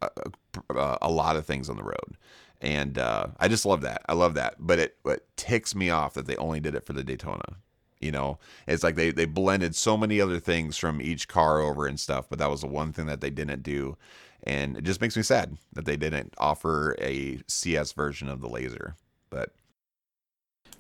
uh, 0.01 0.09
uh, 0.17 0.31
a, 0.69 0.75
a, 0.75 0.79
uh, 0.79 0.99
a 1.03 1.11
lot 1.11 1.37
of 1.37 1.47
things 1.47 1.69
on 1.69 1.77
the 1.77 1.83
road. 1.83 2.17
And 2.61 2.99
uh, 2.99 3.29
I 3.41 3.49
just 3.49 3.67
love 3.67 3.81
that. 3.81 4.03
I 4.09 4.13
love 4.13 4.35
that. 4.35 4.57
But 4.59 4.79
it, 4.79 4.97
it 5.05 5.27
ticks 5.37 5.75
me 5.75 5.91
off 5.91 6.15
that 6.15 6.27
they 6.27 6.37
only 6.37 6.61
did 6.61 6.75
it 6.75 6.85
for 6.85 6.93
the 6.93 7.03
Daytona. 7.03 7.57
You 7.99 8.13
know, 8.13 8.39
it's 8.67 8.83
like 8.83 8.97
they, 8.97 9.11
they 9.11 9.25
blended 9.25 9.75
so 9.75 9.97
many 9.97 10.21
other 10.21 10.39
things 10.39 10.77
from 10.77 11.01
each 11.01 11.29
car 11.29 11.61
over 11.61 11.87
and 11.87 11.99
stuff, 11.99 12.29
but 12.29 12.39
that 12.41 12.51
was 12.51 12.61
the 12.61 12.67
one 12.67 12.93
thing 12.93 13.07
that 13.07 13.21
they 13.21 13.31
didn't 13.31 13.63
do. 13.63 13.97
And 14.43 14.77
it 14.77 14.85
just 14.85 15.01
makes 15.01 15.17
me 15.17 15.23
sad 15.23 15.57
that 15.73 15.85
they 15.85 15.97
didn't 15.97 16.35
offer 16.37 16.97
a 17.01 17.41
CS 17.47 17.93
version 17.93 18.29
of 18.29 18.41
the 18.41 18.49
laser. 18.49 18.97
But 19.31 19.55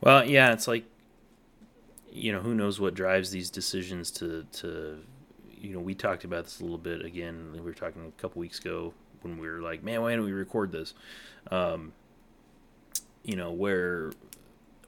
Well, 0.01 0.28
yeah, 0.28 0.52
it's 0.52 0.66
like 0.66 0.85
you 2.12 2.32
know, 2.32 2.40
who 2.40 2.55
knows 2.55 2.78
what 2.78 2.94
drives 2.94 3.31
these 3.31 3.51
decisions 3.51 4.10
to 4.12 4.44
to 4.52 4.98
you 5.63 5.73
know, 5.73 5.81
we 5.81 5.95
talked 5.95 6.25
about 6.25 6.45
this 6.45 6.61
a 6.61 6.63
little 6.65 6.77
bit 6.79 7.05
again. 7.05 7.53
We 7.55 7.61
were 7.61 7.73
talking 7.73 8.05
a 8.07 8.21
couple 8.21 8.41
weeks 8.41 8.59
ago 8.59 8.93
when 9.23 9.39
we 9.39 9.49
were 9.49 9.61
like, 9.63 9.83
"Man, 9.83 10.03
why 10.03 10.15
don't 10.15 10.25
we 10.25 10.33
record 10.33 10.73
this?" 10.73 10.93
Um, 11.51 11.93
you 13.23 13.37
know, 13.37 13.53
where 13.53 14.11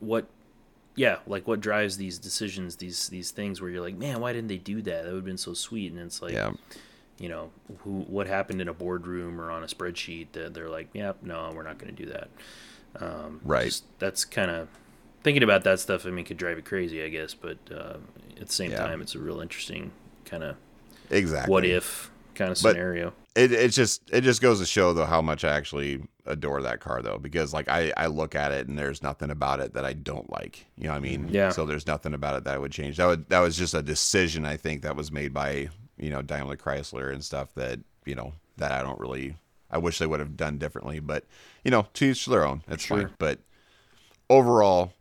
what 0.01 0.27
yeah, 0.97 1.19
like 1.27 1.47
what 1.47 1.61
drives 1.61 1.97
these 1.97 2.19
decisions, 2.19 2.77
these 2.77 3.09
these 3.09 3.31
things 3.31 3.61
where 3.61 3.71
you're 3.71 3.81
like, 3.83 3.97
"Man, 3.97 4.21
why 4.21 4.33
didn't 4.33 4.49
they 4.49 4.59
do 4.59 4.83
that? 4.83 5.05
That 5.05 5.11
would 5.11 5.17
have 5.19 5.25
been 5.25 5.39
so 5.39 5.55
sweet." 5.55 5.93
And 5.93 6.01
it's 6.01 6.21
like 6.21 6.33
yeah, 6.33 6.53
you 7.19 7.29
know, 7.29 7.51
who 7.85 8.01
what 8.09 8.27
happened 8.27 8.61
in 8.61 8.69
a 8.69 8.75
boardroom 8.75 9.41
or 9.41 9.51
on 9.53 9.63
a 9.63 9.67
spreadsheet 9.67 10.29
that 10.33 10.55
they're 10.55 10.69
like, 10.69 10.89
"Yep, 10.93 11.19
no, 11.23 11.53
we're 11.55 11.63
not 11.63 11.79
going 11.79 11.95
to 11.95 12.03
do 12.05 12.11
that." 12.11 12.29
Um, 13.01 13.41
Right. 13.45 13.65
just- 13.67 13.85
that's 13.99 14.25
kind 14.25 14.51
of 14.51 14.69
thinking 15.23 15.43
about 15.45 15.63
that 15.65 15.79
stuff. 15.81 16.05
I 16.07 16.11
mean, 16.11 16.25
could 16.25 16.37
drive 16.37 16.57
you 16.59 16.63
crazy, 16.63 17.03
I 17.03 17.09
guess, 17.09 17.35
but 17.35 17.59
uh, 17.73 17.97
at 18.41 18.47
the 18.49 18.53
same 18.53 18.73
Yeah. 18.73 18.79
time, 18.79 19.01
it's 19.01 19.15
a 19.15 19.19
real 19.21 19.41
interesting 19.41 19.91
kind 20.25 20.43
of 20.43 20.57
exactly. 21.11 21.51
what 21.53 21.65
if 21.65 22.11
kind 22.35 22.51
of 22.51 22.59
But- 22.63 22.73
scenario. 22.73 23.13
it 23.37 23.53
it 23.53 23.69
just 23.71 24.03
it 24.13 24.23
just 24.23 24.41
goes 24.43 24.61
to 24.61 24.67
show 24.67 24.93
though 24.93 25.05
how 25.07 25.23
much 25.23 25.45
I 25.45 25.55
actually 25.57 26.03
adore 26.27 26.63
that 26.63 26.81
car 26.81 27.03
though 27.03 27.19
because 27.19 27.53
like 27.53 27.69
I 27.69 27.93
I 27.97 28.07
look 28.07 28.35
at 28.35 28.51
it 28.53 28.67
and 28.67 28.79
there's 28.79 29.03
nothing 29.03 29.31
about 29.31 29.61
it 29.61 29.75
that 29.75 29.85
I 29.85 29.93
don't 29.93 30.31
like 30.31 30.67
you 30.79 30.85
know 30.85 30.91
what 30.93 30.97
I 30.97 31.01
mean 31.01 31.29
Yeah. 31.31 31.51
so 31.51 31.67
there's 31.67 31.87
nothing 31.87 32.15
about 32.15 32.37
it 32.37 32.45
that 32.45 32.55
I 32.55 32.59
would 32.59 32.73
change 32.73 32.97
that 32.97 33.07
would 33.07 33.29
that 33.29 33.41
was 33.41 33.57
just 33.57 33.75
a 33.75 33.83
decision 33.83 34.45
I 34.47 34.57
think 34.57 34.83
that 34.83 34.97
was 34.97 35.13
made 35.13 35.33
by 35.35 35.69
you 35.99 36.11
know 36.11 36.23
Daimler 36.23 36.57
Chrysler 36.57 37.13
and 37.13 37.23
stuff 37.23 37.55
that 37.55 37.79
you 38.07 38.15
know 38.15 38.33
that 38.57 38.73
I 38.73 38.83
don't 38.83 38.99
really 38.99 39.37
I 39.71 39.79
wish 39.79 39.99
they 39.99 40.07
would 40.07 40.21
have 40.21 40.37
done 40.37 40.57
differently 40.59 40.99
but 41.01 41.25
you 41.65 41.71
know 41.71 41.87
to 41.95 42.07
each 42.07 42.25
their 42.27 42.45
own 42.47 42.63
that's 42.67 42.85
Sure. 42.85 42.99
fine 43.03 43.11
but 43.19 43.41
overall 44.31 44.93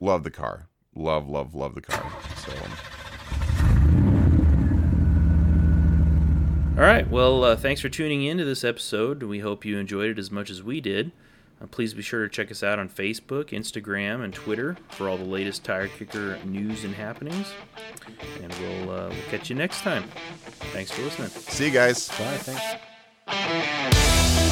love 0.00 0.22
the 0.24 0.30
car 0.30 0.68
love 0.94 1.28
love 1.28 1.54
love 1.54 1.74
the 1.74 1.80
car 1.80 2.12
so 2.44 2.52
All 6.76 6.88
right. 6.88 7.08
Well, 7.08 7.44
uh, 7.44 7.56
thanks 7.56 7.80
for 7.82 7.88
tuning 7.90 8.22
in 8.24 8.38
to 8.38 8.44
this 8.44 8.64
episode. 8.64 9.22
We 9.22 9.40
hope 9.40 9.64
you 9.64 9.78
enjoyed 9.78 10.10
it 10.10 10.18
as 10.18 10.30
much 10.30 10.48
as 10.48 10.62
we 10.62 10.80
did. 10.80 11.12
Uh, 11.60 11.66
please 11.66 11.92
be 11.92 12.00
sure 12.02 12.22
to 12.22 12.28
check 12.30 12.50
us 12.50 12.62
out 12.62 12.78
on 12.78 12.88
Facebook, 12.88 13.50
Instagram, 13.50 14.24
and 14.24 14.32
Twitter 14.32 14.76
for 14.88 15.08
all 15.08 15.18
the 15.18 15.24
latest 15.24 15.64
Tire 15.64 15.88
Kicker 15.88 16.38
news 16.44 16.84
and 16.84 16.94
happenings. 16.94 17.52
And 18.42 18.52
we'll, 18.54 18.90
uh, 18.90 19.08
we'll 19.10 19.22
catch 19.30 19.50
you 19.50 19.56
next 19.56 19.82
time. 19.82 20.04
Thanks 20.72 20.90
for 20.90 21.02
listening. 21.02 21.28
see 21.28 21.66
you 21.66 21.72
guys 21.72 22.08
Bye. 22.08 22.38
Thanks. 23.28 24.51